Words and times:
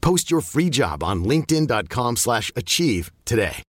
Post 0.00 0.30
your 0.30 0.40
free 0.40 0.70
job 0.70 1.02
on 1.02 1.24
linkedin.com 1.24 2.16
slash 2.16 2.50
achieve 2.56 3.10
today. 3.24 3.62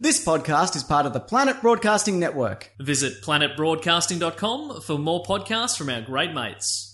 This 0.00 0.24
podcast 0.24 0.74
is 0.74 0.82
part 0.82 1.06
of 1.06 1.12
the 1.12 1.20
Planet 1.20 1.60
Broadcasting 1.60 2.18
Network. 2.18 2.72
Visit 2.80 3.22
planetbroadcasting.com 3.22 4.80
for 4.80 4.98
more 4.98 5.22
podcasts 5.22 5.78
from 5.78 5.90
our 5.90 6.00
great 6.00 6.32
mates. 6.32 6.91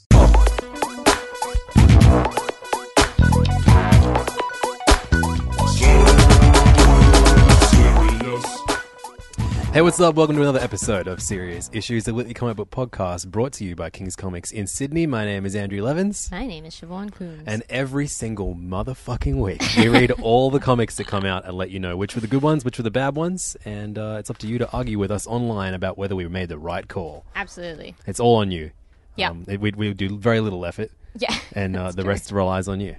Hey, 9.78 9.82
what's 9.82 10.00
up? 10.00 10.16
Welcome 10.16 10.34
to 10.34 10.42
another 10.42 10.58
episode 10.58 11.06
of 11.06 11.22
Serious 11.22 11.70
Issues, 11.72 12.02
the 12.02 12.12
weekly 12.12 12.34
comic 12.34 12.56
book 12.56 12.68
podcast 12.68 13.28
brought 13.28 13.52
to 13.52 13.64
you 13.64 13.76
by 13.76 13.90
King's 13.90 14.16
Comics 14.16 14.50
in 14.50 14.66
Sydney. 14.66 15.06
My 15.06 15.24
name 15.24 15.46
is 15.46 15.54
Andrew 15.54 15.80
Levins. 15.80 16.28
My 16.32 16.44
name 16.48 16.64
is 16.64 16.74
Siobhan 16.74 17.14
Coombs. 17.14 17.44
And 17.46 17.62
every 17.70 18.08
single 18.08 18.56
motherfucking 18.56 19.36
week, 19.36 19.62
we 19.76 19.86
read 19.86 20.10
all 20.20 20.50
the 20.50 20.58
comics 20.58 20.96
that 20.96 21.06
come 21.06 21.24
out 21.24 21.44
and 21.44 21.56
let 21.56 21.70
you 21.70 21.78
know 21.78 21.96
which 21.96 22.16
were 22.16 22.20
the 22.20 22.26
good 22.26 22.42
ones, 22.42 22.64
which 22.64 22.76
were 22.76 22.82
the 22.82 22.90
bad 22.90 23.14
ones. 23.14 23.56
And 23.64 23.96
uh, 23.96 24.16
it's 24.18 24.30
up 24.30 24.38
to 24.38 24.48
you 24.48 24.58
to 24.58 24.68
argue 24.72 24.98
with 24.98 25.12
us 25.12 25.28
online 25.28 25.74
about 25.74 25.96
whether 25.96 26.16
we 26.16 26.26
made 26.26 26.48
the 26.48 26.58
right 26.58 26.88
call. 26.88 27.24
Absolutely. 27.36 27.94
It's 28.04 28.18
all 28.18 28.34
on 28.34 28.50
you. 28.50 28.72
Yeah. 29.14 29.30
Um, 29.30 29.44
we, 29.46 29.70
we 29.70 29.94
do 29.94 30.18
very 30.18 30.40
little 30.40 30.66
effort. 30.66 30.90
Yeah, 31.16 31.36
And 31.52 31.76
uh, 31.76 31.92
the 31.92 32.02
true. 32.02 32.08
rest 32.10 32.32
relies 32.32 32.66
on 32.66 32.80
you. 32.80 32.96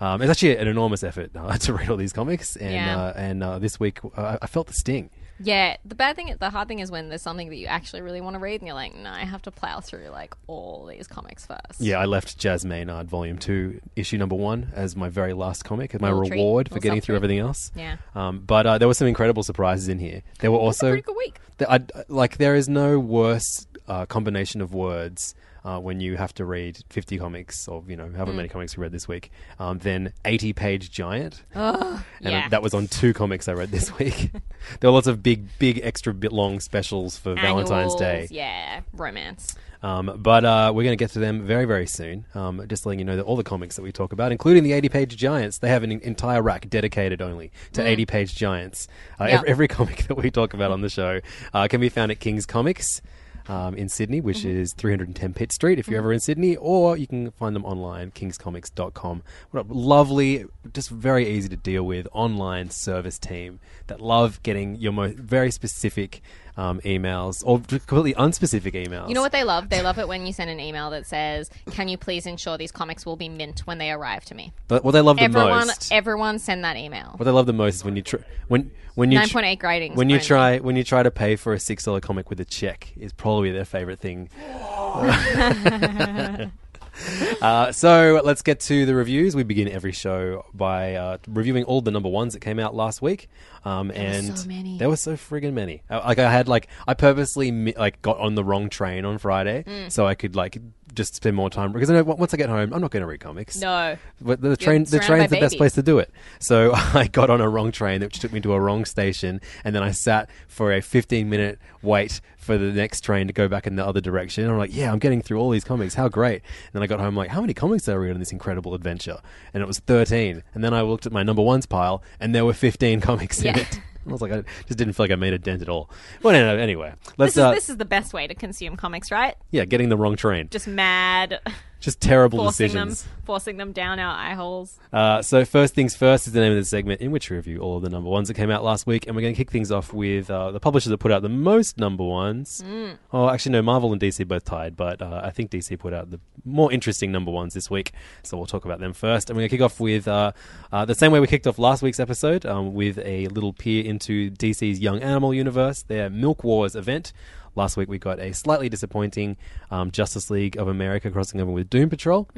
Um, 0.00 0.20
it's 0.22 0.30
actually 0.30 0.56
an 0.56 0.66
enormous 0.66 1.04
effort 1.04 1.30
uh, 1.36 1.56
to 1.58 1.72
read 1.72 1.88
all 1.88 1.96
these 1.96 2.12
comics. 2.12 2.56
And, 2.56 2.72
Yeah. 2.74 3.00
uh, 3.00 3.12
and 3.14 3.42
uh, 3.44 3.58
this 3.60 3.78
week, 3.78 4.00
uh, 4.16 4.38
I 4.42 4.46
felt 4.48 4.66
the 4.66 4.74
sting. 4.74 5.10
Yeah, 5.38 5.76
the 5.84 5.94
bad 5.94 6.16
thing, 6.16 6.34
the 6.38 6.50
hard 6.50 6.68
thing 6.68 6.78
is 6.78 6.90
when 6.90 7.08
there's 7.08 7.22
something 7.22 7.48
that 7.48 7.56
you 7.56 7.66
actually 7.66 8.02
really 8.02 8.20
want 8.20 8.34
to 8.34 8.40
read 8.40 8.60
and 8.60 8.66
you're 8.66 8.74
like, 8.74 8.94
no, 8.94 9.10
I 9.10 9.20
have 9.20 9.42
to 9.42 9.50
plow 9.50 9.80
through 9.80 10.08
like 10.08 10.34
all 10.46 10.86
these 10.86 11.06
comics 11.06 11.46
first. 11.46 11.80
Yeah, 11.80 11.98
I 11.98 12.06
left 12.06 12.38
Jazz 12.38 12.64
Maynard 12.64 13.08
Volume 13.08 13.38
2, 13.38 13.80
issue 13.96 14.18
number 14.18 14.34
one, 14.34 14.72
as 14.74 14.96
my 14.96 15.08
very 15.08 15.32
last 15.34 15.64
comic, 15.64 15.94
as 15.94 16.00
my 16.00 16.10
Little 16.10 16.28
treat, 16.28 16.38
reward 16.38 16.68
for 16.68 16.74
little 16.74 16.82
getting 16.82 17.00
through 17.00 17.16
everything 17.16 17.38
else. 17.38 17.70
Yeah. 17.74 17.96
Um, 18.14 18.42
but 18.46 18.66
uh, 18.66 18.78
there 18.78 18.88
were 18.88 18.94
some 18.94 19.08
incredible 19.08 19.42
surprises 19.42 19.88
in 19.88 19.98
here. 19.98 20.22
There 20.40 20.50
were 20.50 20.58
also. 20.58 20.88
pretty 20.88 21.02
good 21.02 21.16
week. 21.16 21.38
Th- 21.58 21.70
I, 21.70 21.80
like, 22.08 22.38
there 22.38 22.54
is 22.54 22.68
no 22.68 22.98
worse 22.98 23.66
uh, 23.88 24.06
combination 24.06 24.60
of 24.60 24.74
words. 24.74 25.34
Uh, 25.66 25.80
when 25.80 25.98
you 25.98 26.16
have 26.16 26.32
to 26.32 26.44
read 26.44 26.78
50 26.90 27.18
comics, 27.18 27.66
or 27.66 27.82
you 27.88 27.96
know, 27.96 28.08
however 28.14 28.30
Mm. 28.30 28.36
many 28.36 28.48
comics 28.48 28.76
you 28.76 28.82
read 28.84 28.92
this 28.92 29.08
week, 29.08 29.32
um, 29.58 29.78
than 29.78 30.12
80 30.24 30.52
page 30.52 30.92
giant. 30.92 31.42
Oh, 31.56 32.04
And 32.22 32.30
yeah. 32.32 32.48
that 32.50 32.62
was 32.62 32.72
on 32.72 32.86
two 32.86 33.12
comics 33.12 33.48
I 33.48 33.52
read 33.54 33.72
this 33.72 33.98
week. 33.98 34.30
there 34.80 34.88
were 34.88 34.94
lots 34.94 35.08
of 35.08 35.24
big, 35.24 35.48
big, 35.58 35.80
extra 35.82 36.14
bit 36.14 36.30
long 36.32 36.60
specials 36.60 37.18
for 37.18 37.34
Valentine's 37.34 37.96
Day. 37.96 38.28
Yeah, 38.30 38.82
romance. 38.92 39.56
Um, 39.82 40.12
but 40.22 40.44
uh, 40.44 40.72
we're 40.74 40.84
going 40.84 40.96
to 40.96 41.02
get 41.04 41.10
to 41.12 41.18
them 41.18 41.44
very, 41.46 41.64
very 41.64 41.86
soon. 41.86 42.26
Um, 42.34 42.64
just 42.68 42.86
letting 42.86 42.98
you 43.00 43.04
know 43.04 43.16
that 43.16 43.24
all 43.24 43.36
the 43.36 43.44
comics 43.44 43.74
that 43.76 43.82
we 43.82 43.90
talk 43.92 44.12
about, 44.12 44.30
including 44.32 44.62
the 44.62 44.72
80 44.72 44.88
page 44.88 45.16
giants, 45.16 45.58
they 45.58 45.68
have 45.68 45.82
an 45.82 45.92
entire 45.92 46.42
rack 46.42 46.68
dedicated 46.70 47.20
only 47.20 47.50
to 47.72 47.84
80 47.86 48.06
page 48.06 48.34
giants. 48.36 48.86
Uh, 49.20 49.24
Yeah. 49.24 49.34
every, 49.34 49.48
every 49.48 49.68
comic 49.68 49.96
that 50.08 50.16
we 50.16 50.30
talk 50.30 50.54
about 50.54 50.70
on 50.70 50.80
the 50.80 50.88
show 50.88 51.20
uh, 51.52 51.66
can 51.68 51.80
be 51.80 51.88
found 51.88 52.10
at 52.12 52.20
King's 52.20 52.46
Comics. 52.46 53.02
Um, 53.48 53.76
in 53.76 53.88
Sydney, 53.88 54.20
which 54.20 54.44
is 54.44 54.72
310 54.72 55.32
Pitt 55.34 55.52
Street, 55.52 55.78
if 55.78 55.86
you're 55.86 55.98
ever 55.98 56.12
in 56.12 56.18
Sydney, 56.18 56.56
or 56.56 56.96
you 56.96 57.06
can 57.06 57.30
find 57.30 57.54
them 57.54 57.64
online, 57.64 58.10
kingscomics.com. 58.10 59.22
What 59.52 59.66
a 59.66 59.72
lovely, 59.72 60.46
just 60.72 60.90
very 60.90 61.28
easy 61.28 61.48
to 61.50 61.56
deal 61.56 61.84
with 61.84 62.08
online 62.12 62.70
service 62.70 63.20
team 63.20 63.60
that 63.86 64.00
love 64.00 64.42
getting 64.42 64.74
your 64.76 64.92
most 64.92 65.16
very 65.16 65.52
specific 65.52 66.22
um, 66.56 66.80
emails 66.80 67.42
or 67.46 67.58
completely 67.86 68.14
unspecific 68.14 68.72
emails. 68.86 69.08
You 69.08 69.14
know 69.14 69.22
what 69.22 69.32
they 69.32 69.44
love? 69.44 69.68
They 69.68 69.82
love 69.82 69.98
it 69.98 70.08
when 70.08 70.26
you 70.26 70.32
send 70.32 70.50
an 70.50 70.60
email 70.60 70.90
that 70.90 71.06
says, 71.06 71.50
"Can 71.70 71.88
you 71.88 71.98
please 71.98 72.26
ensure 72.26 72.56
these 72.56 72.72
comics 72.72 73.04
will 73.04 73.16
be 73.16 73.28
mint 73.28 73.60
when 73.66 73.78
they 73.78 73.90
arrive 73.90 74.24
to 74.26 74.34
me?" 74.34 74.52
But 74.68 74.84
what 74.84 74.92
they 74.92 75.00
love 75.00 75.16
the 75.16 75.24
everyone, 75.24 75.66
most, 75.66 75.92
everyone, 75.92 76.38
send 76.38 76.64
that 76.64 76.76
email. 76.76 77.14
what 77.16 77.24
they 77.24 77.30
love 77.30 77.46
the 77.46 77.52
most 77.52 77.76
is 77.76 77.84
when 77.84 77.96
you 77.96 78.02
tr- 78.02 78.16
when 78.48 78.70
when 78.94 79.12
you 79.12 79.18
Nine 79.18 79.28
point 79.28 79.46
eight 79.46 79.60
gradings. 79.60 79.96
when 79.96 80.08
you 80.08 80.16
only. 80.16 80.26
try 80.26 80.58
when 80.58 80.76
you 80.76 80.84
try 80.84 81.02
to 81.02 81.10
pay 81.10 81.36
for 81.36 81.52
a 81.52 81.60
six 81.60 81.84
dollar 81.84 82.00
comic 82.00 82.30
with 82.30 82.40
a 82.40 82.44
check 82.46 82.92
is 82.96 83.12
probably 83.12 83.50
their 83.50 83.66
favorite 83.66 84.00
thing. 84.00 84.30
uh, 87.42 87.72
so 87.72 88.20
let's 88.24 88.42
get 88.42 88.60
to 88.60 88.86
the 88.86 88.94
reviews. 88.94 89.34
We 89.36 89.42
begin 89.42 89.68
every 89.68 89.92
show 89.92 90.44
by 90.54 90.94
uh, 90.94 91.18
reviewing 91.28 91.64
all 91.64 91.80
the 91.80 91.90
number 91.90 92.08
ones 92.08 92.32
that 92.34 92.40
came 92.40 92.58
out 92.58 92.74
last 92.74 93.02
week, 93.02 93.28
um, 93.64 93.90
and 93.94 94.38
so 94.38 94.48
many. 94.48 94.78
there 94.78 94.88
were 94.88 94.96
so 94.96 95.14
friggin' 95.14 95.52
many. 95.52 95.82
Uh, 95.90 96.00
Like 96.06 96.18
I 96.18 96.30
had 96.30 96.48
like 96.48 96.68
I 96.86 96.94
purposely 96.94 97.50
mi- 97.50 97.74
like 97.76 98.00
got 98.02 98.18
on 98.18 98.34
the 98.34 98.44
wrong 98.44 98.68
train 98.68 99.04
on 99.04 99.18
Friday 99.18 99.64
Mm. 99.66 99.90
so 99.92 100.06
I 100.06 100.14
could 100.14 100.34
like 100.36 100.58
just 100.96 101.14
spend 101.14 101.36
more 101.36 101.50
time 101.50 101.72
because 101.72 101.90
I 101.90 101.94
know 101.94 102.02
once 102.02 102.34
I 102.34 102.36
get 102.36 102.48
home 102.48 102.72
I'm 102.72 102.80
not 102.80 102.90
going 102.90 103.02
to 103.02 103.06
read 103.06 103.20
comics. 103.20 103.56
No. 103.58 103.96
But 104.20 104.40
the 104.40 104.56
train, 104.56 104.84
the 104.84 104.98
train's 104.98 105.30
the 105.30 105.40
best 105.40 105.56
place 105.56 105.74
to 105.74 105.82
do 105.82 105.98
it. 105.98 106.10
So 106.40 106.72
I 106.74 107.06
got 107.06 107.30
on 107.30 107.40
a 107.40 107.48
wrong 107.48 107.70
train, 107.70 108.00
which 108.00 108.18
took 108.18 108.32
me 108.32 108.40
to 108.40 108.52
a 108.52 108.60
wrong 108.60 108.84
station, 108.84 109.40
and 109.64 109.74
then 109.74 109.82
I 109.82 109.92
sat 109.92 110.30
for 110.48 110.72
a 110.72 110.80
15 110.80 111.28
minute 111.28 111.58
wait 111.82 112.20
for 112.36 112.56
the 112.56 112.72
next 112.72 113.02
train 113.02 113.26
to 113.26 113.32
go 113.32 113.48
back 113.48 113.66
in 113.66 113.76
the 113.76 113.84
other 113.84 114.00
direction. 114.00 114.44
And 114.44 114.52
I'm 114.52 114.58
like, 114.58 114.74
yeah, 114.74 114.90
I'm 114.92 114.98
getting 114.98 115.20
through 115.20 115.38
all 115.38 115.50
these 115.50 115.64
comics. 115.64 115.94
How 115.94 116.08
great! 116.08 116.42
And 116.42 116.72
then 116.74 116.82
I 116.82 116.86
got 116.86 117.00
home 117.00 117.16
like, 117.16 117.30
how 117.30 117.40
many 117.40 117.54
comics 117.54 117.84
did 117.84 117.92
I 117.92 117.96
read 117.96 118.12
on 118.12 118.20
this 118.20 118.32
incredible 118.32 118.74
adventure? 118.74 119.18
And 119.52 119.62
it 119.62 119.66
was 119.66 119.80
13. 119.80 120.42
And 120.54 120.64
then 120.64 120.72
I 120.72 120.82
looked 120.82 121.06
at 121.06 121.12
my 121.12 121.22
number 121.22 121.42
ones 121.42 121.66
pile, 121.66 122.02
and 122.20 122.34
there 122.34 122.44
were 122.44 122.54
15 122.54 123.00
comics 123.00 123.42
in 123.42 123.58
it. 123.58 123.80
I 124.08 124.12
was 124.12 124.22
like, 124.22 124.32
I 124.32 124.42
just 124.66 124.78
didn't 124.78 124.92
feel 124.94 125.04
like 125.04 125.10
I 125.10 125.16
made 125.16 125.32
a 125.32 125.38
dent 125.38 125.62
at 125.62 125.68
all. 125.68 125.90
Well, 126.22 126.32
no, 126.32 126.54
no, 126.54 126.62
anyway, 126.62 126.92
let's 127.18 127.34
This 127.34 127.36
is 127.36 127.44
uh, 127.44 127.50
this 127.52 127.68
is 127.68 127.76
the 127.76 127.84
best 127.84 128.12
way 128.12 128.26
to 128.26 128.34
consume 128.34 128.76
comics, 128.76 129.10
right? 129.10 129.34
yeah, 129.50 129.64
getting 129.64 129.88
the 129.88 129.96
wrong 129.96 130.16
train, 130.16 130.48
Just 130.50 130.68
mad, 130.68 131.40
just 131.80 132.00
terrible 132.00 132.38
forcing 132.38 132.66
decisions. 132.66 133.02
them, 133.02 133.12
forcing 133.24 133.56
them 133.56 133.72
down 133.72 133.98
our 133.98 134.16
eye 134.16 134.34
holes. 134.34 134.78
Uh, 134.92 135.20
so 135.22 135.44
first 135.44 135.74
things 135.74 135.94
first 135.94 136.26
is 136.26 136.32
the 136.32 136.40
name 136.40 136.52
of 136.52 136.58
the 136.58 136.64
segment 136.64 137.00
in 137.00 137.10
which 137.10 137.30
we 137.30 137.36
review 137.36 137.60
all 137.60 137.76
of 137.76 137.82
the 137.82 137.90
number 137.90 138.08
ones 138.08 138.28
that 138.28 138.34
came 138.34 138.50
out 138.50 138.64
last 138.64 138.86
week, 138.86 139.06
and 139.06 139.14
we're 139.14 139.22
going 139.22 139.34
to 139.34 139.36
kick 139.36 139.50
things 139.50 139.70
off 139.70 139.92
with 139.92 140.30
uh, 140.30 140.50
the 140.50 140.60
publishers 140.60 140.90
that 140.90 140.98
put 140.98 141.12
out 141.12 141.22
the 141.22 141.28
most 141.28 141.78
number 141.78 142.04
ones. 142.04 142.62
Mm. 142.66 142.98
Oh, 143.12 143.28
actually, 143.28 143.52
no, 143.52 143.62
Marvel 143.62 143.92
and 143.92 144.00
DC 144.00 144.26
both 144.26 144.44
tied, 144.44 144.76
but 144.76 145.02
uh, 145.02 145.20
I 145.22 145.30
think 145.30 145.50
DC 145.50 145.78
put 145.78 145.92
out 145.92 146.10
the 146.10 146.20
more 146.44 146.72
interesting 146.72 147.12
number 147.12 147.30
ones 147.30 147.54
this 147.54 147.70
week, 147.70 147.92
so 148.22 148.36
we'll 148.36 148.46
talk 148.46 148.64
about 148.64 148.80
them 148.80 148.92
first. 148.92 149.28
And 149.28 149.36
we're 149.36 149.42
going 149.42 149.50
to 149.50 149.56
kick 149.56 149.64
off 149.64 149.80
with 149.80 150.08
uh, 150.08 150.32
uh, 150.72 150.84
the 150.84 150.94
same 150.94 151.12
way 151.12 151.20
we 151.20 151.26
kicked 151.26 151.46
off 151.46 151.58
last 151.58 151.82
week's 151.82 152.00
episode, 152.00 152.46
um, 152.46 152.74
with 152.74 152.98
a 152.98 153.26
little 153.28 153.52
peer 153.52 153.84
into 153.84 154.30
DC's 154.30 154.80
Young 154.80 155.02
Animal 155.02 155.34
universe, 155.34 155.82
their 155.82 156.08
Milk 156.08 156.42
Wars 156.44 156.74
event. 156.74 157.12
Last 157.56 157.78
week 157.78 157.88
we 157.88 157.98
got 157.98 158.20
a 158.20 158.32
slightly 158.32 158.68
disappointing 158.68 159.38
um, 159.70 159.90
Justice 159.90 160.28
League 160.30 160.58
of 160.58 160.68
America 160.68 161.10
crossing 161.10 161.40
over 161.40 161.50
with 161.50 161.70
Doom 161.70 161.88
Patrol, 161.88 162.28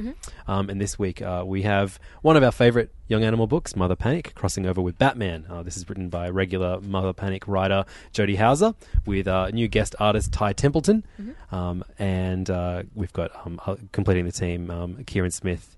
um, 0.46 0.70
and 0.70 0.80
this 0.80 0.96
week 0.96 1.20
uh, 1.20 1.42
we 1.44 1.62
have 1.62 1.98
one 2.22 2.36
of 2.36 2.44
our 2.44 2.52
favorite 2.52 2.94
young 3.08 3.24
animal 3.24 3.48
books, 3.48 3.74
Mother 3.74 3.96
Panic, 3.96 4.32
crossing 4.36 4.64
over 4.64 4.80
with 4.80 4.96
Batman. 4.96 5.44
Uh, 5.50 5.64
this 5.64 5.76
is 5.76 5.88
written 5.88 6.08
by 6.08 6.28
regular 6.28 6.80
Mother 6.80 7.12
Panic 7.12 7.48
writer 7.48 7.84
Jody 8.12 8.36
Houser 8.36 8.74
with 9.06 9.26
uh, 9.26 9.48
new 9.50 9.66
guest 9.66 9.96
artist 9.98 10.32
Ty 10.32 10.52
Templeton, 10.52 11.04
um, 11.50 11.82
and 11.98 12.48
uh, 12.48 12.84
we've 12.94 13.12
got 13.12 13.32
um, 13.44 13.60
uh, 13.66 13.74
completing 13.90 14.24
the 14.24 14.32
team 14.32 14.70
um, 14.70 15.04
Kieran 15.04 15.32
Smith. 15.32 15.74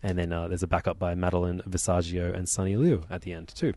And 0.00 0.16
then 0.16 0.32
uh, 0.32 0.46
there's 0.46 0.62
a 0.62 0.68
backup 0.68 0.96
by 1.00 1.16
Magdalene 1.16 1.60
Visaggio 1.68 2.32
and 2.32 2.48
Sonny 2.48 2.76
Liew 2.76 3.02
at 3.10 3.22
the 3.22 3.32
end, 3.32 3.48
too. 3.48 3.74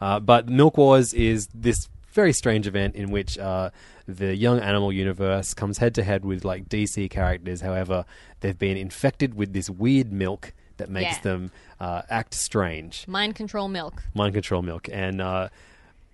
Uh, 0.00 0.18
but 0.18 0.48
Milk 0.48 0.78
Wars 0.78 1.12
is 1.12 1.46
this 1.54 1.90
very 2.12 2.32
strange 2.32 2.66
event 2.66 2.94
in 2.96 3.10
which 3.10 3.38
uh, 3.38 3.70
the 4.06 4.34
young 4.34 4.58
animal 4.60 4.92
universe 4.92 5.54
comes 5.54 5.78
head 5.78 5.94
to 5.96 6.02
head 6.02 6.24
with 6.24 6.44
like 6.44 6.68
DC 6.68 7.10
characters. 7.10 7.60
However, 7.60 8.04
they've 8.40 8.58
been 8.58 8.76
infected 8.76 9.34
with 9.34 9.52
this 9.52 9.68
weird 9.70 10.12
milk 10.12 10.52
that 10.78 10.88
makes 10.88 11.16
Yeah. 11.16 11.22
them 11.22 11.50
uh, 11.80 12.02
act 12.10 12.34
strange. 12.34 13.06
Mind 13.06 13.34
control 13.34 13.68
milk. 13.68 14.02
Mind 14.14 14.34
control 14.34 14.62
milk, 14.62 14.88
and 14.92 15.20
uh, 15.20 15.48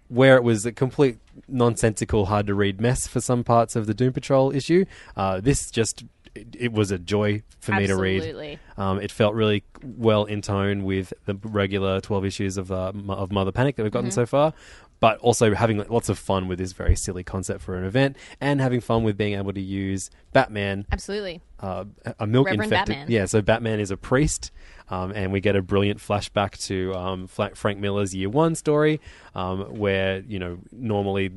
where 0.08 0.36
it 0.36 0.42
was 0.44 0.66
a 0.66 0.72
complete 0.72 1.18
nonsensical, 1.48 2.26
hard 2.26 2.46
to 2.48 2.54
read 2.54 2.80
mess 2.80 3.06
for 3.06 3.20
some 3.20 3.44
parts 3.44 3.76
of 3.76 3.86
the 3.86 3.94
Doom 3.94 4.12
Patrol 4.12 4.54
issue, 4.54 4.84
uh, 5.16 5.40
this 5.40 5.70
just 5.70 6.04
it, 6.34 6.48
it 6.58 6.72
was 6.72 6.90
a 6.90 6.98
joy 6.98 7.42
for 7.60 7.72
me 7.72 7.86
to 7.86 7.96
read. 7.96 8.16
Absolutely. 8.16 8.58
Um, 8.76 9.00
it 9.00 9.12
felt 9.12 9.34
really 9.34 9.62
well 9.82 10.24
in 10.24 10.42
tone 10.42 10.82
with 10.82 11.12
the 11.26 11.34
regular 11.44 12.00
12 12.00 12.24
issues 12.24 12.56
of, 12.56 12.72
uh, 12.72 12.90
Mo- 12.92 13.14
of 13.14 13.30
Mother 13.30 13.52
Panic 13.52 13.76
that 13.76 13.84
we've 13.84 13.92
gotten 13.92 14.10
Mm-hmm. 14.10 14.14
so 14.14 14.26
far, 14.26 14.52
but 15.00 15.18
also 15.18 15.54
having 15.54 15.84
lots 15.88 16.08
of 16.08 16.18
fun 16.18 16.48
with 16.48 16.58
this 16.58 16.72
very 16.72 16.96
silly 16.96 17.22
concept 17.22 17.60
for 17.60 17.76
an 17.76 17.84
event 17.84 18.16
and 18.40 18.60
having 18.60 18.80
fun 18.80 19.02
with 19.02 19.16
being 19.16 19.34
able 19.34 19.52
to 19.52 19.60
use 19.60 20.10
Batman, 20.32 20.86
Absolutely. 20.90 21.42
uh, 21.60 21.84
a 22.18 22.26
milk 22.26 22.46
Reverend 22.46 22.72
infected. 22.72 22.96
Batman. 22.96 23.10
Yeah, 23.10 23.26
so 23.26 23.42
Batman 23.42 23.80
is 23.80 23.90
a 23.90 23.96
priest, 23.96 24.50
um, 24.88 25.12
and 25.12 25.32
we 25.32 25.40
get 25.40 25.56
a 25.56 25.62
brilliant 25.62 25.98
flashback 25.98 26.58
to 26.66 26.94
um, 26.94 27.26
Frank 27.26 27.78
Miller's 27.78 28.14
Year 28.14 28.28
One 28.28 28.54
story, 28.54 29.00
um, 29.34 29.78
where, 29.78 30.20
you 30.20 30.38
know, 30.38 30.58
normally. 30.72 31.30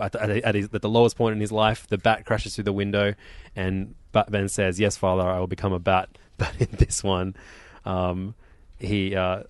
At 0.00 0.10
the, 0.10 0.44
at, 0.44 0.56
his, 0.56 0.68
at 0.74 0.82
the 0.82 0.88
lowest 0.88 1.16
point 1.16 1.34
in 1.36 1.40
his 1.40 1.52
life, 1.52 1.86
the 1.86 1.96
bat 1.96 2.26
crashes 2.26 2.56
through 2.56 2.64
the 2.64 2.72
window, 2.72 3.14
and 3.54 3.94
Batman 4.10 4.48
says, 4.48 4.80
"Yes, 4.80 4.96
Father, 4.96 5.22
I 5.22 5.38
will 5.38 5.46
become 5.46 5.72
a 5.72 5.78
bat." 5.78 6.08
But 6.36 6.52
in 6.58 6.66
this 6.72 7.04
one, 7.04 7.36
um, 7.84 8.34
he 8.76 9.14
uh, 9.14 9.44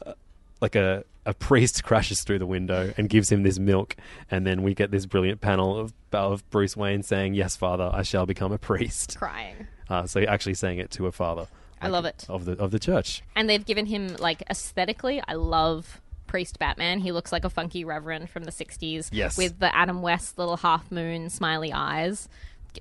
like 0.60 0.74
a 0.74 1.04
a 1.26 1.34
priest 1.34 1.84
crashes 1.84 2.22
through 2.22 2.38
the 2.38 2.46
window 2.46 2.92
and 2.96 3.08
gives 3.08 3.30
him 3.30 3.42
this 3.42 3.58
milk, 3.58 3.96
and 4.30 4.46
then 4.46 4.62
we 4.62 4.74
get 4.74 4.90
this 4.90 5.06
brilliant 5.06 5.40
panel 5.40 5.78
of 5.78 5.92
of 6.12 6.48
Bruce 6.50 6.76
Wayne 6.76 7.02
saying, 7.02 7.34
"Yes, 7.34 7.56
Father, 7.56 7.90
I 7.92 8.02
shall 8.02 8.26
become 8.26 8.52
a 8.52 8.58
priest." 8.58 9.16
Crying. 9.18 9.66
Uh, 9.88 10.06
so 10.06 10.22
actually 10.22 10.54
saying 10.54 10.78
it 10.78 10.90
to 10.92 11.06
a 11.06 11.12
father. 11.12 11.46
I 11.80 11.88
love 11.88 12.04
it. 12.06 12.24
of 12.28 12.44
the 12.44 12.52
of 12.52 12.70
the 12.70 12.78
church. 12.78 13.22
And 13.36 13.48
they've 13.48 13.64
given 13.64 13.86
him 13.86 14.16
like 14.18 14.42
aesthetically, 14.48 15.22
I 15.26 15.34
love 15.34 16.00
Priest 16.26 16.58
Batman. 16.58 17.00
He 17.00 17.12
looks 17.12 17.30
like 17.30 17.44
a 17.44 17.50
funky 17.50 17.84
reverend 17.84 18.30
from 18.30 18.44
the 18.44 18.50
'60s. 18.50 19.10
Yes. 19.12 19.36
with 19.36 19.58
the 19.58 19.74
Adam 19.74 20.02
West 20.02 20.38
little 20.38 20.56
half 20.56 20.90
moon 20.90 21.30
smiley 21.30 21.72
eyes. 21.72 22.28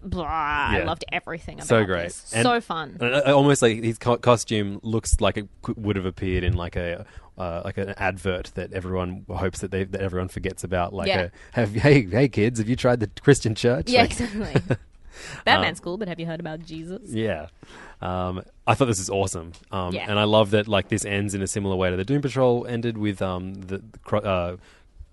Blah, 0.02 0.24
I 0.26 0.78
Yeah. 0.80 0.86
loved 0.86 1.06
everything 1.12 1.56
about 1.56 1.68
So 1.68 1.84
great, 1.86 2.04
this. 2.06 2.34
And- 2.34 2.44
so 2.44 2.60
fun. 2.62 2.98
and, 3.00 3.14
uh, 3.16 3.36
almost 3.36 3.62
like 3.62 3.84
his 3.84 3.98
co- 3.98 4.18
costume 4.18 4.80
looks 4.84 5.20
like 5.22 5.38
it 5.38 5.48
would 5.78 5.96
have 5.96 6.06
appeared 6.06 6.44
in 6.44 6.54
like 6.54 6.76
a 6.76 7.06
uh, 7.38 7.62
like 7.66 7.78
an 7.80 7.90
advert 7.98 8.52
that 8.54 8.72
everyone 8.74 9.26
hopes 9.28 9.60
that 9.62 9.72
they 9.72 9.84
that 9.84 10.02
everyone 10.02 10.28
forgets 10.28 10.64
about. 10.64 10.94
Like, 10.94 11.08
Yeah. 11.08 11.22
a, 11.22 11.32
have 11.54 11.74
hey 11.74 12.06
hey 12.08 12.28
kids, 12.30 12.60
have 12.60 12.70
you 12.70 12.76
tried 12.76 13.00
the 13.00 13.08
Christian 13.22 13.56
church? 13.56 13.90
yeah, 13.90 14.02
Like, 14.02 14.12
exactly. 14.12 14.78
Batman's 15.46 15.80
cool, 15.80 15.98
but 15.98 16.08
have 16.08 16.20
you 16.20 16.26
heard 16.26 16.40
about 16.40 16.60
Jesus? 16.66 17.02
Yeah. 17.12 17.48
Um, 18.02 18.42
I 18.68 18.74
thought 18.74 18.86
this 18.86 19.00
is 19.00 19.10
awesome. 19.10 19.54
Um, 19.72 19.94
Yeah. 19.94 20.06
And 20.10 20.20
I 20.20 20.24
love 20.26 20.52
that 20.52 20.68
like 20.68 20.90
this 20.90 21.06
ends 21.06 21.34
in 21.34 21.42
a 21.42 21.48
similar 21.48 21.76
way 21.76 21.90
to 21.90 21.96
the 21.96 22.04
Doom 22.04 22.22
Patrol 22.22 22.66
ended 22.68 22.98
with 22.98 23.22
um, 23.22 23.54
the, 23.56 23.78
the 23.78 24.00
cro- 24.04 24.20
uh, 24.20 24.58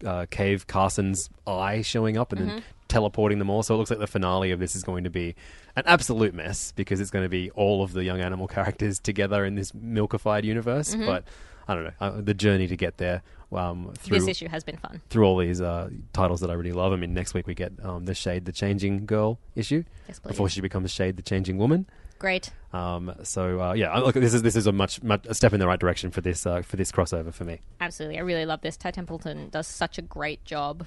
uh, 0.06 0.27
Cave 0.31 0.67
Carson's 0.67 1.29
eye 1.47 1.82
showing 1.82 2.17
up 2.17 2.32
and 2.32 2.41
Mm-hmm. 2.41 2.50
then 2.50 2.62
teleporting 2.90 3.38
them 3.38 3.48
all. 3.48 3.62
So 3.62 3.75
it 3.75 3.78
looks 3.78 3.88
like 3.90 4.00
the 4.00 4.06
finale 4.06 4.50
of 4.50 4.58
this 4.60 4.76
is 4.76 4.82
going 4.82 5.04
to 5.04 5.10
be 5.10 5.34
an 5.76 5.84
absolute 5.87 6.34
mess 6.34 6.72
because 6.72 7.00
it's 7.00 7.10
going 7.10 7.25
to 7.25 7.28
be 7.31 7.50
all 7.52 7.82
of 7.82 7.92
the 7.92 8.04
young 8.04 8.20
animal 8.20 8.46
characters 8.56 8.98
together 8.98 9.44
in 9.44 9.54
this 9.54 9.72
milkified 9.72 10.44
universe. 10.44 10.94
Mm-hmm. 10.94 11.06
But 11.06 11.25
I 11.69 11.75
don't 11.75 11.84
know. 11.84 11.92
Uh, 12.00 12.20
the 12.20 12.34
journey 12.34 12.66
to 12.66 12.76
get 12.76 12.98
there 12.98 13.22
um, 13.52 13.92
through 13.96 14.19
This 14.19 14.28
issue 14.28 14.48
has 14.48 14.64
been 14.64 14.76
fun. 14.76 15.00
through 15.08 15.25
all 15.25 15.37
these 15.37 15.60
uh, 15.60 15.88
titles 16.12 16.40
that 16.40 16.50
I 16.50 16.54
really 16.54 16.72
love. 16.72 16.92
I 16.92 16.96
mean, 16.96 17.14
next 17.14 17.32
week 17.32 17.46
we 17.46 17.54
get 17.54 17.72
um, 17.82 18.04
the 18.04 18.14
Shade 18.14 18.44
the 18.44 18.52
Changing 18.52 19.06
Girl 19.06 19.38
issue 19.54 19.84
Yes, 20.08 20.19
before 20.19 20.48
she 20.48 20.60
becomes 20.60 20.90
Shade 20.90 21.16
the 21.16 21.22
Changing 21.22 21.58
Woman. 21.58 21.86
Great. 22.19 22.50
Um, 22.72 23.14
so 23.22 23.60
uh, 23.60 23.72
yeah, 23.72 23.96
look, 23.98 24.14
this 24.14 24.34
is 24.34 24.43
this 24.43 24.54
is 24.56 24.66
a 24.66 24.72
much, 24.72 25.02
much 25.02 25.25
a 25.26 25.34
step 25.34 25.52
in 25.54 25.60
the 25.60 25.66
right 25.66 25.81
direction 25.81 26.10
for 26.10 26.20
this 26.20 26.44
uh, 26.44 26.60
for 26.62 26.76
this 26.76 26.93
crossover 26.93 27.32
for 27.32 27.44
me. 27.44 27.60
Absolutely. 27.81 28.19
I 28.19 28.22
really 28.22 28.44
love 28.46 28.60
this. 28.60 28.76
Ty 28.76 28.90
Templeton 28.90 29.48
does 29.48 29.66
such 29.66 29.96
a 29.96 30.02
great 30.02 30.44
job 30.44 30.86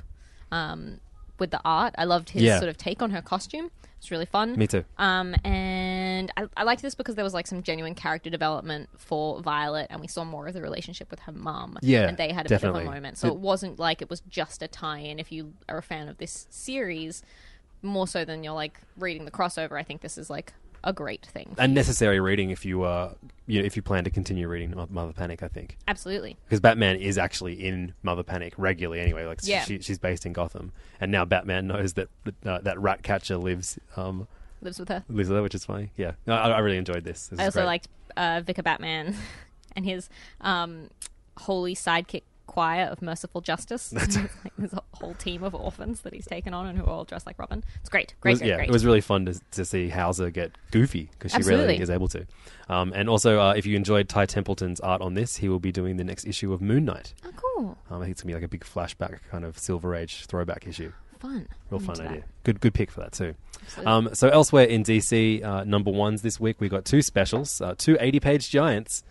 um, 0.51 0.99
with 1.39 1.51
the 1.51 1.61
art. 1.65 1.93
I 1.97 2.05
loved 2.05 2.29
his 2.31 2.43
Yeah. 2.43 2.57
sort 2.59 2.69
of 2.69 2.77
take 2.77 3.01
on 3.01 3.11
her 3.11 3.21
costume. 3.21 3.71
It's 3.97 4.11
really 4.11 4.25
fun. 4.25 4.57
Me 4.57 4.67
too. 4.67 4.83
Um, 4.97 5.33
and 5.45 6.29
I, 6.35 6.47
I 6.57 6.63
liked 6.63 6.81
this 6.81 6.93
because 6.93 7.15
there 7.15 7.23
was 7.23 7.33
like 7.33 7.47
some 7.47 7.63
genuine 7.63 7.95
character 7.95 8.29
development 8.29 8.89
for 8.97 9.41
Violet, 9.41 9.87
and 9.89 10.01
we 10.01 10.07
saw 10.07 10.25
more 10.25 10.45
of 10.47 10.53
the 10.53 10.61
relationship 10.61 11.09
with 11.09 11.21
her 11.21 11.31
mum. 11.31 11.77
Yeah, 11.81 12.07
and 12.09 12.17
they 12.17 12.33
had 12.33 12.45
a 12.45 12.49
bit 12.49 12.55
definitely. 12.55 12.81
of 12.83 12.87
a 12.89 12.91
moment. 12.95 13.17
So 13.17 13.29
It- 13.29 13.31
it 13.31 13.37
wasn't 13.37 13.79
like 13.79 14.01
it 14.01 14.09
was 14.09 14.19
just 14.29 14.61
a 14.61 14.67
tie-in. 14.67 15.19
If 15.19 15.31
you 15.31 15.53
are 15.69 15.77
a 15.77 15.81
fan 15.83 16.09
of 16.09 16.17
this 16.17 16.47
series, 16.49 17.23
more 17.81 18.07
so 18.07 18.25
than 18.25 18.43
you're 18.43 18.53
like 18.53 18.79
reading 18.97 19.23
the 19.25 19.31
crossover, 19.31 19.79
I 19.79 19.83
think 19.83 20.01
this 20.01 20.17
is 20.17 20.29
like 20.29 20.53
a 20.83 20.93
great 20.93 21.25
thing. 21.25 21.55
A 21.57 21.67
necessary 21.67 22.19
reading 22.19 22.49
if 22.49 22.65
you 22.65 22.83
uh, 22.83 23.13
you 23.47 23.59
know, 23.59 23.65
if 23.65 23.75
you 23.75 23.81
plan 23.81 24.03
to 24.05 24.09
continue 24.09 24.47
reading 24.47 24.73
Mother 24.89 25.13
Panic, 25.13 25.43
I 25.43 25.47
think 25.47 25.77
Absolutely. 25.87 26.37
because 26.45 26.59
Batman 26.59 26.95
is 26.97 27.17
actually 27.17 27.53
in 27.65 27.93
Mother 28.03 28.23
Panic 28.23 28.53
regularly 28.57 29.01
anyway. 29.01 29.25
Like 29.25 29.39
Yeah. 29.43 29.63
she, 29.63 29.79
she's 29.79 29.97
based 29.99 30.25
in 30.25 30.33
Gotham, 30.33 30.71
and 31.01 31.11
now 31.11 31.25
Batman 31.25 31.67
knows 31.67 31.93
that 31.93 32.07
uh, 32.45 32.59
that 32.59 32.79
rat 32.79 33.03
catcher 33.03 33.37
lives 33.37 33.77
um, 33.97 34.27
Lives 34.61 34.79
with 34.79 34.89
her. 34.89 35.03
lives 35.09 35.27
there, 35.29 35.41
which 35.43 35.55
is 35.55 35.65
funny. 35.65 35.91
Yeah, 35.97 36.13
no, 36.25 36.35
I, 36.35 36.49
I 36.51 36.59
really 36.59 36.77
enjoyed 36.77 37.03
this. 37.03 37.27
This 37.27 37.39
I 37.39 37.45
also 37.45 37.59
great. 37.59 37.65
liked 37.65 37.87
uh, 38.15 38.41
Vicar 38.45 38.63
Batman 38.63 39.15
and 39.75 39.85
his 39.85 40.09
um, 40.41 40.89
holy 41.37 41.75
sidekick 41.75 42.23
choir 42.53 42.85
of 42.85 43.01
merciful 43.01 43.41
justice. 43.41 43.91
like, 43.93 44.09
there's 44.57 44.73
a 44.73 44.81
whole 44.93 45.13
team 45.15 45.43
of 45.43 45.55
orphans 45.55 46.01
that 46.01 46.13
he's 46.13 46.25
taken 46.27 46.53
on 46.53 46.67
and 46.67 46.77
who 46.77 46.85
are 46.85 46.89
all 46.89 47.03
dressed 47.03 47.25
like 47.25 47.39
Robin. 47.39 47.63
It's 47.79 47.89
great, 47.89 48.11
It 48.11 48.21
great, 48.21 48.31
was, 48.33 48.39
great, 48.39 48.47
yeah, 48.49 48.55
great. 48.57 48.69
it 48.69 48.71
was 48.71 48.85
really 48.85 49.01
fun 49.01 49.25
to, 49.25 49.39
to 49.51 49.65
see 49.65 49.89
Houser 49.89 50.29
get 50.29 50.51
goofy 50.71 51.09
because 51.11 51.31
she 51.31 51.37
Absolutely. 51.37 51.65
really 51.73 51.81
is 51.81 51.89
able 51.89 52.07
to. 52.09 52.25
Um, 52.69 52.93
and 52.95 53.09
also, 53.09 53.39
uh, 53.39 53.53
if 53.57 53.65
you 53.65 53.75
enjoyed 53.75 54.07
Ty 54.07 54.27
Templeton's 54.27 54.79
art 54.79 55.01
on 55.01 55.15
this, 55.15 55.37
he 55.37 55.49
will 55.49 55.59
be 55.59 55.71
doing 55.71 55.97
the 55.97 56.03
next 56.03 56.25
issue 56.25 56.53
of 56.53 56.61
Moon 56.61 56.85
Knight. 56.85 57.13
oh, 57.25 57.31
cool, 57.35 57.77
Um, 57.89 57.97
I 57.97 58.05
think 58.05 58.11
it's 58.11 58.21
gonna 58.21 58.29
be 58.31 58.35
like 58.35 58.43
a 58.43 58.47
big 58.47 58.63
flashback 58.63 59.19
kind 59.31 59.43
of 59.45 59.57
Silver 59.57 59.95
Age 59.95 60.25
throwback 60.27 60.67
issue. 60.67 60.91
fun, 61.19 61.47
Real 61.71 61.79
I'm 61.79 61.85
fun 61.85 61.95
into 61.95 62.03
that. 62.03 62.09
idea. 62.11 62.23
Good, 62.43 62.59
good 62.61 62.73
pick 62.73 62.91
for 62.91 62.99
that 63.01 63.13
too. 63.13 63.33
Um, 63.85 64.09
so 64.13 64.27
elsewhere 64.29 64.65
in 64.65 64.83
DC, 64.83 65.41
uh, 65.43 65.63
number 65.63 65.89
ones 65.91 66.21
this 66.21 66.39
week 66.39 66.59
we 66.59 66.67
got 66.69 66.83
two 66.85 67.01
specials, 67.01 67.61
uh, 67.61 67.75
two 67.77 67.95
80-page 67.95 68.49
giants, 68.49 69.03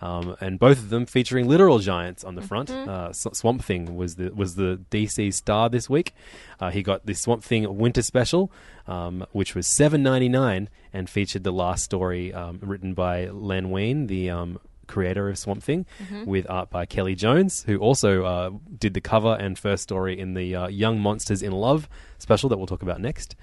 um, 0.00 0.36
and 0.40 0.58
both 0.58 0.78
of 0.78 0.88
them 0.88 1.06
featuring 1.06 1.48
literal 1.48 1.78
giants 1.78 2.24
on 2.24 2.34
the 2.34 2.42
front. 2.42 2.70
Mm-hmm. 2.70 2.88
Uh, 2.88 3.08
S- 3.08 3.26
Swamp 3.34 3.62
Thing 3.62 3.96
was 3.96 4.16
the 4.16 4.30
was 4.30 4.54
the 4.54 4.80
DC 4.90 5.32
star 5.34 5.68
this 5.68 5.90
week. 5.90 6.14
Uh, 6.58 6.70
he 6.70 6.82
got 6.82 7.06
the 7.06 7.14
Swamp 7.14 7.44
Thing 7.44 7.78
Winter 7.78 8.02
Special, 8.02 8.50
um, 8.86 9.26
which 9.32 9.54
was 9.54 9.66
seven 9.66 10.02
ninety 10.02 10.28
nine, 10.28 10.68
and 10.92 11.08
featured 11.08 11.44
the 11.44 11.52
last 11.52 11.84
story 11.84 12.32
um, 12.32 12.58
written 12.62 12.94
by 12.94 13.26
Len 13.26 13.70
Wein, 13.70 14.06
the 14.06 14.30
um, 14.30 14.58
creator 14.86 15.28
of 15.28 15.38
Swamp 15.38 15.62
Thing, 15.62 15.86
with 16.26 16.48
art 16.50 16.70
by 16.70 16.84
Kelly 16.84 17.14
Jones, 17.14 17.62
who 17.64 17.78
also 17.78 18.24
uh, 18.24 18.50
did 18.78 18.94
the 18.94 19.00
cover 19.00 19.36
and 19.38 19.58
first 19.58 19.84
story 19.84 20.18
in 20.18 20.34
the 20.34 20.54
uh, 20.56 20.68
Young 20.68 20.98
Monsters 20.98 21.42
in 21.42 21.52
Love 21.52 21.88
special 22.18 22.48
that 22.48 22.56
we'll 22.58 22.66
talk 22.66 22.82
about 22.82 23.00
next. 23.00 23.36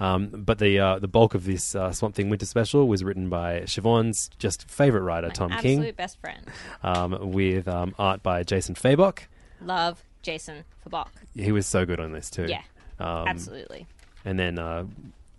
Um, 0.00 0.28
but 0.28 0.58
the 0.58 0.78
uh, 0.78 0.98
the 0.98 1.08
bulk 1.08 1.34
of 1.34 1.44
this 1.44 1.74
uh, 1.74 1.92
Swamp 1.92 2.14
Thing 2.14 2.28
Winter 2.28 2.46
Special 2.46 2.88
was 2.88 3.04
written 3.04 3.28
by 3.28 3.60
Siobhan's 3.60 4.30
just 4.38 4.68
favorite 4.70 5.02
writer, 5.02 5.30
Tom 5.30 5.52
Absolute 5.52 5.82
King, 5.84 5.92
best 5.96 6.18
friend. 6.20 6.44
um, 6.82 7.32
with 7.32 7.68
um, 7.68 7.94
art 7.98 8.22
by 8.22 8.42
Jason 8.42 8.74
Fabok. 8.74 9.20
Love 9.60 10.02
Jason 10.22 10.64
Fabok. 10.84 11.08
He 11.34 11.52
was 11.52 11.66
so 11.66 11.86
good 11.86 12.00
on 12.00 12.12
this 12.12 12.30
too. 12.30 12.46
Yeah, 12.48 12.62
Um, 12.98 13.28
absolutely. 13.28 13.86
And 14.24 14.38
then 14.38 14.58
uh, 14.58 14.84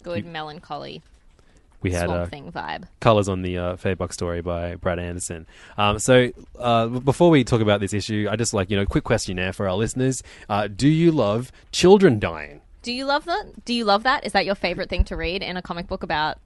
Good 0.03 0.25
melancholy 0.25 1.01
we 1.81 1.91
had 1.91 2.05
swamp 2.05 2.21
uh, 2.21 2.25
thing 2.27 2.51
vibe. 2.51 2.83
colors 2.99 3.27
on 3.29 3.41
the 3.41 3.57
uh, 3.57 3.75
Fabok 3.75 4.11
story 4.13 4.41
by 4.41 4.75
Brad 4.75 4.99
Anderson. 4.99 5.45
Um, 5.77 5.99
so 5.99 6.31
uh, 6.57 6.87
before 6.87 7.29
we 7.29 7.43
talk 7.43 7.61
about 7.61 7.79
this 7.79 7.93
issue, 7.93 8.27
I 8.29 8.35
just 8.35 8.53
like 8.53 8.69
you 8.71 8.77
know, 8.77 8.85
quick 8.85 9.03
questionnaire 9.03 9.53
for 9.53 9.67
our 9.67 9.75
listeners: 9.75 10.23
uh, 10.49 10.67
Do 10.67 10.87
you 10.87 11.11
love 11.11 11.51
children 11.71 12.19
dying? 12.19 12.61
Do 12.85 12.93
you 12.93 13.05
love 13.05 13.25
that? 13.25 13.65
Do 13.65 13.73
you 13.73 13.83
love 13.83 14.03
that? 14.03 14.27
Is 14.27 14.33
that 14.33 14.45
your 14.45 14.53
favorite 14.53 14.89
thing 14.89 15.05
to 15.05 15.17
read 15.17 15.41
in 15.41 15.57
a 15.57 15.61
comic 15.63 15.87
book 15.87 16.03
about 16.03 16.37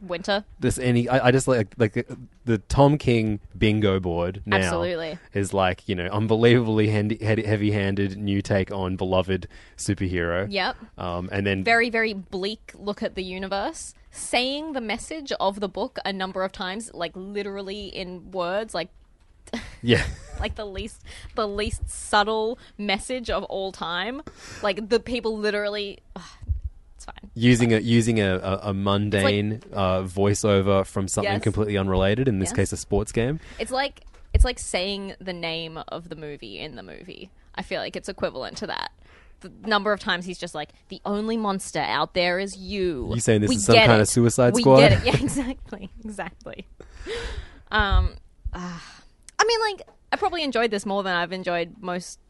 winter? 0.00 0.44
This 0.60 0.78
any? 0.78 1.08
I, 1.08 1.26
I 1.26 1.30
just 1.32 1.48
like 1.48 1.74
like 1.76 1.94
the, 1.94 2.16
the 2.44 2.58
Tom 2.58 2.96
King 2.96 3.40
bingo 3.58 3.98
board 3.98 4.42
now. 4.46 4.58
Absolutely. 4.58 5.18
is 5.34 5.52
like 5.52 5.88
you 5.88 5.96
know 5.96 6.06
unbelievably 6.06 6.90
handy, 6.90 7.18
heavy-handed 7.24 8.16
new 8.16 8.40
take 8.40 8.70
on 8.70 8.94
beloved 8.94 9.48
superhero. 9.76 10.46
Yep. 10.48 10.76
Um, 10.96 11.28
and 11.32 11.44
then 11.44 11.64
Very, 11.64 11.90
very 11.90 12.12
bleak 12.12 12.70
look 12.76 13.02
at 13.02 13.16
the 13.16 13.24
universe. 13.24 13.94
Saying 14.12 14.74
the 14.74 14.80
message 14.80 15.32
of 15.40 15.58
the 15.58 15.68
book 15.68 15.98
a 16.04 16.12
number 16.12 16.44
of 16.44 16.52
times, 16.52 16.94
like 16.94 17.10
literally 17.16 17.86
in 17.86 18.30
words, 18.30 18.74
like 18.74 18.90
yeah, 19.82 20.04
like 20.40 20.54
the 20.54 20.64
least 20.66 21.02
the 21.34 21.46
least 21.46 21.88
subtle 21.88 22.58
message 22.78 23.30
of 23.30 23.44
all 23.44 23.72
time. 23.72 24.22
Like 24.62 24.88
the 24.88 25.00
people 25.00 25.36
literally 25.38 25.98
ugh, 26.16 26.22
it's 26.96 27.04
fine. 27.04 27.30
using 27.34 27.72
a 27.72 27.78
using 27.78 28.20
a, 28.20 28.36
a, 28.38 28.60
a 28.70 28.74
mundane 28.74 29.60
uh, 29.72 30.02
voiceover 30.02 30.86
from 30.86 31.08
something 31.08 31.32
Yes. 31.34 31.42
completely 31.42 31.76
unrelated. 31.76 32.28
In 32.28 32.38
this 32.38 32.50
Yes. 32.50 32.56
case, 32.56 32.72
a 32.72 32.76
sports 32.76 33.12
game. 33.12 33.40
It's 33.58 33.70
like 33.72 34.02
it's 34.34 34.44
like 34.44 34.58
saying 34.58 35.14
the 35.20 35.32
name 35.34 35.78
of 35.88 36.08
the 36.08 36.16
movie 36.16 36.58
in 36.58 36.76
the 36.76 36.82
movie. 36.82 37.30
I 37.54 37.62
feel 37.62 37.80
like 37.80 37.96
it's 37.96 38.08
equivalent 38.08 38.56
to 38.58 38.66
that. 38.68 38.90
The 39.40 39.52
number 39.66 39.92
of 39.92 39.98
times 40.00 40.24
he's 40.24 40.38
just 40.38 40.54
like, 40.54 40.70
"The 40.88 41.00
only 41.04 41.36
monster 41.36 41.80
out 41.80 42.14
there 42.14 42.38
is 42.38 42.56
you." 42.56 43.10
You 43.12 43.20
saying 43.20 43.40
this 43.42 43.48
We 43.50 43.56
is 43.56 43.64
some 43.66 43.74
kind 43.76 43.92
it. 43.92 44.00
of 44.00 44.08
Suicide 44.08 44.54
we 44.54 44.62
Squad? 44.62 44.78
Get 44.78 44.92
it. 44.92 45.04
Yeah, 45.04 45.16
exactly, 45.20 45.90
exactly. 46.04 46.66
Um, 47.70 48.14
ah, 48.54 49.01
I 49.42 49.44
mean, 49.44 49.60
like 49.60 49.88
I 50.12 50.16
probably 50.16 50.44
enjoyed 50.44 50.70
this 50.70 50.86
more 50.86 51.02
than 51.02 51.16
I've 51.16 51.32
enjoyed 51.32 51.74
most 51.80 52.20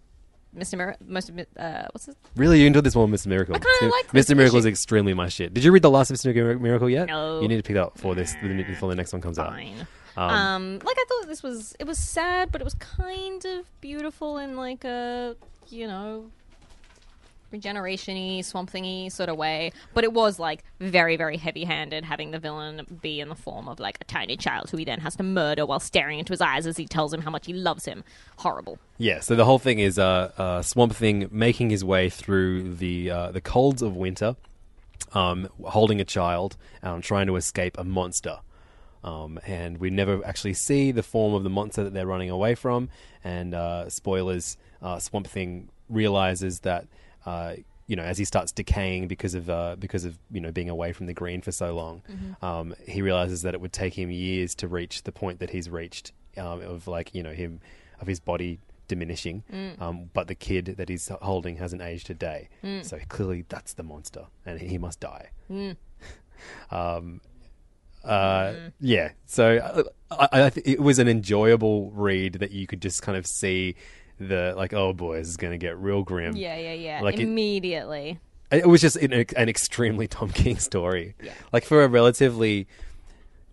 Mr. 0.56 0.76
Mir- 0.76 0.96
most 1.06 1.28
of 1.28 1.38
uh, 1.58 1.84
what's 1.92 2.08
it? 2.08 2.16
Really, 2.36 2.60
you 2.60 2.66
enjoyed 2.66 2.84
this 2.84 2.94
one, 2.94 3.10
Mr. 3.10 3.26
Miracle. 3.26 3.54
I 3.54 3.58
kinda 3.58 3.94
like 3.94 4.08
Mr. 4.08 4.36
Miracle 4.36 4.58
is 4.58 4.66
extremely 4.66 5.12
my 5.14 5.28
shit. 5.28 5.52
Did 5.52 5.62
you 5.64 5.72
read 5.72 5.82
the 5.82 5.90
last 5.90 6.10
of 6.10 6.16
Mr. 6.16 6.60
Miracle 6.60 6.88
yet? 6.88 7.08
No. 7.08 7.40
You 7.40 7.48
need 7.48 7.56
to 7.58 7.62
pick 7.62 7.74
that 7.74 7.84
up 7.84 7.98
for 7.98 8.14
this 8.14 8.34
before 8.40 8.88
the 8.88 8.94
next 8.94 9.12
one 9.12 9.20
comes 9.20 9.38
out. 9.38 9.48
Fine. 9.48 9.86
Um, 10.16 10.78
like 10.84 10.96
I 10.98 11.04
thought 11.08 11.26
this 11.28 11.42
was 11.42 11.74
it 11.78 11.86
was 11.86 11.98
sad, 11.98 12.50
but 12.50 12.60
it 12.60 12.64
was 12.64 12.74
kind 12.74 13.44
of 13.44 13.80
beautiful 13.80 14.38
in 14.38 14.56
like 14.56 14.84
a 14.84 15.36
you 15.68 15.86
know 15.86 16.30
regeneration-y, 17.52 18.40
swamp 18.40 18.70
thingy 18.70 19.10
sort 19.12 19.28
of 19.28 19.36
way. 19.36 19.72
But 19.94 20.04
it 20.04 20.12
was 20.12 20.38
like 20.38 20.64
very, 20.80 21.16
very 21.16 21.36
heavy-handed, 21.36 22.04
having 22.04 22.30
the 22.30 22.38
villain 22.38 22.98
be 23.02 23.20
in 23.20 23.28
the 23.28 23.34
form 23.34 23.68
of 23.68 23.78
like 23.78 23.98
a 24.00 24.04
tiny 24.04 24.36
child 24.36 24.70
who 24.70 24.76
he 24.76 24.84
then 24.84 25.00
has 25.00 25.16
to 25.16 25.22
murder 25.22 25.66
while 25.66 25.80
staring 25.80 26.18
into 26.18 26.32
his 26.32 26.40
eyes 26.40 26.66
as 26.66 26.76
he 26.76 26.86
tells 26.86 27.12
him 27.12 27.22
how 27.22 27.30
much 27.30 27.46
he 27.46 27.52
loves 27.52 27.84
him. 27.84 28.04
Horrible. 28.38 28.78
Yeah, 28.98 29.20
so 29.20 29.34
the 29.34 29.44
whole 29.44 29.58
thing 29.58 29.78
is 29.78 29.98
uh, 29.98 30.32
uh, 30.36 30.62
Swamp 30.62 30.94
Thing 30.94 31.28
making 31.30 31.70
his 31.70 31.84
way 31.84 32.08
through 32.08 32.74
the 32.74 33.10
uh, 33.10 33.30
the 33.32 33.40
colds 33.40 33.82
of 33.82 33.96
winter, 33.96 34.36
um, 35.12 35.48
holding 35.64 36.00
a 36.00 36.04
child, 36.04 36.56
um, 36.82 37.00
trying 37.00 37.26
to 37.26 37.36
escape 37.36 37.76
a 37.78 37.84
monster. 37.84 38.38
Um, 39.04 39.40
and 39.44 39.78
we 39.78 39.90
never 39.90 40.24
actually 40.24 40.54
see 40.54 40.92
the 40.92 41.02
form 41.02 41.34
of 41.34 41.42
the 41.42 41.50
monster 41.50 41.82
that 41.82 41.92
they're 41.92 42.06
running 42.06 42.30
away 42.30 42.54
from. 42.54 42.88
And 43.24 43.54
uh, 43.54 43.90
spoilers: 43.90 44.56
uh, 44.80 45.00
Swamp 45.00 45.26
Thing 45.26 45.68
realizes 45.88 46.60
that 46.60 46.86
uh, 47.26 47.54
you 47.86 47.96
know 47.96 48.02
as 48.04 48.16
he 48.18 48.24
starts 48.24 48.52
decaying 48.52 49.08
because 49.08 49.34
of 49.34 49.50
uh, 49.50 49.76
because 49.78 50.04
of 50.04 50.18
you 50.30 50.40
know 50.40 50.50
being 50.52 50.70
away 50.70 50.92
from 50.92 51.06
the 51.06 51.14
green 51.14 51.40
for 51.42 51.52
so 51.52 51.74
long, 51.74 52.02
um, 52.42 52.74
he 52.86 53.02
realizes 53.02 53.42
that 53.42 53.54
it 53.54 53.60
would 53.60 53.72
take 53.72 53.94
him 53.94 54.10
years 54.10 54.54
to 54.56 54.68
reach 54.68 55.02
the 55.02 55.12
point 55.12 55.40
that 55.40 55.50
he's 55.50 55.68
reached 55.68 56.12
um, 56.36 56.60
of 56.62 56.86
like 56.86 57.14
you 57.14 57.22
know 57.22 57.32
him 57.32 57.60
of 58.00 58.06
his 58.06 58.20
body 58.20 58.58
diminishing, 58.88 59.42
um, 59.80 60.10
but 60.12 60.26
the 60.28 60.34
kid 60.34 60.74
that 60.76 60.88
he's 60.88 61.08
holding 61.22 61.56
hasn't 61.56 61.80
aged 61.82 62.10
a 62.10 62.14
day. 62.14 62.48
So 62.82 62.98
clearly, 63.08 63.44
that's 63.48 63.74
the 63.74 63.82
monster, 63.82 64.26
and 64.46 64.60
he 64.60 64.78
must 64.78 65.00
die. 65.00 65.30
um, 66.70 67.20
uh, 68.04 68.52
yeah. 68.80 69.10
So 69.26 69.56
uh, 69.58 69.82
I, 70.32 70.46
I 70.46 70.50
th- 70.50 70.66
it 70.66 70.80
was 70.80 70.98
an 70.98 71.08
enjoyable 71.08 71.90
read 71.92 72.34
that 72.34 72.50
you 72.50 72.66
could 72.66 72.82
just 72.82 73.02
kind 73.02 73.16
of 73.16 73.26
see 73.26 73.76
the 74.18 74.54
like, 74.56 74.72
oh 74.72 74.92
boy, 74.92 75.18
this 75.18 75.28
is 75.28 75.36
going 75.36 75.52
to 75.52 75.58
get 75.58 75.76
real 75.78 76.02
grim. 76.02 76.36
Yeah, 76.36 76.56
yeah, 76.56 76.72
yeah. 76.74 77.00
Like 77.02 77.18
Immediately. 77.18 78.18
It 78.50 78.68
was 78.68 78.80
just 78.82 78.96
an, 78.96 79.12
an 79.12 79.48
extremely 79.48 80.06
Tom 80.08 80.28
King 80.30 80.58
story. 80.58 81.14
Yeah. 81.22 81.32
Like 81.52 81.64
for 81.64 81.82
a 81.82 81.88
relatively 81.88 82.66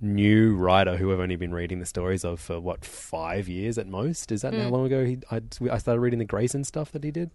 new 0.01 0.55
writer 0.55 0.95
who 0.97 1.11
I've 1.11 1.19
only 1.19 1.35
been 1.35 1.53
reading 1.53 1.79
the 1.79 1.85
stories 1.85 2.23
of 2.23 2.39
for 2.39 2.59
what 2.59 2.85
five 2.85 3.47
years 3.49 3.77
at 3.77 3.87
most. 3.87 4.31
Is 4.31 4.41
that 4.43 4.53
Mm. 4.53 4.63
how 4.63 4.69
long 4.69 4.85
ago 4.85 5.05
he 5.05 5.17
I, 5.31 5.41
I 5.71 5.77
started 5.77 5.99
reading 5.99 6.19
the 6.19 6.25
Grayson 6.25 6.63
stuff 6.63 6.91
that 6.93 7.03
he 7.03 7.11
did? 7.11 7.31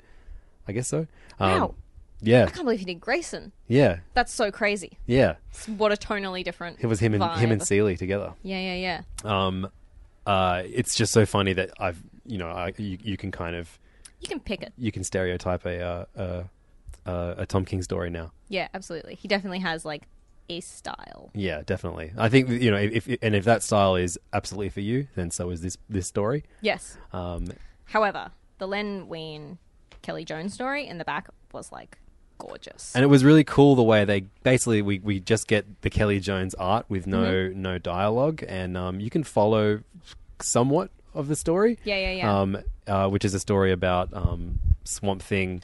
I 0.67 0.73
guess 0.73 0.89
so. 0.89 1.07
Um, 1.39 1.61
Wow. 1.61 1.75
Yeah, 2.21 2.45
I 2.45 2.51
can't 2.51 2.65
believe 2.65 2.79
he 2.79 2.87
did 2.87 3.01
Grayson. 3.01 3.53
yeah, 3.69 3.99
That's 4.15 4.33
so 4.33 4.51
crazy. 4.51 4.97
yeah. 5.05 5.35
It's 5.51 5.69
what 5.69 5.93
a 5.93 5.97
tonally 5.97 6.43
different. 6.43 6.79
It 6.81 6.87
was 6.87 6.99
him 7.01 7.13
and 7.13 7.23
him 7.39 7.51
and 7.51 7.61
vibe. 7.61 7.67
Seeley 7.67 7.97
together. 7.99 8.33
Yeah, 8.43 8.61
yeah, 8.75 9.03
yeah. 9.25 9.47
Um, 9.47 9.69
uh, 10.25 10.63
it's 10.65 10.95
just 10.95 11.13
so 11.13 11.27
funny 11.27 11.53
that 11.55 11.73
I've 11.79 12.03
you 12.27 12.39
know 12.39 12.49
I, 12.49 12.73
you, 12.77 12.99
you 13.03 13.17
can 13.17 13.31
kind 13.31 13.57
of 13.57 13.79
You 14.21 14.29
can 14.29 14.41
pick 14.41 14.63
it. 14.63 14.73
you 14.79 14.91
can 14.93 15.05
stereotype 15.05 15.65
a 15.67 15.81
uh, 15.83 16.05
a, 16.17 17.11
a, 17.11 17.35
a 17.39 17.47
Tom 17.47 17.65
King 17.65 17.83
story 17.83 18.11
now. 18.11 18.33
Yeah, 18.49 18.69
absolutely. 18.75 19.15
He 19.17 19.29
definitely 19.29 19.61
has 19.61 19.85
like 19.85 20.03
a 20.51 20.61
style. 20.61 21.31
Yeah, 21.35 21.63
definitely. 21.65 22.13
I 22.19 22.29
think 22.29 22.49
you 22.51 22.71
know 22.71 22.77
if, 22.77 23.09
if 23.09 23.19
and 23.23 23.35
if 23.35 23.45
that 23.45 23.63
style 23.63 23.97
is 23.97 24.19
absolutely 24.33 24.69
for 24.71 24.81
you, 24.81 25.09
then 25.15 25.31
so 25.31 25.51
is 25.51 25.61
this 25.63 25.77
this 25.89 26.07
story. 26.07 26.45
Yes. 26.61 26.97
Um, 27.13 27.47
However, 27.87 28.31
the 28.59 28.67
Len 28.67 29.09
Wein 29.09 29.59
Kelly 30.03 30.25
Jones 30.25 30.53
story 30.55 30.87
in 30.87 30.99
the 30.99 31.05
back 31.05 31.29
was 31.53 31.71
like 31.73 31.99
gorgeous. 32.39 32.95
and 32.95 33.03
it 33.05 33.07
was 33.07 33.25
really 33.25 33.45
cool 33.45 33.75
the 33.75 33.83
way 33.83 34.05
they 34.05 34.21
basically 34.43 34.83
we, 34.83 34.99
we 34.99 35.21
just 35.21 35.47
get 35.49 35.83
the 35.83 35.89
Kelly 35.91 36.19
Jones 36.21 36.55
art 36.55 36.85
with 36.89 37.07
no 37.07 37.23
Mm-hmm. 37.23 37.63
no 37.63 37.79
dialogue, 37.79 38.43
and 38.49 38.77
um, 38.77 39.01
you 39.01 39.09
can 39.11 39.23
follow 39.25 39.81
somewhat 40.41 40.91
of 41.15 41.29
the 41.29 41.37
story. 41.37 41.79
Yeah, 41.85 41.97
yeah, 41.97 42.11
yeah. 42.13 42.41
Um, 42.41 42.59
uh, 42.87 43.09
which 43.09 43.25
is 43.25 43.35
a 43.35 43.41
story 43.41 43.73
about 43.73 44.13
um, 44.13 44.59
Swamp 44.85 45.23
Thing, 45.23 45.63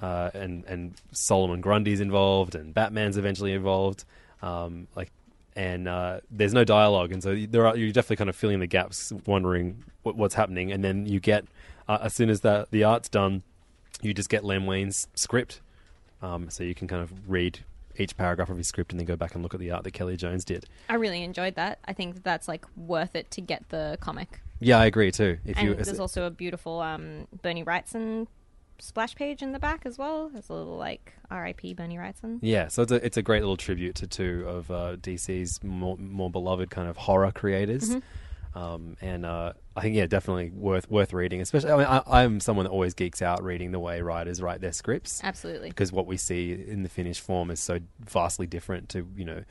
uh, 0.00 0.30
and 0.34 0.64
and 0.64 0.94
Solomon 1.12 1.60
Grundy's 1.60 2.00
involved, 2.00 2.54
and 2.54 2.72
Batman's 2.74 3.16
eventually 3.16 3.52
involved. 3.52 4.04
Um, 4.42 4.88
like, 4.96 5.10
and 5.54 5.88
uh, 5.88 6.20
there's 6.30 6.54
no 6.54 6.64
dialogue, 6.64 7.12
and 7.12 7.22
so 7.22 7.34
there 7.34 7.66
are 7.66 7.76
you're 7.76 7.92
definitely 7.92 8.16
kind 8.16 8.30
of 8.30 8.36
filling 8.36 8.60
the 8.60 8.66
gaps, 8.66 9.12
wondering 9.26 9.84
what, 10.02 10.16
what's 10.16 10.34
happening, 10.34 10.72
and 10.72 10.82
then 10.82 11.06
you 11.06 11.20
get 11.20 11.44
uh, 11.88 11.98
as 12.02 12.14
soon 12.14 12.30
as 12.30 12.40
the 12.40 12.66
the 12.70 12.84
art's 12.84 13.08
done, 13.08 13.42
you 14.00 14.14
just 14.14 14.28
get 14.28 14.44
Len 14.44 14.66
Wein's 14.66 15.08
script, 15.14 15.60
um, 16.22 16.48
so 16.50 16.64
you 16.64 16.74
can 16.74 16.88
kind 16.88 17.02
of 17.02 17.12
read 17.28 17.60
each 17.96 18.16
paragraph 18.16 18.48
of 18.48 18.56
his 18.56 18.68
script 18.68 18.92
and 18.92 19.00
then 19.00 19.06
go 19.06 19.16
back 19.16 19.34
and 19.34 19.42
look 19.42 19.52
at 19.52 19.60
the 19.60 19.70
art 19.70 19.84
that 19.84 19.92
Kelly 19.92 20.16
Jones 20.16 20.44
did. 20.44 20.64
I 20.88 20.94
really 20.94 21.22
enjoyed 21.22 21.54
that. 21.56 21.80
I 21.84 21.92
think 21.92 22.14
that 22.14 22.24
that's 22.24 22.48
like 22.48 22.64
worth 22.76 23.14
it 23.14 23.30
to 23.32 23.40
get 23.40 23.68
the 23.68 23.98
comic. 24.00 24.40
Yeah, 24.60 24.78
I 24.78 24.86
agree 24.86 25.10
too. 25.10 25.38
If 25.44 25.58
And 25.58 25.68
you 25.68 25.74
there's 25.74 25.98
also 25.98 26.24
a 26.24 26.30
beautiful 26.30 26.80
um, 26.80 27.26
Bernie 27.42 27.64
Wrightson 27.64 28.26
splash 28.78 29.14
page 29.14 29.42
in 29.42 29.52
the 29.52 29.58
back 29.58 29.82
as 29.84 29.98
well. 29.98 30.28
There's 30.28 30.48
a 30.48 30.54
little 30.54 30.76
like 30.76 31.14
R.I.P. 31.30 31.74
Bernie 31.74 31.96
Wrightson. 31.96 32.38
Yeah, 32.42 32.68
so 32.68 32.82
it's 32.82 32.92
a 32.92 33.04
it's 33.04 33.16
a 33.16 33.22
great 33.22 33.40
little 33.40 33.56
tribute 33.56 33.94
to 33.96 34.06
two 34.06 34.44
of 34.46 34.70
uh, 34.70 34.96
DC's 34.96 35.62
more 35.62 35.96
more 35.96 36.30
beloved 36.30 36.70
kind 36.70 36.88
of 36.88 36.96
horror 36.96 37.32
creators, 37.32 37.96
um, 38.54 38.96
and 39.00 39.24
uh, 39.24 39.52
I 39.76 39.80
think 39.82 39.96
yeah, 39.96 40.06
definitely 40.06 40.50
worth 40.50 40.90
worth 40.90 41.12
reading. 41.12 41.40
Especially, 41.40 41.70
I 41.70 41.76
mean, 41.76 41.86
I, 41.86 42.02
I'm 42.06 42.40
someone 42.40 42.64
that 42.64 42.70
always 42.70 42.94
geeks 42.94 43.22
out 43.22 43.42
reading 43.42 43.72
the 43.72 43.80
way 43.80 44.02
writers 44.02 44.42
write 44.42 44.60
their 44.60 44.72
scripts 44.72 45.20
Absolutely. 45.22 45.68
because 45.68 45.92
what 45.92 46.06
we 46.06 46.16
see 46.16 46.52
in 46.52 46.82
the 46.82 46.88
finished 46.88 47.20
form 47.20 47.50
is 47.50 47.60
so 47.60 47.78
vastly 48.00 48.46
different 48.46 48.88
to 48.90 49.06
you 49.16 49.24
know, 49.24 49.44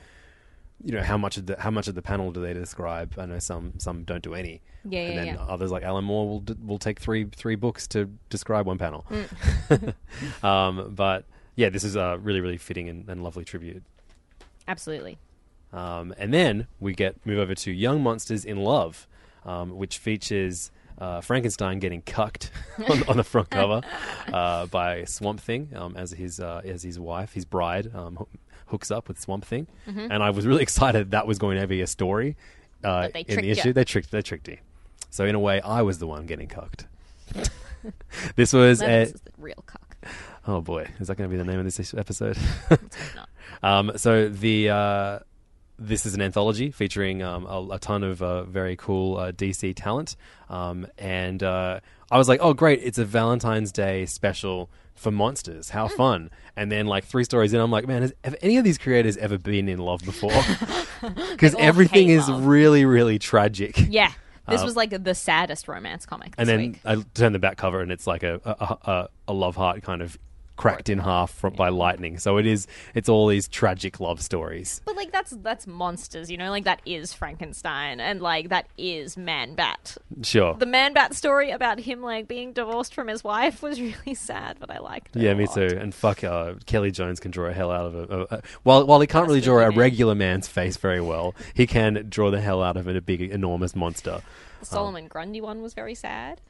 you 0.82 0.92
know 0.92 1.02
how 1.02 1.18
much 1.18 1.36
of 1.36 1.46
the 1.46 1.56
how 1.58 1.70
much 1.70 1.88
of 1.88 1.94
the 1.94 2.02
panel 2.02 2.32
do 2.32 2.40
they 2.40 2.54
describe? 2.54 3.14
I 3.18 3.26
know 3.26 3.38
some 3.38 3.74
some 3.78 4.04
don't 4.04 4.22
do 4.22 4.34
any. 4.34 4.60
Yeah, 4.88 5.00
and 5.00 5.14
yeah, 5.14 5.24
then 5.24 5.34
yeah. 5.34 5.44
others 5.46 5.70
like 5.70 5.82
Alan 5.82 6.04
Moore 6.04 6.26
will 6.26 6.40
d- 6.40 6.56
will 6.64 6.78
take 6.78 7.00
three 7.00 7.24
three 7.24 7.54
books 7.54 7.86
to 7.88 8.10
describe 8.30 8.66
one 8.66 8.78
panel. 8.78 9.06
Mm. 9.10 9.94
um, 10.44 10.94
but 10.94 11.24
yeah, 11.56 11.68
this 11.68 11.84
is 11.84 11.96
a 11.96 12.18
really 12.22 12.40
really 12.40 12.56
fitting 12.56 12.88
and, 12.88 13.08
and 13.08 13.22
lovely 13.22 13.44
tribute. 13.44 13.82
Absolutely. 14.66 15.18
Um, 15.72 16.14
and 16.18 16.32
then 16.34 16.66
we 16.80 16.94
get 16.94 17.24
move 17.26 17.38
over 17.38 17.54
to 17.54 17.70
Young 17.70 18.02
Monsters 18.02 18.44
in 18.44 18.56
Love, 18.58 19.06
um, 19.44 19.76
which 19.76 19.98
features 19.98 20.70
uh, 20.98 21.20
Frankenstein 21.20 21.78
getting 21.78 22.02
cucked 22.02 22.50
on, 22.88 23.02
on 23.08 23.16
the 23.16 23.24
front 23.24 23.50
cover 23.50 23.82
uh, 24.32 24.66
by 24.66 25.04
Swamp 25.04 25.40
Thing 25.40 25.70
um, 25.74 25.96
as 25.96 26.12
his 26.12 26.40
uh, 26.40 26.62
as 26.64 26.82
his 26.82 26.98
wife, 26.98 27.32
his 27.32 27.44
bride, 27.44 27.90
um, 27.94 28.26
hooks 28.70 28.90
up 28.90 29.08
with 29.08 29.20
Swamp 29.20 29.44
Thing, 29.44 29.66
and 29.86 30.22
I 30.22 30.30
was 30.30 30.46
really 30.46 30.62
excited 30.68 31.10
that 31.12 31.26
was 31.26 31.38
going 31.38 31.60
to 31.60 31.66
be 31.66 31.80
a 31.80 31.86
story 31.86 32.36
uh, 32.84 33.08
in 33.14 33.40
the 33.42 33.50
issue. 33.50 33.72
They 33.72 33.84
tricked 33.84 34.10
they 34.10 34.22
tricked 34.22 34.48
me. 34.48 34.60
So 35.10 35.24
in 35.24 35.34
a 35.34 35.40
way, 35.40 35.60
I 35.60 35.82
was 35.82 35.98
the 35.98 36.06
one 36.06 36.26
getting 36.26 36.46
cucked. 36.46 36.86
this 38.36 38.52
was 38.52 38.80
a, 38.80 39.02
is 39.02 39.12
the 39.12 39.32
real 39.38 39.62
cock. 39.66 39.96
Oh 40.46 40.60
boy, 40.60 40.88
is 40.98 41.08
that 41.08 41.16
going 41.16 41.28
to 41.28 41.32
be 41.32 41.36
the 41.36 41.44
name 41.44 41.58
of 41.58 41.64
this 41.64 41.94
episode? 41.94 42.38
not. 43.16 43.28
um, 43.62 43.92
so 43.96 44.28
the 44.28 44.70
uh, 44.70 45.18
this 45.78 46.06
is 46.06 46.14
an 46.14 46.22
anthology 46.22 46.70
featuring 46.70 47.22
um, 47.22 47.46
a, 47.46 47.74
a 47.74 47.78
ton 47.78 48.04
of 48.04 48.22
uh, 48.22 48.44
very 48.44 48.76
cool 48.76 49.16
uh, 49.16 49.32
DC 49.32 49.74
talent, 49.74 50.16
um, 50.48 50.86
and 50.98 51.42
uh, 51.42 51.80
I 52.10 52.18
was 52.18 52.28
like, 52.28 52.40
oh 52.42 52.54
great, 52.54 52.80
it's 52.82 52.98
a 52.98 53.04
Valentine's 53.04 53.72
Day 53.72 54.06
special 54.06 54.70
for 55.00 55.10
monsters. 55.10 55.70
How 55.70 55.88
fun! 55.88 56.30
And 56.56 56.70
then 56.70 56.86
like 56.86 57.04
three 57.04 57.24
stories 57.24 57.52
in, 57.54 57.60
I'm 57.60 57.70
like, 57.70 57.86
man, 57.86 58.02
has, 58.02 58.12
have 58.24 58.36
any 58.42 58.58
of 58.58 58.64
these 58.64 58.78
creators 58.78 59.16
ever 59.16 59.38
been 59.38 59.68
in 59.68 59.78
love 59.78 60.02
before? 60.04 60.30
Because 61.30 61.54
everything 61.58 62.10
is 62.10 62.28
love. 62.28 62.44
really, 62.44 62.84
really 62.84 63.18
tragic. 63.18 63.74
Yeah. 63.88 64.12
This 64.48 64.62
was 64.62 64.76
like 64.76 64.90
the 65.02 65.14
saddest 65.14 65.66
romance 65.68 66.04
comic 66.04 66.36
this 66.36 66.48
Uh, 66.48 66.52
and 66.52 66.60
then 66.60 66.70
week. 66.72 66.80
I 66.84 67.04
turn 67.14 67.32
the 67.32 67.38
back 67.38 67.56
cover, 67.56 67.80
and 67.80 67.90
it's 67.90 68.06
like 68.06 68.22
a 68.22 68.38
a, 68.44 68.90
a, 68.90 69.08
a 69.28 69.32
love 69.32 69.56
heart 69.56 69.82
kind 69.82 70.02
of 70.02 70.18
cracked 70.60 70.90
in 70.90 70.98
half 70.98 71.30
from, 71.30 71.54
by 71.54 71.70
lightning. 71.70 72.18
So 72.18 72.36
it 72.36 72.46
is. 72.46 72.66
It's 72.94 73.08
all 73.08 73.26
these 73.26 73.48
tragic 73.48 73.98
love 73.98 74.20
stories. 74.20 74.82
But 74.84 74.94
like 74.94 75.10
that's 75.10 75.30
that's 75.30 75.66
monsters, 75.66 76.30
you 76.30 76.36
know, 76.36 76.50
like 76.50 76.64
that 76.64 76.82
is 76.84 77.14
Frankenstein 77.14 77.98
and 77.98 78.20
like 78.20 78.50
that 78.50 78.66
is 78.76 79.16
Man 79.16 79.54
Bat. 79.54 79.96
Sure. 80.22 80.54
The 80.54 80.66
Man 80.66 80.92
Bat 80.92 81.14
story 81.14 81.50
about 81.50 81.80
him 81.80 82.02
like 82.02 82.28
being 82.28 82.52
divorced 82.52 82.94
from 82.94 83.08
his 83.08 83.24
wife 83.24 83.62
was 83.62 83.80
really 83.80 84.14
sad, 84.14 84.58
but 84.60 84.70
I 84.70 84.80
liked 84.80 85.16
it. 85.16 85.22
yeah, 85.22 85.32
me 85.32 85.46
lot. 85.46 85.54
too. 85.54 85.78
And 85.80 85.94
fuck, 85.94 86.22
uh, 86.22 86.54
Kelly 86.66 86.90
Jones 86.90 87.20
can 87.20 87.30
draw 87.30 87.48
a 87.48 87.54
hell 87.54 87.70
out 87.70 87.86
of 87.86 87.94
a. 87.94 88.00
a, 88.00 88.36
a 88.38 88.42
while 88.62 88.86
while 88.86 89.00
he 89.00 89.06
can't 89.06 89.26
really 89.26 89.40
draw 89.40 89.60
a 89.60 89.70
regular 89.70 90.14
man's 90.14 90.46
face 90.46 90.76
very 90.76 91.00
well, 91.00 91.34
he 91.54 91.66
can 91.66 92.06
draw 92.10 92.30
the 92.30 92.40
hell 92.40 92.62
out 92.62 92.76
of 92.76 92.86
it, 92.86 92.96
a 92.96 93.00
big, 93.00 93.22
enormous 93.22 93.74
monster. 93.74 94.20
The 94.60 94.66
Solomon 94.66 95.08
Grundy 95.08 95.40
one 95.40 95.62
was 95.62 95.72
very 95.72 95.94
sad. 95.94 96.42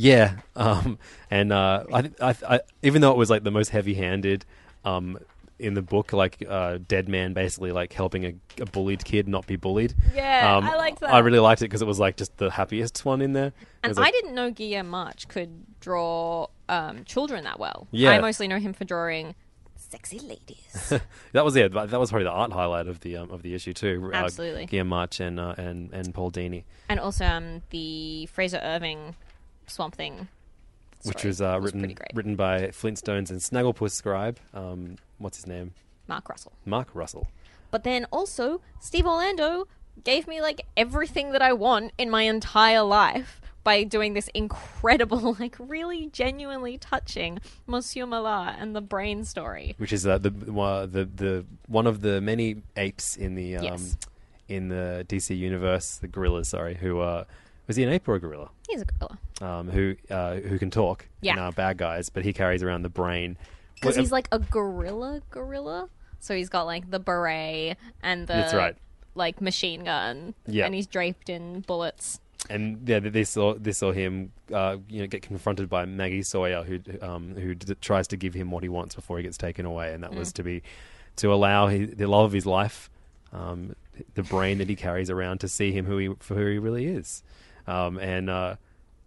Yeah, 0.00 0.36
um, 0.56 0.98
and 1.30 1.52
uh, 1.52 1.84
I, 1.92 2.10
I, 2.22 2.34
I, 2.48 2.60
even 2.82 3.02
though 3.02 3.10
it 3.10 3.18
was 3.18 3.28
like 3.28 3.44
the 3.44 3.50
most 3.50 3.68
heavy-handed, 3.68 4.46
um, 4.84 5.18
in 5.58 5.74
the 5.74 5.82
book, 5.82 6.14
like 6.14 6.42
uh, 6.48 6.78
Dead 6.88 7.06
Man 7.06 7.34
basically 7.34 7.70
like 7.70 7.92
helping 7.92 8.24
a, 8.24 8.34
a 8.62 8.64
bullied 8.64 9.04
kid 9.04 9.28
not 9.28 9.46
be 9.46 9.56
bullied. 9.56 9.94
Yeah, 10.14 10.60
I 10.62 10.76
liked 10.76 11.00
that. 11.00 11.12
I 11.12 11.18
really 11.18 11.38
liked 11.38 11.60
it 11.60 11.66
because 11.66 11.82
it 11.82 11.86
was 11.86 12.00
like 12.00 12.16
just 12.16 12.34
the 12.38 12.50
happiest 12.50 13.04
one 13.04 13.20
in 13.20 13.34
there. 13.34 13.52
And 13.82 13.94
like- 13.94 14.08
I 14.08 14.10
didn't 14.10 14.34
know 14.34 14.50
Guillermo 14.50 14.88
March 14.88 15.28
could 15.28 15.50
draw 15.80 16.46
um, 16.70 17.04
children 17.04 17.44
that 17.44 17.58
well. 17.58 17.86
Yeah. 17.90 18.12
I 18.12 18.20
mostly 18.20 18.48
know 18.48 18.58
him 18.58 18.72
for 18.72 18.84
drawing 18.84 19.34
sexy 19.76 20.18
ladies. 20.18 20.94
That 21.32 21.44
was 21.44 21.54
it. 21.56 21.72
That 21.72 21.92
was 22.00 22.10
probably 22.10 22.24
the 22.24 22.30
art 22.30 22.52
highlight 22.52 22.88
of 22.88 23.00
the 23.00 23.18
um, 23.18 23.30
of 23.30 23.42
the 23.42 23.54
issue 23.54 23.72
too. 23.72 24.10
Absolutely. 24.12 24.80
Uh, 24.80 24.84
March 24.84 25.20
and 25.20 25.38
uh, 25.38 25.54
and 25.58 25.92
and 25.92 26.12
Paul 26.12 26.32
Dini, 26.32 26.64
and 26.88 26.98
also 26.98 27.24
um, 27.24 27.62
the 27.70 28.26
Frazer 28.26 28.60
Irving 28.64 29.14
Swamp 29.70 29.94
Thing. 29.94 30.28
which 31.04 31.24
was 31.24 31.40
uh, 31.40 31.58
was 31.60 31.72
written 31.74 31.96
written 32.14 32.36
by 32.36 32.68
Flintstones 32.68 33.30
and 33.30 33.40
Snagglepuss 33.40 33.92
scribe. 33.92 34.38
Um, 34.52 34.96
what's 35.18 35.36
his 35.38 35.46
name? 35.46 35.72
Mark 36.06 36.28
Russell. 36.28 36.52
Mark 36.66 36.88
Russell. 36.94 37.28
But 37.70 37.84
then 37.84 38.06
also, 38.10 38.60
Steve 38.80 39.06
Orlando 39.06 39.66
gave 40.02 40.26
me 40.26 40.40
like 40.42 40.66
everything 40.76 41.32
that 41.32 41.42
I 41.42 41.52
want 41.52 41.92
in 41.98 42.10
my 42.10 42.22
entire 42.22 42.82
life 42.82 43.40
by 43.62 43.84
doing 43.84 44.14
this 44.14 44.28
incredible, 44.34 45.36
like 45.40 45.54
really 45.58 46.08
genuinely 46.08 46.78
touching 46.78 47.38
Monsieur 47.66 48.06
Mallah 48.06 48.56
and 48.58 48.74
the 48.74 48.80
brain 48.80 49.24
story. 49.24 49.74
which 49.78 49.92
is 49.92 50.06
uh, 50.06 50.18
the 50.18 50.30
uh, 50.58 50.86
the 50.86 51.04
the 51.04 51.44
one 51.68 51.86
of 51.86 52.00
the 52.00 52.20
many 52.20 52.62
apes 52.76 53.16
in 53.16 53.34
the 53.36 53.56
um, 53.56 53.64
Yes. 53.64 53.96
in 54.48 54.68
the 54.68 55.04
DC 55.08 55.36
universe, 55.36 55.96
the 55.98 56.08
gorillas. 56.08 56.48
Sorry, 56.48 56.74
who 56.74 57.00
uh, 57.00 57.24
was 57.66 57.76
he 57.76 57.82
an 57.84 57.90
ape 57.90 58.06
or 58.08 58.14
a 58.16 58.20
gorilla? 58.20 58.50
He's 58.68 58.82
a 58.82 58.84
gorilla. 58.84 59.18
Um, 59.40 59.68
who 59.70 59.96
uh, 60.10 60.36
who 60.36 60.58
can 60.58 60.70
talk 60.70 61.06
Yeah. 61.20 61.32
and 61.32 61.40
are 61.40 61.52
bad 61.52 61.76
guys, 61.78 62.08
but 62.10 62.24
he 62.24 62.32
carries 62.32 62.62
around 62.62 62.82
the 62.82 62.88
brain. 62.90 63.36
Because 63.74 63.96
he's 63.96 64.12
like 64.12 64.28
a 64.32 64.38
gorilla 64.38 65.22
gorilla. 65.30 65.88
So 66.18 66.34
he's 66.36 66.50
got 66.50 66.64
like 66.66 66.90
the 66.90 66.98
beret 67.00 67.78
and 68.02 68.26
the 68.26 68.34
That's 68.34 68.52
right. 68.54 68.76
like 69.14 69.40
machine 69.40 69.84
gun. 69.84 70.34
Yeah. 70.46 70.66
And 70.66 70.74
he's 70.74 70.86
draped 70.86 71.30
in 71.30 71.60
bullets. 71.60 72.20
and 72.50 72.86
yeah, 72.88 72.98
they 73.00 73.24
saw 73.24 73.54
they 73.54 73.72
saw 73.72 73.92
him, 73.92 74.32
uh, 74.52 74.76
you 74.88 75.00
know, 75.00 75.06
get 75.06 75.22
confronted 75.22 75.68
by 75.70 75.84
Maggie 75.86 76.22
Sawyer, 76.22 76.62
who 76.62 76.80
um, 77.00 77.34
who 77.36 77.54
d- 77.54 77.74
tries 77.80 78.06
to 78.08 78.16
give 78.16 78.34
him 78.34 78.50
what 78.50 78.62
he 78.62 78.68
wants 78.68 78.94
before 78.94 79.16
he 79.18 79.22
gets 79.22 79.38
taken 79.38 79.64
away, 79.66 79.94
and 79.94 80.02
that 80.04 80.10
Mm. 80.12 80.18
was 80.18 80.32
to 80.34 80.42
be 80.42 80.62
to 81.16 81.32
allow 81.32 81.68
his, 81.68 81.90
the 81.96 82.06
love 82.06 82.24
of 82.26 82.32
his 82.32 82.46
life, 82.46 82.88
um, 83.32 83.74
the 84.14 84.22
brain 84.22 84.58
that 84.58 84.68
he 84.68 84.76
carries 84.76 85.10
around, 85.10 85.38
to 85.40 85.48
see 85.48 85.70
him 85.72 85.84
who 85.86 85.98
he 85.98 86.08
for 86.20 86.34
who 86.34 86.46
he 86.46 86.58
really 86.58 86.86
is. 86.86 87.22
Um, 87.70 87.98
and 87.98 88.28
uh, 88.28 88.56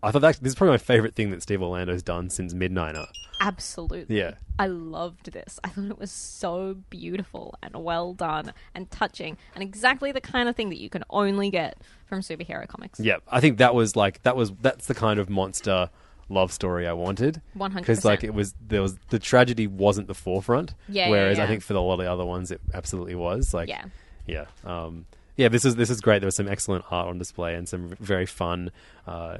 I 0.01 0.11
thought 0.11 0.21
that 0.21 0.39
this 0.41 0.51
is 0.51 0.55
probably 0.55 0.73
my 0.73 0.77
favorite 0.77 1.15
thing 1.15 1.31
that 1.31 1.41
Steve 1.41 1.61
Orlando's 1.61 2.03
done 2.03 2.29
since 2.29 2.53
Midnighter. 2.53 3.07
Absolutely. 3.39 4.19
Yeah. 4.19 4.35
I 4.57 4.67
loved 4.67 5.33
this. 5.33 5.59
I 5.63 5.69
thought 5.69 5.89
it 5.89 5.99
was 5.99 6.11
so 6.11 6.77
beautiful 6.89 7.55
and 7.61 7.75
well 7.75 8.13
done 8.13 8.53
and 8.73 8.89
touching 8.89 9.37
and 9.53 9.63
exactly 9.63 10.11
the 10.11 10.21
kind 10.21 10.47
of 10.47 10.55
thing 10.55 10.69
that 10.69 10.79
you 10.79 10.89
can 10.89 11.03
only 11.09 11.49
get 11.49 11.77
from 12.05 12.21
superhero 12.21 12.67
comics. 12.67 12.99
Yeah, 12.99 13.17
I 13.29 13.41
think 13.41 13.57
that 13.57 13.75
was 13.75 13.95
like 13.95 14.21
that 14.23 14.35
was 14.35 14.51
that's 14.61 14.85
the 14.85 14.93
kind 14.93 15.19
of 15.19 15.29
monster 15.29 15.89
love 16.29 16.53
story 16.53 16.87
I 16.87 16.93
wanted. 16.93 17.41
100%. 17.57 17.75
Because 17.75 18.05
like 18.05 18.23
it 18.23 18.33
was 18.33 18.53
there 18.65 18.81
was 18.81 18.97
the 19.09 19.19
tragedy 19.19 19.67
wasn't 19.67 20.07
the 20.07 20.13
forefront. 20.13 20.73
Yeah, 20.87 21.05
yeah, 21.05 21.11
Whereas 21.11 21.39
I 21.39 21.47
think 21.47 21.63
for 21.63 21.73
a 21.73 21.81
lot 21.81 21.93
of 21.95 21.99
the 21.99 22.11
other 22.11 22.25
ones 22.25 22.51
it 22.51 22.61
absolutely 22.73 23.15
was. 23.15 23.53
Like 23.53 23.67
Yeah. 23.67 23.85
yeah, 24.27 24.45
um, 24.63 25.05
yeah. 25.35 25.47
This 25.49 25.65
is 25.65 25.75
this 25.75 25.89
is 25.89 26.01
great. 26.01 26.19
There 26.19 26.27
was 26.27 26.35
some 26.35 26.47
excellent 26.47 26.85
art 26.91 27.07
on 27.07 27.17
display 27.17 27.55
and 27.55 27.67
some 27.67 27.89
very 27.99 28.25
fun, 28.25 28.71
uh, 29.07 29.37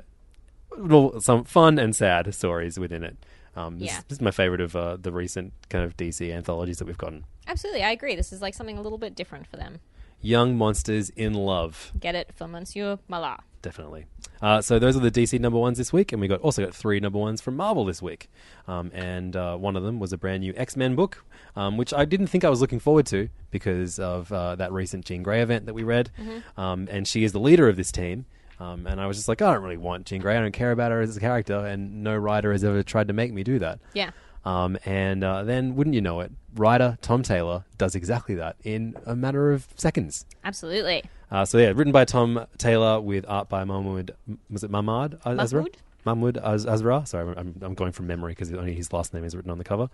well, 0.78 1.20
some 1.22 1.44
fun 1.44 1.78
and 1.80 1.96
sad 1.96 2.34
stories 2.34 2.80
within 2.80 3.04
it. 3.04 3.18
Um, 3.56 3.78
this, 3.80 3.88
Yeah. 3.90 4.02
this 4.08 4.18
is 4.18 4.22
my 4.22 4.32
favorite 4.32 4.62
of 4.62 4.76
uh, 4.76 4.98
the 4.98 5.12
recent 5.12 5.54
kind 5.70 5.86
of 5.86 5.96
DC 5.96 6.34
anthologies 6.34 6.78
that 6.80 6.86
we've 6.86 6.98
gotten. 6.98 7.26
Absolutely, 7.48 7.84
I 7.84 7.92
agree. 7.92 8.16
This 8.16 8.34
is 8.34 8.42
like 8.42 8.56
something 8.56 8.78
a 8.78 8.82
little 8.82 8.98
bit 8.98 9.16
different 9.16 9.46
for 9.48 9.58
them. 9.58 9.80
Young 10.24 10.58
monsters 10.58 11.10
in 11.12 11.34
love. 11.34 11.92
Get 12.00 12.16
it 12.16 12.32
for 12.34 12.48
Monsieur 12.48 12.98
Mallah. 13.08 13.40
definitely. 13.62 14.06
Uh, 14.42 14.62
so 14.62 14.78
those 14.80 14.98
are 14.98 15.00
the 15.00 15.12
DC 15.12 15.40
number 15.40 15.58
ones 15.60 15.78
this 15.78 15.94
week, 15.94 16.12
and 16.12 16.20
we 16.20 16.28
got 16.28 16.42
also 16.42 16.66
got 16.66 16.74
three 16.76 17.00
number 17.00 17.18
ones 17.20 17.40
from 17.42 17.56
Marvel 17.56 17.86
this 17.86 18.02
week. 18.02 18.30
Um, 18.68 18.92
and 18.94 19.36
uh, 19.36 19.56
one 19.56 19.76
of 19.78 19.84
them 19.84 20.00
was 20.00 20.12
a 20.12 20.18
brand 20.18 20.42
new 20.42 20.54
X 20.58 20.76
Men 20.76 20.96
book, 20.96 21.24
um, 21.56 21.78
which 21.78 21.94
I 21.94 22.04
didn't 22.06 22.28
think 22.28 22.44
I 22.44 22.50
was 22.50 22.60
looking 22.62 22.80
forward 22.80 23.06
to 23.08 23.30
because 23.52 24.00
of 24.00 24.32
uh, 24.34 24.56
that 24.56 24.72
recent 24.74 25.06
Jean 25.06 25.24
Grey 25.24 25.42
event 25.42 25.66
that 25.68 25.74
we 25.74 25.84
read. 25.84 26.10
Um, 26.58 26.88
and 26.92 27.08
she 27.08 27.24
is 27.24 27.32
the 27.32 27.40
leader 27.40 27.70
of 27.70 27.76
this 27.78 27.92
team. 27.92 28.26
Um, 28.60 28.86
and 28.88 29.00
I 29.02 29.08
was 29.08 29.18
just 29.18 29.28
like, 29.28 29.42
I 29.42 29.54
don't 29.54 29.64
really 29.64 29.78
want 29.78 30.06
Jean 30.06 30.22
Grey. 30.22 30.38
I 30.38 30.42
don't 30.42 30.52
care 30.54 30.72
about 30.72 30.92
her 30.92 31.02
as 31.02 31.18
a 31.18 31.20
character, 31.20 31.58
and 31.66 32.04
no 32.04 32.16
writer 32.16 32.52
has 32.52 32.64
ever 32.64 32.82
tried 32.84 33.08
to 33.08 33.14
make 33.14 33.34
me 33.34 33.44
do 33.44 33.60
that. 33.60 33.80
Yeah. 33.94 34.12
Um, 34.46 34.78
and 34.86 35.24
uh, 35.24 35.44
then, 35.44 35.76
wouldn't 35.76 35.94
you 35.96 36.02
know 36.02 36.20
it, 36.20 36.32
writer 36.56 36.98
Tom 37.02 37.24
Taylor 37.24 37.64
does 37.78 37.96
exactly 37.96 38.36
that 38.36 38.56
in 38.64 38.96
a 39.06 39.16
matter 39.16 39.52
of 39.52 39.68
seconds. 39.76 40.26
Absolutely. 40.44 41.04
Uh, 41.32 41.46
so 41.46 41.58
yeah, 41.58 41.70
written 41.74 41.92
by 41.94 42.06
Tom 42.06 42.46
Taylor 42.58 43.00
with 43.00 43.26
art 43.28 43.50
by 43.50 43.64
Mahmoud. 43.64 44.12
Was 44.50 44.64
it 44.64 44.70
Mahmoud 44.70 45.20
Asrar? 45.26 45.68
Mahmoud? 46.06 46.38
Az- 46.38 46.66
Asrar. 46.66 47.08
Sorry, 47.08 47.34
I'm, 47.38 47.56
I'm 47.62 47.74
going 47.74 47.92
from 47.94 48.08
memory 48.08 48.34
because 48.34 48.54
only 48.54 48.74
his 48.74 48.92
last 48.92 49.14
name 49.14 49.24
is 49.24 49.36
written 49.36 49.50
on 49.52 49.58
the 49.58 49.64
cover. 49.64 49.90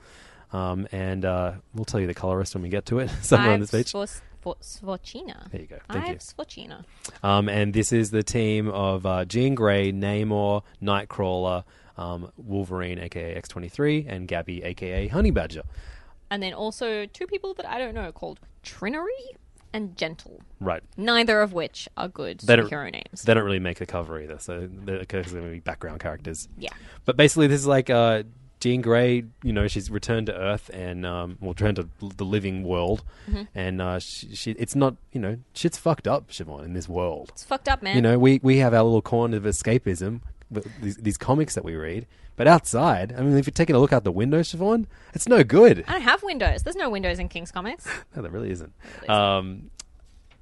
Um, 0.51 0.87
and 0.91 1.25
uh, 1.25 1.53
we'll 1.75 1.85
tell 1.85 1.99
you 1.99 2.07
the 2.07 2.15
colorist 2.15 2.55
when 2.55 2.63
we 2.63 2.69
get 2.69 2.87
to 2.87 2.99
it 2.99 3.09
somewhere 3.21 3.53
on 3.53 3.59
this 3.59 3.71
page. 3.71 3.93
Svo- 3.93 4.21
Svorcina. 4.61 5.51
There 5.51 5.61
you 5.61 5.67
go. 5.67 5.77
Thank 5.91 6.07
you. 6.07 6.13
Ive 6.13 6.19
Svorcina. 6.19 6.83
Um, 7.23 7.49
and 7.49 7.73
this 7.73 7.91
is 7.91 8.09
the 8.11 8.23
team 8.23 8.67
of 8.69 9.05
uh, 9.05 9.25
Jean 9.25 9.53
Grey, 9.53 9.91
Namor, 9.91 10.63
Nightcrawler, 10.81 11.63
um, 11.99 12.31
Wolverine, 12.37 12.97
aka 12.99 13.39
X23, 13.39 14.05
and 14.07 14.27
Gabby, 14.27 14.63
aka 14.63 15.07
Honey 15.07 15.31
Badger. 15.31 15.63
And 16.31 16.41
then 16.41 16.53
also 16.53 17.05
two 17.05 17.27
people 17.27 17.53
that 17.55 17.67
I 17.67 17.77
don't 17.77 17.93
know 17.93 18.11
called 18.11 18.39
Trinary 18.63 19.35
and 19.73 19.95
Gentle. 19.97 20.41
Right. 20.59 20.81
Neither 20.97 21.41
of 21.41 21.53
which 21.53 21.87
are 21.97 22.07
good 22.07 22.39
They 22.39 22.55
superhero 22.55 22.91
names. 22.91 23.21
they 23.23 23.33
don't 23.33 23.43
really 23.43 23.59
make 23.59 23.77
the 23.79 23.85
cover 23.85 24.19
either, 24.19 24.37
so 24.39 24.67
they're 24.71 25.05
going 25.05 25.23
to 25.25 25.41
be 25.51 25.59
background 25.59 25.99
characters. 25.99 26.47
Yeah. 26.57 26.69
But 27.05 27.17
basically, 27.17 27.47
this 27.47 27.59
is 27.61 27.67
like 27.67 27.89
uh, 27.89 28.23
Jean 28.59 28.81
Grey. 28.81 29.23
You 29.43 29.53
know, 29.53 29.67
she's 29.67 29.89
returned 29.91 30.27
to 30.27 30.35
Earth 30.35 30.69
and 30.73 31.05
um, 31.05 31.37
well, 31.39 31.51
returned 31.51 31.77
to 31.77 31.89
the 32.15 32.25
living 32.25 32.63
world, 32.63 33.03
Mm-hmm. 33.29 33.43
and 33.55 33.81
uh, 33.81 33.99
she, 33.99 34.35
she, 34.35 34.51
it's 34.51 34.75
not 34.75 34.95
you 35.11 35.19
know, 35.21 35.37
shit's 35.53 35.77
fucked 35.77 36.07
up, 36.07 36.29
Siobhan, 36.29 36.65
in 36.65 36.73
this 36.73 36.89
world. 36.89 37.29
It's 37.33 37.43
fucked 37.43 37.69
up, 37.69 37.81
man. 37.83 37.95
You 37.95 38.01
know, 38.01 38.17
we 38.19 38.39
we 38.43 38.57
have 38.57 38.73
our 38.73 38.83
little 38.83 39.01
corner 39.03 39.37
of 39.37 39.43
escapism, 39.43 40.21
these, 40.81 40.97
these 40.97 41.17
comics 41.17 41.55
that 41.55 41.63
we 41.63 41.75
read. 41.75 42.07
But 42.35 42.47
outside, 42.47 43.13
I 43.17 43.21
mean, 43.21 43.37
if 43.37 43.45
you're 43.45 43.51
taking 43.51 43.75
a 43.75 43.79
look 43.79 43.91
out 43.91 44.03
the 44.05 44.11
window, 44.11 44.39
Siobhan, 44.41 44.85
it's 45.13 45.27
no 45.27 45.43
good. 45.43 45.83
I 45.87 45.93
don't 45.93 46.01
have 46.03 46.23
windows. 46.23 46.63
There's 46.63 46.75
no 46.77 46.89
windows 46.89 47.19
in 47.19 47.27
King's 47.29 47.51
Comics. 47.51 47.85
No, 48.15 48.21
there 48.21 48.31
really 48.31 48.51
isn't. 48.51 48.73
really. 49.01 49.09
Um, 49.09 49.71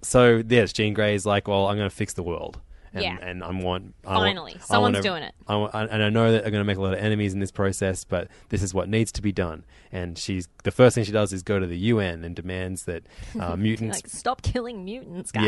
so 0.02 0.44
yes, 0.48 0.74
Jean 0.74 0.94
Grey 0.94 1.16
is 1.16 1.26
like, 1.26 1.48
well, 1.48 1.68
I'm 1.68 1.76
going 1.78 1.90
to 1.90 1.96
fix 1.96 2.14
the 2.14 2.24
world. 2.24 2.60
And, 2.94 3.04
Yeah. 3.04 3.18
and 3.22 3.44
I 3.44 3.50
want 3.52 3.96
I 4.06 4.12
want- 4.14 4.20
Finally, 4.30 4.56
I 4.56 4.60
someone's 4.64 4.94
wanna- 4.96 5.04
doing 5.04 5.24
it. 5.24 5.34
I 5.48 5.56
want, 5.56 5.74
and 5.74 6.04
I 6.04 6.10
know 6.10 6.32
that 6.32 6.44
they're 6.44 6.52
going 6.52 6.62
to 6.62 6.66
make 6.68 6.78
a 6.78 6.82
lot 6.82 6.94
of 6.94 7.00
enemies 7.00 7.34
in 7.34 7.40
this 7.40 7.52
process, 7.52 8.04
but 8.06 8.28
this 8.50 8.62
is 8.64 8.74
what 8.74 8.88
needs 8.90 9.12
to 9.14 9.22
be 9.22 9.32
done. 9.32 9.66
And 9.92 10.18
she's 10.18 10.48
the 10.64 10.72
first 10.72 10.96
thing 10.96 11.04
she 11.04 11.12
does 11.12 11.34
is 11.34 11.44
go 11.44 11.60
to 11.60 11.66
the 11.68 11.78
UN 11.78 12.24
and 12.24 12.36
demands 12.36 12.86
that 12.86 13.04
uh, 13.40 13.56
mutants, 13.58 13.98
like, 13.98 14.08
stop 14.08 14.42
killing 14.42 14.86
mutants, 14.86 15.32
guys. 15.32 15.44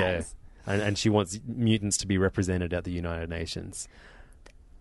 yeah, 0.67 0.74
and, 0.74 0.82
and 0.82 0.98
she 0.98 1.10
wants 1.10 1.39
mutants 1.48 1.98
to 1.98 2.08
be 2.08 2.17
represented 2.17 2.74
at 2.74 2.84
the 2.84 2.91
United 2.91 3.30
Nations. 3.30 3.88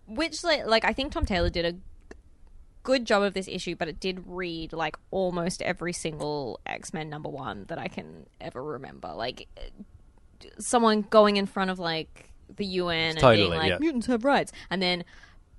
Which, 0.09 0.43
like, 0.43 0.65
like, 0.65 0.85
I 0.85 0.93
think 0.93 1.11
Tom 1.11 1.25
Taylor 1.25 1.49
did 1.49 1.65
a 1.65 1.75
good 2.83 3.05
job 3.05 3.23
of 3.23 3.33
this 3.33 3.47
issue, 3.47 3.75
but 3.75 3.87
it 3.87 3.99
did 3.99 4.23
read 4.25 4.73
like 4.73 4.97
almost 5.11 5.61
every 5.61 5.93
single 5.93 6.59
X 6.65 6.93
Men 6.93 7.09
number 7.09 7.29
one 7.29 7.65
that 7.67 7.77
I 7.77 7.87
can 7.87 8.25
ever 8.41 8.63
remember. 8.63 9.13
Like, 9.13 9.47
someone 10.57 11.01
going 11.01 11.37
in 11.37 11.45
front 11.45 11.69
of 11.69 11.79
like 11.79 12.31
the 12.55 12.65
UN 12.65 13.17
and 13.17 13.37
being 13.37 13.51
like, 13.51 13.69
yeah. 13.69 13.77
mutants 13.79 14.07
have 14.07 14.25
rights, 14.25 14.51
and 14.69 14.81
then 14.81 15.03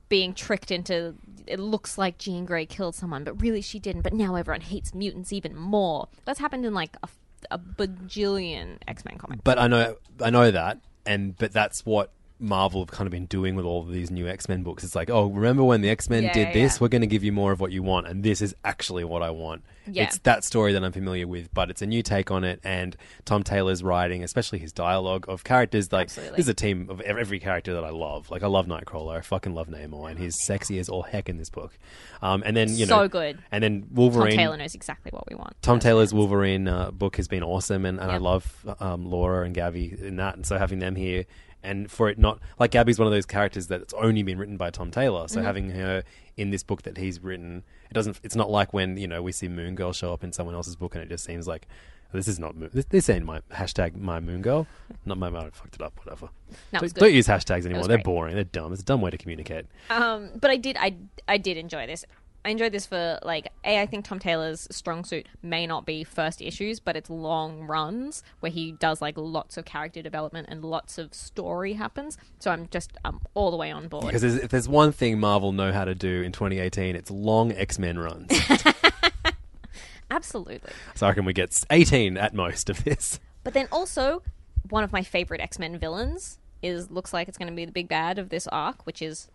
being 0.09 0.35
tricked 0.35 0.71
into 0.71 1.15
it 1.47 1.59
looks 1.59 1.99
like 1.99 2.19
Jean 2.19 2.45
Grey 2.45 2.67
killed 2.67 2.95
someone, 2.95 3.25
but 3.25 3.41
really 3.41 3.61
she 3.61 3.79
didn't. 3.79 4.03
But 4.03 4.13
now 4.13 4.35
everyone 4.35 4.61
hates 4.61 4.95
mutants 4.95 5.33
even 5.33 5.57
more. 5.57 6.09
That's 6.25 6.39
happened 6.39 6.65
in 6.67 6.75
like 6.75 6.97
a, 7.03 7.09
a 7.51 7.59
bajillion 7.59 8.79
X 8.87 9.05
Men 9.05 9.19
comics. 9.19 9.43
But 9.45 9.59
I 9.59 9.67
know 9.69 9.97
I 10.21 10.31
know 10.31 10.51
that, 10.51 10.79
and 11.07 11.37
but 11.37 11.53
that's 11.53 11.87
what 11.87 12.13
Marvel 12.41 12.81
have 12.81 12.91
kind 12.91 13.07
of 13.07 13.11
been 13.13 13.27
doing 13.27 13.55
with 13.55 13.65
all 13.65 13.83
of 13.83 13.91
these 13.93 14.11
new 14.11 14.27
X 14.29 14.49
Men 14.49 14.63
books. 14.63 14.83
It's 14.85 14.95
like, 14.95 15.11
oh, 15.11 15.27
remember 15.27 15.63
when 15.65 15.81
the 15.81 15.91
X 15.91 16.09
Men 16.11 16.25
Yeah, 16.25 16.33
did 16.33 16.49
yeah, 16.49 16.53
this? 16.55 16.75
yeah. 16.75 16.79
We're 16.81 16.89
going 16.89 17.03
to 17.03 17.07
give 17.07 17.23
you 17.25 17.33
more 17.33 17.53
of 17.53 17.61
what 17.61 17.73
you 17.73 17.83
want, 17.83 18.07
and 18.07 18.23
this 18.23 18.41
is 18.41 18.55
actually 18.65 19.05
what 19.05 19.23
I 19.23 19.31
want. 19.31 19.63
It's 19.93 20.19
that 20.19 20.45
story 20.45 20.73
that 20.75 20.85
I'm 20.85 20.93
familiar 20.93 21.27
with, 21.27 21.53
but 21.53 21.69
it's 21.69 21.83
a 21.83 21.87
new 21.87 22.01
take 22.05 22.31
on 22.31 22.45
it. 22.45 22.61
And 22.63 22.97
Tom 23.25 23.43
Taylor's 23.43 23.83
writing, 23.83 24.23
especially 24.23 24.61
his 24.61 24.73
dialogue 24.73 25.25
of 25.29 25.43
characters, 25.43 25.91
like 25.93 26.05
Absolutely. 26.05 26.37
this 26.37 26.45
is 26.45 26.49
a 26.49 26.55
team 26.55 26.89
of 26.89 27.01
every 27.01 27.41
character 27.41 27.75
that 27.75 27.83
I 27.85 27.91
love. 27.91 28.31
Like 28.31 28.45
I 28.45 28.47
love 28.47 28.67
Nightcrawler, 28.67 29.17
I 29.17 29.21
fucking 29.21 29.53
love 29.53 29.67
Namor, 29.67 30.09
and 30.09 30.17
he's 30.19 30.41
sexy 30.45 30.79
as 30.79 30.89
all 30.89 31.03
heck 31.03 31.29
in 31.29 31.39
this 31.39 31.51
book. 31.51 31.77
Um, 32.23 32.43
and 32.47 32.57
then 32.57 32.69
you 32.69 32.87
know, 32.87 32.99
So 33.03 33.09
good. 33.09 33.39
And 33.51 33.65
then 33.65 33.87
Wolverine. 33.91 34.31
Tom 34.31 34.37
Taylor 34.39 34.57
knows 34.59 34.75
exactly 34.77 35.11
what 35.13 35.29
we 35.29 35.35
want. 35.35 35.61
Tom 35.63 35.81
Taylor's. 35.81 36.15
Wolverine 36.15 36.69
uh, 36.69 36.91
book 36.93 37.17
has 37.17 37.27
been 37.27 37.43
awesome, 37.43 37.85
and, 37.85 37.99
and 37.99 38.13
I 38.13 38.19
love 38.19 38.65
um, 38.79 39.07
Laura 39.07 39.45
and 39.45 39.55
Gabby 39.55 39.97
in 40.01 40.17
that, 40.17 40.37
and 40.37 40.47
so 40.47 40.57
having 40.57 40.79
them 40.79 40.95
here 40.95 41.25
and 41.63 41.91
for 41.91 42.09
it 42.09 42.19
not 42.19 42.39
like 42.59 42.71
Gabby's 42.71 42.99
one 42.99 43.07
of 43.07 43.13
those 43.13 43.27
characters 43.27 43.67
that's 43.67 43.95
only 43.95 44.23
been 44.23 44.39
written 44.39 44.57
by 44.57 44.71
Tom 44.71 44.91
Taylor. 44.91 45.21
Mm-hmm. 45.21 45.35
So 45.35 45.43
having 45.43 45.71
her 45.71 46.03
in 46.37 46.51
this 46.51 46.63
book 46.63 46.83
that 46.83 46.97
he's 46.97 47.23
written, 47.23 47.65
it 47.91 47.95
doesn't. 47.95 48.21
It's 48.23 48.37
not 48.37 48.51
like 48.51 48.73
when 48.73 48.97
you 48.97 49.07
know 49.07 49.23
we 49.23 49.33
see 49.33 49.49
Moon 49.49 49.75
Girl 49.75 49.93
show 49.93 50.13
up 50.13 50.25
in 50.25 50.33
someone 50.33 50.55
else's 50.55 50.77
book, 50.77 50.95
and 50.95 51.05
it 51.05 51.09
just 51.09 51.25
seems 51.25 51.47
like 51.47 51.67
this 52.13 52.27
is 52.27 52.39
not 52.39 52.59
This, 52.73 52.85
this 52.87 53.09
ain't 53.09 53.25
my 53.25 53.41
hashtag 53.53 53.97
my 53.97 54.19
Moon 54.21 54.43
Girl. 54.43 54.67
Not 55.05 55.19
my. 55.19 55.29
I 55.29 55.51
fucked 55.51 55.77
it 55.77 55.83
up. 55.83 55.99
Whatever. 56.03 56.29
Don't, 56.73 56.95
don't 56.95 57.13
use 57.13 57.29
hashtags 57.29 57.65
anymore. 57.65 57.87
They're 57.87 57.99
great. 57.99 58.05
boring. 58.05 58.35
They're 58.35 58.45
dumb. 58.45 58.73
It's 58.73 58.83
a 58.83 58.85
dumb 58.85 59.01
way 59.01 59.11
to 59.11 59.19
communicate. 59.19 59.67
Um, 59.91 60.31
but 60.41 60.51
I 60.51 60.57
did, 60.57 60.77
I, 60.79 60.97
I 61.29 61.39
did 61.39 61.57
enjoy 61.57 61.87
this. 61.87 62.05
I 62.45 62.51
enjoyed 62.51 62.73
this 62.73 62.87
for 62.87 63.19
like 63.23 63.53
a. 63.65 63.81
I 63.81 63.87
think 63.87 64.07
Tom 64.07 64.19
Taylor's 64.19 64.67
strong 64.71 65.05
suit 65.05 65.27
may 65.43 65.67
not 65.67 65.85
be 65.85 66.05
first 66.05 66.41
issues, 66.41 66.81
but 66.81 66.97
it's 66.97 67.11
long 67.11 67.67
runs 67.67 68.23
where 68.41 68.51
he 68.51 68.73
does 68.73 69.03
like 69.03 69.19
lots 69.19 69.59
of 69.59 69.67
character 69.67 70.01
development 70.01 70.49
and 70.51 70.65
lots 70.65 70.97
of 70.97 71.13
story 71.13 71.75
happens. 71.75 72.17
So 72.39 72.51
I'm 72.51 72.69
just 72.71 72.93
um 73.05 73.21
all 73.35 73.51
the 73.51 73.59
way 73.59 73.71
on 73.71 73.89
board. 73.89 74.07
Because 74.07 74.23
there's, 74.23 74.37
if 74.37 74.51
there's 74.51 74.69
one 74.69 74.93
thing 74.93 75.21
Marvel 75.21 75.53
know 75.53 75.71
how 75.71 75.85
to 75.85 75.95
do 75.95 76.23
in 76.23 76.33
2018, 76.33 76.97
it's 76.97 77.11
long 77.11 77.53
X 77.53 77.79
Men 77.79 77.99
runs. 77.99 78.31
Absolutely. 80.11 80.73
so 80.95 81.07
I 81.07 81.11
reckon 81.11 81.25
we 81.25 81.33
get 81.33 81.63
18 81.71 82.17
at 82.17 82.35
most 82.35 82.69
of 82.71 82.83
this. 82.85 83.21
But 83.45 83.55
then 83.55 83.69
also, 83.71 84.23
one 84.71 84.83
of 84.83 84.93
my 84.93 85.03
favorite 85.03 85.41
X 85.41 85.59
Men 85.59 85.79
villains 85.79 86.39
is 86.63 86.91
looks 86.91 87.13
like 87.13 87.29
it's 87.29 87.39
going 87.39 87.49
to 87.49 87.55
be 87.55 87.65
the 87.67 87.73
big 87.73 87.89
bad 87.89 88.19
of 88.19 88.31
this 88.31 88.47
arc, 88.49 88.87
which 88.87 89.03
is 89.03 89.29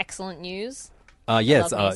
excellent 0.00 0.40
news. 0.40 0.90
Uh, 1.28 1.38
yes, 1.38 1.72
uh, 1.72 1.94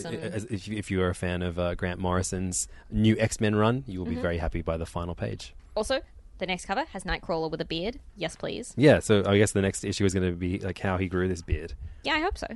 if, 0.50 0.68
you, 0.68 0.76
if 0.76 0.90
you 0.90 1.00
are 1.02 1.08
a 1.08 1.14
fan 1.14 1.42
of 1.42 1.58
uh, 1.58 1.74
Grant 1.74 1.98
Morrison's 1.98 2.68
new 2.90 3.16
X 3.18 3.40
Men 3.40 3.54
run, 3.56 3.82
you 3.86 3.98
will 3.98 4.06
Mm-hmm. 4.06 4.14
be 4.16 4.20
very 4.20 4.36
happy 4.38 4.60
by 4.62 4.76
the 4.76 4.84
final 4.86 5.14
page. 5.14 5.54
Also, 5.74 6.00
the 6.38 6.46
next 6.46 6.66
cover 6.66 6.84
has 6.92 7.04
Nightcrawler 7.04 7.50
with 7.50 7.60
a 7.60 7.64
beard. 7.64 7.98
Yes, 8.16 8.36
please. 8.36 8.74
Yeah, 8.76 8.98
so 9.00 9.22
I 9.26 9.38
guess 9.38 9.52
the 9.52 9.62
next 9.62 9.84
issue 9.84 10.04
is 10.04 10.12
going 10.12 10.28
to 10.28 10.36
be 10.36 10.58
like 10.58 10.78
how 10.78 10.98
he 10.98 11.08
grew 11.08 11.28
this 11.28 11.40
beard. 11.42 11.72
Yeah, 12.04 12.14
I 12.14 12.20
hope 12.20 12.36
so. 12.36 12.46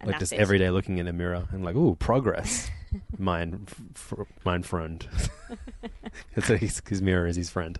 And 0.00 0.10
like 0.10 0.20
just 0.20 0.32
it. 0.32 0.38
every 0.38 0.58
day 0.58 0.70
looking 0.70 0.98
in 0.98 1.08
a 1.08 1.12
mirror 1.12 1.48
and 1.50 1.64
like, 1.64 1.74
ooh, 1.74 1.96
progress. 1.96 2.70
mine, 3.18 3.66
f- 3.66 4.12
f- 4.20 4.26
mine 4.44 4.62
friend. 4.62 5.06
so 6.44 6.56
his, 6.56 6.80
his 6.88 7.02
mirror 7.02 7.26
is 7.26 7.34
his 7.36 7.50
friend. 7.50 7.78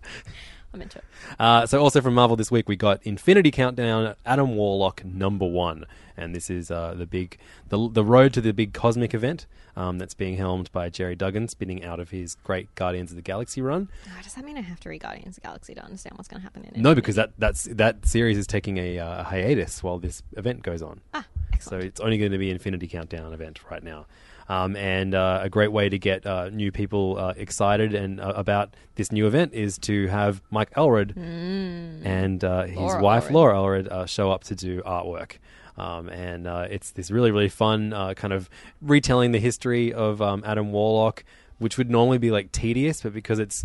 I'm 0.75 0.83
into 0.83 0.99
it. 0.99 1.05
Uh, 1.39 1.67
so 1.67 1.81
also 1.81 2.01
from 2.01 2.15
Marvel 2.15 2.37
this 2.37 2.51
week, 2.51 2.69
we 2.69 2.77
got 2.77 3.01
Infinity 3.05 3.51
Countdown, 3.51 4.15
Adam 4.27 4.57
Warlock 4.57 5.05
number 5.05 5.47
one, 5.47 5.85
and 6.17 6.35
this 6.35 6.51
is 6.51 6.71
uh, 6.71 6.95
the 6.97 7.07
big, 7.07 7.39
the 7.69 7.89
the 7.89 8.05
road 8.05 8.33
to 8.35 8.41
the 8.41 8.53
big 8.53 8.75
cosmic 8.75 9.15
event 9.15 9.47
um, 9.77 9.99
that's 9.99 10.15
being 10.15 10.37
helmed 10.37 10.71
by 10.73 10.89
Gerry 10.89 11.15
Duggan, 11.15 11.49
spinning 11.49 11.85
out 11.85 12.01
of 12.01 12.11
his 12.11 12.35
great 12.45 12.75
Guardians 12.75 13.11
of 13.11 13.17
the 13.17 13.23
Galaxy 13.23 13.63
run. 13.63 13.89
Oh, 14.07 14.23
does 14.23 14.35
that 14.35 14.45
mean 14.45 14.57
I 14.59 14.63
have 14.63 14.81
to 14.81 14.89
read 14.89 15.03
Guardians 15.03 15.37
of 15.37 15.43
the 15.43 15.49
Galaxy 15.49 15.75
to 15.75 15.85
understand 15.85 16.17
what's 16.19 16.29
going 16.29 16.41
to 16.41 16.45
happen 16.45 16.65
in 16.65 16.75
it? 16.75 16.81
No, 16.81 16.95
because 16.95 17.15
that 17.15 17.31
that's 17.39 17.65
that 17.65 18.05
series 18.07 18.37
is 18.37 18.47
taking 18.47 18.77
a 18.79 18.99
uh, 18.99 19.23
hiatus 19.25 19.83
while 19.83 19.99
this 19.99 20.23
event 20.37 20.63
goes 20.63 20.83
on. 20.83 21.01
Ah, 21.15 21.25
So 21.61 21.79
it's 21.79 22.01
only 22.01 22.19
going 22.19 22.33
to 22.33 22.39
be 22.39 22.51
Infinity 22.51 22.89
Countdown 22.89 23.33
event 23.33 23.61
right 23.71 23.83
now. 23.83 24.07
Um, 24.49 24.77
and 24.77 25.15
uh, 25.15 25.41
a 25.43 25.49
great 25.49 25.73
way 25.73 25.89
to 25.89 25.99
get 25.99 26.27
uh, 26.27 26.51
new 26.51 26.71
people 26.71 27.17
uh, 27.19 27.33
excited 27.37 27.95
and 27.95 28.21
uh, 28.21 28.35
about 28.37 28.75
this 28.97 29.11
new 29.11 29.27
event 29.27 29.55
is 29.55 29.79
to 29.79 30.07
have 30.09 30.43
Mike 30.51 30.71
Allred 30.75 31.17
and 31.17 32.45
uh, 32.45 32.65
his 32.65 32.75
Mm. 32.77 32.81
Laura 32.81 33.03
wife 33.03 33.25
Allred. 33.29 33.33
Laura 33.33 33.55
Allred 33.57 33.89
uh, 33.89 34.07
show 34.07 34.31
up 34.31 34.45
to 34.45 34.55
do 34.55 34.83
artwork. 34.83 35.39
Um, 35.77 36.09
and 36.09 36.47
uh, 36.47 36.67
it's 36.71 36.91
this 36.93 37.11
really, 37.11 37.31
really 37.31 37.49
fun 37.49 37.93
uh, 37.93 38.15
kind 38.15 38.33
of 38.33 38.49
retelling 38.83 39.33
the 39.33 39.41
history 39.41 39.93
of 39.93 40.21
um, 40.23 40.43
Adam 40.47 40.71
Warlock, 40.73 41.25
which 41.59 41.79
would 41.79 41.91
normally 41.91 42.19
be 42.19 42.31
like 42.31 42.53
tedious, 42.53 43.01
but 43.03 43.13
because 43.15 43.39
it's 43.39 43.65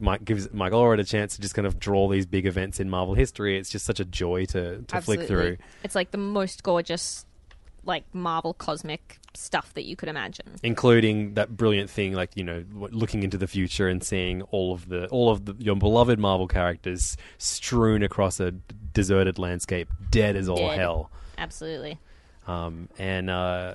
Mike 0.00 0.24
gives 0.24 0.52
Mike 0.52 0.72
Allred 0.72 0.98
a 0.98 1.04
chance 1.04 1.36
to 1.36 1.42
just 1.42 1.54
kind 1.54 1.66
of 1.66 1.78
draw 1.78 2.08
these 2.08 2.26
big 2.26 2.46
events 2.46 2.80
in 2.80 2.90
Marvel 2.90 3.14
history. 3.14 3.58
It's 3.58 3.70
just 3.70 3.84
such 3.86 4.00
a 4.00 4.04
joy 4.04 4.44
to, 4.46 4.82
to 4.82 5.00
flick 5.02 5.22
through. 5.28 5.58
It's 5.84 5.94
like 5.94 6.10
the 6.10 6.18
most 6.18 6.62
gorgeous, 6.62 7.24
like 7.84 8.04
Marvel 8.12 8.52
cosmic 8.54 9.18
stuff 9.36 9.72
that 9.74 9.84
you 9.84 9.94
could 9.96 10.08
imagine. 10.08 10.46
including 10.62 11.34
that 11.34 11.56
brilliant 11.56 11.88
thing 11.90 12.12
like 12.14 12.30
you 12.36 12.42
know 12.44 12.64
looking 12.72 13.22
into 13.22 13.36
the 13.38 13.46
future 13.46 13.88
and 13.88 14.02
seeing 14.02 14.42
all 14.50 14.72
of 14.72 14.88
the 14.88 15.06
all 15.08 15.30
of 15.30 15.44
the, 15.44 15.54
your 15.58 15.76
beloved 15.76 16.18
marvel 16.18 16.48
characters 16.48 17.16
strewn 17.38 18.02
across 18.02 18.40
a 18.40 18.50
deserted 18.92 19.38
landscape 19.38 19.88
dead 20.10 20.36
as 20.36 20.48
all 20.48 20.56
Dead. 20.56 20.78
hell 20.78 21.10
Absolutely. 21.38 21.98
um, 22.46 22.88
and 22.98 23.28
uh, 23.30 23.74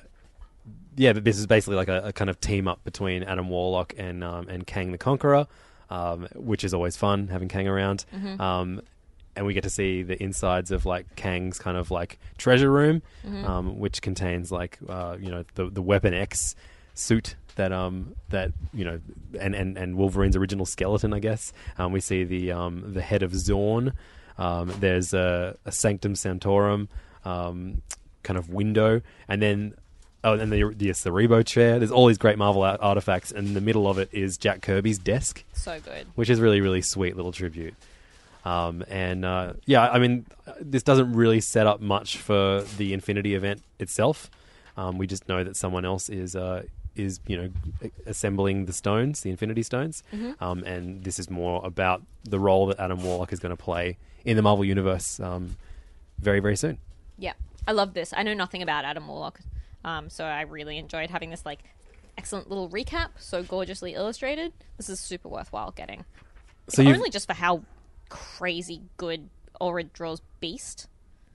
yeah 0.96 1.12
but 1.12 1.24
this 1.24 1.38
is 1.38 1.46
basically 1.46 1.76
like 1.76 1.88
a, 1.88 2.08
a 2.08 2.12
kind 2.12 2.28
of 2.30 2.40
team 2.40 2.66
up 2.68 2.82
between 2.84 3.22
adam 3.22 3.48
warlock 3.48 3.94
and 3.96 4.22
um, 4.24 4.48
and 4.48 4.66
kang 4.66 4.92
the 4.92 4.98
conqueror 4.98 5.46
um, 5.90 6.26
which 6.34 6.64
is 6.64 6.72
always 6.74 6.96
fun 6.96 7.28
having 7.28 7.48
kang 7.48 7.68
around 7.68 8.04
um, 8.40 8.80
and 9.36 9.46
we 9.46 9.54
get 9.54 9.62
to 9.64 9.70
see 9.70 10.02
the 10.02 10.20
insides 10.22 10.70
of 10.70 10.84
like 10.86 11.16
Kang's 11.16 11.58
kind 11.58 11.76
of 11.76 11.90
like 11.90 12.18
treasure 12.38 12.70
room, 12.70 13.02
um, 13.44 13.78
which 13.78 14.02
contains 14.02 14.52
like 14.52 14.78
uh, 14.88 15.16
you 15.20 15.30
know 15.30 15.44
the 15.54 15.70
the 15.70 15.82
Weapon 15.82 16.14
X 16.14 16.54
suit 16.94 17.36
that 17.56 17.72
um 17.72 18.14
that 18.30 18.52
you 18.72 18.84
know 18.84 19.00
and 19.40 19.54
and, 19.54 19.76
and 19.78 19.96
Wolverine's 19.96 20.36
original 20.36 20.66
skeleton, 20.66 21.12
I 21.12 21.18
guess. 21.18 21.52
Um, 21.78 21.92
we 21.92 22.00
see 22.00 22.24
the 22.24 22.52
um 22.52 22.92
the 22.94 23.02
head 23.02 23.22
of 23.22 23.34
Zorn. 23.34 23.92
Um, 24.38 24.72
there's 24.80 25.12
a, 25.14 25.56
a 25.66 25.72
Sanctum 25.72 26.14
Sanctorum 26.14 26.88
um, 27.24 27.82
kind 28.22 28.38
of 28.38 28.48
window, 28.50 29.00
and 29.28 29.40
then. 29.42 29.74
Oh, 30.24 30.34
and 30.38 30.52
the, 30.52 30.72
the 30.76 30.92
Cerebro 30.92 31.42
chair. 31.42 31.80
There's 31.80 31.90
all 31.90 32.06
these 32.06 32.16
great 32.16 32.38
Marvel 32.38 32.62
artifacts, 32.62 33.32
and 33.32 33.48
in 33.48 33.54
the 33.54 33.60
middle 33.60 33.88
of 33.88 33.98
it 33.98 34.08
is 34.12 34.38
Jack 34.38 34.62
Kirby's 34.62 34.96
desk 34.98 35.42
So 35.52 35.80
good. 35.80 36.06
which 36.14 36.30
is 36.30 36.40
really 36.40 36.60
really 36.60 36.80
sweet 36.80 37.16
little 37.16 37.32
tribute. 37.32 37.74
Um, 38.44 38.84
and 38.88 39.24
uh, 39.24 39.54
yeah, 39.66 39.88
I 39.88 39.98
mean, 39.98 40.26
this 40.60 40.82
doesn't 40.82 41.12
really 41.12 41.40
set 41.40 41.66
up 41.66 41.80
much 41.80 42.16
for 42.16 42.62
the 42.76 42.92
Infinity 42.92 43.34
event 43.34 43.62
itself. 43.78 44.30
Um, 44.76 44.98
we 44.98 45.06
just 45.06 45.28
know 45.28 45.44
that 45.44 45.56
someone 45.56 45.84
else 45.84 46.08
is 46.08 46.34
uh, 46.34 46.62
is 46.96 47.20
you 47.26 47.36
know 47.36 47.50
assembling 48.06 48.66
the 48.66 48.72
stones, 48.72 49.20
the 49.20 49.30
Infinity 49.30 49.62
Stones, 49.62 50.02
um, 50.40 50.64
and 50.64 51.04
this 51.04 51.18
is 51.18 51.30
more 51.30 51.64
about 51.64 52.02
the 52.24 52.38
role 52.38 52.66
that 52.66 52.80
Adam 52.80 53.02
Warlock 53.02 53.32
is 53.32 53.38
going 53.38 53.54
to 53.54 53.62
play 53.62 53.96
in 54.24 54.36
the 54.36 54.42
Marvel 54.42 54.64
universe 54.64 55.20
um, 55.20 55.56
very 56.18 56.40
very 56.40 56.56
soon. 56.56 56.78
Yeah, 57.18 57.34
I 57.66 57.72
love 57.72 57.94
this. 57.94 58.12
I 58.16 58.22
know 58.22 58.34
nothing 58.34 58.62
about 58.62 58.84
Adam 58.84 59.06
Warlock, 59.06 59.40
um, 59.84 60.10
so 60.10 60.24
I 60.24 60.42
really 60.42 60.78
enjoyed 60.78 61.10
having 61.10 61.30
this 61.30 61.44
like 61.44 61.60
excellent 62.18 62.48
little 62.48 62.68
recap, 62.68 63.10
so 63.18 63.42
gorgeously 63.42 63.94
illustrated. 63.94 64.52
This 64.76 64.88
is 64.88 65.00
super 65.00 65.28
worthwhile 65.28 65.70
getting. 65.72 66.04
So 66.68 66.82
only 66.84 67.10
just 67.10 67.26
for 67.26 67.34
how 67.34 67.62
crazy 68.12 68.82
good 68.98 69.30
Ulrich 69.60 69.88
draws 69.94 70.20
Beast. 70.40 70.86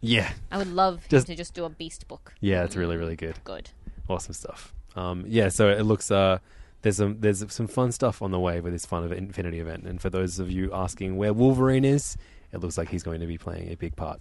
yeah 0.01 0.31
I 0.51 0.57
would 0.59 0.67
love 0.71 1.01
Just- 1.09 1.27
him 1.27 1.33
to 1.33 1.37
just 1.37 1.53
do 1.55 1.65
a 1.65 1.69
Beast 1.69 2.07
book. 2.07 2.33
yeah, 2.39 2.63
it's 2.63 2.75
really 2.75 2.97
really 2.97 3.15
good. 3.15 3.39
Good. 3.43 3.71
awesome 4.07 4.33
stuff. 4.33 4.73
Um, 4.95 5.25
yeah, 5.27 5.49
so 5.49 5.69
it 5.69 5.81
looks 5.83 6.11
uh, 6.11 6.37
there's 6.83 6.97
some 6.97 7.19
there's 7.19 7.43
some 7.51 7.67
fun 7.67 7.91
stuff 7.91 8.21
on 8.21 8.31
the 8.31 8.39
way 8.39 8.61
with 8.61 8.73
this 8.73 8.85
fun 8.85 9.03
of 9.03 9.11
Infinity 9.11 9.59
event, 9.59 9.85
and 9.85 9.99
for 10.01 10.09
those 10.09 10.37
of 10.39 10.51
you 10.51 10.71
asking 10.73 11.17
where 11.17 11.33
Wolverine 11.33 11.83
is, 11.85 12.15
it 12.53 12.59
looks 12.61 12.77
like 12.77 12.89
he's 12.89 13.03
going 13.03 13.19
to 13.21 13.27
be 13.27 13.37
playing 13.37 13.71
a 13.71 13.75
big 13.75 13.95
part. 13.95 14.19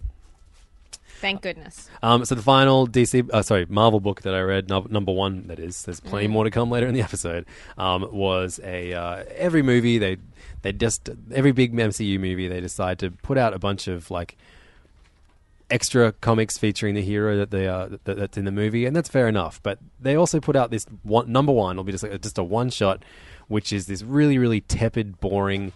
Thank 1.19 1.41
goodness. 1.41 1.89
Um, 2.03 2.25
so 2.25 2.35
the 2.35 2.43
final 2.43 2.87
DC, 2.87 3.29
uh, 3.33 3.41
sorry, 3.41 3.65
Marvel 3.67 3.99
book 3.99 4.21
that 4.21 4.35
I 4.35 4.41
read, 4.41 4.69
num- 4.69 4.87
number 4.91 5.11
one, 5.11 5.47
that 5.47 5.57
is, 5.59 5.83
there's 5.83 5.99
plenty 5.99 6.27
more 6.27 6.43
to 6.43 6.51
come 6.51 6.69
later 6.69 6.85
in 6.85 6.93
the 6.93 7.01
episode, 7.01 7.45
um, 7.77 8.07
was 8.11 8.59
a 8.63 8.93
uh, 8.93 9.23
every 9.35 9.63
movie 9.63 9.97
they 9.97 10.17
they 10.61 10.73
just 10.73 11.09
every 11.33 11.51
big 11.51 11.73
MCU 11.73 12.19
movie 12.19 12.47
they 12.47 12.59
decide 12.59 12.99
to 12.99 13.09
put 13.11 13.37
out 13.37 13.53
a 13.53 13.59
bunch 13.59 13.87
of 13.87 14.11
like 14.11 14.37
extra 15.69 16.11
comics 16.13 16.57
featuring 16.57 16.95
the 16.95 17.01
hero 17.01 17.35
that 17.37 17.51
they 17.51 17.67
are 17.67 17.89
that, 17.89 18.03
that's 18.05 18.37
in 18.37 18.45
the 18.45 18.51
movie, 18.51 18.85
and 18.85 18.95
that's 18.95 19.09
fair 19.09 19.27
enough. 19.27 19.61
But 19.63 19.79
they 19.99 20.15
also 20.15 20.39
put 20.39 20.55
out 20.55 20.69
this 20.71 20.85
one 21.03 21.31
number 21.31 21.51
one. 21.51 21.75
It'll 21.75 21.83
be 21.83 21.91
just 21.91 22.03
like, 22.03 22.21
just 22.21 22.37
a 22.37 22.43
one 22.43 22.69
shot, 22.69 23.03
which 23.47 23.73
is 23.73 23.87
this 23.87 24.03
really 24.03 24.37
really 24.37 24.61
tepid, 24.61 25.19
boring 25.19 25.73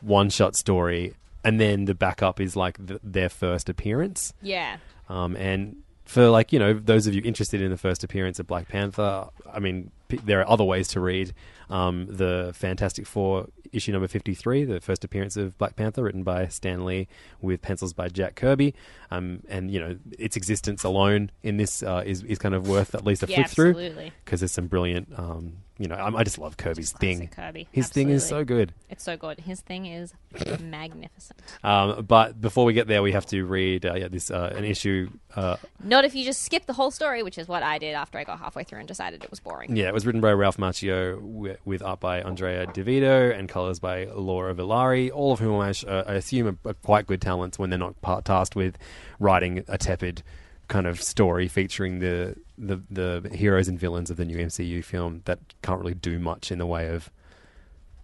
one 0.00 0.28
shot 0.28 0.56
story, 0.56 1.14
and 1.44 1.60
then 1.60 1.84
the 1.84 1.94
backup 1.94 2.40
is 2.40 2.56
like 2.56 2.84
th 2.86 3.00
their 3.02 3.28
first 3.28 3.68
appearance. 3.68 4.32
Yeah. 4.42 4.78
Um, 5.08 5.36
and 5.36 5.76
for 6.04 6.28
like 6.28 6.52
you 6.52 6.58
know 6.58 6.72
those 6.74 7.06
of 7.06 7.14
you 7.14 7.22
interested 7.24 7.60
in 7.60 7.70
the 7.70 7.76
first 7.76 8.04
appearance 8.04 8.38
of 8.38 8.46
Black 8.46 8.68
Panther, 8.68 9.28
I 9.52 9.58
mean 9.58 9.90
there 10.18 10.40
are 10.40 10.48
other 10.48 10.64
ways 10.64 10.88
to 10.88 11.00
read 11.00 11.32
um, 11.70 12.06
the 12.08 12.52
Fantastic 12.54 13.06
Four 13.06 13.48
issue 13.72 13.92
number 13.92 14.08
fifty 14.08 14.34
three, 14.34 14.64
the 14.64 14.80
first 14.80 15.04
appearance 15.04 15.36
of 15.36 15.56
Black 15.58 15.76
Panther, 15.76 16.02
written 16.02 16.22
by 16.22 16.48
Stan 16.48 16.84
Lee 16.84 17.08
with 17.40 17.62
pencils 17.62 17.92
by 17.92 18.08
Jack 18.08 18.34
Kirby, 18.34 18.74
um, 19.10 19.42
and 19.48 19.70
you 19.70 19.80
know 19.80 19.96
its 20.18 20.36
existence 20.36 20.84
alone 20.84 21.30
in 21.42 21.56
this 21.56 21.82
uh, 21.82 22.02
is 22.04 22.22
is 22.24 22.38
kind 22.38 22.54
of 22.54 22.68
worth 22.68 22.94
at 22.94 23.04
least 23.04 23.22
a 23.22 23.26
Yeah, 23.26 23.44
flick 23.44 23.48
through 23.48 24.10
because 24.24 24.40
there's 24.40 24.52
some 24.52 24.66
brilliant. 24.66 25.08
Um, 25.18 25.58
you 25.78 25.88
know, 25.88 25.96
I, 25.96 26.18
I 26.18 26.22
just 26.22 26.38
love 26.38 26.56
Kirby's 26.56 26.92
thing. 26.92 27.16
classic 27.16 27.34
Kirby, 27.34 27.68
His 27.72 27.88
thing 27.88 28.10
is 28.10 28.24
so 28.24 28.44
good. 28.44 28.72
It's 28.88 29.02
so 29.02 29.16
good. 29.16 29.40
His 29.40 29.62
thing 29.62 29.86
is 29.86 30.14
magnificent. 30.60 31.40
Um, 31.64 32.04
but 32.04 32.40
before 32.40 32.64
we 32.64 32.72
get 32.72 32.86
there, 32.86 33.02
we 33.02 33.12
have 33.12 33.26
to 33.26 33.44
read 33.44 33.84
uh, 33.86 33.94
yeah, 33.94 34.08
this 34.08 34.30
uh, 34.30 34.52
an 34.54 34.64
issue. 34.64 35.10
Uh, 35.34 35.56
Not 35.82 36.04
if 36.04 36.14
you 36.14 36.24
just 36.24 36.42
skip 36.42 36.66
the 36.66 36.72
whole 36.74 36.90
story, 36.90 37.22
which 37.22 37.36
is 37.36 37.48
what 37.48 37.62
I 37.62 37.78
did 37.78 37.94
after 37.94 38.18
I 38.18 38.24
got 38.24 38.38
halfway 38.38 38.64
through 38.64 38.80
and 38.80 38.86
decided 38.86 39.24
it 39.24 39.30
was 39.30 39.40
boring. 39.40 39.74
Yeah, 39.74 39.88
it 39.88 39.94
was 40.02 40.06
written 40.08 40.20
by 40.20 40.32
Ralph 40.32 40.56
Macchio 40.56 41.20
with, 41.64 41.80
art 41.80 42.00
by 42.00 42.20
Andrea 42.22 42.66
Di 42.66 42.82
Vito 42.82 43.30
and 43.30 43.48
colors 43.48 43.78
by 43.78 44.06
Laura 44.06 44.52
Villari, 44.52 45.12
all 45.14 45.32
of 45.32 45.38
whom 45.38 45.60
I, 45.60 45.72
uh, 45.86 46.02
I 46.08 46.14
assume 46.14 46.48
are, 46.48 46.70
are 46.70 46.74
quite 46.74 47.06
good 47.06 47.20
talents 47.20 47.56
when 47.56 47.70
they're 47.70 47.78
not 47.78 48.00
part 48.02 48.24
tasked 48.24 48.56
with 48.56 48.76
writing 49.20 49.62
a 49.68 49.78
tepid 49.78 50.24
kind 50.66 50.88
of 50.88 51.00
story 51.00 51.46
featuring 51.46 52.00
the, 52.00 52.34
the 52.58 52.82
the 52.90 53.30
heroes 53.32 53.68
and 53.68 53.78
villains 53.78 54.10
of 54.10 54.16
the 54.16 54.24
new 54.24 54.38
MCU 54.38 54.82
film 54.82 55.22
that 55.26 55.38
can't 55.62 55.78
really 55.78 55.94
do 55.94 56.18
much 56.18 56.50
in 56.50 56.58
the 56.58 56.66
way 56.66 56.88
of 56.88 57.08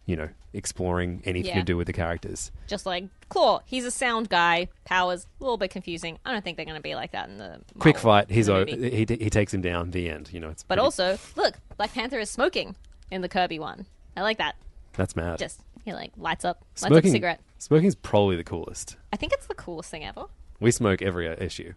you 0.07 0.15
know 0.15 0.29
exploring 0.53 1.23
anything 1.25 1.51
Yeah. 1.51 1.59
to 1.61 1.63
do 1.65 1.77
with 1.77 1.87
the 1.87 1.93
characters. 1.93 2.51
Just 2.67 2.87
like 2.87 3.05
Claw, 3.29 3.61
he's 3.67 3.85
a 3.85 3.91
sound 3.91 4.29
guy. 4.29 4.69
Powers 4.85 5.27
a 5.41 5.45
little 5.45 5.59
bit 5.59 5.71
confusing. 5.71 6.19
I 6.25 6.33
don't 6.33 6.43
think 6.43 6.57
they're 6.57 6.65
going 6.67 6.77
to 6.77 6.83
be 6.83 6.95
like 6.95 7.13
that 7.13 7.29
in 7.29 7.39
the 7.39 7.61
Quick 7.79 7.99
fight, 7.99 8.31
he's 8.31 8.49
o- 8.49 8.65
movie. 8.65 8.91
he 8.91 9.07
he 9.17 9.31
takes 9.31 9.53
him 9.53 9.61
down. 9.61 9.91
The 9.91 10.09
end. 10.09 10.31
You 10.33 10.41
know, 10.41 10.49
it's 10.49 10.63
But 10.63 10.77
pretty- 10.77 10.85
also, 10.85 11.19
look, 11.37 11.55
Black 11.77 11.93
Panther 11.93 12.19
is 12.19 12.31
smoking 12.31 12.77
in 13.11 13.21
the 13.23 13.29
Kirby 13.29 13.59
one. 13.59 13.87
I 14.17 14.23
like 14.23 14.39
that. 14.39 14.57
that's 14.95 15.15
mad. 15.15 15.39
Just 15.39 15.61
he 15.85 15.93
like 15.93 16.13
lights 16.17 16.45
up, 16.45 16.59
lights 16.63 16.85
up 16.85 16.91
a 16.91 16.95
smoking 16.95 17.13
cigarette. 17.13 17.41
smoking's 17.59 17.95
probably 17.95 18.37
the 18.37 18.45
coolest. 18.45 18.97
I 19.13 19.17
think 19.17 19.33
it's 19.33 19.47
the 19.47 19.55
coolest 19.55 19.91
thing 19.91 20.05
ever. 20.05 20.25
We 20.61 20.71
smoke 20.73 21.03
every 21.03 21.29
uh, 21.29 21.37
issue, 21.39 21.75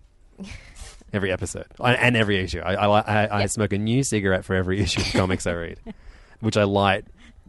every 1.13 1.31
episode, 1.31 1.67
and 1.79 2.15
every 2.15 2.39
issue. 2.39 2.59
I 2.61 2.73
I, 2.75 2.99
I, 3.25 3.41
I 3.41 3.45
smoke 3.47 3.73
a 3.73 3.77
new 3.77 4.03
cigarette 4.03 4.45
for 4.45 4.55
every 4.55 4.79
issue 4.81 5.01
of 5.01 5.11
comics 5.13 5.45
I 5.45 5.51
read, 5.53 5.79
which 6.39 6.57
I 6.57 6.63
light 6.63 7.05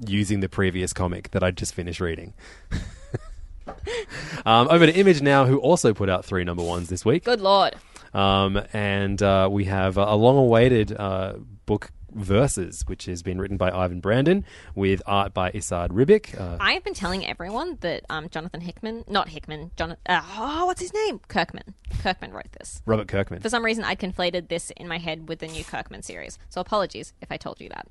using 0.07 0.40
the 0.40 0.48
previous 0.48 0.92
comic 0.92 1.31
that 1.31 1.42
I 1.42 1.50
just 1.50 1.74
finished 1.74 2.00
reading. 2.00 2.35
um, 4.46 4.68
over 4.70 4.87
to 4.87 4.94
Image 4.94 5.22
now, 5.22 5.46
who 5.46 5.59
also 5.59 5.94
put 5.94 6.09
out 6.09 6.24
three 6.24 6.44
number 6.44 6.62
ones 6.62 6.88
this 6.88 7.05
week. 7.05 7.24
Good 7.24 7.40
lord. 7.40 7.74
Um, 8.14 8.62
and 8.72 9.22
uh, 9.22 9.48
we 9.50 9.64
have 9.64 9.96
a 9.96 10.14
long-awaited 10.14 10.92
uh, 10.92 11.35
book 11.66 11.90
Verses, 12.14 12.85
which 12.87 13.07
has 13.07 13.22
been 13.22 13.40
written 13.40 13.57
by 13.57 13.70
Ivan 13.70 14.00
Brandon 14.00 14.44
with 14.74 15.02
art 15.07 15.33
by 15.33 15.50
Esad 15.52 15.88
Ribic. 15.88 16.38
Uh, 16.38 16.59
I 16.61 16.72
have 16.72 16.85
been 16.85 16.94
telling 16.94 17.26
everyone 17.26 17.78
that 17.81 18.05
um, 18.11 18.28
Jonathan 18.28 18.61
Hickman, 18.61 19.05
not 19.09 19.31
Hickman, 19.31 19.70
Jonathan, 19.76 20.02
uh, 20.07 20.22
oh, 20.37 20.66
what's 20.66 20.81
his 20.81 20.92
name? 20.92 21.20
Kirkman. 21.28 21.74
Kirkman 22.02 22.33
wrote 22.33 22.52
this. 22.59 22.83
Robert 22.85 23.09
Kirkman. 23.09 23.40
For 23.40 23.48
some 23.48 23.64
reason, 23.64 23.85
I 23.85 23.94
conflated 23.94 24.48
this 24.48 24.70
in 24.76 24.88
my 24.88 24.98
head 24.98 25.28
with 25.28 25.38
the 25.38 25.46
new 25.46 25.64
Kirkman 25.64 26.02
series. 26.02 26.38
So 26.48 26.61
apologies 26.61 27.14
if 27.22 27.33
I 27.33 27.37
told 27.37 27.61
you 27.61 27.68
that. 27.70 27.87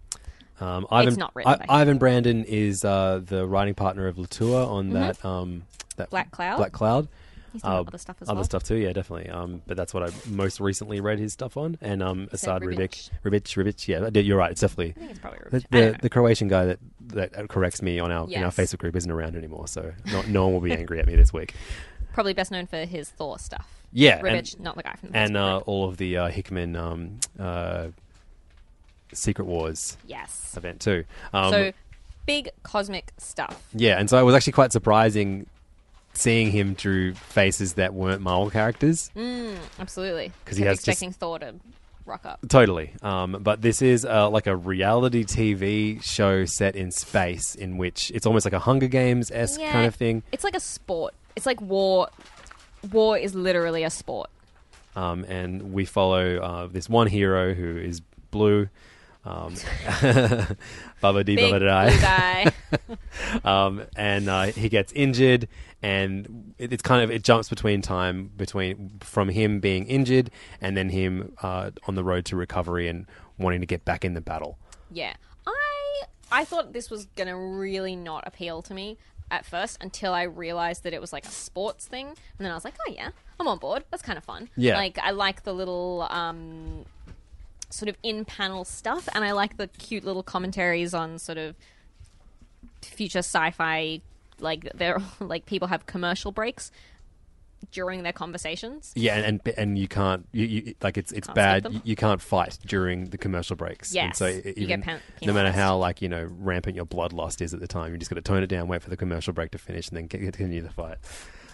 Um, 0.61 0.85
Ivan, 0.91 1.15
not 1.15 1.35
written 1.35 1.53
I-. 1.67 1.81
Ivan 1.81 1.97
Brandon 1.97 2.43
is 2.45 2.85
uh, 2.85 3.21
the 3.25 3.47
writing 3.47 3.73
partner 3.73 4.07
of 4.07 4.17
Latour 4.17 4.65
on 4.67 4.91
that 4.91 5.23
um, 5.25 5.63
that 5.97 6.05
Mm-hmm. 6.05 6.09
Black 6.11 6.31
Cloud? 6.31 6.57
Black 6.57 6.71
Cloud. 6.71 7.07
He's 7.53 7.63
done 7.63 7.71
Uh, 7.73 7.81
other 7.81 7.97
stuff 7.97 8.15
as 8.21 8.29
other 8.29 8.35
well. 8.37 8.43
stuff 8.45 8.63
too, 8.63 8.75
yeah, 8.77 8.93
definitely. 8.93 9.29
Um, 9.29 9.61
but 9.67 9.75
that's 9.75 9.93
what 9.93 10.03
I 10.03 10.13
most 10.29 10.61
recently 10.61 11.01
read 11.01 11.19
his 11.19 11.33
stuff 11.33 11.57
on, 11.57 11.77
and 11.81 12.01
um, 12.01 12.29
Esad 12.31 12.61
Ribic, 12.61 13.09
Ribic. 13.25 13.43
Ribic, 13.57 13.87
yeah, 13.89 14.21
you're 14.21 14.37
right. 14.37 14.51
It's 14.51 14.61
definitely 14.61 14.93
think 14.93 15.11
it's 15.11 15.19
probably 15.19 15.39
the, 15.49 15.59
the, 15.69 15.97
the 16.03 16.09
Croatian 16.09 16.47
guy 16.47 16.63
that 16.65 16.79
that 17.07 17.49
corrects 17.49 17.81
me 17.81 17.99
on 17.99 18.09
our 18.09 18.25
in 18.29 18.41
our 18.41 18.51
Facebook 18.51 18.77
group 18.77 18.95
isn't 18.95 19.11
around 19.11 19.35
anymore, 19.35 19.67
so 19.67 19.91
not, 20.13 20.27
no 20.29 20.45
one 20.45 20.53
will 20.53 20.61
be 20.61 20.71
angry 20.71 20.99
at 21.01 21.07
me 21.07 21.15
this 21.17 21.33
week. 21.33 21.53
Probably 22.13 22.33
best 22.33 22.51
known 22.51 22.67
for 22.67 22.85
his 22.85 23.09
Thor 23.09 23.37
stuff. 23.37 23.67
Yeah, 23.91 24.21
Ribic, 24.21 24.53
and- 24.55 24.59
not 24.61 24.77
the 24.77 24.83
guy 24.83 24.95
from 24.95 25.09
the 25.09 25.17
and 25.17 25.35
uh, 25.35 25.57
all 25.65 25.89
of 25.89 25.97
the 25.97 26.15
uh, 26.17 26.27
Hickman 26.29 26.77
um, 26.77 27.19
uh, 27.37 27.87
Secret 29.13 29.45
Wars 29.45 29.97
Yes. 30.05 30.53
event 30.57 30.81
too. 30.81 31.03
Um, 31.33 31.51
so 31.51 31.71
big 32.25 32.49
cosmic 32.63 33.11
stuff. 33.17 33.61
Yeah, 33.73 33.99
and 33.99 34.09
so 34.09 34.17
it 34.19 34.23
was 34.23 34.35
actually 34.35 34.53
quite 34.53 34.71
surprising 34.71 35.47
seeing 36.13 36.51
him 36.51 36.73
drew 36.73 37.13
faces 37.13 37.73
that 37.73 37.93
weren't 37.93 38.21
Marvel 38.21 38.49
characters. 38.49 39.09
Absolutely, 39.79 40.31
because 40.43 40.57
he 40.57 40.65
has 40.65 40.81
just- 40.83 41.01
Thor 41.17 41.39
to 41.39 41.55
rock 42.05 42.25
up. 42.25 42.39
Totally. 42.49 42.93
Um, 43.01 43.37
but 43.41 43.61
this 43.61 43.81
is 43.81 44.05
uh, 44.05 44.29
like 44.29 44.47
a 44.47 44.55
reality 44.55 45.23
TV 45.23 46.03
show 46.03 46.45
set 46.45 46.75
in 46.75 46.91
space, 46.91 47.55
in 47.55 47.77
which 47.77 48.11
it's 48.13 48.25
almost 48.25 48.45
like 48.45 48.53
a 48.53 48.59
Hunger 48.59 48.87
Games 48.87 49.31
esque 49.31 49.59
Yeah, 49.59 49.71
kind 49.71 49.85
of 49.87 49.95
thing. 49.95 50.23
It's 50.31 50.43
like 50.43 50.55
a 50.55 50.59
sport. 50.59 51.13
It's 51.35 51.45
like 51.45 51.61
war. 51.61 52.09
War 52.91 53.17
is 53.17 53.35
literally 53.35 53.83
a 53.83 53.89
sport. 53.89 54.29
Um, 54.95 55.23
and 55.25 55.71
we 55.73 55.85
follow 55.85 56.37
uh, 56.37 56.67
this 56.67 56.89
one 56.89 57.07
hero 57.07 57.53
who 57.53 57.77
is 57.77 58.01
blue. 58.31 58.67
Um, 59.23 59.53
Baba 61.01 61.23
Dee 61.23 61.35
Big 61.35 61.51
Baba 61.51 61.91
guy. 61.99 62.51
um, 63.43 63.83
and 63.95 64.27
uh, 64.27 64.45
he 64.45 64.67
gets 64.69 64.91
injured, 64.93 65.47
and 65.83 66.53
it, 66.57 66.73
it's 66.73 66.81
kind 66.81 67.03
of 67.03 67.11
it 67.11 67.23
jumps 67.23 67.49
between 67.49 67.81
time 67.81 68.31
between 68.35 68.99
from 69.01 69.29
him 69.29 69.59
being 69.59 69.85
injured 69.85 70.31
and 70.59 70.75
then 70.75 70.89
him 70.89 71.33
uh, 71.43 71.71
on 71.87 71.95
the 71.95 72.03
road 72.03 72.25
to 72.25 72.35
recovery 72.35 72.87
and 72.87 73.05
wanting 73.37 73.59
to 73.61 73.67
get 73.67 73.85
back 73.85 74.03
in 74.03 74.13
the 74.13 74.21
battle. 74.21 74.57
yeah. 74.91 75.13
I 75.45 76.03
I 76.31 76.45
thought 76.45 76.73
this 76.73 76.89
was 76.89 77.05
gonna 77.15 77.37
really 77.37 77.95
not 77.95 78.23
appeal 78.25 78.61
to 78.63 78.73
me 78.73 78.97
at 79.29 79.45
first 79.45 79.77
until 79.81 80.13
I 80.13 80.23
realized 80.23 80.83
that 80.83 80.93
it 80.93 81.01
was 81.01 81.13
like 81.13 81.25
a 81.25 81.31
sports 81.31 81.87
thing, 81.87 82.07
and 82.07 82.17
then 82.39 82.51
I 82.51 82.55
was 82.55 82.65
like, 82.65 82.75
oh 82.87 82.91
yeah, 82.91 83.09
I'm 83.39 83.47
on 83.47 83.57
board. 83.57 83.83
That's 83.91 84.03
kind 84.03 84.17
of 84.17 84.23
fun. 84.23 84.49
Yeah. 84.55 84.77
Like 84.77 84.97
I 84.99 85.11
like 85.11 85.43
the 85.43 85.53
little 85.53 86.07
um 86.09 86.85
sort 87.71 87.89
of 87.89 87.95
in 88.03 88.25
panel 88.25 88.63
stuff, 88.65 89.07
and 89.15 89.23
I 89.25 89.31
like 89.31 89.57
the 89.57 89.67
cute 89.67 90.03
little 90.03 90.23
commentaries 90.23 90.93
on 90.93 91.17
sort 91.19 91.37
of 91.37 91.55
future 92.81 93.19
sci-fi. 93.19 94.01
Like 94.39 94.69
they're 94.73 94.99
like 95.19 95.45
people 95.45 95.67
have 95.67 95.85
commercial 95.85 96.31
breaks 96.31 96.71
during 97.71 98.01
their 98.01 98.13
conversations. 98.13 98.91
Yeah, 98.95 99.17
and 99.17 99.39
and, 99.45 99.55
and 99.57 99.77
you 99.77 99.87
can't 99.87 100.27
you, 100.31 100.45
you 100.47 100.75
like 100.81 100.97
it's 100.97 101.11
it's 101.11 101.27
Can't 101.27 101.35
bad. 101.35 101.67
You, 101.73 101.81
you 101.83 101.95
can't 101.95 102.19
fight 102.21 102.57
during 102.65 103.05
the 103.11 103.17
commercial 103.17 103.55
breaks. 103.55 103.89
and 103.91 104.07
Yes, 104.09 104.17
so 104.17 104.25
you 104.27 104.39
e- 104.39 104.41
get 104.41 104.57
even, 104.57 104.81
pen- 104.81 104.99
no 105.23 105.33
matter 105.33 105.51
how 105.51 105.77
like 105.77 106.01
you 106.01 106.09
know 106.09 106.27
rampant 106.39 106.75
your 106.75 106.85
bloodlust 106.85 107.41
is 107.41 107.53
at 107.53 107.59
the 107.59 107.67
time, 107.67 107.91
you 107.91 107.97
just 107.99 108.09
got 108.09 108.15
to 108.15 108.21
tone 108.21 108.41
it 108.41 108.47
down, 108.47 108.67
wait 108.67 108.81
for 108.81 108.89
the 108.89 108.97
commercial 108.97 109.31
break 109.33 109.51
to 109.51 109.57
finish, 109.59 109.89
and 109.89 109.97
then 109.97 110.07
continue 110.07 110.61
the 110.61 110.71
fight. 110.71 110.97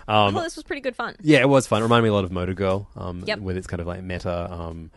I 0.08 0.28
Um, 0.28 0.34
thought 0.34 0.44
this 0.46 0.56
was 0.56 0.64
pretty 0.64 0.82
good 0.82 0.96
fun. 0.96 1.18
Yeah, 1.22 1.40
it 1.40 1.50
was 1.50 1.68
fun. 1.68 1.82
It 1.82 1.84
reminded 1.84 2.04
me 2.04 2.10
a 2.10 2.14
lot 2.14 2.24
of 2.24 2.32
Motor 2.32 2.54
Girl, 2.54 2.88
um, 2.96 3.24
Yep. 3.28 3.40
with 3.40 3.58
its 3.58 3.68
kind 3.68 3.82
of 3.82 3.88
like 3.88 4.02
meta, 4.02 4.50
um, 4.50 4.90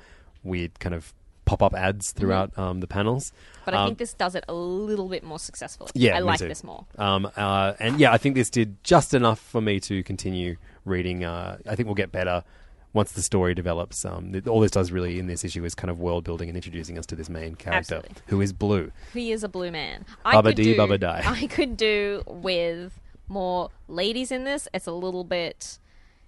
weird 0.43 0.79
kind 0.81 0.95
of 0.95 1.13
pop 1.45 1.63
up 1.63 1.75
ads 1.75 2.13
throughout 2.13 2.57
um, 2.59 2.81
the 2.81 2.87
panels. 2.87 3.27
Mm-hmm. 3.33 3.61
But 3.65 3.75
I 3.75 3.79
Um, 3.79 3.87
think 3.89 3.99
this 3.99 4.15
does 4.15 4.35
it 4.35 4.45
a 4.49 4.55
little 4.55 5.09
bit 5.09 5.25
more 5.25 5.39
successfully. 5.39 5.91
yeah, 5.95 6.17
I 6.17 6.21
like 6.21 6.39
too. 6.39 6.49
this 6.49 6.63
more. 6.63 6.87
Um, 6.99 7.31
uh, 7.37 7.73
and 7.81 7.99
yeah, 7.99 8.13
I 8.13 8.19
think 8.19 8.35
this 8.37 8.51
did 8.51 8.83
just 8.85 9.15
enough 9.15 9.41
for 9.41 9.61
me 9.61 9.81
to 9.81 10.03
continue 10.05 10.57
reading. 10.85 11.25
Uh, 11.25 11.59
I 11.69 11.75
think 11.75 11.87
we'll 11.87 11.95
get 11.97 12.13
better 12.13 12.45
once 12.93 13.13
the 13.13 13.23
story 13.23 13.55
develops. 13.55 14.05
Um, 14.05 14.33
th- 14.33 14.47
all 14.47 14.61
this 14.61 14.71
does 14.71 14.91
really 14.93 15.19
in 15.19 15.27
this 15.27 15.45
issue 15.45 15.65
is 15.65 15.75
kind 15.75 15.91
of 15.91 15.99
world 16.01 16.25
building 16.25 16.49
and 16.49 16.57
introducing 16.57 16.99
us 16.99 17.07
to 17.07 17.17
this 17.17 17.29
main 17.29 17.55
character 17.57 17.97
Absolutely. 17.97 18.23
who 18.29 18.41
is 18.41 18.53
blue. 18.53 18.93
He 19.13 19.33
is 19.33 19.43
a 19.45 19.49
blue 19.49 19.71
man. 19.73 20.05
I 20.25 20.33
Baba 20.35 20.51
could 20.51 20.57
dee, 20.57 20.65
do, 20.73 20.77
baba 20.77 20.99
die. 20.99 21.23
I 21.27 21.47
could 21.49 21.77
do 21.77 22.23
with 22.27 22.99
more 23.29 23.71
ladies 23.89 24.31
in 24.33 24.45
this. 24.45 24.67
It's 24.75 24.87
a 24.87 24.93
little 24.93 25.25
bit 25.25 25.79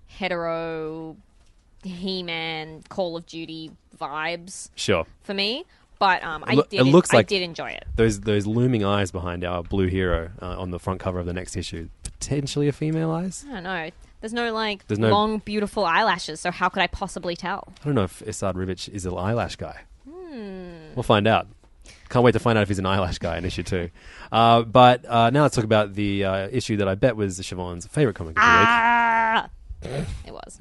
hetero, 0.07 1.17
He-Man, 1.83 2.83
Call 2.89 3.17
of 3.17 3.27
Duty 3.27 3.71
vibes 3.99 4.71
Sure. 4.75 5.07
for 5.23 5.35
me. 5.35 5.65
But 5.99 6.25
um, 6.25 6.43
I 6.47 6.53
It 6.53 6.57
loo- 6.57 6.65
did. 6.69 6.81
it 6.81 6.85
looks 6.85 7.15
I 7.15 7.23
did 7.23 7.43
enjoy 7.43 7.71
it. 7.71 7.85
Those 7.95 8.21
those 8.23 8.45
looming 8.45 8.85
eyes 8.85 9.13
behind 9.13 9.45
our 9.45 9.63
blue 9.63 9.87
hero 9.87 10.31
uh, 10.41 10.59
on 10.61 10.71
the 10.73 10.81
front 10.81 10.99
cover 10.99 11.21
of 11.21 11.27
the 11.27 11.33
next 11.33 11.57
issue, 11.57 11.89
potentially 12.03 12.67
a 12.67 12.73
female 12.73 13.13
eyes. 13.13 13.45
I 13.49 13.55
don't 13.55 13.63
know. 13.63 13.91
There's 14.21 14.33
no 14.33 14.53
like 14.53 14.85
There's 14.89 14.99
no- 14.99 15.11
long, 15.11 15.39
beautiful 15.39 15.85
eyelashes. 15.85 16.41
So 16.41 16.51
how 16.51 16.69
could 16.69 16.83
I 16.83 16.89
possibly 16.89 17.37
tell? 17.37 17.73
I 17.83 17.85
don't 17.85 17.95
know 17.95 18.03
if 18.05 18.21
Esad 18.27 18.55
Ribic 18.55 18.89
is 18.89 19.07
an 19.07 19.17
eyelash 19.17 19.55
guy. 19.57 19.81
Hmm. 20.09 20.95
We'll 20.97 21.03
find 21.05 21.29
out. 21.29 21.47
Can't 22.09 22.25
wait 22.25 22.33
to 22.33 22.39
find 22.41 22.59
out 22.59 22.63
if 22.63 22.69
he's 22.69 22.79
an 22.81 22.87
eyelash 22.87 23.19
guy 23.19 23.39
in 23.39 23.45
issue 23.45 23.63
two. 23.63 23.89
Uh, 24.31 24.63
but 24.63 25.05
uh, 25.09 25.31
now 25.31 25.43
let's 25.43 25.55
talk 25.55 25.65
about 25.65 25.95
the 25.95 26.25
uh, 26.25 26.49
issue 26.51 26.77
that 26.79 26.89
I 26.89 26.95
bet 26.97 27.17
was 27.17 27.39
Siobhan's 27.39 27.87
favorite 27.87 28.15
comic 28.15 28.31
of 28.33 28.35
the 28.37 28.41
Ah, 28.43 29.12
it 29.83 30.33
was. 30.33 30.59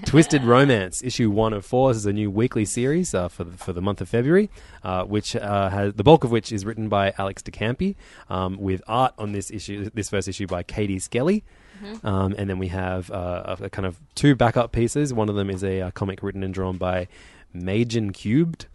Twisted 0.04 0.44
Romance, 0.44 1.02
issue 1.02 1.30
one 1.30 1.52
of 1.52 1.64
four. 1.64 1.90
This 1.90 1.98
is 1.98 2.06
a 2.06 2.12
new 2.12 2.30
weekly 2.30 2.64
series 2.64 3.14
uh, 3.14 3.28
for 3.28 3.44
the, 3.44 3.56
for 3.56 3.72
the 3.72 3.80
month 3.80 4.00
of 4.00 4.08
February, 4.08 4.50
uh, 4.82 5.04
which 5.04 5.36
uh, 5.36 5.70
has 5.70 5.94
the 5.94 6.04
bulk 6.04 6.24
of 6.24 6.30
which 6.30 6.52
is 6.52 6.64
written 6.64 6.88
by 6.88 7.12
Alex 7.18 7.42
DeCampi, 7.42 7.94
um, 8.28 8.56
with 8.58 8.82
art 8.86 9.14
on 9.18 9.32
this 9.32 9.50
issue, 9.50 9.90
this 9.94 10.10
first 10.10 10.28
issue 10.28 10.46
by 10.46 10.62
Katie 10.62 10.98
Skelly. 10.98 11.44
Mm-hmm. 11.82 12.06
Um, 12.06 12.34
and 12.36 12.50
then 12.50 12.58
we 12.58 12.68
have 12.68 13.10
uh, 13.10 13.56
a, 13.60 13.64
a 13.64 13.70
kind 13.70 13.86
of 13.86 14.00
two 14.14 14.34
backup 14.34 14.72
pieces. 14.72 15.14
One 15.14 15.28
of 15.28 15.36
them 15.36 15.48
is 15.48 15.62
a, 15.62 15.80
uh 15.82 15.90
comic 15.92 16.22
written 16.22 16.42
and 16.42 16.52
drawn 16.52 16.76
by 16.76 17.08
Magen 17.52 18.12
Cubed. 18.12 18.66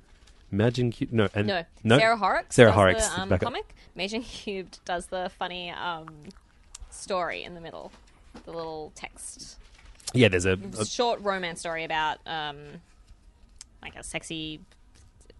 Magen 0.52 0.92
Cubed? 0.92 1.12
No, 1.12 1.28
and, 1.34 1.48
No, 1.48 1.64
no? 1.84 1.98
Sarah 1.98 2.18
Horrocks. 2.18 2.56
Sarah 2.56 2.72
Horrocks. 2.72 3.08
The, 3.10 3.22
um, 3.22 3.40
comic. 3.40 3.76
Major 3.96 4.20
Cubed 4.20 4.80
does 4.86 5.08
the 5.08 5.32
funny 5.38 5.72
um, 5.72 6.08
story 6.90 7.44
in 7.44 7.54
the 7.56 7.62
middle, 7.62 7.92
the 8.46 8.52
little 8.52 8.91
text, 8.96 9.58
Yeah, 10.13 10.28
there's 10.28 10.46
a, 10.46 10.58
a 10.78 10.86
short 10.86 11.22
romance 11.22 11.60
story 11.62 11.84
about 11.84 12.17
um, 12.26 12.58
like 13.82 13.96
a 13.96 14.04
sexy 14.04 14.60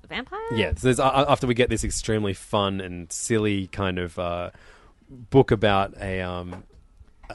vampire. 0.08 0.40
Yeah, 0.56 0.74
so 0.76 0.88
there's, 0.88 1.00
uh, 1.00 1.26
after 1.28 1.48
we 1.48 1.54
get 1.54 1.70
this 1.70 1.84
extremely 1.84 2.34
fun 2.34 2.82
and 2.82 3.12
silly 3.12 3.68
kind 3.68 4.00
of 4.00 4.18
uh, 4.20 4.52
book 5.10 5.52
about 5.52 5.94
a, 6.00 6.22
um, 6.22 6.64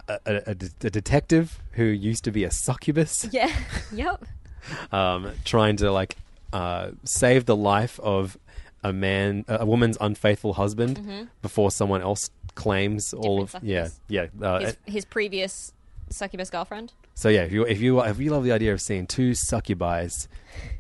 a, 0.08 0.18
a, 0.26 0.42
a, 0.48 0.54
de- 0.54 0.86
a 0.86 0.90
detective 0.90 1.60
who 1.72 1.84
used 1.84 2.24
to 2.24 2.30
be 2.30 2.44
a 2.44 2.50
succubus, 2.50 3.26
Yeah. 3.32 3.52
yep. 3.92 4.24
um, 4.92 5.32
trying 5.44 5.76
to 5.78 5.90
like 5.90 6.16
uh, 6.52 6.90
save 7.04 7.46
the 7.46 7.56
life 7.56 7.98
of 8.00 8.36
a 8.84 8.92
man, 8.92 9.44
a 9.48 9.66
woman's 9.66 9.98
unfaithful 10.00 10.54
husband 10.54 11.28
before 11.42 11.70
someone 11.70 12.00
else 12.02 12.30
claims 12.54 13.12
all 13.12 13.42
of 13.42 13.48
Mm-hmm. 13.52 13.66
Different 13.66 13.66
yeah, 13.66 13.84
succubus. 13.86 14.30
yeah. 14.40 14.46
Uh, 14.48 14.60
his, 14.60 14.76
his 14.86 15.04
previous 15.04 15.72
succubus 16.10 16.50
girlfriend. 16.50 16.92
so 17.14 17.28
yeah, 17.28 17.42
if 17.42 17.52
you 17.52 17.64
if 17.66 17.80
you 17.80 18.00
if 18.02 18.18
you 18.18 18.30
love 18.30 18.44
the 18.44 18.52
idea 18.52 18.72
of 18.72 18.80
seeing 18.80 19.06
two 19.06 19.34
succubi's 19.34 20.28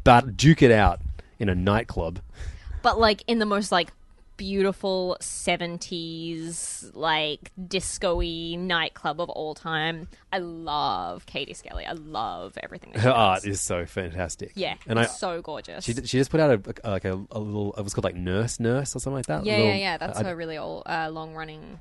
but 0.04 0.36
duke 0.36 0.62
it 0.62 0.70
out 0.70 1.00
in 1.38 1.48
a 1.48 1.54
nightclub, 1.54 2.20
but 2.82 2.98
like 2.98 3.22
in 3.26 3.38
the 3.38 3.46
most 3.46 3.70
like 3.70 3.92
beautiful 4.38 5.18
70s 5.20 6.90
like 6.94 7.50
disco-y 7.68 8.54
nightclub 8.56 9.20
of 9.20 9.28
all 9.28 9.54
time 9.54 10.08
i 10.32 10.38
love 10.38 11.26
katie 11.26 11.52
skelly 11.52 11.84
i 11.84 11.92
love 11.92 12.56
everything 12.62 12.92
that 12.92 13.00
she 13.00 13.04
her 13.04 13.10
does. 13.10 13.18
art 13.18 13.44
is 13.44 13.60
so 13.60 13.84
fantastic. 13.84 14.52
yeah 14.54 14.76
and 14.86 14.98
I 14.98 15.02
it's 15.02 15.18
so 15.18 15.42
gorgeous 15.42 15.84
she 15.84 15.92
she 15.92 16.18
just 16.18 16.30
put 16.30 16.40
out 16.40 16.50
a, 16.66 16.74
a 16.84 16.90
like 16.90 17.04
a, 17.04 17.14
a 17.32 17.38
little 17.38 17.74
it 17.76 17.82
was 17.82 17.92
called 17.92 18.04
like 18.04 18.14
Nurse 18.14 18.58
Nurse 18.60 18.94
or 18.96 19.00
something 19.00 19.16
like 19.16 19.26
that. 19.26 19.44
yeah 19.44 19.56
A 19.56 19.66
yeah 19.66 19.74
yeah 19.74 19.96
that's 19.98 20.18
I- 20.20 20.24
her 20.24 20.34
really 20.36 20.56
old 20.56 20.84
uh, 20.86 21.10
long 21.12 21.34
running 21.34 21.80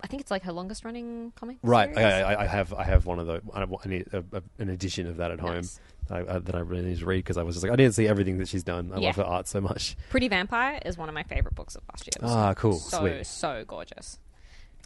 i 0.00 0.06
think 0.06 0.22
it's 0.22 0.30
like 0.30 0.42
her 0.44 0.52
longest 0.52 0.84
running 0.84 1.32
comic 1.36 1.58
Right. 1.62 1.96
I, 1.96 2.20
I, 2.22 2.42
I 2.42 2.46
have 2.46 2.72
I 2.72 2.84
have 2.84 3.04
one 3.04 3.18
of 3.18 3.26
those. 3.26 3.42
I 3.54 3.66
need 3.88 4.06
a, 4.12 4.24
an 4.58 4.70
edition 4.70 5.06
of 5.06 5.18
that 5.18 5.30
at 5.30 5.40
home 5.40 5.56
Nice. 5.56 5.78
I, 6.10 6.18
I, 6.20 6.38
that 6.38 6.54
I 6.54 6.60
really 6.60 6.82
need 6.86 6.98
to 6.98 7.06
read 7.06 7.18
because 7.18 7.36
I 7.36 7.42
was 7.42 7.54
just 7.56 7.62
like 7.64 7.72
I 7.72 7.76
didn't 7.76 7.94
see 7.94 8.06
everything 8.08 8.38
that 8.38 8.48
she's 8.48 8.62
done. 8.64 8.90
I 8.94 8.98
Yeah. 8.98 9.06
love 9.08 9.16
her 9.16 9.24
art 9.24 9.46
so 9.48 9.60
much. 9.60 9.96
pretty 10.10 10.28
vampire 10.28 10.80
is 10.86 10.96
one 10.98 11.08
of 11.08 11.14
my 11.14 11.22
favorite 11.22 11.54
books 11.54 11.74
of 11.76 11.82
last 11.92 12.06
year 12.06 12.28
Ah, 12.28 12.54
cool, 12.54 12.74
so 12.74 12.98
sweet. 13.00 13.26
so 13.26 13.64
gorgeous 13.66 14.18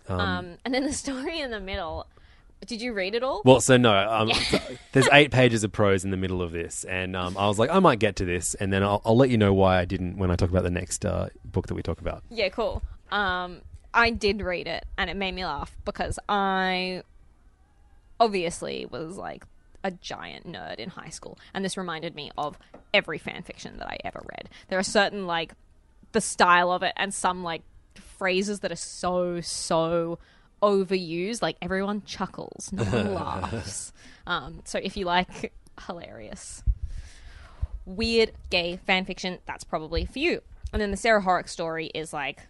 um, 0.08 0.56
and 0.64 0.74
then 0.74 0.84
the 0.84 0.92
story 1.04 1.38
in 1.40 1.50
the 1.50 1.60
middle 1.60 2.06
did 2.66 2.80
you 2.80 2.92
read 2.92 3.14
it 3.16 3.22
all 3.24 3.42
Well, 3.44 3.60
so 3.60 3.76
no, 3.76 3.92
um, 3.92 4.30
there's 4.92 5.08
eight 5.12 5.32
pages 5.32 5.64
of 5.64 5.72
prose 5.72 6.04
in 6.04 6.12
the 6.12 6.16
middle 6.16 6.40
of 6.42 6.52
this, 6.52 6.84
and 6.84 7.16
um, 7.16 7.36
I 7.36 7.48
was 7.48 7.58
like, 7.58 7.70
I 7.70 7.80
might 7.80 7.98
get 7.98 8.14
to 8.16 8.24
this, 8.24 8.54
and 8.54 8.72
then 8.72 8.84
I'll, 8.84 9.02
I'll 9.04 9.16
let 9.16 9.30
you 9.30 9.36
know 9.36 9.52
why 9.52 9.80
I 9.80 9.84
didn't 9.84 10.16
when 10.16 10.30
I 10.30 10.36
talk 10.36 10.48
about 10.48 10.62
the 10.62 10.70
next 10.70 11.04
uh, 11.04 11.28
book 11.44 11.66
that 11.66 11.74
we 11.74 11.82
talk 11.82 12.00
about. 12.00 12.22
Yeah, 12.30 12.50
cool. 12.50 12.80
Um, 13.10 13.62
I 13.92 14.10
did 14.10 14.40
read 14.42 14.68
it, 14.68 14.84
and 14.96 15.10
it 15.10 15.16
made 15.16 15.34
me 15.34 15.44
laugh 15.44 15.76
because 15.84 16.20
I 16.28 17.02
obviously 18.20 18.86
was 18.86 19.16
like 19.16 19.44
a 19.84 19.90
giant 19.90 20.46
nerd 20.50 20.76
in 20.76 20.90
high 20.90 21.08
school, 21.08 21.38
and 21.54 21.64
this 21.64 21.76
reminded 21.76 22.14
me 22.14 22.30
of 22.36 22.58
every 22.92 23.18
fan 23.18 23.42
fiction 23.42 23.78
that 23.78 23.88
I 23.88 23.98
ever 24.04 24.22
read. 24.38 24.48
There 24.68 24.78
are 24.78 24.84
certain 24.84 25.26
like 25.26 25.54
the 26.12 26.20
style 26.20 26.70
of 26.72 26.82
it, 26.82 26.92
and 26.96 27.12
some 27.12 27.42
like 27.42 27.62
phrases 27.94 28.60
that 28.60 28.72
are 28.72 28.76
so 28.76 29.40
so 29.40 30.18
overused. 30.62 31.42
Like 31.42 31.56
everyone 31.60 32.02
chuckles, 32.02 32.70
no 32.72 32.84
one 32.84 33.14
laughs. 33.14 33.92
Um, 34.26 34.60
so 34.64 34.78
if 34.82 34.96
you 34.96 35.04
like 35.04 35.52
hilarious 35.86 36.62
weird 37.84 38.32
gay 38.50 38.78
fan 38.86 39.04
fiction, 39.04 39.38
that's 39.46 39.64
probably 39.64 40.04
for 40.04 40.18
you. 40.18 40.40
And 40.72 40.80
then 40.80 40.90
the 40.90 40.96
Sarah 40.96 41.20
Horrocks 41.20 41.52
story 41.52 41.90
is 41.94 42.12
like 42.12 42.40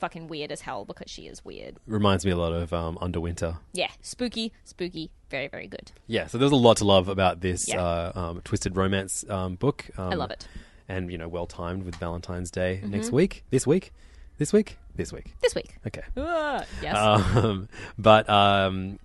fucking 0.00 0.26
weird 0.28 0.50
as 0.50 0.62
hell 0.62 0.84
because 0.84 1.10
she 1.10 1.26
is 1.26 1.44
weird. 1.44 1.76
Reminds 1.86 2.24
me 2.24 2.32
a 2.32 2.36
lot 2.36 2.52
of 2.52 2.72
um, 2.72 2.98
Underwinter. 3.00 3.58
Yeah, 3.72 3.90
spooky, 4.00 4.52
spooky, 4.64 5.10
very, 5.30 5.46
very 5.48 5.66
good. 5.68 5.92
Yeah, 6.06 6.26
so 6.26 6.38
there's 6.38 6.52
a 6.52 6.56
lot 6.56 6.78
to 6.78 6.84
love 6.84 7.08
about 7.08 7.40
this 7.40 7.68
Yeah. 7.68 7.80
uh, 7.82 8.12
um, 8.14 8.40
twisted 8.42 8.76
romance 8.76 9.24
um, 9.28 9.54
book. 9.56 9.84
Um, 9.96 10.12
I 10.12 10.16
love 10.16 10.30
it. 10.30 10.48
and 10.88 11.12
you 11.12 11.18
know, 11.18 11.28
well 11.28 11.46
timed 11.46 11.84
with 11.84 11.96
Valentine's 11.96 12.50
Day 12.50 12.80
Mm-hmm. 12.82 12.90
next 12.90 13.12
week. 13.12 13.44
This 13.50 13.66
week, 13.66 13.92
this 14.38 14.52
week, 14.52 14.78
this 14.96 15.12
week. 15.12 15.34
This 15.42 15.54
week. 15.54 15.76
Okay. 15.86 16.02
Ah, 16.16 16.64
yes. 16.82 16.96
Um, 16.96 17.68
but 17.98 18.28
um, 18.28 18.98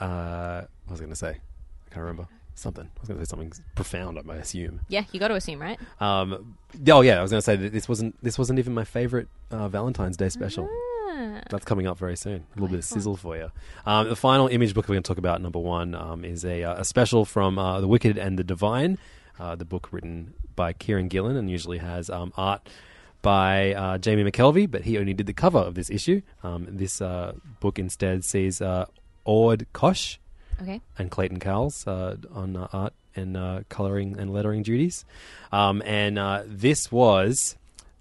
uh, 0.00 0.62
what 0.86 0.90
was 0.92 1.00
I 1.00 1.04
going 1.04 1.10
to 1.10 1.16
say? 1.16 1.30
I 1.30 1.88
can't 1.94 2.00
remember. 2.02 2.26
Something. 2.54 2.84
I 2.84 3.00
was 3.00 3.08
going 3.08 3.18
to 3.18 3.26
say 3.26 3.30
something 3.30 3.52
profound. 3.74 4.18
I 4.18 4.22
might 4.22 4.38
assume. 4.38 4.80
yeah, 4.88 5.04
you 5.12 5.18
got 5.18 5.28
to 5.28 5.34
assume, 5.34 5.60
right? 5.60 5.78
Um, 6.00 6.56
oh 6.88 7.00
yeah, 7.00 7.18
I 7.18 7.22
was 7.22 7.30
going 7.30 7.38
to 7.38 7.44
say 7.44 7.56
that 7.56 7.72
this 7.72 7.88
wasn't 7.88 8.22
this 8.22 8.38
wasn't 8.38 8.58
even 8.58 8.74
my 8.74 8.84
favorite 8.84 9.28
uh, 9.50 9.68
Valentine's 9.68 10.16
Day 10.16 10.28
special. 10.28 10.68
Ah. 10.70 11.40
That's 11.50 11.64
coming 11.64 11.86
up 11.86 11.98
very 11.98 12.16
soon. 12.16 12.46
A 12.52 12.54
little 12.54 12.68
bit 12.68 12.78
of 12.78 12.84
sizzle 12.84 13.16
for 13.16 13.36
you. 13.36 13.50
Um, 13.86 14.08
the 14.08 14.16
final 14.16 14.48
image 14.48 14.74
book 14.74 14.88
we're 14.88 14.94
going 14.94 15.02
to 15.02 15.08
talk 15.08 15.18
about, 15.18 15.40
number 15.40 15.58
one, 15.58 15.94
um, 15.94 16.24
is 16.24 16.44
a, 16.44 16.62
uh, 16.64 16.80
a 16.80 16.84
special 16.84 17.24
from 17.24 17.58
uh, 17.58 17.80
The 17.80 17.88
Wicked 17.88 18.16
and 18.18 18.38
the 18.38 18.44
Divine, 18.44 18.98
uh, 19.38 19.54
the 19.54 19.64
book 19.64 19.88
written 19.92 20.34
by 20.56 20.72
Kieron 20.72 21.08
Gillen 21.08 21.36
and 21.36 21.50
usually 21.50 21.78
has 21.78 22.08
um, 22.10 22.32
art 22.36 22.68
by 23.20 23.72
uh, 23.74 23.98
Jamie 23.98 24.24
McKelvie, 24.24 24.70
but 24.70 24.82
he 24.82 24.98
only 24.98 25.14
did 25.14 25.26
the 25.26 25.32
cover 25.32 25.58
of 25.58 25.74
this 25.74 25.90
issue. 25.90 26.22
Um, 26.42 26.66
this 26.68 27.00
uh, 27.00 27.34
book 27.60 27.78
instead 27.78 28.24
sees 28.24 28.60
uh, 28.60 28.86
Aud 29.24 29.66
Koch 29.72 30.18
Okay. 30.60 30.80
and 30.98 31.10
Clayton 31.10 31.40
Cowles 31.40 31.86
uh, 31.86 32.16
on 32.32 32.56
uh, 32.56 32.68
art 32.72 32.92
and 33.16 33.36
uh, 33.36 33.60
coloring 33.68 34.18
and 34.18 34.32
lettering 34.32 34.62
duties. 34.62 35.04
Um, 35.50 35.82
and 35.84 36.18
uh, 36.18 36.42
this 36.46 36.90
was 36.92 37.56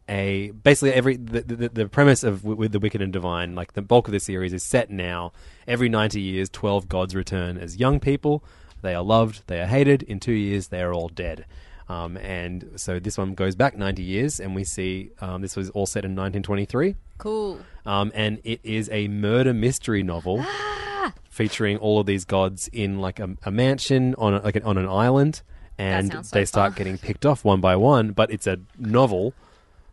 a 0.10 0.52
basically 0.52 0.94
every 0.94 1.16
the, 1.16 1.42
the, 1.42 1.70
the 1.70 1.88
premise 1.88 2.24
of 2.24 2.42
w- 2.42 2.58
with 2.58 2.72
the 2.72 2.80
Wicked 2.80 3.02
and 3.02 3.14
Divine, 3.14 3.56
like 3.56 3.74
the 3.74 3.82
bulk 3.82 4.08
of 4.08 4.12
the 4.12 4.20
series 4.20 4.54
is 4.54 4.64
set 4.64 4.90
now. 4.90 5.32
Every 5.68 5.90
ninety 5.90 6.22
years, 6.22 6.50
twelve 6.50 6.90
gods 6.90 7.16
return 7.16 7.58
as 7.58 7.78
young 7.78 8.00
people. 8.00 8.44
They 8.82 8.96
are 8.96 9.04
loved, 9.04 9.44
they 9.48 9.62
are 9.62 9.68
hated. 9.68 10.04
In 10.04 10.20
two 10.20 10.34
years, 10.34 10.68
they 10.68 10.82
are 10.82 10.94
all 10.94 11.08
dead. 11.10 11.46
Um, 11.88 12.16
and 12.18 12.72
so 12.78 13.00
this 13.00 13.18
one 13.18 13.34
goes 13.34 13.54
back 13.54 13.78
90 13.78 14.02
years, 14.02 14.40
and 14.40 14.56
we 14.56 14.64
see 14.64 15.12
um, 15.20 15.42
this 15.42 15.58
was 15.58 15.70
all 15.72 15.86
set 15.86 16.06
in 16.06 16.12
1923. 16.12 16.96
Cool. 17.22 17.60
Um, 17.86 18.12
and 18.14 18.40
it 18.44 18.60
is 18.64 18.90
a 18.92 19.08
murder 19.08 19.54
mystery 19.54 20.04
novel 20.04 20.44
featuring 21.30 21.78
all 21.78 22.00
of 22.00 22.06
these 22.06 22.26
gods 22.26 22.68
in 22.74 23.00
like 23.00 23.20
a, 23.20 23.30
a 23.44 23.52
mansion 23.52 24.16
on 24.18 24.34
a, 24.36 24.40
like 24.42 24.56
an, 24.56 24.64
on 24.64 24.78
an 24.78 24.88
island, 24.88 25.42
and 25.78 26.12
sounds 26.12 26.30
so 26.30 26.34
they 26.40 26.46
start 26.46 26.72
fun. 26.74 26.78
getting 26.78 26.98
picked 26.98 27.26
off 27.26 27.44
one 27.46 27.62
by 27.62 27.76
one. 27.76 28.12
But 28.12 28.32
it's 28.32 28.48
a 28.48 28.60
novel 28.78 29.34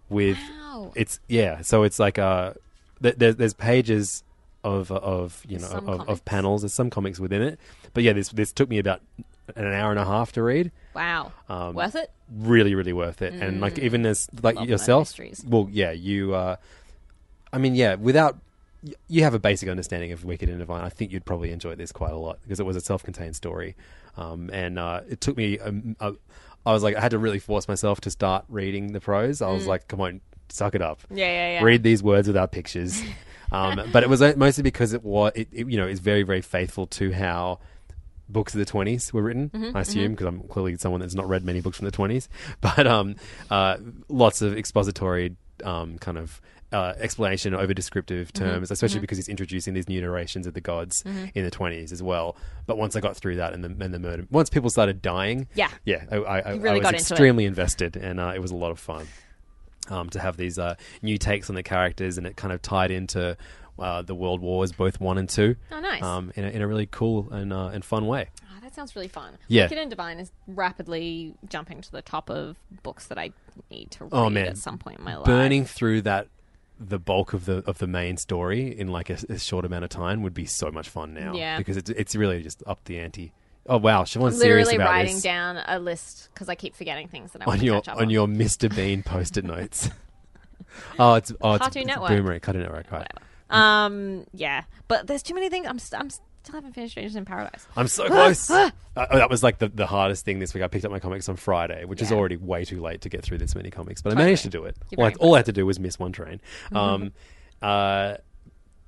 with 0.09 0.37
Wow. 0.63 0.93
it's 0.95 1.21
yeah. 1.29 1.63
So 1.63 1.83
it's 1.85 1.99
like 1.99 2.19
uh 2.19 2.55
th- 3.03 3.17
there's 3.17 3.37
there's 3.37 3.55
pages 3.55 4.23
of 4.65 4.91
of 4.91 5.43
you 5.49 5.59
know 5.59 5.67
Some 5.69 5.79
of, 5.89 5.99
comics. 5.99 6.09
of 6.11 6.25
panels. 6.25 6.63
There's 6.63 6.75
some 6.75 6.91
comics 6.91 7.19
within 7.21 7.43
it, 7.43 7.59
but 7.95 8.03
yeah, 8.05 8.13
this 8.13 8.29
this 8.31 8.53
took 8.53 8.69
me 8.69 8.79
about 8.79 9.01
an 9.57 9.65
hour 9.73 9.91
and 9.91 9.99
a 9.99 10.05
half 10.05 10.33
to 10.33 10.43
read 10.43 10.71
Wow. 10.95 11.33
Um, 11.49 11.75
Worth 11.75 11.95
it? 11.95 12.11
really 12.39 12.75
really 12.75 12.93
worth 12.93 13.23
it 13.23 13.33
and 13.33 13.63
like 13.63 13.79
even 13.79 14.05
as 14.05 14.29
like 14.43 14.57
Mm. 14.57 14.59
Love 14.59 14.69
yourself 14.69 15.01
mysteries. 15.09 15.43
well 15.49 15.67
yeah 15.73 15.91
you 15.93 16.35
uh 16.35 16.57
i 17.53 17.59
mean 17.59 17.75
yeah 17.75 17.95
without 17.95 18.39
you 19.09 19.25
have 19.25 19.35
a 19.35 19.41
basic 19.41 19.69
understanding 19.69 20.13
of 20.13 20.25
wicked 20.25 20.49
and 20.49 20.61
divine. 20.61 20.85
I 20.85 20.89
think 20.89 21.11
you'd 21.11 21.25
probably 21.25 21.51
enjoy 21.51 21.75
this 21.75 21.91
quite 21.91 22.13
a 22.13 22.17
lot 22.17 22.39
because 22.43 22.61
it 22.61 22.67
was 22.67 22.77
a 22.77 22.81
self-contained 22.81 23.35
story. 23.35 23.75
Um 24.17 24.51
and 24.53 24.79
uh 24.79 25.01
it 25.09 25.21
took 25.21 25.37
me 25.37 25.59
um, 25.59 25.97
uh, 25.99 26.13
i 26.65 26.73
was 26.73 26.85
like 26.85 26.95
i 26.95 27.01
had 27.01 27.11
to 27.11 27.19
really 27.19 27.41
force 27.41 27.67
myself 27.67 28.01
to 28.03 28.11
start 28.11 28.45
reading 28.49 28.93
the 28.93 29.01
prose. 29.01 29.43
I 29.43 29.51
was 29.51 29.67
like 29.67 29.89
come 29.89 30.01
on 30.01 30.21
suck 30.49 30.77
it 30.77 30.83
up. 30.83 31.01
Mm. 31.11 31.19
Yeah, 31.19 31.27
yeah, 31.27 31.53
yeah. 31.55 31.65
read 31.65 31.83
these 31.83 32.03
words 32.05 32.29
without 32.29 32.53
pictures. 32.53 33.03
Um 33.51 33.81
but 33.93 34.03
it 34.03 34.09
was 34.11 34.21
uh, 34.23 34.35
mostly 34.37 34.63
because 34.63 34.93
it 34.93 35.03
was 35.03 35.33
it, 35.35 35.49
it 35.51 35.69
you 35.71 35.77
know 35.79 35.89
is 35.89 36.01
very 36.01 36.23
very 36.23 36.43
faithful 36.43 36.87
to 36.99 37.11
how 37.13 37.59
books 38.29 38.55
of 38.55 38.59
the 38.61 38.67
20s 38.67 39.11
were 39.13 39.23
written 39.23 39.49
Mm-hmm, 39.49 39.75
i 39.77 39.81
assume 39.81 40.13
because 40.13 40.27
i'm 40.27 40.41
clearly 40.49 40.77
someone 40.77 41.01
that's 41.01 41.15
not 41.15 41.27
read 41.27 41.43
many 41.45 41.63
books 41.63 41.79
from 41.79 41.87
the 41.87 41.97
20s 41.97 42.29
but 42.61 42.87
um 42.87 43.17
uh 43.51 43.79
lots 44.11 44.43
of 44.43 44.55
expository 44.57 45.35
um 45.65 45.99
kind 45.99 46.19
of 46.19 46.41
uh, 46.73 46.93
explanation 46.99 47.55
over 47.55 47.73
descriptive 47.73 48.33
Mm-hmm, 48.33 48.45
terms, 48.45 48.71
especially 48.71 49.01
because 49.01 49.17
he's 49.19 49.29
introducing 49.29 49.75
these 49.75 49.89
new 49.89 50.01
narrations 50.01 50.47
of 50.47 50.55
the 50.55 50.61
gods 50.61 51.03
in 51.05 51.45
the 51.45 51.51
twenties 51.51 51.93
as 51.93 52.03
well. 52.03 52.37
But 52.67 52.77
once 52.79 52.95
I 52.97 53.01
got 53.01 53.17
through 53.17 53.37
that 53.37 53.53
and 53.55 53.65
the 53.65 53.85
and 53.85 53.95
the 53.95 53.99
murder, 53.99 54.27
once 54.31 54.51
people 54.51 54.69
started 54.71 55.01
dying, 55.01 55.49
Yeah. 55.55 55.71
yeah, 55.85 56.05
I, 56.13 56.17
I, 56.17 56.51
really 56.57 56.69
I 56.69 56.73
was 56.75 56.83
got 56.83 56.95
extremely 56.95 57.45
invested, 57.47 57.97
and 57.97 58.21
uh, 58.21 58.33
it 58.35 58.41
was 58.41 58.51
a 58.51 58.57
lot 58.57 58.71
of 58.71 58.79
fun 58.79 59.07
um, 59.89 60.11
to 60.11 60.21
have 60.21 60.37
these 60.37 60.59
uh, 60.59 60.75
new 61.03 61.17
takes 61.17 61.49
on 61.49 61.57
the 61.57 61.63
characters, 61.63 62.19
and 62.19 62.27
it 62.27 62.37
kind 62.37 62.53
of 62.53 62.61
tied 62.61 62.91
into 62.91 63.37
uh, 63.79 64.03
the 64.03 64.15
World 64.15 64.41
Wars, 64.41 64.73
both 64.73 65.01
one 65.01 65.17
and 65.19 65.29
two. 65.29 65.57
Oh, 65.73 65.81
nice. 65.81 66.03
Um, 66.03 66.33
in, 66.37 66.45
a, 66.45 66.49
in 66.49 66.63
a 66.63 66.67
really 66.69 66.89
cool 66.91 67.29
and 67.33 67.53
uh, 67.53 67.69
and 67.69 67.83
fun 67.85 68.07
way. 68.07 68.29
Oh, 68.43 68.61
that 68.61 68.75
sounds 68.75 68.95
really 68.95 69.09
fun. 69.09 69.39
Yeah. 69.47 69.63
Wicked 69.65 69.79
and 69.79 69.89
Divine 69.89 70.19
is 70.19 70.33
rapidly 70.49 71.33
jumping 71.49 71.81
to 71.81 71.91
the 71.93 72.03
top 72.03 72.29
of 72.29 72.57
books 72.83 73.07
that 73.07 73.17
I 73.19 73.31
need 73.71 73.91
to 73.93 74.05
read 74.05 74.11
Oh, 74.13 74.29
man. 74.29 74.49
at 74.49 74.59
some 74.59 74.77
point 74.79 74.99
in 74.99 75.05
my 75.05 75.17
life. 75.17 75.25
Burning 75.25 75.65
through 75.65 76.03
that 76.03 76.27
the 76.81 76.99
bulk 76.99 77.33
of 77.33 77.45
the 77.45 77.63
of 77.67 77.79
the 77.79 77.87
main 77.87 78.17
story 78.17 78.79
in 78.79 78.89
like 78.89 79.11
a, 79.11 79.19
a 79.29 79.39
short 79.39 79.65
amount 79.65 79.85
of 79.85 79.91
time 79.91 80.23
would 80.23 80.35
be 80.35 80.47
so 80.47 80.71
much 80.71 80.89
fun 80.89 81.15
now. 81.15 81.35
Yeah. 81.35 81.59
because 81.59 81.77
it's 81.77 81.91
it's 81.91 82.15
really 82.15 82.43
just 82.43 82.63
up 82.67 82.85
the 82.85 82.99
ante. 82.99 83.33
Oh 83.67 83.77
wow, 83.79 84.05
Siobhan's 84.05 84.39
serious 84.41 84.67
Literally 84.69 84.75
about 84.77 84.91
writing 84.91 85.15
this 85.15 85.23
down 85.23 85.59
a 85.67 85.79
list 85.79 86.31
because 86.33 86.49
I 86.49 86.55
keep 86.55 86.75
forgetting 86.75 87.09
things 87.09 87.33
that 87.33 87.43
I 87.43 87.45
on 87.45 87.49
want 87.49 87.63
your 87.63 87.75
to 87.77 87.81
catch 87.83 87.93
up 87.93 87.99
on 87.99 88.05
on. 88.05 88.11
your 88.11 88.27
Mr 88.27 88.75
Bean 88.75 89.03
post-it 89.03 89.45
notes. 89.45 89.91
oh, 90.99 91.15
it's 91.15 91.33
oh, 91.41 91.55
it's, 91.55 91.63
Cartoon 91.63 91.83
it's 91.83 91.87
Network. 91.89 92.11
Boomerang, 92.11 92.41
Cartoon 92.41 92.63
Network, 92.63 92.91
right? 92.91 93.11
Um, 93.51 94.25
yeah, 94.33 94.65
but 94.89 95.07
there's 95.07 95.23
too 95.23 95.35
many 95.35 95.49
things. 95.51 95.67
I'm 95.67 95.79
st- 95.79 96.01
I'm 96.01 96.11
still 96.49 96.57
haven't 96.57 96.73
finished 96.73 96.93
Strangers 96.93 97.15
in 97.15 97.25
Paradise. 97.25 97.67
I'm 97.77 97.89
so 97.89 98.07
close. 98.09 98.51
uh, 98.51 98.71
that 98.97 99.29
was 99.29 99.43
like 99.43 99.59
the, 99.59 99.69
the 99.69 99.87
hardest 99.87 100.25
thing 100.25 100.39
this 100.39 100.55
week. 100.55 100.65
I 100.65 100.69
picked 100.69 100.85
up 100.85 100.91
my 100.91 100.99
comics 100.99 101.29
on 101.29 101.37
Friday, 101.37 101.85
which 101.85 102.01
is 102.01 102.11
already 102.11 102.37
way 102.37 102.65
too 102.65 102.81
late 102.81 103.03
to 103.03 103.09
get 103.09 103.23
through 103.23 103.39
this 103.39 103.55
many 103.55 103.71
comics, 103.71 104.01
but 104.01 104.13
I 104.13 104.17
managed 104.17 104.43
to 104.45 104.49
do 104.49 104.65
it. 104.65 104.77
You're 104.91 105.03
Like 105.03 105.17
all 105.21 105.35
I 105.35 105.39
had 105.39 105.47
to 105.47 105.53
do 105.53 105.67
was 105.67 105.79
miss 105.79 105.99
one 105.99 106.13
train. 106.13 106.41
Um, 106.73 107.13
uh, 107.61 108.17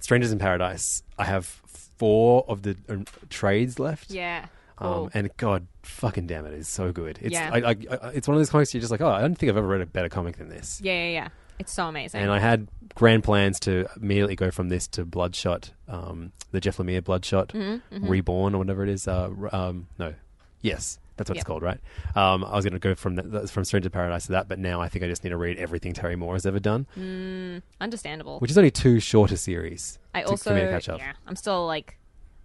Strangers 0.01 0.33
in 0.33 0.39
Paradise. 0.39 1.03
I 1.19 1.25
have 1.25 1.45
four 1.45 2.45
of 2.49 2.63
the 2.63 2.77
um, 2.89 3.05
trades 3.29 3.79
left. 3.79 4.11
Yeah, 4.11 4.47
Cool. 4.77 4.89
Um, 4.89 5.11
and 5.13 5.31
God, 5.37 5.67
fucking 5.83 6.27
damn 6.27 6.47
it, 6.47 6.55
it's 6.55 6.69
so 6.71 6.91
good. 6.91 7.19
It's 7.21 7.35
Yeah. 7.35 7.51
I, 7.53 7.59
I, 7.59 7.71
I, 7.71 8.09
it's 8.15 8.27
one 8.27 8.35
of 8.35 8.41
those 8.41 8.49
comics 8.49 8.73
you're 8.73 8.81
just 8.81 8.91
like, 8.91 9.03
oh, 9.03 9.09
I 9.11 9.21
don't 9.21 9.35
think 9.35 9.51
I've 9.51 9.59
ever 9.59 9.67
read 9.67 9.83
a 9.83 9.87
better 9.87 10.09
comic 10.09 10.39
than 10.39 10.49
this. 10.49 10.81
Yeah, 10.83 10.95
yeah, 10.95 11.11
yeah. 11.11 11.29
It's 11.61 11.73
so 11.73 11.87
amazing. 11.87 12.21
And 12.23 12.31
I 12.33 12.39
had 12.41 12.69
grand 12.95 13.23
plans 13.25 13.61
to 13.61 13.87
immediately 13.97 14.35
go 14.37 14.51
from 14.51 14.69
this 14.69 14.89
to 14.89 15.05
Bloodshot, 15.05 15.71
um, 15.89 16.33
the 16.51 16.61
Jeff 16.61 16.79
Lemire 16.79 17.05
Bloodshot 17.05 17.49
Mm-hmm, 17.49 18.09
Reborn 18.09 18.55
or 18.55 18.59
whatever 18.59 18.83
it 18.83 18.89
is. 18.89 19.07
Uh, 19.07 19.31
um, 19.53 19.87
no, 19.99 20.15
yes, 20.63 20.99
that's 21.17 21.31
what 21.31 21.37
Yep. 21.37 21.43
it's 21.43 21.47
called, 21.47 21.63
right? 21.63 21.79
Um, 22.17 22.45
I 22.45 22.57
was 22.57 22.65
going 22.65 22.73
to 22.73 22.79
go 22.81 22.95
from 22.95 23.15
that, 23.17 23.51
from 23.51 23.65
Stranger 23.65 23.91
Paradise 23.91 24.27
to 24.27 24.33
that, 24.33 24.49
but 24.49 24.59
now 24.59 24.81
I 24.81 24.89
think 24.89 25.05
I 25.05 25.09
just 25.09 25.23
need 25.23 25.31
to 25.31 25.37
read 25.37 25.59
everything 25.59 25.93
Terry 25.93 26.17
Moore 26.17 26.35
has 26.35 26.47
ever 26.47 26.59
done, 26.59 26.87
Understandable. 27.81 28.39
which 28.41 28.51
is 28.51 28.59
only 28.59 28.71
two 28.71 29.01
shorter 29.01 29.37
series. 29.37 29.99
I 30.15 30.23
to, 30.23 30.29
also 30.31 30.51
for 30.51 30.55
me 30.57 30.63
to 30.63 30.69
catch 30.69 30.89
up. 30.89 30.99
yeah, 30.99 31.13
I'm 31.27 31.37
still 31.37 31.67
like 31.67 31.99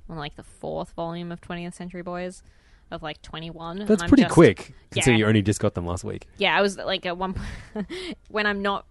on 0.09 0.17
like 0.17 0.35
the 0.35 0.43
fourth 0.43 0.91
volume 0.91 1.31
of 1.31 1.41
20th 1.41 1.73
Century 1.73 2.01
Boys 2.03 2.43
of 2.91 3.01
like 3.01 3.19
21. 3.23 3.79
and 3.79 3.87
That's 3.87 4.03
pretty 4.03 4.23
just- 4.23 4.33
quick, 4.33 4.73
considering 4.91 5.19
Yeah. 5.19 5.25
you 5.25 5.29
only 5.29 5.41
just 5.41 5.59
got 5.59 5.73
them 5.73 5.85
last 5.87 6.03
week. 6.03 6.27
Yeah, 6.37 6.55
I 6.55 6.61
was 6.61 6.77
like 6.77 7.05
at 7.07 7.17
one 7.17 7.33
point 7.73 7.87
when 8.29 8.45
I'm 8.45 8.61
not 8.61 8.85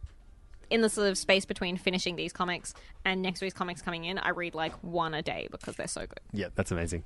in 0.74 0.80
the 0.80 0.88
sort 0.88 1.08
of 1.08 1.16
space 1.16 1.44
between 1.44 1.76
finishing 1.76 2.16
these 2.16 2.32
comics 2.32 2.74
and 3.04 3.22
next 3.22 3.40
week's 3.40 3.54
comics 3.54 3.80
coming 3.80 4.04
in, 4.04 4.18
I 4.18 4.30
read 4.30 4.56
like 4.56 4.72
one 4.82 5.14
a 5.14 5.22
day 5.22 5.46
because 5.52 5.76
they're 5.76 5.86
so 5.86 6.00
good. 6.00 6.18
Yeah, 6.32 6.48
that's 6.56 6.72
amazing. 6.72 7.04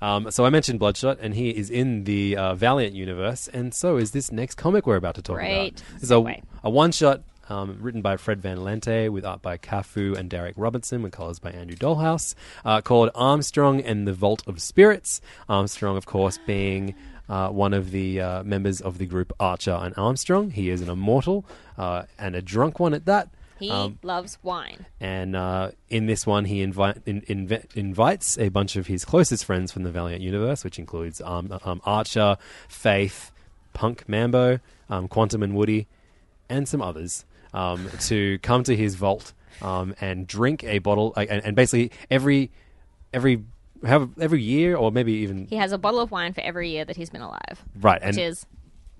Um, 0.00 0.30
so 0.30 0.46
I 0.46 0.50
mentioned 0.50 0.78
Bloodshot, 0.78 1.18
and 1.20 1.34
he 1.34 1.50
is 1.50 1.68
in 1.68 2.04
the 2.04 2.38
uh, 2.38 2.54
Valiant 2.54 2.94
universe, 2.94 3.46
and 3.46 3.74
so 3.74 3.98
is 3.98 4.12
this 4.12 4.32
next 4.32 4.54
comic 4.54 4.86
we're 4.86 4.96
about 4.96 5.16
to 5.16 5.22
talk 5.22 5.36
Great 5.36 5.82
about. 5.82 6.02
Is 6.02 6.10
a, 6.10 6.42
a 6.64 6.70
one-shot 6.70 7.22
um, 7.50 7.76
written 7.80 8.00
by 8.00 8.16
Fred 8.16 8.40
Van 8.40 8.56
Lente 8.58 9.10
with 9.10 9.26
art 9.26 9.42
by 9.42 9.58
Cafu 9.58 10.16
and 10.16 10.30
Darick 10.30 10.54
Robertson, 10.56 11.02
with 11.02 11.12
colors 11.12 11.38
by 11.38 11.50
Andrew 11.50 11.76
Dalhouse, 11.76 12.34
uh, 12.64 12.80
called 12.80 13.10
Armstrong 13.14 13.82
and 13.82 14.08
the 14.08 14.14
Vault 14.14 14.42
of 14.46 14.62
Spirits. 14.62 15.20
Armstrong, 15.46 15.98
of 15.98 16.06
course, 16.06 16.38
being 16.46 16.94
uh, 17.30 17.48
one 17.48 17.72
of 17.72 17.90
the 17.92 18.20
uh, 18.20 18.42
members 18.42 18.80
of 18.82 18.98
the 18.98 19.06
group 19.06 19.32
Archer 19.40 19.78
and 19.80 19.94
Armstrong. 19.96 20.50
He 20.50 20.68
is 20.68 20.82
an 20.82 20.90
immortal 20.90 21.46
uh, 21.78 22.02
and 22.18 22.34
a 22.36 22.42
drunk 22.42 22.78
one 22.80 22.92
at 22.92 23.06
that. 23.06 23.30
He 23.58 23.70
Um, 23.70 23.98
loves 24.02 24.38
wine. 24.42 24.86
and 25.00 25.36
uh, 25.36 25.70
in 25.90 26.06
this 26.06 26.26
one, 26.26 26.46
he 26.46 26.64
invi- 26.66 27.00
in, 27.06 27.20
inve- 27.22 27.66
invites 27.76 28.38
a 28.38 28.48
bunch 28.48 28.74
of 28.76 28.86
his 28.86 29.04
closest 29.04 29.44
friends 29.44 29.70
from 29.70 29.82
the 29.82 29.90
Valiant 29.90 30.22
universe, 30.22 30.64
which 30.64 30.78
includes 30.78 31.20
um, 31.20 31.58
um, 31.64 31.80
Archer, 31.84 32.36
Faith, 32.68 33.30
Punk 33.74 34.08
Mambo, 34.08 34.60
um, 34.88 35.08
Quantum 35.08 35.42
and 35.42 35.54
Woody, 35.54 35.86
and 36.48 36.66
some 36.66 36.80
others, 36.80 37.24
um, 37.52 37.88
to 38.08 38.38
come 38.38 38.62
to 38.64 38.74
his 38.74 38.94
vault 38.94 39.34
um, 39.60 39.94
and 40.00 40.26
drink 40.26 40.64
a 40.64 40.78
bottle. 40.78 41.12
Like, 41.14 41.28
and, 41.30 41.44
and 41.44 41.54
basically, 41.54 41.92
every 42.10 42.50
every 43.12 43.44
have 43.84 44.10
every 44.20 44.42
year, 44.42 44.76
or 44.76 44.90
maybe 44.90 45.12
even 45.14 45.46
He 45.46 45.56
has 45.56 45.72
a 45.72 45.78
bottle 45.78 46.00
of 46.00 46.10
wine 46.10 46.32
for 46.32 46.40
every 46.40 46.70
year 46.70 46.84
that 46.84 46.96
he's 46.96 47.10
been 47.10 47.22
alive, 47.22 47.64
right, 47.80 48.00
which 48.00 48.16
and 48.16 48.18
is 48.18 48.46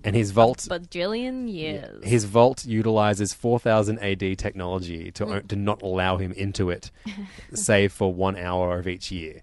and 0.03 0.15
his 0.15 0.31
vault 0.31 0.57
bajillion 0.69 1.51
years. 1.51 2.03
His 2.03 2.25
vault 2.25 2.65
utilizes 2.65 3.33
4000 3.33 3.99
AD 3.99 4.37
technology 4.37 5.11
to 5.11 5.41
to 5.41 5.55
not 5.55 5.81
allow 5.81 6.17
him 6.17 6.31
into 6.31 6.69
it, 6.69 6.91
save 7.53 7.91
for 7.93 8.13
one 8.13 8.37
hour 8.37 8.79
of 8.79 8.87
each 8.87 9.11
year. 9.11 9.41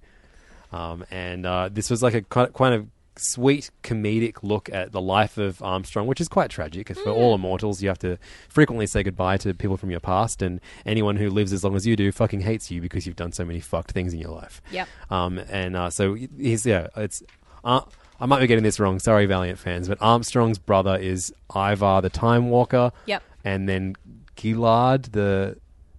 Um, 0.73 1.05
and 1.11 1.47
uh, 1.47 1.71
this 1.73 1.91
was 1.91 2.03
like 2.03 2.15
a 2.15 2.23
kind 2.23 2.75
of 2.75 2.89
sweet 3.19 3.71
comedic 3.83 4.37
look 4.43 4.69
at 4.73 4.93
the 4.93 5.01
life 5.01 5.39
of 5.39 5.63
Armstrong, 5.63 6.07
which 6.07 6.21
is 6.21 6.29
quite 6.29 6.51
tragic. 6.51 6.87
Because 6.87 7.03
For 7.03 7.11
Mm. 7.11 7.17
all 7.17 7.35
immortals, 7.35 7.83
you 7.83 7.89
have 7.89 7.99
to 8.01 8.19
frequently 8.49 8.87
say 8.87 9.03
goodbye 9.03 9.37
to 9.39 9.55
people 9.55 9.77
from 9.77 9.91
your 9.91 10.01
past, 10.01 10.43
and 10.43 10.61
anyone 10.87 11.17
who 11.17 11.31
lives 11.31 11.53
as 11.53 11.65
long 11.65 11.77
as 11.77 11.87
you 11.87 11.97
do 11.97 12.11
fucking 12.13 12.41
hates 12.41 12.71
you 12.71 12.81
because 12.81 13.07
you've 13.07 13.17
done 13.17 13.33
so 13.33 13.45
many 13.45 13.61
fucked 13.61 13.93
things 13.93 14.13
in 14.15 14.21
your 14.21 14.31
life. 14.33 14.61
Yeah. 14.71 14.87
Um, 15.11 15.39
and 15.51 15.77
uh, 15.77 15.91
so 15.91 16.15
he's 16.15 16.65
yeah, 16.67 16.89
it's. 16.97 17.23
Uh, 17.65 17.81
I 18.21 18.27
might 18.27 18.41
be 18.41 18.47
getting 18.49 18.65
this 18.65 18.81
wrong. 18.81 18.99
Sorry, 18.99 19.27
Valiant 19.27 19.59
fans, 19.59 19.89
but 19.89 19.99
Armstrong's 20.01 20.59
brother 20.59 20.97
is 20.97 21.33
Ivar 21.55 22.01
the 22.03 22.11
Time 22.11 22.51
Walker. 22.51 22.91
Yep. 23.07 23.23
And 23.45 23.69
then 23.69 23.95
Gilad 24.37 25.13
the 25.13 25.57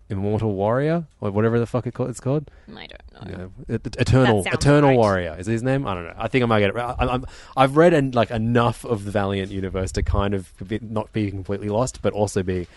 Immortal 0.10 0.54
Warrior, 0.54 1.06
or 1.22 1.30
whatever 1.32 1.60
the 1.60 1.66
fuck 1.68 1.86
it 1.86 1.94
called, 1.94 2.10
it's 2.10 2.20
called. 2.20 2.50
I 2.76 2.88
don't 2.88 3.38
know. 3.38 3.52
Yeah, 3.68 3.76
Et- 3.76 3.96
Eternal 4.00 4.44
That 4.44 4.54
sounds 4.54 4.66
Eternal 4.66 4.90
right. 4.90 4.98
Warrior 4.98 5.36
is 5.38 5.46
his 5.46 5.62
name. 5.62 5.86
I 5.86 5.94
don't 5.94 6.06
know. 6.06 6.16
I 6.18 6.28
think 6.28 6.44
I 6.44 6.46
might 6.48 6.60
get 6.62 6.70
it. 6.70 6.76
right. 6.76 6.96
I, 6.98 7.06
I'm, 7.08 7.26
I've 7.56 7.78
read 7.78 7.94
en- 7.94 8.12
like 8.12 8.32
enough 8.32 8.84
of 8.86 9.06
the 9.06 9.12
Valiant 9.12 9.52
universe 9.52 9.92
to 9.94 10.04
kind 10.04 10.34
of 10.34 10.52
be, 10.68 10.80
not 10.82 11.14
be 11.14 11.30
completely 11.30 11.70
lost, 11.70 12.02
but 12.02 12.12
also 12.14 12.42
be 12.42 12.68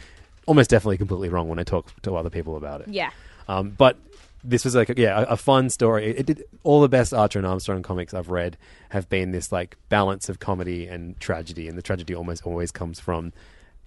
almost 0.46 0.68
definitely 0.70 0.98
completely 0.98 1.28
wrong 1.30 1.48
when 1.48 1.58
I 1.58 1.62
talk 1.62 1.90
to 2.02 2.16
other 2.16 2.30
people 2.30 2.56
about 2.56 2.82
it. 2.82 2.88
Yeah. 2.88 3.10
Um, 3.48 3.70
but 3.70 3.96
this 4.44 4.64
was 4.64 4.74
like 4.74 4.90
a, 4.90 4.94
yeah, 4.96 5.20
a, 5.20 5.22
a 5.24 5.36
fun 5.36 5.70
story. 5.70 6.06
It, 6.10 6.18
it 6.20 6.26
did 6.26 6.44
all 6.64 6.80
the 6.80 6.88
best 6.88 7.14
Archer 7.14 7.38
and 7.38 7.46
Armstrong 7.46 7.82
comics 7.82 8.12
I've 8.12 8.28
read 8.28 8.56
have 8.90 9.08
been 9.08 9.30
this 9.30 9.50
like 9.52 9.76
balance 9.88 10.28
of 10.28 10.38
comedy 10.38 10.86
and 10.86 11.18
tragedy, 11.18 11.66
and 11.68 11.78
the 11.78 11.82
tragedy 11.82 12.14
almost 12.14 12.44
always 12.46 12.70
comes 12.72 13.00
from 13.00 13.32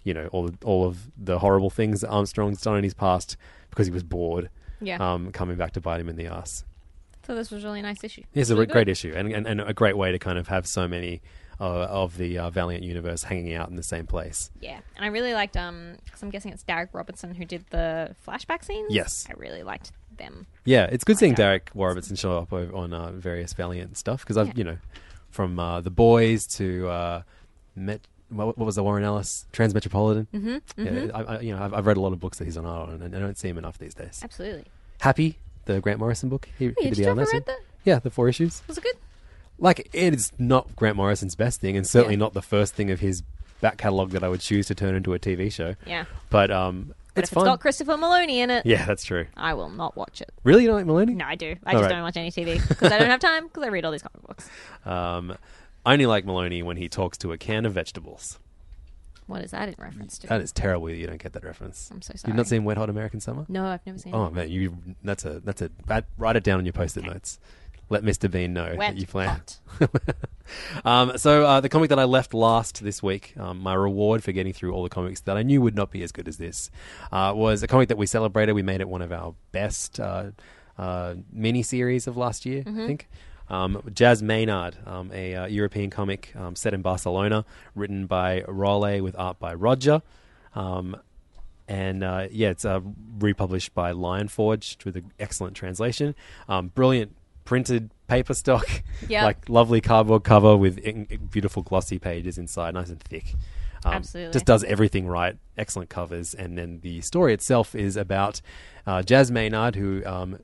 you 0.06 0.14
know 0.14 0.28
all 0.28 0.48
the, 0.48 0.58
all 0.64 0.86
of 0.86 1.12
the 1.18 1.40
horrible 1.40 1.70
things 1.70 2.00
that 2.02 2.08
Armstrong's 2.10 2.62
done 2.62 2.78
in 2.78 2.84
his 2.86 2.94
past 2.94 3.36
because 3.70 3.86
he 3.88 3.92
was 3.92 4.04
bored. 4.04 4.50
Yeah. 4.82 4.98
Um, 5.14 5.32
coming 5.34 5.58
back 5.58 5.72
to 5.74 5.82
bite 5.82 6.00
him 6.00 6.08
in 6.08 6.16
the 6.16 6.28
ass. 6.28 6.64
So 7.26 7.34
this 7.36 7.50
was 7.52 7.64
a 7.64 7.68
really 7.68 7.82
nice 7.82 8.04
issue. 8.04 8.22
It's 8.34 8.50
a 8.50 8.54
Really 8.54 8.68
re- 8.68 8.72
great 8.74 8.86
good. 8.86 8.92
issue 8.92 9.14
and, 9.16 9.32
and, 9.34 9.48
and 9.48 9.60
a 9.62 9.74
great 9.74 9.98
way 9.98 10.12
to 10.12 10.20
kind 10.20 10.38
of 10.38 10.48
have 10.50 10.68
so 10.68 10.88
many 10.88 11.22
uh, 11.60 11.64
of 11.86 12.18
the 12.18 12.38
uh, 12.38 12.50
Valiant 12.52 12.84
universe 12.84 13.24
hanging 13.24 13.54
out 13.56 13.70
in 13.70 13.78
the 13.78 13.84
same 13.84 14.06
place. 14.06 14.52
Yeah, 14.62 14.80
and 14.96 15.04
I 15.06 15.08
really 15.08 15.34
liked 15.34 15.58
um 15.58 15.96
because 16.06 16.22
I'm 16.22 16.30
guessing 16.30 16.52
it's 16.52 16.64
Darick 16.64 16.90
Robertson 16.94 17.34
who 17.34 17.46
did 17.46 17.66
the 17.72 18.16
flashback 18.28 18.64
scenes. 18.64 18.88
Yes. 18.94 19.26
I 19.30 19.34
really 19.38 19.64
liked 19.64 19.92
them. 20.18 20.46
Yeah, 20.66 20.86
it's 20.86 21.04
good 21.04 21.18
seeing. 21.18 21.34
Darick 21.36 21.70
Robertson 21.74 22.16
show 22.16 22.38
up 22.38 22.54
on 22.54 22.94
uh, 22.94 23.12
various 23.14 23.54
Valiant 23.54 23.98
stuff 23.98 24.20
because 24.22 24.38
I've 24.38 24.48
Yeah. 24.50 24.54
you 24.58 24.64
know 24.66 24.78
from 25.32 25.58
uh, 25.60 25.82
the 25.82 25.90
boys 25.90 26.46
to 26.58 26.88
uh, 26.90 27.22
Met. 27.76 28.02
What, 28.30 28.58
what 28.58 28.66
was 28.66 28.76
the 28.76 28.84
Warren 28.84 29.04
Ellis 29.04 29.46
Transmetropolitan? 29.54 30.28
Mm-hmm, 30.34 30.86
Yeah, 30.86 31.12
I, 31.14 31.22
I, 31.36 31.40
you 31.42 31.56
know, 31.56 31.62
I've, 31.64 31.74
I've 31.74 31.86
read 31.86 31.98
a 31.98 32.02
lot 32.02 32.12
of 32.14 32.20
books 32.20 32.38
that 32.40 32.46
he's 32.46 32.58
on 32.58 32.66
art 32.66 32.90
on, 32.90 33.02
and 33.02 33.16
I 33.16 33.20
don't 33.20 33.38
see 33.38 33.50
him 33.50 33.58
enough 33.58 33.78
these 33.78 33.94
days. 33.94 34.22
Absolutely. 34.24 34.66
Happy, 35.00 35.38
the 35.66 35.80
Grant 35.80 36.00
Morrison 36.00 36.30
book. 36.30 36.50
He, 36.58 36.66
he 36.68 36.74
yeah, 36.82 36.90
did 36.90 36.98
you 36.98 37.06
ever 37.06 37.26
read 37.32 37.46
that? 37.46 37.60
Yeah, 37.84 38.00
the 38.00 38.10
four 38.10 38.28
issues. 38.28 38.64
Was 38.68 38.78
it 38.78 38.84
good? 38.84 38.96
Like 39.60 39.88
it 39.94 40.14
is 40.14 40.32
not 40.40 40.76
Grant 40.76 40.98
Morrison's 40.98 41.36
best 41.36 41.62
thing, 41.62 41.78
and 41.78 41.86
certainly 41.88 42.16
Yeah. 42.16 42.20
not 42.20 42.34
the 42.34 42.42
first 42.42 42.74
thing 42.74 42.90
of 42.92 43.00
his 43.00 43.22
back 43.62 43.78
catalogue 43.78 44.10
that 44.12 44.24
I 44.24 44.28
would 44.28 44.42
choose 44.42 44.68
to 44.68 44.76
turn 44.76 44.96
into 44.96 45.14
a 45.14 45.20
TV 45.20 45.52
show. 45.52 45.76
Yeah. 45.86 46.06
But 46.30 46.52
um, 46.52 46.94
But 47.14 47.24
it's 47.24 47.32
if 47.32 47.36
fun. 47.36 47.44
it's 47.44 47.50
got 47.52 47.60
Christopher 47.62 47.94
Meloni 47.94 48.38
in 48.38 48.50
it, 48.50 48.66
yeah, 48.66 48.86
that's 48.86 49.06
true. 49.06 49.28
I 49.38 49.54
will 49.54 49.70
not 49.70 49.96
watch 49.96 50.20
it. 50.20 50.30
Really, 50.44 50.64
you 50.64 50.68
don't 50.70 50.78
like 50.78 50.86
Meloni? 51.08 51.16
No, 51.16 51.26
I 51.26 51.36
do. 51.36 51.56
I 51.66 51.72
All 51.74 51.80
just 51.80 51.84
right. 51.84 51.90
don't 51.96 52.02
watch 52.04 52.18
any 52.18 52.32
TV 52.32 52.68
because 52.68 52.92
I 52.92 52.98
don't 52.98 53.10
have 53.10 53.22
time 53.22 53.46
because 53.48 53.64
I 53.64 53.68
read 53.68 53.86
all 53.86 53.92
these 53.92 54.02
comic 54.02 54.26
books. 54.28 54.50
Um, 54.86 55.38
I 55.86 55.94
only 55.94 56.06
like 56.06 56.26
Meloni 56.26 56.64
when 56.64 56.78
he 56.78 56.90
talks 56.90 57.18
to 57.20 57.32
a 57.32 57.38
can 57.38 57.66
of 57.66 57.74
vegetables. 57.74 58.40
What 59.28 59.42
is 59.44 59.52
that 59.52 59.70
in 59.70 59.76
reference 59.78 60.18
to? 60.20 60.28
That 60.28 60.42
is 60.42 60.52
terrible. 60.52 60.90
You 60.90 61.08
don't 61.08 61.22
get 61.22 61.34
that 61.34 61.44
reference. 61.44 61.90
I'm 61.92 62.02
so 62.02 62.14
sorry. 62.16 62.30
You've 62.30 62.38
not 62.38 62.48
seen 62.48 62.64
Wet 62.64 62.78
Hot 62.78 62.90
American 62.90 63.20
Summer? 63.20 63.46
no, 63.50 63.66
I've 63.66 63.86
never 63.86 63.98
seen 63.98 64.14
Oh 64.14 64.26
it. 64.28 64.34
man, 64.34 64.50
you 64.52 64.78
that's 65.04 65.26
a 65.26 65.40
that's 65.40 65.62
a 65.62 65.70
bad, 65.88 66.06
write 66.18 66.36
it 66.36 66.44
down 66.44 66.60
on 66.60 66.66
your 66.66 66.74
post-it 66.74 67.04
notes. 67.06 67.40
Let 67.90 68.04
Mr. 68.04 68.30
Bean 68.32 68.54
know 68.54 68.76
Wet 68.78 68.96
that 68.96 68.98
you 68.98 69.06
plan. 69.08 69.30
hot. 69.30 69.90
Um, 70.86 71.18
so 71.18 71.44
uh, 71.44 71.60
the 71.60 71.70
comic 71.70 71.90
that 71.90 71.98
I 71.98 72.04
left 72.04 72.34
last 72.36 72.84
this 72.84 73.02
week, 73.02 73.34
um, 73.38 73.60
my 73.60 73.74
reward 73.74 74.24
for 74.24 74.32
getting 74.32 74.54
through 74.54 74.74
all 74.74 74.84
the 74.84 74.90
comics 74.90 75.22
that 75.22 75.38
I 75.38 75.42
knew 75.44 75.60
would 75.62 75.76
not 75.76 75.90
be 75.90 76.04
as 76.04 76.12
good 76.12 76.28
as 76.28 76.38
this, 76.38 76.70
uh, 77.12 77.34
was 77.36 77.64
a 77.64 77.68
comic 77.68 77.90
that 77.90 77.98
we 77.98 78.06
celebrated. 78.06 78.54
We 78.54 78.62
made 78.62 78.80
it 78.82 78.88
one 78.88 79.02
of 79.02 79.12
our 79.12 79.34
best 79.52 80.00
uh, 80.00 80.32
uh, 80.78 81.16
mini 81.32 81.64
series 81.64 82.06
of 82.06 82.16
last 82.16 82.46
year, 82.46 82.64
I 82.68 82.72
think. 82.74 83.10
Um, 83.50 83.82
Jazz 83.94 84.24
Maynard, 84.24 84.78
um, 84.86 85.12
a 85.14 85.36
uh, 85.36 85.46
European 85.46 85.90
comic 85.90 86.34
um, 86.36 86.56
set 86.56 86.74
in 86.74 86.82
Barcelona, 86.82 87.46
written 87.76 88.08
by 88.08 88.44
Raule 88.48 89.02
with 89.02 89.16
art 89.18 89.40
by 89.40 89.54
Roger. 89.54 90.02
Um, 90.56 90.98
and 91.68 92.04
uh, 92.04 92.28
yeah, 92.32 92.50
it's 92.50 92.66
uh, 92.66 92.82
republished 93.20 93.74
by 93.74 93.92
Lion 93.92 94.28
Forge 94.28 94.78
with 94.86 94.96
an 94.96 95.12
excellent 95.20 95.56
translation. 95.56 96.16
Um, 96.48 96.70
brilliant 96.70 97.16
printed 97.44 97.92
paper 98.08 98.34
stock, 98.34 98.68
Yep. 99.10 99.24
like 99.24 99.50
lovely 99.50 99.82
cardboard 99.82 100.24
cover 100.24 100.56
with 100.58 100.78
in- 100.80 101.28
beautiful 101.32 101.62
glossy 101.64 102.00
pages 102.00 102.38
inside, 102.38 102.74
nice 102.74 102.90
and 102.90 103.02
thick. 103.02 103.36
Um, 103.84 103.94
Absolutely. 103.94 104.34
just 104.34 104.46
does 104.46 104.64
everything 104.64 105.08
right. 105.08 105.38
Excellent 105.58 105.90
covers, 105.90 106.34
and 106.34 106.58
then 106.58 106.80
the 106.82 107.02
story 107.02 107.34
itself 107.34 107.76
is 107.76 107.98
about 107.98 108.42
uh, 108.88 109.04
Jazz 109.04 109.30
Maynard, 109.32 109.76
who. 109.76 110.04
Um, 110.06 110.40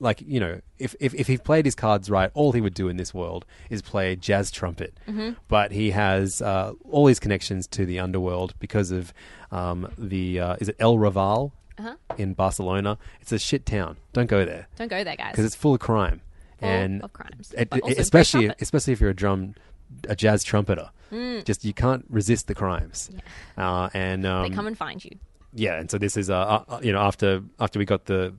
like 0.00 0.20
you 0.26 0.40
know, 0.40 0.60
if, 0.78 0.94
if 0.98 1.14
if 1.14 1.26
he 1.26 1.36
played 1.38 1.64
his 1.66 1.74
cards 1.74 2.10
right, 2.10 2.30
all 2.34 2.52
he 2.52 2.60
would 2.60 2.74
do 2.74 2.88
in 2.88 2.96
this 2.96 3.12
world 3.14 3.44
is 3.68 3.82
play 3.82 4.16
jazz 4.16 4.50
trumpet. 4.50 4.94
Mm-hmm. 5.08 5.30
But 5.48 5.72
he 5.72 5.90
has 5.92 6.40
uh, 6.42 6.72
all 6.90 7.06
his 7.06 7.20
connections 7.20 7.66
to 7.68 7.86
the 7.86 7.98
underworld 8.00 8.54
because 8.58 8.90
of 8.90 9.12
um, 9.52 9.92
the 9.98 10.40
uh, 10.40 10.56
is 10.60 10.68
it 10.68 10.76
El 10.78 10.96
Raval 10.96 11.52
Uh-huh. 11.78 11.94
in 12.18 12.34
Barcelona. 12.34 12.98
It's 13.20 13.32
a 13.32 13.38
shit 13.38 13.64
town. 13.66 13.96
Don't 14.12 14.26
go 14.28 14.44
there 14.44 14.66
Don't 14.76 14.88
go 14.90 15.02
there, 15.04 15.16
guys. 15.16 15.32
because 15.32 15.44
it's 15.46 15.54
full 15.54 15.74
of 15.74 15.80
crime 15.80 16.20
Full 16.58 16.68
and 16.68 17.02
of 17.02 17.12
crimes, 17.12 17.54
it- 17.56 17.68
it- 17.72 17.98
especially 17.98 18.52
especially 18.60 18.92
if 18.92 19.00
you're 19.00 19.10
a 19.10 19.14
drum 19.24 19.54
a 20.08 20.14
jazz 20.14 20.44
trumpeter. 20.44 20.90
Mm. 21.10 21.44
Just 21.44 21.64
you 21.64 21.72
can't 21.74 22.04
resist 22.08 22.46
the 22.46 22.54
crimes. 22.54 23.10
Uh, 23.58 23.88
and 23.94 24.24
um, 24.26 24.42
they 24.48 24.54
come 24.54 24.66
and 24.68 24.76
find 24.78 25.02
you. 25.04 25.10
yeah, 25.54 25.80
and 25.80 25.90
so 25.90 25.98
this 25.98 26.16
is 26.16 26.28
uh, 26.30 26.36
uh, 26.68 26.80
you 26.82 26.92
know 26.92 27.00
after 27.00 27.42
after 27.58 27.78
we 27.80 27.84
got 27.84 28.04
the 28.04 28.32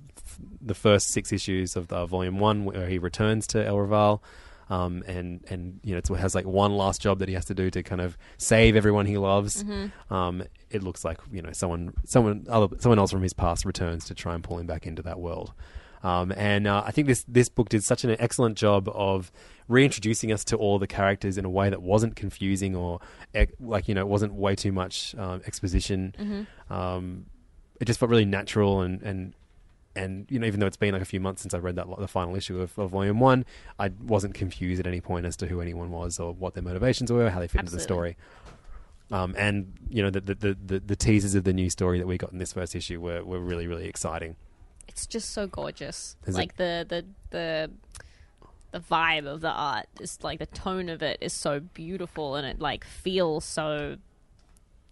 the 0.61 0.73
first 0.75 1.07
six 1.09 1.31
issues 1.31 1.75
of 1.75 1.87
the 1.87 2.05
volume 2.05 2.39
one 2.39 2.65
where 2.65 2.87
he 2.87 2.97
returns 2.97 3.47
to 3.47 3.65
El 3.65 3.75
Raval, 3.77 4.21
Um, 4.69 5.03
and 5.07 5.43
and 5.49 5.79
you 5.83 5.91
know 5.93 5.97
it 5.97 6.07
has 6.17 6.33
like 6.33 6.45
one 6.45 6.71
last 6.77 7.01
job 7.01 7.19
that 7.19 7.27
he 7.27 7.35
has 7.35 7.45
to 7.45 7.53
do 7.53 7.69
to 7.71 7.83
kind 7.83 7.99
of 8.01 8.17
save 8.37 8.75
everyone 8.77 9.05
he 9.05 9.17
loves. 9.17 9.63
Um, 10.09 10.43
it 10.69 10.81
looks 10.81 11.03
like 11.03 11.19
you 11.31 11.41
know 11.41 11.51
someone 11.51 11.93
someone 12.05 12.45
other 12.49 12.67
someone 12.79 12.97
else 12.99 13.11
from 13.11 13.21
his 13.21 13.33
past 13.33 13.65
returns 13.65 14.05
to 14.05 14.13
try 14.15 14.33
and 14.33 14.43
pull 14.43 14.57
him 14.59 14.67
back 14.67 14.87
into 14.87 15.01
that 15.01 15.19
world. 15.19 15.53
Um, 16.03 16.31
and 16.35 16.67
uh, 16.67 16.83
I 16.85 16.91
think 16.91 17.07
this 17.07 17.25
this 17.27 17.49
book 17.49 17.69
did 17.69 17.83
such 17.83 18.03
an 18.05 18.15
excellent 18.17 18.57
job 18.57 18.89
of 18.93 19.31
reintroducing 19.67 20.31
us 20.31 20.43
to 20.45 20.55
all 20.57 20.79
the 20.79 20.87
characters 20.87 21.37
in 21.37 21.45
a 21.45 21.49
way 21.49 21.69
that 21.69 21.81
wasn't 21.81 22.15
confusing 22.15 22.75
or 22.75 22.99
ec- 23.33 23.53
like 23.59 23.87
you 23.87 23.93
know 23.93 24.01
it 24.01 24.07
wasn't 24.07 24.33
way 24.33 24.55
too 24.55 24.71
much 24.71 25.13
um, 25.15 25.41
exposition. 25.45 26.47
Um, 26.69 27.25
it 27.79 27.85
just 27.85 27.99
felt 27.99 28.09
really 28.09 28.25
natural 28.25 28.81
and 28.81 29.01
and 29.03 29.33
and 29.95 30.25
you 30.29 30.39
know 30.39 30.47
even 30.47 30.59
though 30.59 30.65
it's 30.67 30.77
been 30.77 30.93
like 30.93 31.01
a 31.01 31.05
few 31.05 31.19
months 31.19 31.41
since 31.41 31.53
I 31.53 31.57
read 31.57 31.75
that 31.75 31.87
the 31.99 32.07
final 32.07 32.35
issue 32.35 32.61
of, 32.61 32.77
of 32.79 32.91
volume 32.91 33.19
one, 33.19 33.45
I 33.79 33.91
wasn't 34.01 34.33
confused 34.33 34.79
at 34.79 34.87
any 34.87 35.01
point 35.01 35.25
as 35.25 35.35
to 35.37 35.47
who 35.47 35.61
anyone 35.61 35.91
was 35.91 36.19
or 36.19 36.33
what 36.33 36.53
their 36.53 36.63
motivations 36.63 37.11
were, 37.11 37.29
how 37.29 37.39
they 37.39 37.47
fit 37.47 37.61
into 37.61 37.71
the 37.71 37.79
story. 37.83 38.17
Um, 39.11 39.35
and 39.37 39.73
you 39.89 40.01
know 40.01 40.09
the 40.09 40.21
the, 40.21 40.57
the 40.65 40.79
the 40.79 40.95
teasers 40.95 41.35
of 41.35 41.43
the 41.43 41.51
new 41.53 41.69
story 41.69 41.99
that 41.99 42.07
we 42.07 42.17
got 42.17 42.31
in 42.31 42.37
this 42.37 42.53
first 42.53 42.75
issue 42.75 43.01
were, 43.01 43.23
were 43.23 43.39
really 43.39 43.67
really 43.67 43.87
exciting. 43.87 44.37
It's 44.87 45.05
just 45.05 45.31
so 45.31 45.47
gorgeous. 45.47 46.15
Is 46.25 46.35
it- 46.35 46.37
like 46.37 46.55
the 46.55 46.85
the 46.87 47.05
the 47.31 47.71
the 48.71 48.79
vibe 48.79 49.25
of 49.25 49.41
the 49.41 49.49
art 49.49 49.87
is 49.99 50.17
like 50.23 50.39
the 50.39 50.45
tone 50.45 50.87
of 50.87 51.01
it 51.03 51.17
is 51.19 51.33
so 51.33 51.59
beautiful 51.59 52.35
and 52.35 52.47
it 52.47 52.61
like 52.61 52.85
feels 52.85 53.43
so 53.43 53.97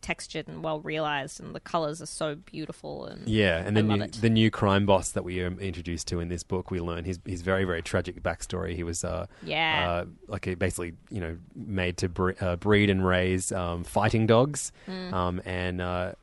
textured 0.01 0.47
and 0.47 0.63
well 0.63 0.79
realized 0.81 1.39
and 1.39 1.53
the 1.53 1.59
colors 1.59 2.01
are 2.01 2.05
so 2.07 2.35
beautiful 2.35 3.05
and 3.05 3.27
Yeah, 3.27 3.57
and 3.57 3.75
the 3.75 3.83
new 3.83 4.07
the 4.07 4.29
new 4.29 4.49
crime 4.51 4.85
boss 4.85 5.11
that 5.11 5.23
we 5.23 5.41
are 5.41 5.47
introduced 5.59 6.07
to 6.07 6.19
in 6.19 6.29
this 6.29 6.43
book, 6.43 6.71
we 6.71 6.79
learn 6.79 7.03
his 7.05 7.19
his 7.25 7.41
very 7.41 7.63
very 7.65 7.81
tragic 7.81 8.21
backstory. 8.23 8.75
He 8.75 8.83
was 8.83 9.03
uh, 9.03 9.27
Yeah. 9.43 9.89
uh, 9.89 10.05
like 10.27 10.57
basically 10.59 10.93
you 11.09 11.19
know 11.21 11.37
made 11.55 11.97
to 11.97 12.09
bre- 12.09 12.31
uh, 12.41 12.55
breed 12.55 12.89
and 12.89 13.05
raise 13.05 13.51
um, 13.51 13.83
fighting 13.83 14.25
dogs, 14.27 14.71
Mm. 14.87 15.13
um, 15.13 15.41
and 15.45 15.81
uh, 15.81 16.13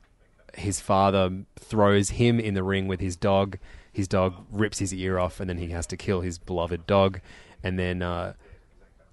his 0.55 0.81
father 0.81 1.31
throws 1.59 2.11
him 2.11 2.41
in 2.41 2.55
the 2.55 2.63
ring 2.63 2.89
with 2.89 3.01
his 3.01 3.17
dog. 3.17 3.59
His 3.93 4.09
dog 4.09 4.35
rips 4.51 4.79
his 4.79 4.93
ear 4.93 5.19
off, 5.19 5.41
and 5.41 5.49
then 5.49 5.59
he 5.59 5.69
has 5.69 5.87
to 5.89 5.97
kill 5.97 6.21
his 6.21 6.39
beloved 6.39 6.87
dog, 6.87 7.21
and 7.63 7.79
then. 7.79 8.03
Uh, 8.03 8.35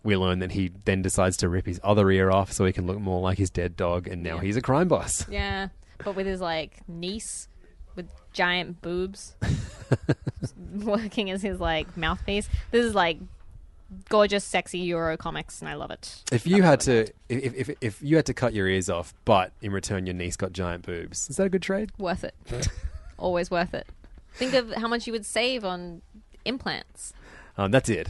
we 0.04 0.18
learn 0.18 0.40
that 0.40 0.52
he 0.52 0.72
then 0.86 1.02
decides 1.02 1.38
to 1.38 1.50
rip 1.50 1.66
his 1.66 1.80
other 1.84 2.10
ear 2.12 2.30
off 2.32 2.52
so 2.52 2.66
he 2.66 2.74
can 2.74 2.86
look 2.86 3.00
more 3.00 3.22
like 3.22 3.38
his 3.38 3.50
dead 3.50 3.76
dog, 3.78 4.08
and 4.08 4.22
now 4.24 4.38
he's 4.40 4.58
a 4.58 4.62
crime 4.62 4.88
boss. 4.88 5.28
yeah 5.30 5.70
but 6.04 6.16
with 6.16 6.26
his 6.28 6.42
like 6.42 6.82
niece 6.90 7.48
with 7.96 8.10
giant 8.34 8.82
boobs 8.82 9.36
working 10.84 11.30
as 11.32 11.42
his 11.42 11.60
like 11.60 11.96
mouthpiece 11.96 12.50
this 12.72 12.84
is 12.84 12.96
like 12.96 13.20
gorgeous 14.10 14.44
sexy 14.44 14.80
euro 14.80 15.16
comics 15.16 15.62
and 15.62 15.70
i 15.70 15.76
love 15.76 15.92
it 15.92 16.24
If 16.32 16.48
you 16.48 16.64
had 16.64 16.80
to, 16.82 17.08
if, 17.30 17.54
if 17.70 17.78
if 17.80 18.02
you 18.02 18.16
had 18.16 18.26
to 18.26 18.34
cut 18.34 18.54
your 18.54 18.68
ears 18.68 18.90
off, 18.90 19.14
but 19.24 19.52
in 19.62 19.72
return 19.72 20.08
your 20.08 20.16
niece 20.16 20.36
got 20.36 20.52
giant 20.52 20.84
boobs, 20.86 21.30
is 21.30 21.36
that 21.38 21.44
a 21.46 21.50
good 21.50 21.62
trade? 21.62 21.92
worth 21.98 22.24
it 22.24 22.34
always 23.20 23.52
worth 23.52 23.74
it 23.74 23.88
think 24.34 24.54
of 24.56 24.72
how 24.74 24.88
much 24.88 25.06
you 25.06 25.14
would 25.14 25.26
save 25.26 25.64
on 25.64 26.02
implants 26.44 27.14
Um, 27.56 27.70
that's 27.72 27.88
it. 27.90 28.10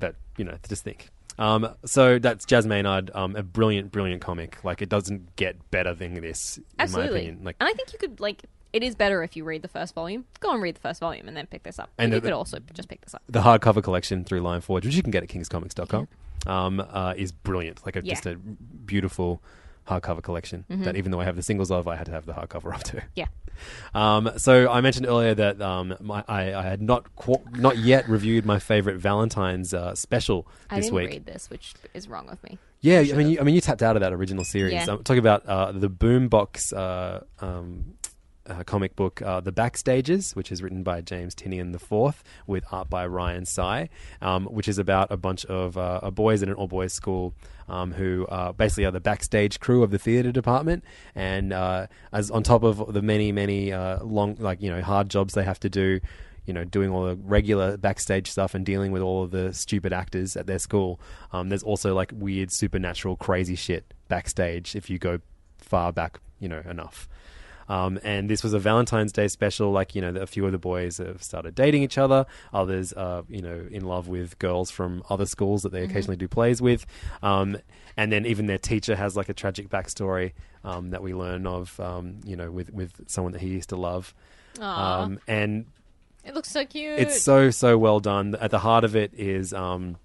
Yeah 0.00 0.08
But 0.08 0.14
you 0.36 0.44
know, 0.44 0.56
just 0.68 0.84
think. 0.84 1.10
Um, 1.38 1.68
so 1.84 2.18
that's 2.18 2.44
Jazz 2.44 2.66
Maynard, 2.66 3.10
um, 3.14 3.36
a 3.36 3.42
brilliant, 3.44 3.92
brilliant 3.92 4.20
comic. 4.20 4.58
Like 4.64 4.82
it 4.82 4.88
doesn't 4.88 5.36
get 5.36 5.70
better 5.70 5.94
than 5.94 6.14
this, 6.14 6.58
in 6.58 6.64
absolutely 6.80 7.10
my 7.12 7.16
opinion. 7.18 7.44
Like, 7.44 7.56
and 7.60 7.68
i 7.68 7.72
think 7.72 7.92
you 7.92 7.98
could 7.98 8.18
like 8.20 8.42
it 8.72 8.82
is 8.82 8.94
better 8.94 9.22
if 9.22 9.36
you 9.36 9.44
read 9.44 9.62
the 9.62 9.68
first 9.68 9.94
volume 9.94 10.24
go 10.40 10.52
and 10.52 10.60
read 10.60 10.74
the 10.76 10.80
first 10.80 11.00
volume 11.00 11.26
and 11.28 11.36
then 11.36 11.46
pick 11.46 11.62
this 11.62 11.78
up 11.78 11.88
And 11.96 12.06
and 12.06 12.14
you 12.14 12.20
could 12.20 12.32
also 12.34 12.58
just 12.74 12.88
pick 12.88 13.00
this 13.02 13.14
up 13.14 13.22
the 13.28 13.40
hardcover 13.40 13.82
collection 13.82 14.24
through 14.24 14.40
Lion 14.40 14.60
Forge, 14.60 14.84
which 14.84 14.94
you 14.96 15.02
can 15.02 15.10
get 15.12 15.22
at 15.22 15.28
kingscomics.com, 15.28 16.08
um, 16.46 16.80
uh, 16.80 17.14
is 17.16 17.30
brilliant. 17.32 17.84
Like 17.86 17.96
a, 17.96 18.04
Yeah. 18.04 18.14
just 18.14 18.26
a 18.26 18.34
beautiful 18.36 19.40
hardcover 19.88 20.22
collection 20.22 20.64
Mm-hmm. 20.70 20.84
that 20.84 20.96
even 20.96 21.10
though 21.12 21.20
I 21.20 21.24
have 21.24 21.36
the 21.36 21.42
singles 21.42 21.70
of, 21.70 21.88
I 21.88 21.96
had 21.96 22.06
to 22.06 22.12
have 22.12 22.26
the 22.26 22.32
hardcover 22.34 22.74
of 22.74 22.82
too. 22.84 23.00
yeah 23.14 23.26
Um, 23.94 24.30
so 24.36 24.70
I 24.70 24.80
mentioned 24.80 25.06
earlier 25.06 25.34
that 25.34 25.60
um, 25.60 25.94
my, 26.00 26.22
I, 26.28 26.54
I 26.54 26.62
had 26.62 26.80
not 26.82 27.14
qu- 27.16 27.42
not 27.52 27.78
yet 27.78 28.08
reviewed 28.08 28.44
my 28.46 28.58
favorite 28.58 28.98
Valentine's 28.98 29.74
uh, 29.74 29.94
special 29.94 30.46
i 30.70 30.76
this 30.76 30.86
didn't 30.86 30.96
week. 30.96 31.10
read 31.10 31.26
this 31.26 31.50
which 31.50 31.74
is 31.94 32.06
wrong 32.08 32.26
with 32.28 32.42
me 32.44 32.58
Yeah, 32.80 33.00
I 33.00 33.12
mean, 33.14 33.28
you, 33.30 33.40
I 33.40 33.42
mean, 33.42 33.54
you 33.56 33.60
tapped 33.60 33.82
out 33.82 33.96
of 33.96 34.00
that 34.02 34.12
original 34.12 34.44
series. 34.44 34.74
Yeah. 34.74 34.86
I'm 34.88 35.02
talking 35.02 35.18
about 35.18 35.44
uh, 35.46 35.72
the 35.72 35.90
Boombox 35.90 36.72
uh, 36.72 37.20
um, 37.44 37.94
uh, 38.48 38.62
comic 38.64 38.96
book, 38.96 39.22
uh, 39.22 39.40
The 39.40 39.52
Backstages, 39.52 40.34
which 40.34 40.50
is 40.50 40.62
written 40.62 40.82
by 40.82 41.00
James 41.00 41.34
Tynion 41.34 41.74
IV 41.74 42.22
with 42.46 42.64
art 42.72 42.90
by 42.90 43.06
Ryan 43.06 43.44
Sy, 43.44 43.88
um, 44.22 44.46
which 44.46 44.68
is 44.68 44.78
about 44.78 45.10
a 45.10 45.16
bunch 45.16 45.44
of 45.46 45.76
uh, 45.76 46.10
boys 46.10 46.42
in 46.42 46.48
an 46.48 46.54
all 46.54 46.68
boys 46.68 46.92
school 46.92 47.34
um, 47.68 47.92
who 47.92 48.26
uh, 48.26 48.52
basically 48.52 48.84
are 48.84 48.90
the 48.90 49.00
backstage 49.00 49.60
crew 49.60 49.82
of 49.82 49.90
the 49.90 49.98
theater 49.98 50.32
department, 50.32 50.84
and 51.14 51.52
uh, 51.52 51.86
as 52.12 52.30
on 52.30 52.42
top 52.42 52.62
of 52.62 52.92
the 52.92 53.02
many, 53.02 53.32
many 53.32 53.72
uh, 53.72 54.02
long, 54.02 54.36
like 54.38 54.62
you 54.62 54.70
know, 54.70 54.82
hard 54.82 55.08
jobs 55.08 55.34
they 55.34 55.44
have 55.44 55.60
to 55.60 55.68
do 55.68 56.00
you 56.46 56.54
know, 56.54 56.64
doing 56.64 56.88
all 56.88 57.04
the 57.04 57.14
regular 57.14 57.76
backstage 57.76 58.30
stuff 58.30 58.54
and 58.54 58.64
dealing 58.64 58.90
with 58.90 59.02
all 59.02 59.22
of 59.22 59.30
the 59.32 59.52
stupid 59.52 59.92
actors 59.92 60.34
at 60.34 60.46
their 60.46 60.58
school. 60.58 60.98
Um, 61.30 61.50
there's 61.50 61.62
also 61.62 61.94
like 61.94 62.10
weird 62.14 62.50
supernatural 62.50 63.16
crazy 63.16 63.54
shit 63.54 63.92
backstage 64.08 64.74
if 64.74 64.88
you 64.88 64.98
go 64.98 65.20
far 65.58 65.92
back, 65.92 66.20
you 66.40 66.48
know, 66.48 66.62
enough. 66.68 67.06
Um, 67.68 67.98
and 68.02 68.28
this 68.28 68.42
was 68.42 68.54
a 68.54 68.58
Valentine's 68.58 69.12
Day 69.12 69.28
special. 69.28 69.70
Like 69.70 69.94
you 69.94 70.00
know, 70.00 70.20
a 70.20 70.26
few 70.26 70.44
of 70.46 70.52
the 70.52 70.58
boys 70.58 70.98
have 70.98 71.22
started 71.22 71.54
dating 71.54 71.82
each 71.82 71.98
other. 71.98 72.26
Others 72.52 72.92
are 72.94 73.24
you 73.28 73.42
know 73.42 73.66
in 73.70 73.84
love 73.84 74.08
with 74.08 74.38
girls 74.38 74.70
from 74.70 75.02
other 75.10 75.26
schools 75.26 75.62
that 75.62 75.72
they 75.72 75.82
occasionally 75.82 76.16
do 76.16 76.28
plays 76.28 76.62
with. 76.62 76.86
Um, 77.22 77.58
and 77.96 78.12
then 78.12 78.26
even 78.26 78.46
their 78.46 78.58
teacher 78.58 78.94
has 78.96 79.16
like 79.16 79.28
a 79.28 79.34
tragic 79.34 79.68
backstory 79.68 80.32
um, 80.64 80.90
that 80.90 81.02
we 81.02 81.14
learn 81.14 81.46
of. 81.46 81.78
Um, 81.80 82.20
you 82.24 82.36
know, 82.36 82.50
with 82.50 82.72
with 82.72 83.08
someone 83.08 83.32
that 83.32 83.40
he 83.40 83.48
used 83.48 83.70
to 83.70 83.76
love. 83.76 84.14
Um, 84.60 85.20
and 85.28 85.66
it 86.24 86.34
looks 86.34 86.50
so 86.50 86.64
cute 86.66 86.98
it's 86.98 87.22
so 87.22 87.50
so 87.50 87.78
well 87.78 88.00
done. 88.00 88.34
At 88.40 88.50
the 88.50 88.58
heart 88.58 88.84
of 88.84 88.96
it 88.96 89.14
is 89.14 89.52
um, 89.52 89.96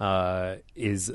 uh, 0.00 0.56
is 0.74 1.12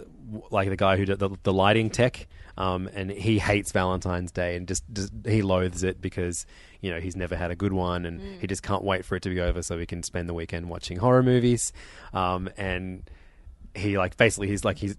like 0.49 0.69
the 0.69 0.75
guy 0.75 0.97
who 0.97 1.05
did 1.05 1.19
the, 1.19 1.29
the 1.43 1.53
lighting 1.53 1.89
tech, 1.89 2.27
um, 2.61 2.87
and 2.93 3.09
he 3.09 3.39
hates 3.39 3.71
Valentine's 3.71 4.31
Day 4.31 4.55
and 4.55 4.67
just, 4.67 4.83
just 4.93 5.11
he 5.25 5.41
loathes 5.41 5.83
it 5.83 5.99
because 5.99 6.45
you 6.79 6.91
know 6.91 6.99
he's 6.99 7.15
never 7.15 7.35
had 7.35 7.49
a 7.49 7.55
good 7.55 7.73
one, 7.73 8.05
and 8.05 8.21
he 8.39 8.45
just 8.45 8.61
can't 8.61 8.83
wait 8.83 9.03
for 9.03 9.15
it 9.15 9.23
to 9.23 9.29
be 9.29 9.41
over 9.41 9.63
so 9.63 9.79
he 9.79 9.87
can 9.87 10.03
spend 10.03 10.29
the 10.29 10.33
weekend 10.35 10.69
watching 10.69 10.97
horror 10.97 11.23
movies. 11.23 11.73
Um, 12.13 12.49
and 12.57 13.09
he 13.73 13.97
like 13.97 14.15
basically 14.15 14.47
he's 14.47 14.63
like 14.63 14.77
he's 14.77 14.95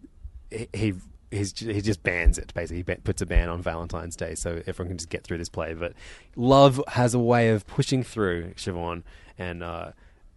he. 0.51 0.69
he 0.75 0.95
He's, 1.35 1.59
he 1.59 1.81
just 1.81 2.03
bans 2.03 2.37
it 2.37 2.53
basically. 2.53 2.85
He 2.87 2.95
puts 2.97 3.23
a 3.23 3.27
ban 3.27 3.49
on 3.49 3.63
Valentine's 3.63 4.17
Day 4.17 4.35
so 4.35 4.63
everyone 4.67 4.91
can 4.91 4.99
just 4.99 5.09
get 5.09 5.25
through 5.25 5.39
this 5.39 5.49
play. 5.49 5.73
But 5.73 5.95
love 6.37 6.79
has 6.89 7.15
a 7.15 7.19
way 7.19 7.49
of 7.49 7.67
pushing 7.67 8.03
through 8.03 8.53
Siobhan, 8.57 9.03
and 9.39 9.63
uh, 9.63 9.93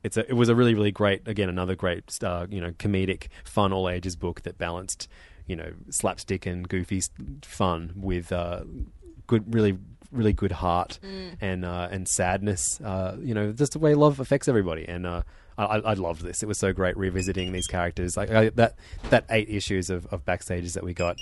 it's 0.06 0.16
a, 0.16 0.26
it 0.30 0.36
was 0.36 0.48
a 0.48 0.56
really 0.56 0.74
really 0.74 0.94
great 0.94 1.28
again 1.28 1.50
another 1.50 1.76
great 1.76 2.18
uh, 2.24 2.48
you 2.50 2.62
know 2.62 2.72
comedic 2.72 3.28
fun 3.44 3.74
all 3.74 3.90
ages 3.90 4.16
book 4.16 4.44
that 4.44 4.58
balanced 4.58 5.10
you 5.48 5.56
know 5.56 5.72
slapstick 5.90 6.46
and 6.46 6.68
goofy 6.68 7.02
fun 7.44 7.94
with 7.96 8.32
uh, 8.32 8.64
good 9.28 9.54
really 9.54 9.78
really 10.12 10.34
good 10.34 10.52
heart 10.52 11.00
and 11.42 11.66
uh, 11.66 11.88
and 11.92 12.08
sadness. 12.08 12.80
Uh, 12.82 13.18
you 13.22 13.34
know 13.34 13.52
just 13.52 13.74
the 13.74 13.80
way 13.80 13.94
love 13.96 14.20
affects 14.20 14.48
everybody. 14.48 14.88
And 14.88 15.06
uh, 15.06 15.22
I, 15.58 15.64
I 15.64 15.94
loved 15.94 16.22
this. 16.22 16.44
It 16.44 16.48
was 16.48 16.58
so 16.58 16.74
great 16.74 16.98
revisiting 16.98 17.52
these 17.52 17.68
characters. 17.68 18.18
Like 18.18 18.32
I, 18.32 18.50
that 18.50 18.76
that 19.10 19.26
eight 19.30 19.50
issues 19.50 19.90
of, 19.90 20.06
of 20.08 20.26
backstages 20.26 20.74
that 20.74 20.84
we 20.84 20.94
got 20.94 21.18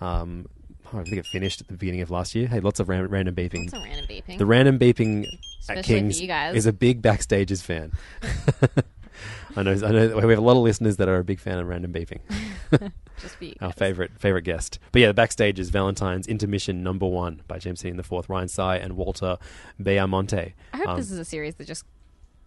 um, 0.00 0.46
oh, 0.92 0.98
I 0.98 1.04
think 1.04 1.16
it 1.16 1.26
finished 1.26 1.60
at 1.60 1.68
the 1.68 1.74
beginning 1.74 2.00
of 2.00 2.10
last 2.10 2.34
year. 2.34 2.48
Hey 2.48 2.60
lots 2.60 2.80
of 2.80 2.88
ran- 2.88 3.08
random 3.08 3.34
beeping. 3.34 3.72
A 3.72 3.78
random 3.78 4.06
beeping. 4.06 4.38
the 4.38 4.46
random 4.46 4.78
beeping 4.78 5.26
Especially 5.60 5.78
at 5.78 5.84
Kings 5.84 6.20
is 6.56 6.66
a 6.66 6.72
big 6.72 7.02
Backstages 7.02 7.62
fan. 7.62 7.92
I 9.56 9.62
know, 9.62 9.72
I 9.72 9.90
know. 9.90 10.16
We 10.16 10.30
have 10.30 10.38
a 10.38 10.42
lot 10.42 10.56
of 10.56 10.62
listeners 10.62 10.96
that 10.96 11.08
are 11.08 11.18
a 11.18 11.24
big 11.24 11.38
fan 11.40 11.58
of 11.58 11.66
random 11.68 11.92
beeping. 11.92 12.20
Just 13.20 13.40
you 13.40 13.54
Our 13.60 13.72
favorite 13.72 14.12
favorite 14.18 14.42
guest. 14.42 14.78
But 14.92 15.00
yeah, 15.02 15.08
the 15.08 15.14
backstage 15.14 15.58
is 15.58 15.70
Valentine's 15.70 16.26
Intermission 16.26 16.82
Number 16.82 17.06
One 17.06 17.42
by 17.48 17.58
James 17.58 17.82
Tynion 17.82 17.96
the 17.96 18.02
Fourth, 18.02 18.28
Ryan 18.28 18.48
Sy, 18.48 18.76
and 18.76 18.96
Walter 18.96 19.38
Baiamonte. 19.80 20.52
I 20.72 20.76
hope 20.76 20.88
Um, 20.88 20.96
this 20.96 21.10
is 21.10 21.18
a 21.18 21.24
series 21.24 21.54
that 21.56 21.66
just 21.66 21.84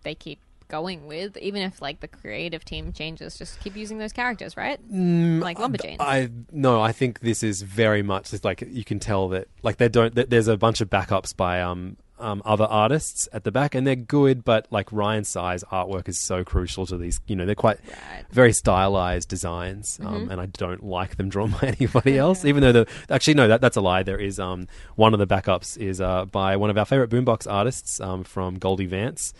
they 0.03 0.15
keep 0.15 0.39
going 0.67 1.05
with, 1.05 1.37
even 1.37 1.61
if 1.61 1.79
like 1.81 1.99
the 1.99 2.07
creative 2.07 2.65
team 2.65 2.91
changes. 2.91 3.37
Just 3.37 3.59
keep 3.59 3.75
using 3.75 3.99
those 3.99 4.11
characters, 4.13 4.57
right? 4.57 4.79
like 4.89 5.57
Lumberjanes. 5.59 5.97
Mm, 5.97 6.01
I 6.01 6.29
no, 6.51 6.81
I 6.81 6.91
think 6.91 7.19
this 7.19 7.43
is 7.43 7.61
very 7.61 8.01
much 8.01 8.33
it's 8.33 8.43
like 8.43 8.63
you 8.67 8.83
can 8.83 8.99
tell 8.99 9.29
that 9.29 9.47
like 9.61 9.77
they 9.77 9.89
don't. 9.89 10.15
That 10.15 10.29
there's 10.31 10.47
a 10.47 10.57
bunch 10.57 10.81
of 10.81 10.89
backups 10.89 11.35
by 11.37 11.61
um 11.61 11.97
um 12.20 12.41
other 12.45 12.63
artists 12.66 13.28
at 13.34 13.43
the 13.43 13.51
back, 13.51 13.76
and 13.76 13.86
they're 13.86 13.95
good, 13.95 14.43
but 14.43 14.68
like 14.72 14.91
Ryan 14.91 15.24
Sy's 15.26 15.63
artwork 15.72 16.07
is 16.07 16.18
so 16.18 16.43
crucial 16.43 16.86
to 16.86 16.97
these. 16.97 17.20
You 17.28 17.36
know, 17.36 17.45
they're 17.45 17.55
quite 17.55 17.80
Right. 17.88 18.26
very 18.32 18.53
stylized 18.53 19.28
designs, 19.30 19.97
Mm-hmm. 19.97 20.07
um, 20.07 20.30
and 20.32 20.39
I 20.39 20.45
don't 20.47 20.84
like 20.84 21.18
them 21.18 21.30
drawn 21.30 21.51
by 21.61 21.76
anybody 21.80 22.18
else. 22.18 22.45
Even 22.45 22.61
though 22.61 22.72
the 22.72 22.88
actually 23.09 23.34
no, 23.34 23.47
that 23.47 23.61
that's 23.61 23.78
a 23.78 23.82
lie. 23.82 24.03
There 24.03 24.20
is 24.20 24.39
um 24.39 24.68
one 24.95 25.13
of 25.13 25.20
the 25.20 25.28
backups 25.28 25.78
is 25.78 25.99
uh 25.99 26.26
by 26.26 26.55
one 26.57 26.70
of 26.70 26.78
our 26.78 26.86
favorite 26.86 27.09
boombox 27.09 27.51
artists 27.51 27.99
um 27.99 28.24
from 28.24 28.55
Goldie 28.59 28.86
Vance, 28.86 29.34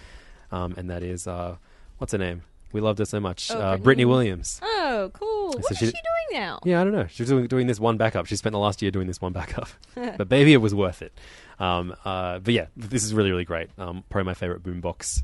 um 0.52 0.74
and 0.78 0.90
that 0.90 1.04
is 1.04 1.28
uh 1.28 1.56
what's 1.98 2.12
her 2.12 2.18
name. 2.20 2.44
We 2.74 2.82
loved 2.82 3.00
her 3.00 3.06
so 3.06 3.22
much. 3.22 3.52
Oh, 3.52 3.58
uh, 3.58 3.78
Brittney. 3.78 4.06
Williams. 4.06 4.60
Oh, 4.62 5.10
cool. 5.14 5.48
What 5.54 5.64
So 5.64 5.70
is 5.72 5.78
she- 5.78 5.86
she 5.86 5.92
doing 5.94 6.42
now? 6.42 6.60
Yeah, 6.66 6.82
I 6.82 6.84
don't 6.84 6.92
know. 6.92 7.08
She's 7.08 7.30
doing, 7.30 7.48
doing 7.48 7.68
this 7.68 7.80
one 7.80 7.96
backup. 7.96 8.26
She 8.26 8.36
spent 8.36 8.52
the 8.52 8.60
last 8.60 8.82
year 8.82 8.92
doing 8.92 9.08
this 9.08 9.22
one 9.22 9.32
backup. 9.32 9.70
but 9.96 10.28
baby, 10.28 10.52
it 10.52 10.58
was 10.58 10.76
worth 10.76 11.02
it. 11.02 11.14
Um, 11.60 11.96
uh, 12.04 12.40
but 12.40 12.54
yeah, 12.54 12.68
this 12.76 13.04
is 13.04 13.14
really, 13.14 13.32
really 13.32 13.46
great. 13.46 13.70
Um, 13.78 14.04
probably 14.10 14.26
my 14.26 14.34
favorite 14.34 14.64
Boombox 14.64 15.24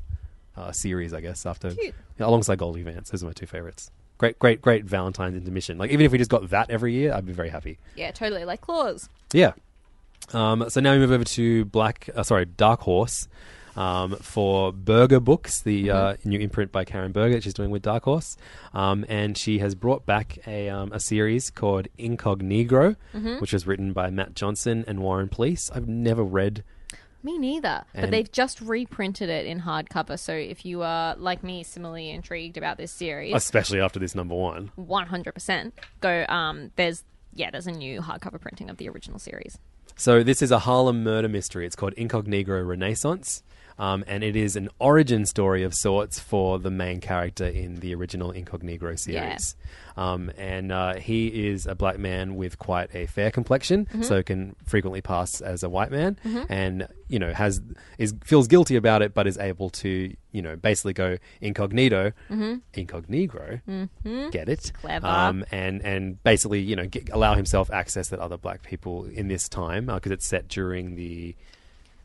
uh, 0.56 0.72
series, 0.72 1.14
I 1.14 1.22
guess, 1.22 1.46
after 1.46 1.74
Cute. 1.74 1.96
alongside 2.20 2.58
Goldie 2.58 2.84
Vance. 2.84 3.10
Those 3.10 3.24
are 3.24 3.28
my 3.28 3.34
two 3.34 3.46
favorites. 3.46 3.92
Great, 4.18 4.38
great, 4.40 4.62
great 4.62 4.86
Valentine's 4.86 5.36
intermission. 5.36 5.78
Like 5.78 5.92
even 5.92 6.06
if 6.06 6.12
we 6.12 6.18
just 6.18 6.30
got 6.30 6.50
that 6.50 6.70
every 6.70 6.94
year, 6.94 7.14
I'd 7.14 7.26
be 7.26 7.34
very 7.34 7.50
happy. 7.50 7.80
Yeah, 7.96 8.12
totally. 8.12 8.46
Like 8.46 8.62
claws. 8.62 9.10
Yeah. 9.34 9.54
Um, 10.34 10.70
so 10.70 10.80
now 10.80 10.94
we 10.94 11.00
move 11.00 11.12
over 11.12 11.24
to 11.24 11.66
Black, 11.66 12.10
uh, 12.16 12.24
sorry, 12.24 12.46
Dark 12.46 12.82
Horse 12.82 13.28
um, 13.76 14.16
for 14.18 14.72
Berger 14.74 15.20
Books, 15.20 15.62
the 15.62 15.90
uh, 15.92 16.16
new 16.24 16.40
imprint 16.40 16.72
by 16.72 16.84
Karen 16.86 17.12
Berger 17.12 17.36
that 17.36 17.44
she's 17.44 17.54
doing 17.54 17.70
with 17.70 17.82
Dark 17.84 18.04
Horse, 18.04 18.38
um, 18.74 19.06
and 19.10 19.38
she 19.38 19.60
has 19.60 19.76
brought 19.76 20.06
back 20.06 20.40
a 20.48 20.70
um, 20.70 20.92
a 20.92 21.00
series 21.00 21.50
called 21.50 21.88
Incognegro, 21.98 22.96
which 23.40 23.54
was 23.54 23.66
written 23.68 23.94
by 23.94 24.10
Matt 24.10 24.36
Johnson 24.36 24.84
and 24.88 25.00
Warren 25.00 25.30
Pleece. 25.30 25.70
I've 25.76 25.88
never 25.88 26.24
read. 26.24 26.64
Me 27.24 27.38
neither. 27.38 27.84
but 27.94 28.10
they've 28.10 28.32
just 28.32 28.60
reprinted 28.62 29.30
it 29.30 29.46
in 29.46 29.62
hardcover. 29.62 30.18
So 30.18 30.34
if 30.34 30.66
you 30.66 30.82
are, 30.82 31.16
like 31.18 31.44
me, 31.44 31.62
similarly 31.62 32.10
intrigued 32.10 32.58
about 32.58 32.78
this 32.78 32.92
series, 32.92 33.36
Especially 33.36 33.80
after 33.80 34.00
this 34.00 34.16
number 34.16 34.34
one. 34.34 34.72
100% 34.80 35.72
go. 36.00 36.26
Um, 36.28 36.72
there's, 36.78 37.04
yeah, 37.36 37.52
there's 37.52 37.68
a 37.68 37.72
new 37.72 38.02
hardcover 38.02 38.42
printing 38.42 38.72
of 38.72 38.78
the 38.78 38.90
original 38.90 39.20
series. 39.20 39.60
So 39.96 40.24
this 40.24 40.42
is 40.42 40.50
a 40.50 40.58
Harlem 40.58 41.04
murder 41.04 41.30
mystery. 41.30 41.68
It's 41.68 41.76
called 41.76 41.94
Incognegro 41.96 42.68
Renaissance, 42.68 43.44
um, 43.82 44.04
and 44.08 44.24
it 44.24 44.36
is 44.36 44.56
an 44.56 44.70
origin 44.80 45.26
story 45.26 45.64
of 45.64 45.74
sorts 45.74 46.20
for 46.20 46.60
the 46.60 46.70
main 46.70 47.00
character 47.02 47.48
in 47.48 47.80
the 47.80 47.96
original 47.96 48.32
Incognegro 48.32 48.98
series. 48.98 49.56
Um, 49.98 50.32
and 50.38 50.72
uh, 50.72 50.94
he 50.96 51.50
is 51.50 51.66
a 51.66 51.74
black 51.76 51.98
man 52.00 52.36
with 52.36 52.58
quite 52.60 52.94
a 52.96 53.08
fair 53.08 53.32
complexion, 53.32 53.88
so 54.04 54.22
can 54.24 54.56
frequently 54.66 55.02
pass 55.02 55.42
as 55.42 55.64
a 55.64 55.70
white 55.70 55.92
man, 55.92 56.18
and 56.48 56.88
you 57.10 57.20
know 57.20 57.34
has 57.34 57.60
is 57.98 58.14
feels 58.24 58.48
guilty 58.48 58.76
about 58.78 59.02
it, 59.02 59.14
but 59.14 59.28
is 59.28 59.38
able 59.38 59.70
to 59.84 60.16
you 60.32 60.42
know 60.42 60.56
basically 60.56 60.94
go 60.94 61.18
incognito, 61.42 62.14
incognegro, 62.74 63.62
get 64.32 64.48
it, 64.48 64.72
Clever. 64.82 65.08
um, 65.08 65.44
and 65.52 65.82
and 65.84 66.24
basically 66.24 66.62
you 66.62 66.76
know 66.76 66.86
get, 66.88 67.10
allow 67.12 67.36
himself 67.36 67.70
access 67.72 68.10
that 68.10 68.20
other 68.20 68.38
black 68.38 68.64
people 68.64 69.06
in 69.06 69.28
this 69.28 69.50
time 69.50 69.88
because 69.88 70.12
it's 70.12 70.28
set 70.28 70.48
during 70.48 70.96
the 70.96 71.36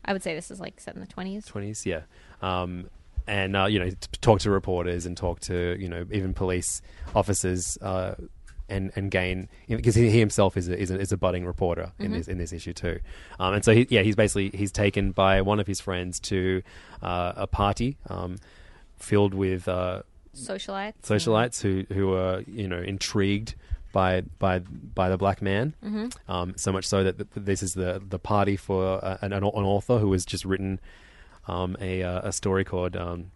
I 0.07 0.13
would 0.13 0.23
say 0.23 0.33
this 0.33 0.49
is 0.49 0.59
like 0.59 0.79
set 0.79 0.95
in 0.95 1.01
the 1.01 1.07
20s. 1.07 1.45
twenties, 1.45 1.85
yeah, 1.85 2.01
um, 2.41 2.89
and 3.27 3.55
uh, 3.55 3.65
you 3.65 3.79
know 3.79 3.89
t- 3.89 3.97
talk 4.21 4.39
to 4.41 4.49
reporters 4.49 5.05
and 5.05 5.17
talk 5.17 5.39
to 5.41 5.75
you 5.79 5.89
know 5.89 6.05
even 6.11 6.33
police 6.33 6.81
officers. 7.15 7.77
Uh, 7.81 8.15
and, 8.69 8.91
and 8.97 9.11
gain 9.11 9.47
because 9.69 9.95
he, 9.95 10.09
he 10.09 10.19
himself 10.19 10.57
is 10.57 10.67
a, 10.67 10.77
is 10.77 10.91
a, 10.91 10.99
is 10.99 11.13
a 11.13 11.17
budding 11.17 11.45
reporter 11.45 11.93
in 11.99 12.11
this 12.11 12.27
in 12.27 12.37
this 12.37 12.51
issue 12.51 12.73
too, 12.73 12.99
um, 13.39 13.53
and 13.53 13.63
so 13.63 13.73
he, 13.73 13.87
yeah 13.89 14.01
he's 14.01 14.17
basically 14.17 14.49
he's 14.49 14.73
taken 14.73 15.13
by 15.13 15.41
one 15.41 15.61
of 15.61 15.67
his 15.67 15.79
friends 15.79 16.19
to 16.19 16.61
uh, 17.01 17.31
a 17.37 17.47
party 17.47 17.95
um, 18.09 18.35
filled 18.97 19.33
with 19.33 19.69
uh, 19.69 20.01
Socialites. 20.35 21.01
socialites 21.01 21.61
who 21.61 21.85
who 21.95 22.13
are 22.13 22.41
you 22.41 22.67
know 22.67 22.79
intrigued 22.81 23.55
by 23.91 24.21
by 24.39 24.59
by 24.59 25.09
the 25.09 25.17
black 25.17 25.41
man. 25.41 25.73
Mm-hmm. 25.83 26.31
Um, 26.31 26.53
so 26.57 26.71
much 26.71 26.85
so 26.85 27.03
that 27.03 27.17
th- 27.17 27.29
this 27.35 27.63
is 27.63 27.73
the 27.73 28.01
the 28.07 28.19
party 28.19 28.55
for 28.55 29.03
uh, 29.03 29.17
an, 29.21 29.33
an 29.33 29.43
author 29.43 29.99
who 29.99 30.11
has 30.13 30.25
just 30.25 30.45
written 30.45 30.79
um, 31.47 31.77
a 31.79 32.03
uh, 32.03 32.27
a 32.27 32.31
story 32.31 32.63
called 32.63 32.95
um, 32.95 33.31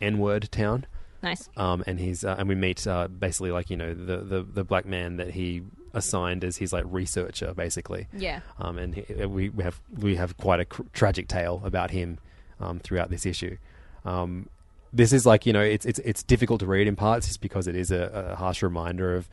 N 0.00 0.18
Word 0.18 0.50
Town. 0.50 0.86
Nice. 1.22 1.48
Um, 1.56 1.84
and 1.86 2.00
he's 2.00 2.24
uh, 2.24 2.36
and 2.38 2.48
we 2.48 2.54
meet 2.54 2.86
uh, 2.86 3.08
basically 3.08 3.52
like 3.52 3.70
you 3.70 3.76
know 3.76 3.94
the, 3.94 4.18
the 4.18 4.42
the 4.42 4.64
black 4.64 4.86
man 4.86 5.16
that 5.16 5.30
he 5.30 5.62
assigned 5.94 6.42
as 6.42 6.56
his 6.56 6.72
like 6.72 6.84
researcher 6.88 7.54
basically. 7.54 8.08
Yeah. 8.12 8.40
Um, 8.58 8.78
and 8.78 8.94
he, 8.94 9.26
we 9.26 9.48
we 9.50 9.62
have 9.62 9.80
we 9.96 10.16
have 10.16 10.36
quite 10.36 10.60
a 10.60 10.64
cr- 10.64 10.82
tragic 10.92 11.28
tale 11.28 11.62
about 11.64 11.90
him 11.90 12.18
um, 12.60 12.80
throughout 12.80 13.10
this 13.10 13.24
issue. 13.24 13.56
Um, 14.04 14.48
this 14.92 15.12
is 15.12 15.24
like 15.24 15.46
you 15.46 15.52
know 15.52 15.62
it's 15.62 15.86
it's 15.86 15.98
it's 16.00 16.22
difficult 16.22 16.60
to 16.60 16.66
read 16.66 16.86
in 16.86 16.96
parts 16.96 17.26
just 17.28 17.40
because 17.40 17.66
it 17.66 17.76
is 17.76 17.90
a, 17.90 18.30
a 18.32 18.36
harsh 18.36 18.62
reminder 18.62 19.14
of 19.14 19.28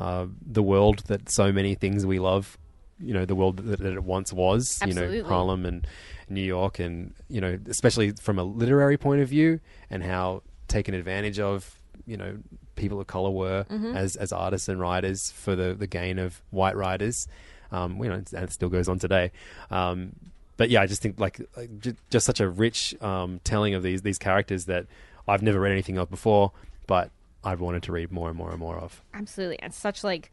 uh, 0.00 0.26
the 0.44 0.62
world 0.62 1.00
that 1.06 1.28
so 1.30 1.52
many 1.52 1.74
things 1.74 2.04
we 2.04 2.18
love. 2.18 2.58
You 3.02 3.14
know 3.14 3.24
the 3.24 3.34
world 3.34 3.56
that, 3.58 3.78
that 3.78 3.92
it 3.94 4.04
once 4.04 4.32
was. 4.32 4.78
You 4.86 4.94
know 4.94 5.08
Harlem 5.28 5.64
and 5.64 5.86
New 6.28 6.42
York, 6.42 6.78
and 6.78 7.14
you 7.28 7.40
know 7.40 7.58
especially 7.68 8.10
from 8.12 8.38
a 8.38 8.44
literary 8.44 8.98
point 8.98 9.22
of 9.22 9.28
view, 9.28 9.60
and 9.88 10.02
how 10.02 10.42
taken 10.68 10.94
advantage 10.94 11.38
of. 11.38 11.76
You 12.06 12.16
know 12.16 12.38
people 12.76 13.00
of 13.00 13.06
color 13.06 13.30
were 13.30 13.66
as 13.94 14.16
as 14.16 14.32
artists 14.32 14.68
and 14.68 14.80
writers 14.80 15.30
for 15.30 15.54
the 15.54 15.74
the 15.74 15.86
gain 15.86 16.18
of 16.18 16.42
white 16.50 16.76
writers. 16.76 17.28
Um, 17.72 17.98
you 18.02 18.08
know, 18.08 18.14
and 18.16 18.32
it 18.32 18.52
still 18.52 18.68
goes 18.68 18.88
on 18.88 18.98
today. 18.98 19.30
Um, 19.70 20.12
but 20.56 20.70
yeah, 20.70 20.82
I 20.82 20.86
just 20.86 21.00
think 21.00 21.20
like, 21.20 21.40
like 21.56 21.78
ju- 21.80 21.96
just 22.10 22.26
such 22.26 22.40
a 22.40 22.48
rich 22.48 23.00
um, 23.00 23.40
telling 23.44 23.74
of 23.74 23.82
these 23.82 24.02
these 24.02 24.18
characters 24.18 24.64
that 24.66 24.86
I've 25.28 25.42
never 25.42 25.60
read 25.60 25.72
anything 25.72 25.96
of 25.96 26.10
before, 26.10 26.52
but 26.86 27.10
I've 27.42 27.60
wanted 27.60 27.82
to 27.84 27.92
read 27.92 28.10
more 28.12 28.28
and 28.28 28.36
more 28.36 28.50
and 28.50 28.58
more 28.58 28.76
of. 28.76 29.02
Absolutely. 29.14 29.58
And 29.60 29.72
such 29.72 30.04
like 30.04 30.30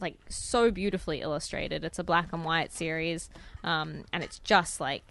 like 0.00 0.16
so 0.28 0.70
beautifully 0.70 1.20
illustrated. 1.20 1.84
It's 1.84 1.98
a 1.98 2.04
black 2.04 2.32
and 2.32 2.44
white 2.44 2.72
series. 2.72 3.30
Um, 3.62 4.04
and 4.12 4.22
it's 4.22 4.38
just 4.40 4.80
like 4.80 5.04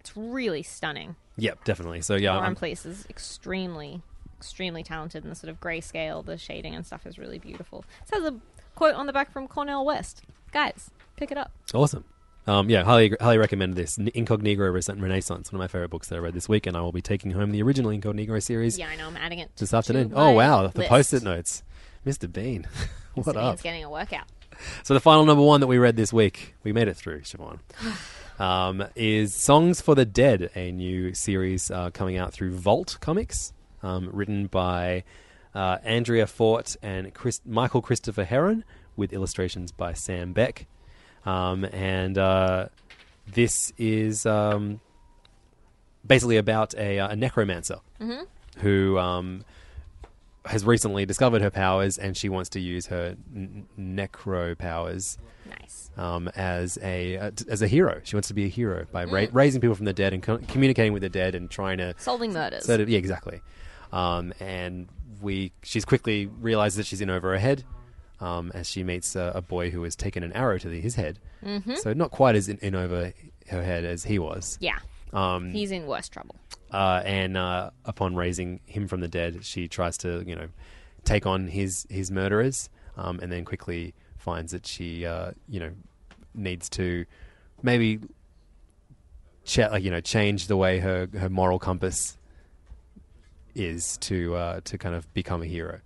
it's 0.00 0.16
really 0.16 0.62
stunning. 0.62 1.16
Yep, 1.36 1.64
definitely. 1.64 2.00
So 2.00 2.16
yeah, 2.16 2.36
Warren 2.36 2.56
Pleece 2.56 2.84
is 2.84 3.06
extremely, 3.08 4.02
extremely 4.38 4.82
talented, 4.82 5.22
and 5.22 5.30
the 5.30 5.36
sort 5.36 5.50
of 5.50 5.60
grayscale, 5.60 6.24
the 6.24 6.36
shading 6.36 6.74
and 6.74 6.84
stuff 6.84 7.06
is 7.06 7.18
really 7.18 7.38
beautiful. 7.38 7.84
It 8.06 8.14
has 8.14 8.24
a 8.24 8.34
quote 8.74 8.94
on 8.94 9.06
the 9.06 9.12
back 9.12 9.32
from 9.32 9.46
Cornel 9.46 9.84
West. 9.84 10.22
Guys, 10.52 10.90
pick 11.16 11.30
it 11.30 11.38
up. 11.38 11.52
awesome. 11.74 12.04
Um, 12.48 12.70
yeah, 12.70 12.82
highly 12.82 13.14
highly 13.20 13.36
recommend 13.36 13.74
this 13.74 13.98
Incognegro 13.98 14.72
Renaissance, 14.72 15.52
one 15.52 15.60
of 15.60 15.62
my 15.62 15.68
favorite 15.68 15.90
books 15.90 16.08
that 16.08 16.16
I 16.16 16.18
read 16.18 16.32
this 16.32 16.48
week, 16.48 16.66
and 16.66 16.78
I 16.78 16.80
will 16.80 16.92
be 16.92 17.02
taking 17.02 17.32
home 17.32 17.50
the 17.50 17.62
original 17.62 17.90
Incognegro 17.90 18.42
series 18.42 18.78
Yeah, 18.78 18.88
I 18.88 18.96
know. 18.96 19.06
I'm 19.06 19.18
adding 19.18 19.38
it 19.38 19.54
this 19.56 19.74
afternoon. 19.74 20.12
Oh 20.14 20.32
wow, 20.32 20.66
the 20.66 20.84
post-it 20.84 21.22
notes, 21.22 21.62
Mr. 22.06 22.32
Bean. 22.32 22.66
what 23.14 23.26
Mr. 23.26 23.36
up? 23.36 23.52
Bean's 23.52 23.62
getting 23.62 23.84
a 23.84 23.90
workout. 23.90 24.24
So 24.82 24.94
the 24.94 25.00
final 25.00 25.26
number 25.26 25.42
one 25.42 25.60
that 25.60 25.66
we 25.66 25.76
read 25.76 25.96
this 25.96 26.10
week, 26.10 26.54
we 26.64 26.72
made 26.72 26.88
it 26.88 26.96
through, 26.96 27.20
Siobhan, 27.20 27.58
um, 28.40 28.82
is 28.96 29.34
Songs 29.34 29.82
for 29.82 29.94
the 29.94 30.06
Dead, 30.06 30.50
a 30.54 30.72
new 30.72 31.12
series 31.12 31.70
uh, 31.70 31.90
coming 31.90 32.16
out 32.16 32.32
through 32.32 32.56
Vault 32.56 32.96
Comics, 33.00 33.52
um, 33.82 34.08
written 34.10 34.46
by 34.46 35.04
uh, 35.54 35.78
Andrea 35.84 36.26
Fort 36.26 36.76
and 36.82 37.12
Chris- 37.12 37.42
Michael 37.44 37.82
Christopher 37.82 38.24
Heron, 38.24 38.64
with 38.96 39.12
illustrations 39.12 39.70
by 39.70 39.92
Sam 39.92 40.32
Beck. 40.32 40.66
Um, 41.26 41.64
and 41.64 42.16
uh, 42.16 42.68
this 43.32 43.72
is 43.76 44.24
um, 44.26 44.80
basically 46.06 46.36
about 46.36 46.74
a, 46.74 46.98
uh, 46.98 47.08
a 47.08 47.16
necromancer 47.16 47.78
who 48.58 48.98
um, 48.98 49.44
has 50.46 50.64
recently 50.64 51.04
discovered 51.06 51.42
her 51.42 51.50
powers 51.50 51.98
and 51.98 52.16
she 52.16 52.28
wants 52.28 52.48
to 52.50 52.60
use 52.60 52.86
her 52.86 53.16
n- 53.34 53.66
necro 53.78 54.56
powers 54.56 55.18
Nice. 55.48 55.90
um, 55.96 56.28
as 56.36 56.78
a 56.82 57.16
uh, 57.18 57.30
t- 57.34 57.44
as 57.50 57.60
a 57.62 57.68
hero. 57.68 58.00
She 58.04 58.16
wants 58.16 58.28
to 58.28 58.34
be 58.34 58.44
a 58.44 58.48
hero 58.48 58.86
by 58.90 59.04
ra- 59.04 59.26
raising 59.32 59.60
people 59.60 59.74
from 59.76 59.84
the 59.86 59.92
dead 59.92 60.12
and 60.14 60.22
co- 60.22 60.38
communicating 60.48 60.92
with 60.92 61.02
the 61.02 61.08
dead 61.08 61.34
and 61.34 61.50
trying 61.50 61.78
to 61.78 61.94
Solving 61.98 62.32
murders. 62.32 62.64
so 62.64 62.76
that- 62.76 62.88
yeah, 62.88 62.98
exactly. 62.98 63.40
Um, 63.92 64.32
and 64.40 64.88
we 65.20 65.52
she's 65.62 65.84
quickly 65.84 66.26
realizes 66.26 66.76
that 66.76 66.86
she's 66.86 67.00
in 67.00 67.10
over 67.10 67.30
her 67.32 67.38
head. 67.38 67.64
Um, 68.20 68.50
as 68.52 68.68
she 68.68 68.82
meets 68.82 69.14
a, 69.14 69.30
a 69.36 69.40
boy 69.42 69.70
who 69.70 69.84
has 69.84 69.94
taken 69.94 70.24
an 70.24 70.32
arrow 70.32 70.58
to 70.58 70.68
the, 70.68 70.80
his 70.80 70.96
head, 70.96 71.20
mm-hmm. 71.44 71.76
so 71.76 71.92
not 71.92 72.10
quite 72.10 72.34
as 72.34 72.48
in, 72.48 72.58
in 72.58 72.74
over 72.74 73.12
her 73.48 73.62
head 73.62 73.84
as 73.84 74.02
he 74.04 74.18
was. 74.18 74.58
yeah. 74.60 74.78
Um, 75.12 75.52
He's 75.52 75.70
in 75.70 75.86
worse 75.86 76.08
trouble. 76.08 76.34
uh, 76.72 77.00
and 77.04 77.36
uh, 77.36 77.70
upon 77.84 78.16
raising 78.16 78.60
him 78.66 78.88
from 78.88 79.00
the 79.00 79.08
dead, 79.08 79.44
she 79.44 79.68
tries 79.68 79.96
to, 79.98 80.22
you 80.26 80.34
know, 80.34 80.48
take 81.04 81.26
on 81.26 81.46
his 81.46 81.86
his 81.88 82.10
murderers, 82.10 82.68
um, 82.96 83.20
and 83.22 83.30
then 83.32 83.44
quickly 83.44 83.94
finds 84.18 84.52
that 84.52 84.66
she, 84.66 85.06
uh, 85.06 85.30
you 85.48 85.60
know, 85.60 85.70
needs 86.34 86.68
to 86.70 87.06
maybe, 87.62 88.00
like, 89.56 89.82
you 89.82 89.90
know, 89.90 90.00
change 90.00 90.48
the 90.48 90.56
way 90.56 90.80
her 90.80 91.08
her 91.16 91.30
moral 91.30 91.58
compass 91.58 92.17
is 93.58 93.96
to 93.98 94.34
uh, 94.36 94.60
to 94.64 94.78
kind 94.78 94.94
of 94.94 95.12
become 95.14 95.42
a 95.42 95.46
hero 95.46 95.80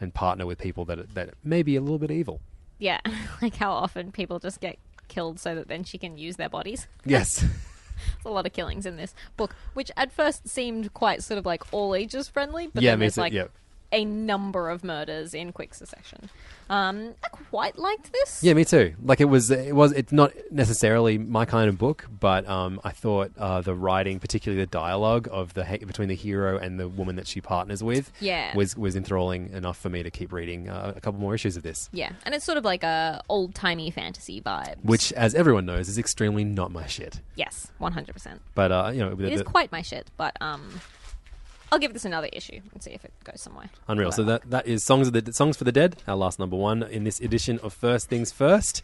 and 0.00 0.12
partner 0.14 0.46
with 0.46 0.58
people 0.58 0.84
that 0.84 1.14
that 1.14 1.30
may 1.42 1.62
be 1.62 1.76
a 1.76 1.80
little 1.80 1.98
bit 1.98 2.10
evil. 2.10 2.40
Yeah. 2.78 3.00
like 3.42 3.56
how 3.56 3.72
often 3.72 4.12
people 4.12 4.38
just 4.38 4.60
get 4.60 4.78
killed 5.08 5.40
so 5.40 5.54
that 5.54 5.68
then 5.68 5.84
she 5.84 5.98
can 5.98 6.18
use 6.18 6.36
their 6.36 6.48
bodies. 6.48 6.86
Yes. 7.04 7.40
There's 7.96 8.26
a 8.26 8.30
lot 8.30 8.44
of 8.44 8.52
killings 8.52 8.84
in 8.84 8.96
this 8.96 9.14
book, 9.38 9.54
which 9.72 9.90
at 9.96 10.12
first 10.12 10.46
seemed 10.46 10.92
quite 10.92 11.22
sort 11.22 11.38
of 11.38 11.46
like 11.46 11.62
all 11.72 11.94
ages 11.94 12.28
friendly, 12.28 12.66
but 12.66 12.82
Yeah, 12.82 12.92
then 12.92 13.00
there's 13.00 13.16
like 13.16 13.32
yeah. 13.32 13.46
A 13.92 14.04
number 14.04 14.68
of 14.70 14.82
murders 14.84 15.34
in 15.34 15.52
quick 15.52 15.74
succession. 15.74 16.28
Um, 16.68 17.14
I 17.24 17.28
quite 17.28 17.78
liked 17.78 18.12
this. 18.12 18.42
Yeah, 18.42 18.54
me 18.54 18.64
too. 18.64 18.94
Like 19.00 19.20
it 19.20 19.26
was, 19.26 19.50
it 19.52 19.74
was. 19.74 19.92
It's 19.92 20.10
not 20.10 20.32
necessarily 20.50 21.16
my 21.16 21.44
kind 21.44 21.68
of 21.68 21.78
book, 21.78 22.06
but 22.18 22.46
um, 22.48 22.80
I 22.82 22.90
thought 22.90 23.30
uh, 23.38 23.60
the 23.60 23.72
writing, 23.74 24.18
particularly 24.18 24.60
the 24.64 24.66
dialogue 24.70 25.28
of 25.30 25.54
the 25.54 25.64
he- 25.64 25.78
between 25.84 26.08
the 26.08 26.16
hero 26.16 26.58
and 26.58 26.80
the 26.80 26.88
woman 26.88 27.14
that 27.16 27.28
she 27.28 27.40
partners 27.40 27.84
with, 27.84 28.10
Yeah. 28.20 28.54
was 28.56 28.76
was 28.76 28.96
enthralling 28.96 29.50
enough 29.50 29.78
for 29.78 29.88
me 29.90 30.02
to 30.02 30.10
keep 30.10 30.32
reading 30.32 30.68
uh, 30.68 30.92
a 30.96 31.00
couple 31.00 31.20
more 31.20 31.34
issues 31.36 31.56
of 31.56 31.62
this. 31.62 31.88
Yeah, 31.92 32.10
and 32.24 32.34
it's 32.34 32.44
sort 32.44 32.58
of 32.58 32.64
like 32.64 32.82
a 32.82 33.22
old 33.28 33.54
timey 33.54 33.92
fantasy 33.92 34.40
vibe. 34.40 34.76
Which, 34.82 35.12
as 35.12 35.36
everyone 35.36 35.66
knows, 35.66 35.88
is 35.88 35.98
extremely 35.98 36.42
not 36.44 36.72
my 36.72 36.86
shit. 36.86 37.20
yes, 37.36 37.68
one 37.78 37.92
hundred 37.92 38.14
percent. 38.14 38.40
But 38.56 38.72
uh, 38.72 38.90
you 38.92 38.98
know, 39.00 39.14
the, 39.14 39.26
It 39.26 39.32
is 39.34 39.38
the- 39.38 39.44
quite 39.44 39.70
my 39.70 39.82
shit, 39.82 40.10
but 40.16 40.36
um, 40.40 40.80
I'll 41.72 41.78
give 41.78 41.92
this 41.92 42.04
another 42.04 42.28
issue 42.32 42.60
and 42.72 42.82
see 42.82 42.90
if 42.92 43.04
it 43.04 43.12
goes 43.24 43.40
somewhere. 43.40 43.70
Unreal. 43.88 44.12
So 44.12 44.22
that 44.24 44.50
that 44.50 44.66
is 44.66 44.84
songs 44.84 45.08
of 45.08 45.12
the 45.12 45.32
songs 45.32 45.56
for 45.56 45.64
the 45.64 45.72
dead, 45.72 45.96
our 46.06 46.16
last 46.16 46.38
number 46.38 46.56
one 46.56 46.82
in 46.82 47.04
this 47.04 47.20
edition 47.20 47.58
of 47.62 47.72
First 47.72 48.08
Things 48.08 48.30
First, 48.32 48.82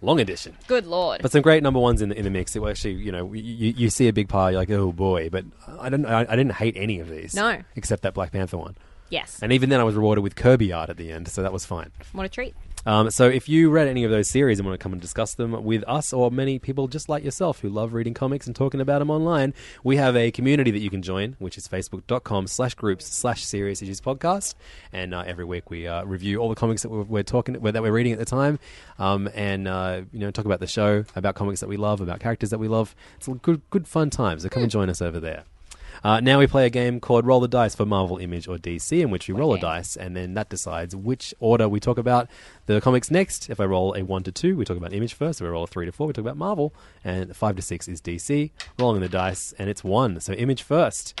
long 0.00 0.18
edition. 0.20 0.56
Good 0.66 0.86
lord. 0.86 1.22
But 1.22 1.32
some 1.32 1.42
great 1.42 1.62
number 1.62 1.78
ones 1.80 2.02
in 2.02 2.08
the 2.08 2.16
in 2.18 2.24
the 2.24 2.30
mix. 2.30 2.56
It 2.56 2.58
will 2.60 2.68
actually, 2.70 2.94
you 2.94 3.12
know, 3.12 3.32
you, 3.32 3.72
you 3.76 3.90
see 3.90 4.08
a 4.08 4.12
big 4.12 4.28
pile, 4.28 4.50
you're 4.50 4.60
like, 4.60 4.70
oh 4.70 4.90
boy. 4.92 5.30
But 5.30 5.44
I 5.78 5.88
don't, 5.88 6.04
I, 6.06 6.20
I 6.28 6.36
didn't 6.36 6.52
hate 6.54 6.76
any 6.76 6.98
of 7.00 7.08
these. 7.08 7.34
No. 7.34 7.62
except 7.76 8.02
that 8.02 8.14
Black 8.14 8.32
Panther 8.32 8.58
one. 8.58 8.76
yes, 9.10 9.38
And 9.42 9.52
even 9.52 9.68
then, 9.70 9.80
I 9.80 9.84
was 9.84 9.94
rewarded 9.94 10.24
with 10.24 10.34
Kirby 10.34 10.72
art 10.72 10.90
at 10.90 10.96
the 10.96 11.12
end, 11.12 11.28
so 11.28 11.42
that 11.42 11.52
was 11.52 11.64
fine. 11.64 11.92
what 12.12 12.26
a 12.26 12.28
treat. 12.28 12.54
Um, 12.86 13.10
so 13.10 13.28
if 13.28 13.48
you 13.48 13.70
read 13.70 13.88
any 13.88 14.04
of 14.04 14.10
those 14.10 14.28
series 14.28 14.58
and 14.58 14.66
want 14.66 14.78
to 14.78 14.82
come 14.82 14.92
and 14.92 15.00
discuss 15.00 15.34
them 15.34 15.64
with 15.64 15.84
us 15.86 16.12
or 16.12 16.30
many 16.30 16.58
people 16.58 16.88
just 16.88 17.08
like 17.08 17.24
yourself 17.24 17.60
who 17.60 17.68
love 17.68 17.94
reading 17.94 18.14
comics 18.14 18.46
and 18.46 18.54
talking 18.54 18.80
about 18.80 18.98
them 18.98 19.10
online, 19.10 19.54
we 19.82 19.96
have 19.96 20.16
a 20.16 20.30
community 20.30 20.70
that 20.70 20.80
you 20.80 20.90
can 20.90 21.02
join, 21.02 21.36
which 21.38 21.56
is 21.56 21.66
facebook.com 21.66 22.46
slash 22.46 22.74
groups 22.74 23.06
slash 23.06 23.44
serious 23.44 23.82
issues 23.82 24.00
podcast. 24.00 24.54
And 24.92 25.14
uh, 25.14 25.24
every 25.26 25.44
week 25.44 25.70
we 25.70 25.86
uh, 25.86 26.04
review 26.04 26.38
all 26.38 26.48
the 26.48 26.54
comics 26.54 26.82
that 26.82 26.90
we're, 26.90 27.02
we're 27.02 27.22
talking 27.22 27.54
that 27.54 27.82
we're 27.82 27.92
reading 27.92 28.12
at 28.12 28.18
the 28.18 28.24
time, 28.24 28.58
um, 28.98 29.28
and 29.34 29.66
uh, 29.66 30.02
you 30.12 30.20
know 30.20 30.30
talk 30.30 30.44
about 30.44 30.60
the 30.60 30.66
show, 30.66 31.04
about 31.16 31.34
comics 31.34 31.60
that 31.60 31.68
we 31.68 31.76
love, 31.76 32.00
about 32.00 32.20
characters 32.20 32.50
that 32.50 32.58
we 32.58 32.68
love. 32.68 32.94
It's 33.16 33.28
a 33.28 33.32
good 33.32 33.62
good 33.70 33.86
fun 33.88 34.10
time. 34.10 34.38
So 34.38 34.48
come 34.48 34.62
and 34.62 34.70
join 34.70 34.90
us 34.90 35.00
over 35.00 35.20
there. 35.20 35.44
Uh, 36.04 36.20
now 36.20 36.38
we 36.38 36.46
play 36.46 36.66
a 36.66 36.70
game 36.70 37.00
called 37.00 37.24
Roll 37.24 37.40
the 37.40 37.48
Dice 37.48 37.74
for 37.74 37.86
Marvel, 37.86 38.18
Image, 38.18 38.46
or 38.46 38.58
DC, 38.58 39.00
in 39.00 39.08
which 39.08 39.26
we 39.26 39.32
roll 39.32 39.54
a 39.54 39.58
dice, 39.58 39.96
and 39.96 40.14
then 40.14 40.34
that 40.34 40.50
decides 40.50 40.94
which 40.94 41.32
order 41.40 41.66
we 41.66 41.80
talk 41.80 41.96
about 41.96 42.28
the 42.66 42.78
comics 42.82 43.10
next. 43.10 43.48
If 43.48 43.58
I 43.58 43.64
roll 43.64 43.94
a 43.94 44.02
1 44.02 44.22
to 44.24 44.32
2, 44.32 44.54
we 44.54 44.66
talk 44.66 44.76
about 44.76 44.92
Image 44.92 45.14
first. 45.14 45.40
If 45.40 45.46
I 45.46 45.48
roll 45.48 45.64
a 45.64 45.66
3 45.66 45.86
to 45.86 45.92
4, 45.92 46.06
we 46.06 46.12
talk 46.12 46.22
about 46.22 46.36
Marvel. 46.36 46.74
And 47.02 47.34
5 47.34 47.56
to 47.56 47.62
6 47.62 47.88
is 47.88 48.02
DC. 48.02 48.50
Rolling 48.78 49.00
the 49.00 49.08
dice, 49.08 49.54
and 49.58 49.70
it's 49.70 49.82
1. 49.82 50.20
So 50.20 50.34
Image 50.34 50.62
first. 50.62 51.18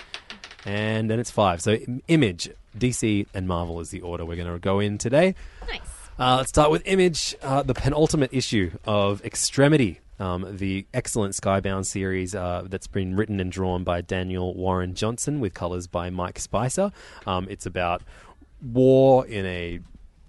And 0.66 1.10
then 1.10 1.18
it's 1.18 1.30
5. 1.30 1.62
So 1.62 1.78
Image, 2.08 2.50
DC, 2.78 3.26
and 3.32 3.48
Marvel 3.48 3.80
is 3.80 3.88
the 3.88 4.02
order 4.02 4.26
we're 4.26 4.36
going 4.36 4.52
to 4.52 4.58
go 4.58 4.80
in 4.80 4.98
today. 4.98 5.34
Nice. 5.66 5.80
Uh, 6.18 6.36
let's 6.36 6.50
start 6.50 6.70
with 6.70 6.82
Image, 6.84 7.34
uh, 7.42 7.62
the 7.62 7.74
penultimate 7.74 8.34
issue 8.34 8.70
of 8.84 9.24
Extremity, 9.24 10.00
um, 10.20 10.56
the 10.56 10.86
excellent 10.94 11.34
Skybound 11.34 11.86
series 11.86 12.34
uh, 12.34 12.64
that's 12.68 12.86
been 12.86 13.16
written 13.16 13.40
and 13.40 13.50
drawn 13.50 13.82
by 13.84 14.00
Daniel 14.00 14.54
Warren 14.54 14.94
Johnson 14.94 15.40
with 15.40 15.54
colors 15.54 15.86
by 15.86 16.10
Mike 16.10 16.38
Spicer. 16.38 16.92
Um, 17.26 17.46
it's 17.50 17.66
about 17.66 18.02
war 18.72 19.26
in 19.26 19.44
a 19.46 19.80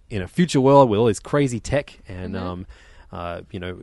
in 0.10 0.22
a 0.22 0.28
future 0.28 0.62
world 0.62 0.90
with 0.90 1.00
all 1.00 1.06
this 1.06 1.20
crazy 1.20 1.60
tech 1.60 2.00
and 2.08 2.36
um, 2.36 2.66
uh, 3.12 3.42
you 3.52 3.60
know 3.60 3.82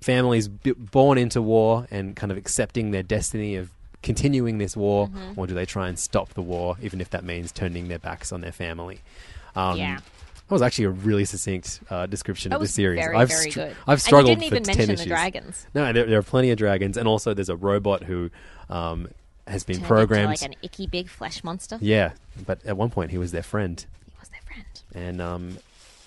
families 0.00 0.48
b- 0.48 0.72
born 0.72 1.18
into 1.18 1.40
war 1.42 1.86
and 1.90 2.14
kind 2.16 2.30
of 2.30 2.38
accepting 2.38 2.90
their 2.90 3.02
destiny 3.02 3.56
of 3.56 3.70
continuing 4.02 4.58
this 4.58 4.76
war, 4.76 5.10
or 5.36 5.46
do 5.46 5.54
they 5.54 5.64
try 5.66 5.88
and 5.88 5.98
stop 5.98 6.28
the 6.34 6.42
war, 6.42 6.76
even 6.80 7.00
if 7.00 7.10
that 7.10 7.24
means 7.24 7.50
turning 7.50 7.88
their 7.88 7.98
backs 7.98 8.30
on 8.30 8.40
their 8.40 8.52
family? 8.52 9.00
Um, 9.56 9.76
Yeah. 9.78 9.98
That 10.48 10.52
was 10.52 10.62
actually 10.62 10.84
a 10.84 10.90
really 10.90 11.24
succinct 11.24 11.80
uh, 11.90 12.06
description 12.06 12.50
That 12.50 12.56
of 12.56 12.62
the 12.62 12.68
series. 12.68 13.00
very, 13.04 13.16
I've 13.16 13.28
very 13.28 13.50
str- 13.50 13.60
good. 13.60 13.76
I've 13.86 13.88
And 13.88 13.98
you 13.98 13.98
struggled 13.98 14.38
didn't 14.38 14.44
even 14.44 14.62
mention 14.76 14.96
the 14.96 15.04
dragons. 15.06 15.66
No, 15.74 15.92
there, 15.92 16.06
there 16.06 16.18
are 16.18 16.22
plenty 16.22 16.50
of 16.50 16.58
dragons, 16.58 16.96
and 16.96 17.08
also 17.08 17.34
there's 17.34 17.48
a 17.48 17.56
robot 17.56 18.04
who 18.04 18.30
um, 18.70 19.08
has 19.48 19.64
been 19.64 19.76
Turned 19.78 19.86
programmed. 19.88 20.28
like 20.28 20.42
an 20.42 20.54
icky 20.62 20.86
big 20.86 21.08
flesh 21.08 21.42
monster. 21.42 21.78
yeah, 21.80 22.12
but 22.46 22.64
at 22.64 22.76
one 22.76 22.90
point 22.90 23.10
he 23.10 23.18
was 23.18 23.32
their 23.32 23.42
friend, 23.42 23.84
He 24.04 24.12
was 24.20 24.28
their 24.28 24.40
friend. 24.46 24.66
and 24.94 25.20
um, 25.20 25.58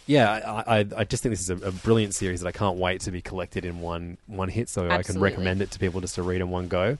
yeah, 0.07 0.31
I, 0.65 0.79
I, 0.79 0.85
I 0.97 1.03
just 1.03 1.21
think 1.21 1.31
this 1.33 1.41
is 1.41 1.49
a, 1.49 1.57
a 1.67 1.71
brilliant 1.71 2.15
series 2.15 2.39
that 2.41 2.47
I 2.47 2.51
can't 2.51 2.77
wait 2.77 3.01
to 3.01 3.11
be 3.11 3.21
collected 3.21 3.65
in 3.65 3.81
one 3.81 4.17
one 4.27 4.47
hit, 4.49 4.69
so 4.69 4.89
I 4.89 5.03
can 5.03 5.19
recommend 5.19 5.61
it 5.61 5.71
to 5.71 5.79
people 5.79 5.99
just 6.01 6.15
to 6.15 6.23
read 6.23 6.39
in 6.41 6.49
one 6.49 6.67
go. 6.69 6.97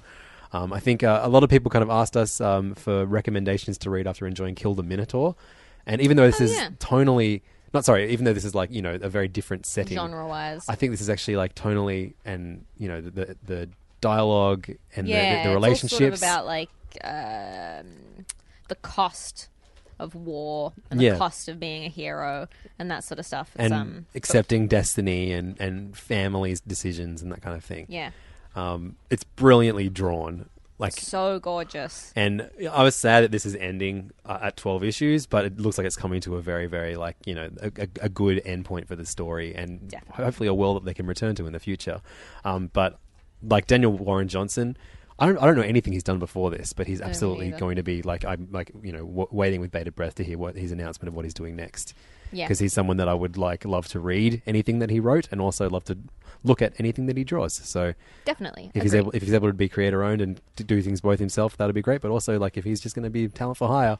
Um, 0.52 0.74
I 0.74 0.80
think 0.80 1.04
uh, 1.04 1.22
a 1.24 1.30
lot 1.30 1.44
of 1.44 1.50
people 1.50 1.72
kind 1.72 1.84
of 1.84 1.90
asked 1.90 2.18
us 2.18 2.42
um, 2.42 2.76
for 2.76 3.06
recommendations 3.06 3.78
to 3.80 3.90
read 3.90 4.08
after 4.08 4.28
enjoying 4.28 4.56
Kill 4.56 4.74
the 4.76 4.84
Minotaur, 4.84 5.36
and 5.90 6.00
even 6.02 6.16
though 6.16 6.28
this 6.28 6.40
Oh, 6.40 6.44
is 6.46 6.52
yeah. 6.54 6.70
tonally 6.80 7.42
not 7.74 7.84
sorry, 7.86 8.10
even 8.12 8.24
though 8.26 8.34
this 8.34 8.46
is 8.46 8.56
like 8.56 8.72
you 8.72 8.82
know 8.82 8.98
a 9.02 9.10
very 9.10 9.28
different 9.28 9.66
setting, 9.66 9.96
Genre-wise. 9.98 10.66
I 10.70 10.76
think 10.76 10.92
this 10.92 11.02
is 11.02 11.10
actually 11.10 11.36
like 11.36 11.54
tonally 11.56 12.14
and 12.24 12.64
you 12.78 12.88
know 12.88 13.02
the 13.02 13.12
the, 13.12 13.36
the 13.46 13.70
dialogue 14.02 14.70
and 14.96 15.08
yeah, 15.08 15.36
the, 15.36 15.44
the, 15.44 15.50
the 15.50 15.56
relationships. 15.56 15.98
sort 16.00 16.14
of 16.14 16.20
about 16.20 16.46
like 16.46 16.70
um, 17.04 18.26
the 18.70 18.76
cost 18.82 19.50
of 20.00 20.16
war 20.16 20.72
and 20.90 20.98
the 21.00 21.18
cost 21.18 21.50
of 21.50 21.60
being 21.60 21.84
a 21.84 21.90
hero 21.90 22.48
and 22.80 22.90
that 22.90 23.04
sort 23.04 23.20
of 23.20 23.26
stuff. 23.26 23.52
It's, 23.56 23.66
and 23.66 23.74
um, 23.74 24.06
accepting 24.16 24.68
destiny 24.68 25.34
and, 25.34 25.60
and 25.60 25.96
families' 25.98 26.62
decisions 26.62 27.22
and 27.22 27.32
that 27.34 27.42
kind 27.42 27.56
of 27.58 27.66
thing. 27.66 27.86
yeah, 27.90 28.12
Um, 28.56 28.96
it's 29.10 29.26
brilliantly 29.26 29.90
drawn. 29.90 30.48
Like, 30.80 30.94
so 30.94 31.40
gorgeous. 31.40 32.14
and 32.16 32.50
I 32.72 32.84
was 32.84 32.96
sad 32.96 33.26
that 33.26 33.32
this 33.32 33.46
is 33.46 33.54
ending 33.56 34.12
uh, 34.26 34.40
at 34.44 34.56
twelve 34.58 34.84
issues, 34.84 35.26
but 35.26 35.44
it 35.46 35.60
looks 35.60 35.78
like 35.78 35.86
it's 35.86 35.98
coming 35.98 36.22
to 36.22 36.38
a 36.38 36.42
very, 36.42 36.68
very 36.68 36.96
like 36.96 37.18
you 37.26 37.36
know 37.36 37.50
a, 37.62 37.68
a, 37.78 37.88
a 38.04 38.10
good 38.10 38.42
endpoint 38.46 38.88
for 38.88 38.96
the 38.96 39.06
story, 39.06 39.54
and 39.54 39.90
Definitely. 39.90 40.24
hopefully 40.26 40.48
a 40.48 40.54
world 40.54 40.78
that 40.78 40.86
they 40.86 40.94
can 40.94 41.06
return 41.06 41.36
to 41.36 41.46
in 41.48 41.54
the 41.54 41.60
future. 41.60 42.02
Um, 42.46 42.70
but 42.72 42.98
like 43.44 43.68
Daniel 43.68 43.92
Warren 43.92 44.28
Johnson. 44.30 44.78
I 45.22 45.26
don't, 45.26 45.38
I 45.38 45.46
don't 45.48 45.58
know 45.58 45.64
anything 45.64 45.92
he's 45.92 46.04
done 46.04 46.18
before 46.18 46.50
this, 46.50 46.72
but 46.72 46.88
he's 46.88 47.02
absolutely 47.02 47.52
going 47.52 47.76
to 47.76 47.84
be 47.84 48.02
like 48.02 48.24
I'm 48.24 48.48
like 48.52 48.72
you 48.82 48.94
know 48.94 49.06
w- 49.06 49.28
waiting 49.32 49.60
with 49.60 49.70
bated 49.70 49.94
breath 49.94 50.16
to 50.16 50.24
hear 50.24 50.38
what 50.38 50.56
his 50.56 50.72
announcement 50.72 51.10
of 51.10 51.14
what 51.14 51.26
he's 51.26 51.34
doing 51.34 51.58
next. 51.58 51.94
Yeah. 52.32 52.46
because 52.46 52.60
he's 52.60 52.72
someone 52.74 52.98
that 52.98 53.10
I 53.10 53.14
would 53.16 53.38
like 53.38 53.66
love 53.66 53.88
to 53.90 54.00
read 54.00 54.44
anything 54.46 54.80
that 54.80 54.90
he 54.92 55.02
wrote, 55.02 55.28
and 55.30 55.42
also 55.42 55.70
love 55.70 55.84
to 55.86 55.98
look 56.44 56.62
at 56.62 56.74
anything 56.80 57.06
that 57.08 57.18
he 57.18 57.24
draws. 57.24 57.54
So 57.54 57.94
Definitely. 58.26 58.72
if 58.74 58.84
he's 58.84 58.96
able 58.96 59.12
if 59.12 59.22
he's 59.24 59.34
able 59.34 59.48
to 59.48 59.54
be 59.54 59.70
creator 59.70 60.04
owned 60.04 60.22
and 60.22 60.42
to 60.56 60.64
do 60.64 60.82
things 60.82 61.02
both 61.02 61.20
himself, 61.20 61.58
that'd 61.58 61.76
be 61.76 61.82
great. 61.82 62.02
But 62.02 62.12
also 62.12 62.40
like 62.40 62.58
if 62.58 62.64
he's 62.64 62.80
just 62.80 62.96
going 62.96 63.04
to 63.04 63.10
be 63.10 63.28
talent 63.28 63.58
for 63.58 63.68
hire, 63.68 63.98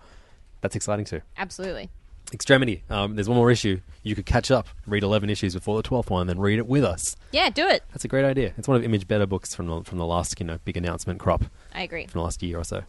that's 0.62 0.76
exciting 0.76 1.06
too. 1.06 1.22
Absolutely. 1.38 1.90
Extremity. 2.32 2.84
Um, 2.92 3.16
there's 3.16 3.28
one 3.28 3.38
more 3.38 3.50
issue. 3.50 3.80
You 4.04 4.14
could 4.14 4.26
catch 4.28 4.52
up, 4.52 4.68
read 4.86 5.02
11 5.02 5.32
issues 5.32 5.56
before 5.56 5.82
the 5.82 5.88
12th 5.90 6.12
one, 6.12 6.28
then 6.28 6.38
read 6.38 6.60
it 6.60 6.68
with 6.68 6.84
us. 6.84 7.16
Yeah, 7.32 7.50
do 7.50 7.68
it. 7.68 7.82
That's 7.92 8.06
a 8.06 8.08
great 8.08 8.24
idea. 8.24 8.54
It's 8.56 8.68
one 8.68 8.78
of 8.78 8.84
Image 8.84 9.08
Better 9.08 9.26
books 9.26 9.56
from 9.56 9.66
the, 9.68 9.84
from 9.84 9.98
the 9.98 10.06
last 10.06 10.40
you 10.40 10.46
know 10.46 10.60
big 10.64 10.78
announcement 10.78 11.20
crop 11.20 11.44
I 11.74 11.82
agree. 11.82 12.06
from 12.06 12.20
the 12.20 12.24
last 12.24 12.44
year 12.44 12.60
or 12.60 12.64
so. 12.64 12.84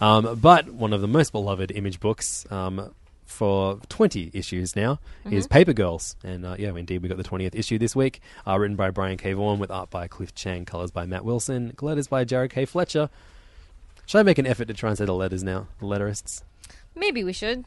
Um, 0.00 0.38
but 0.40 0.68
one 0.70 0.92
of 0.92 1.00
the 1.00 1.06
most 1.08 1.30
beloved 1.32 1.70
Image 1.70 2.00
books 2.00 2.44
um, 2.50 2.92
for 3.24 3.80
20 3.88 4.30
issues 4.34 4.76
now 4.76 4.98
is 5.30 5.46
Paper 5.46 5.72
Girls. 5.72 6.16
And 6.24 6.44
uh, 6.44 6.56
yeah, 6.58 6.74
indeed, 6.76 7.02
we 7.02 7.08
got 7.08 7.16
the 7.18 7.24
20th 7.24 7.54
issue 7.54 7.78
this 7.78 7.96
week, 7.96 8.20
uh, 8.46 8.58
written 8.58 8.76
by 8.76 8.90
Brian 8.90 9.16
K. 9.16 9.32
Vaughan 9.32 9.58
with 9.58 9.70
art 9.70 9.90
by 9.90 10.06
Cliff 10.08 10.34
Chiang, 10.34 10.64
colors 10.64 10.90
by 10.90 11.06
Matt 11.06 11.24
Wilson, 11.24 11.74
letters 11.80 12.08
by 12.08 12.24
Jared 12.24 12.50
K. 12.52 12.64
Fletcher. 12.64 13.08
Should 14.06 14.18
I 14.18 14.22
make 14.22 14.38
an 14.38 14.46
effort 14.46 14.66
to 14.68 14.74
try 14.74 14.90
and 14.90 14.98
say 14.98 15.04
the 15.06 15.14
letters 15.14 15.42
now? 15.42 15.68
The 15.78 15.86
letterists? 15.86 16.42
Maybe 16.94 17.24
we 17.24 17.32
should. 17.32 17.64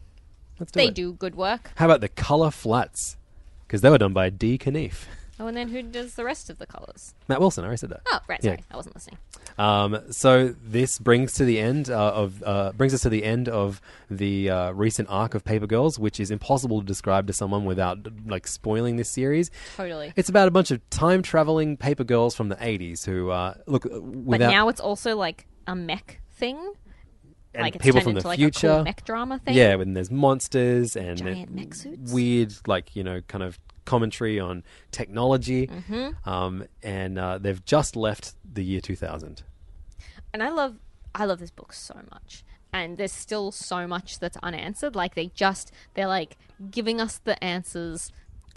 Let's 0.59 0.71
do 0.71 0.79
They 0.79 0.87
it. 0.87 0.93
do 0.95 1.13
good 1.13 1.35
work. 1.35 1.71
How 1.75 1.85
about 1.85 2.01
the 2.01 2.09
color 2.09 2.51
flats? 2.51 3.17
Because 3.65 3.81
they 3.81 3.89
were 3.89 3.97
done 3.97 4.13
by 4.13 4.29
Dee 4.29 4.57
Cunniffe. 4.57 5.05
Oh, 5.39 5.47
and 5.47 5.57
then 5.57 5.67
who 5.67 5.81
does 5.81 6.15
the 6.15 6.23
rest 6.23 6.49
of 6.49 6.59
the 6.59 6.65
colours? 6.65 7.13
Matt 7.27 7.41
Wilson, 7.41 7.63
I 7.65 7.67
already 7.67 7.77
said 7.79 7.89
that. 7.89 8.01
Oh, 8.07 8.19
right. 8.27 8.39
Yeah. 8.41 8.51
Sorry, 8.51 8.63
I 8.71 8.75
wasn't 8.77 8.95
listening. 8.95 9.17
Um, 9.57 9.99
so 10.09 10.55
this 10.63 10.97
brings 10.97 11.33
to 11.33 11.45
the 11.45 11.59
end 11.59 11.89
uh, 11.89 12.11
of 12.13 12.41
uh, 12.45 12.71
brings 12.73 12.93
us 12.93 13.01
to 13.01 13.09
the 13.09 13.23
end 13.23 13.49
of 13.49 13.81
the 14.09 14.49
uh, 14.49 14.71
recent 14.71 15.09
arc 15.09 15.33
of 15.35 15.43
Paper 15.43 15.67
Girls, 15.67 15.99
which 15.99 16.19
is 16.21 16.31
impossible 16.31 16.79
to 16.79 16.85
describe 16.85 17.27
to 17.27 17.33
someone 17.33 17.65
without 17.65 17.99
like 18.25 18.47
spoiling 18.47 18.95
this 18.95 19.09
series. 19.09 19.51
Totally. 19.75 20.13
It's 20.15 20.29
about 20.29 20.47
a 20.47 20.51
bunch 20.51 20.71
of 20.71 20.87
time 20.89 21.21
traveling 21.21 21.75
paper 21.77 22.03
girls 22.05 22.33
from 22.35 22.47
the 22.49 22.55
'80s 22.55 23.05
who 23.05 23.29
uh, 23.29 23.55
look 23.67 23.85
uh, 23.85 23.89
But 23.89 24.01
without 24.03 24.51
now 24.51 24.69
it's 24.69 24.81
also 24.81 25.15
like 25.17 25.47
a 25.67 25.75
mech 25.75 26.21
thing. 26.33 26.57
and 27.53 27.63
like 27.63 27.75
it's 27.75 27.83
people 27.83 27.99
turned 28.01 28.03
from 28.05 28.13
the 28.13 28.19
into 28.19 28.27
like 28.29 28.37
future. 28.39 28.69
a 28.69 28.75
cool 28.75 28.83
mech 28.83 29.03
drama 29.05 29.39
thing. 29.39 29.55
Yeah, 29.55 29.75
when 29.75 29.93
there's 29.93 30.11
monsters 30.11 30.95
and 30.95 31.17
Giant 31.17 31.51
mech 31.53 31.73
suits. 31.75 32.11
weird, 32.13 32.53
like 32.67 32.95
you 32.95 33.03
know, 33.03 33.19
kind 33.27 33.43
of 33.43 33.57
commentary 33.85 34.39
on 34.39 34.63
technology. 34.91 35.67
Mm-hmm. 35.67 36.29
Um, 36.29 36.65
and 36.83 37.17
uh, 37.17 37.37
they've 37.37 37.63
just 37.65 37.95
left 37.95 38.33
the 38.43 38.63
year 38.63 38.81
2000. 38.81 39.43
and 40.33 40.43
I 40.43 40.49
love 40.49 40.75
I 41.13 41.25
love 41.25 41.39
this 41.39 41.51
book 41.51 41.71
so 41.73 41.95
much. 42.11 42.43
And 42.73 42.97
there's 42.97 43.13
still 43.13 43.53
so 43.53 43.87
much 43.87 44.19
that's 44.19 44.35
unanswered. 44.43 44.95
Like 44.95 45.15
they 45.15 45.27
just 45.27 45.71
they're 45.93 46.07
like 46.07 46.37
giving 46.71 46.99
us 46.99 47.19
the 47.23 47.41
answers 47.41 48.11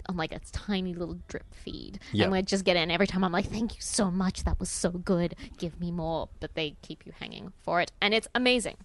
on 0.07 0.17
like 0.17 0.33
a 0.33 0.39
tiny 0.51 0.93
little 0.93 1.19
drip 1.29 1.53
feed. 1.53 1.99
Yeah. 2.11 2.23
And 2.23 2.31
we're 2.33 2.41
just 2.41 2.65
getting 2.65 2.81
and 2.83 2.91
every 2.91 3.07
time 3.07 3.23
I'm 3.23 3.31
like, 3.31 3.45
Thank 3.49 3.75
you 3.75 3.81
so 3.81 4.11
much, 4.11 4.43
that 4.43 4.59
was 4.59 4.69
so 4.69 4.89
good. 4.89 5.35
Give 5.57 5.79
me 5.79 5.91
more. 5.91 6.27
But 6.41 6.55
they 6.55 6.75
keep 6.81 7.05
you 7.05 7.13
hanging 7.17 7.53
for 7.63 7.79
it. 7.79 7.91
And 8.01 8.13
it's 8.13 8.27
amazing. 8.35 8.77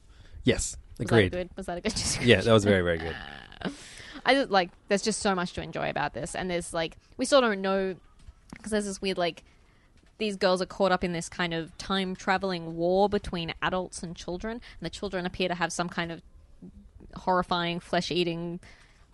Yes. 0.44 0.76
Was 0.98 1.06
Agreed. 1.06 1.32
that 1.32 1.36
good? 1.36 1.50
Was 1.56 1.66
that 1.66 1.78
a 1.78 1.80
good 1.80 1.92
description? 1.94 2.28
Yeah, 2.28 2.40
that 2.42 2.52
was 2.52 2.64
very 2.64 2.82
very 2.82 2.98
good. 2.98 3.16
I 4.26 4.34
just 4.34 4.50
like 4.50 4.70
there's 4.88 5.02
just 5.02 5.20
so 5.20 5.34
much 5.34 5.52
to 5.54 5.62
enjoy 5.62 5.90
about 5.90 6.14
this, 6.14 6.34
and 6.34 6.50
there's 6.50 6.72
like 6.72 6.96
we 7.16 7.24
still 7.24 7.40
don't 7.40 7.60
know 7.60 7.94
because 8.54 8.70
there's 8.72 8.86
this 8.86 9.00
weird 9.02 9.18
like 9.18 9.44
these 10.18 10.36
girls 10.36 10.62
are 10.62 10.66
caught 10.66 10.92
up 10.92 11.02
in 11.02 11.12
this 11.12 11.28
kind 11.28 11.52
of 11.52 11.76
time 11.76 12.14
traveling 12.14 12.76
war 12.76 13.08
between 13.08 13.52
adults 13.62 14.02
and 14.02 14.14
children, 14.16 14.52
and 14.52 14.86
the 14.86 14.90
children 14.90 15.26
appear 15.26 15.48
to 15.48 15.54
have 15.54 15.72
some 15.72 15.88
kind 15.88 16.12
of 16.12 16.22
horrifying 17.16 17.80
flesh 17.80 18.10
eating 18.10 18.60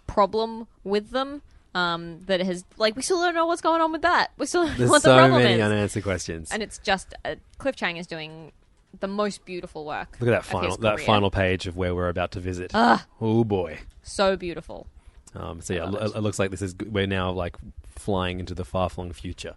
problem 0.07 0.67
with 0.85 1.11
them. 1.11 1.43
Um, 1.73 2.19
that 2.27 2.41
has 2.41 2.65
like 2.79 2.97
we 2.97 3.03
still 3.03 3.19
don't 3.21 3.33
know 3.35 3.47
what's 3.47 3.61
going 3.63 3.81
on 3.81 3.93
with 3.93 4.03
that. 4.03 4.33
We 4.37 4.47
still 4.47 4.63
don't 4.65 4.73
know 4.73 4.79
There's 4.79 4.91
what 4.91 5.03
the 5.03 5.09
so 5.11 5.17
problem 5.17 5.43
many 5.43 5.55
is, 5.55 5.61
unanswered 5.61 6.03
questions. 6.03 6.51
and 6.51 6.65
it's 6.65 6.79
just 6.79 7.15
uh, 7.25 7.37
Cliff 7.59 7.77
Chiang 7.77 7.97
is 7.97 8.09
doing 8.09 8.51
the 8.99 9.07
most 9.07 9.45
beautiful 9.45 9.87
work. 9.87 10.17
Look 10.19 10.29
at 10.29 10.33
that 10.33 10.45
final 10.45 10.77
that 10.79 10.99
final 10.99 11.31
page 11.31 11.69
of 11.69 11.77
where 11.77 11.95
we're 11.95 12.09
about 12.09 12.33
to 12.33 12.41
visit. 12.41 12.73
Ah. 12.75 13.07
Oh 13.21 13.45
boy. 13.45 13.79
so 14.03 14.37
beautiful. 14.37 14.89
Um, 15.35 15.61
so 15.61 15.75
yeah, 15.75 15.89
it. 15.89 15.95
it. 15.95 16.17
it 16.17 16.21
looks 16.21 16.39
like 16.39 16.51
this 16.51 16.63
is 16.63 16.75
we're 16.77 17.07
now 17.07 17.31
like 17.31 17.57
flying 17.95 18.41
into 18.41 18.55
the 18.55 18.65
far 18.65 18.89
flung 18.89 19.13
future. 19.13 19.55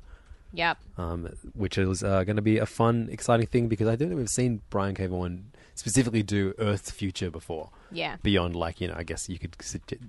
Yep. 0.56 0.78
um, 1.00 1.28
which 1.56 1.80
is 1.80 2.04
uh, 2.04 2.24
going 2.26 2.36
to 2.36 2.42
be 2.44 2.60
a 2.60 2.68
fun, 2.68 3.10
exciting 3.12 3.48
thing 3.48 3.68
because 3.70 3.88
I 3.88 3.96
don't 3.96 4.10
think 4.10 4.20
we've 4.20 4.30
seen 4.30 4.62
Brian 4.70 4.94
K. 4.94 5.08
Vaughan 5.08 5.52
specifically 5.74 6.22
do 6.22 6.54
Earth's 6.60 6.92
future 6.92 7.32
before. 7.32 7.72
Yeah. 7.92 8.18
Beyond, 8.22 8.56
like 8.56 8.80
you 8.80 8.88
know, 8.88 8.94
I 8.96 9.02
guess 9.02 9.28
you 9.28 9.40
could 9.40 9.56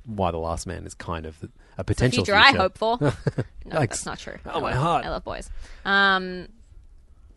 Y 0.06 0.30
the 0.30 0.36
Last 0.36 0.66
Man 0.66 0.84
is 0.86 0.92
kind 0.92 1.24
of 1.24 1.48
a 1.78 1.84
potential 1.84 2.26
future, 2.26 2.36
I 2.38 2.52
hope 2.52 2.76
for. 2.76 2.98
no, 3.00 3.10
Yikes. 3.10 3.78
that's 3.88 4.04
not 4.06 4.18
true. 4.18 4.36
Oh, 4.44 4.58
I 4.58 4.60
my 4.60 4.70
love- 4.74 4.82
heart. 4.82 5.04
I 5.06 5.08
love 5.08 5.24
boys. 5.24 5.48
Um, 5.86 6.48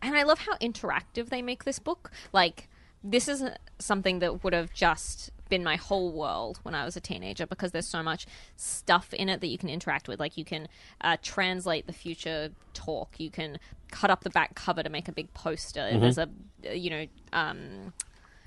and 0.02 0.14
I 0.14 0.24
love 0.24 0.40
how 0.40 0.54
interactive 0.58 1.30
they 1.30 1.40
make 1.40 1.64
this 1.64 1.78
book. 1.78 2.10
Like, 2.34 2.68
this 3.02 3.26
is 3.26 3.42
something 3.78 4.18
that 4.18 4.44
would 4.44 4.52
have 4.52 4.72
just 4.74 5.30
been 5.48 5.64
my 5.64 5.76
whole 5.76 6.10
world 6.12 6.60
when 6.62 6.74
I 6.74 6.84
was 6.84 6.96
a 6.96 7.00
teenager 7.00 7.46
because 7.46 7.72
there's 7.72 7.86
so 7.86 8.02
much 8.02 8.26
stuff 8.56 9.12
in 9.14 9.28
it 9.28 9.40
that 9.40 9.48
you 9.48 9.58
can 9.58 9.68
interact 9.68 10.08
with. 10.08 10.20
Like, 10.20 10.36
you 10.36 10.44
can 10.44 10.68
uh, 11.00 11.16
translate 11.22 11.86
the 11.86 11.92
future 11.92 12.50
talk. 12.74 13.18
You 13.18 13.30
can 13.30 13.58
cut 13.90 14.10
up 14.10 14.22
the 14.22 14.30
back 14.30 14.54
cover 14.54 14.82
to 14.82 14.90
make 14.90 15.08
a 15.08 15.12
big 15.12 15.32
poster. 15.34 15.80
Mm-hmm. 15.80 16.00
There's 16.00 16.18
a, 16.18 16.28
you 16.74 16.90
know, 16.90 17.06
um, 17.32 17.92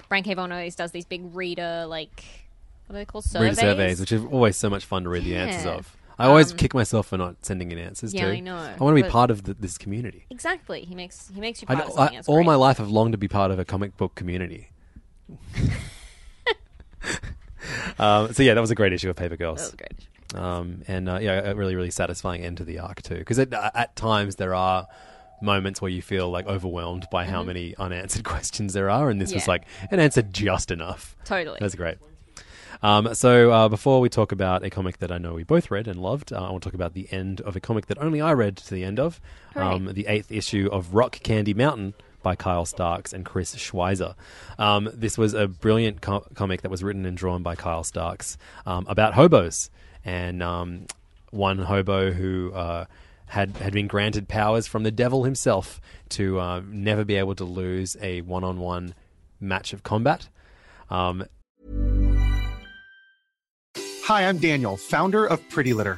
Brian 0.10 0.24
K. 0.24 0.36
Always 0.36 0.76
does 0.76 0.92
these 0.92 1.06
big 1.06 1.36
reader, 1.36 1.86
like, 1.88 2.24
what 2.88 2.96
are 2.96 3.00
they 3.00 3.06
called? 3.06 3.24
surveys? 3.24 3.58
Reader 3.58 3.62
Surveys? 3.62 4.00
which 4.00 4.12
is 4.12 4.24
always 4.26 4.58
so 4.58 4.70
much 4.70 4.86
fun 4.86 5.04
to 5.04 5.10
read 5.10 5.24
the 5.24 5.36
answers 5.36 5.66
of. 5.66 5.98
I 6.20 6.28
always 6.28 6.54
kick 6.54 6.74
myself 6.74 7.08
for 7.08 7.18
not 7.18 7.38
sending 7.44 7.72
in 7.72 7.80
answers 7.80 8.14
Yeah, 8.14 8.26
too. 8.26 8.32
I 8.32 8.40
know, 8.42 8.56
I 8.56 8.84
want 8.84 8.96
to 8.96 9.04
be 9.04 9.10
part 9.10 9.32
of 9.32 9.44
the, 9.44 9.56
this 9.56 9.78
community. 9.78 10.26
Exactly. 10.30 10.82
He 10.84 10.94
makes 10.94 11.32
he 11.34 11.42
makes 11.42 11.62
you 11.62 11.66
I, 11.70 11.76
part 11.76 11.88
of 11.88 11.94
I- 11.94 11.96
something. 11.96 12.18
It's 12.20 12.28
all 12.28 12.36
great. 12.36 12.46
my 12.46 12.56
life, 12.56 12.80
I've 12.80 12.90
longed 12.90 13.14
to 13.14 13.18
be 13.18 13.28
part 13.28 13.50
of 13.50 13.58
a 13.58 13.66
comic 13.66 13.98
book 13.98 14.14
community. 14.16 14.70
um, 18.00 18.34
so 18.34 18.44
yeah, 18.44 18.54
that 18.54 18.62
was 18.62 18.72
a 18.72 18.76
great 18.76 18.94
issue 18.94 19.10
of 19.10 19.16
Paper 19.16 19.38
Girls. 19.38 19.72
That 19.72 19.80
was 19.80 19.88
great. 20.34 20.42
um, 20.44 20.82
and 20.88 21.10
uh, 21.10 21.20
yeah, 21.22 21.52
a 21.52 21.56
really 21.56 21.76
really 21.76 21.92
satisfying 21.92 22.42
end 22.44 22.58
to 22.58 22.64
the 22.64 22.80
arc 22.80 23.02
too. 23.02 23.18
Because 23.18 23.40
at, 23.40 23.54
at 23.54 23.96
times 23.96 24.36
there 24.36 24.56
are 24.56 24.88
moments 25.42 25.82
where 25.82 25.90
you 25.90 26.02
feel 26.02 26.30
like 26.30 26.46
overwhelmed 26.46 27.08
by 27.12 27.26
how 27.26 27.44
many 27.44 27.76
unanswered 27.78 28.24
questions 28.34 28.74
there 28.74 28.90
are, 28.90 29.10
and 29.10 29.20
this 29.20 29.34
was 29.34 29.44
Mm-hmm. 29.44 29.50
Like 29.52 29.64
an 29.90 30.00
answer 30.00 30.22
just 30.22 30.70
enough. 30.72 31.16
Totally. 31.26 31.58
That's 31.60 31.76
great. 31.76 31.98
Um, 32.84 33.14
so 33.14 33.52
uh, 33.52 33.70
before 33.70 34.00
we 34.02 34.10
talk 34.10 34.32
about 34.32 34.64
a 34.64 34.70
comic 34.70 34.98
that 35.00 35.12
I 35.12 35.18
know 35.18 35.34
we 35.34 35.44
both 35.44 35.70
read 35.70 35.88
and 35.88 36.00
loved, 36.00 36.32
uh, 36.34 36.38
I 36.38 36.50
want 36.52 36.64
to 36.64 36.70
talk 36.70 36.74
about 36.74 36.94
the 36.94 37.08
end 37.12 37.42
of 37.42 37.56
a 37.56 37.60
comic 37.60 37.88
that 37.88 37.98
only 38.00 38.22
I 38.22 38.34
read 38.34 38.58
to 38.58 38.74
the 38.74 38.84
end 38.84 39.00
of, 39.00 39.20
um, 39.56 39.94
the 39.94 40.08
eighth 40.08 40.32
issue 40.32 40.68
of 40.72 40.96
Rock 40.96 41.20
Candy 41.22 41.54
Mountain 41.54 41.94
by 42.22 42.36
Kyle 42.36 42.66
Starks 42.66 43.14
and 43.14 43.26
Chris 43.26 43.56
Schweizer. 43.56 44.16
Um, 44.58 44.90
this 44.94 45.18
was 45.18 45.34
a 45.34 45.48
brilliant 45.48 46.02
co- 46.02 46.26
comic 46.34 46.62
that 46.62 46.72
was 46.72 46.84
written 46.84 47.06
and 47.06 47.18
drawn 47.18 47.44
by 47.44 47.56
Kyle 47.56 47.84
Starks 47.84 48.38
um, 48.66 48.86
about 48.88 49.14
hobos 49.14 49.70
and 50.06 50.42
um, 50.42 50.86
one 51.32 51.60
hobo 51.60 52.12
who. 52.12 52.52
Uh, 52.54 52.86
had, 53.28 53.56
had 53.56 53.72
been 53.72 53.88
granted 53.88 54.28
powers 54.28 54.68
from 54.68 54.84
the 54.84 54.92
devil 54.92 55.24
himself 55.24 55.80
to 56.10 56.38
uh, 56.38 56.62
never 56.68 57.06
be 57.06 57.16
able 57.16 57.34
to 57.34 57.46
lose 57.46 57.96
a 58.02 58.20
one 58.20 58.44
on 58.44 58.60
one 58.60 58.94
match 59.40 59.72
of 59.72 59.84
combat. 59.84 60.28
Um, 60.90 61.24
Hi, 64.04 64.28
I'm 64.28 64.40
Daniel, 64.40 64.76
founder 64.76 65.26
of 65.26 65.48
Pretty 65.50 65.74
Litter. 65.74 65.98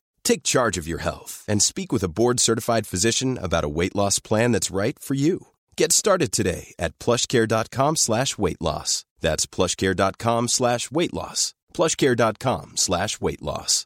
Take 0.23 0.43
charge 0.43 0.77
of 0.77 0.87
your 0.87 0.99
health 0.99 1.43
and 1.47 1.61
speak 1.61 1.91
with 1.91 2.03
a 2.03 2.09
board-certified 2.09 2.87
physician 2.87 3.37
about 3.37 3.65
a 3.65 3.69
weight 3.69 3.95
loss 3.95 4.19
plan 4.19 4.53
that's 4.53 4.71
right 4.71 4.97
for 4.97 5.15
you. 5.15 5.47
Get 5.75 5.91
started 5.91 6.31
today 6.31 6.73
at 6.79 6.97
plushcare.com 6.99 7.97
slash 7.97 8.37
weight 8.37 8.61
loss. 8.61 9.03
That's 9.19 9.45
plushcare.com 9.45 10.47
slash 10.47 10.89
weight 10.89 11.13
loss. 11.13 11.53
plushcare.com 11.73 12.77
slash 12.77 13.19
weight 13.19 13.41
loss. 13.41 13.85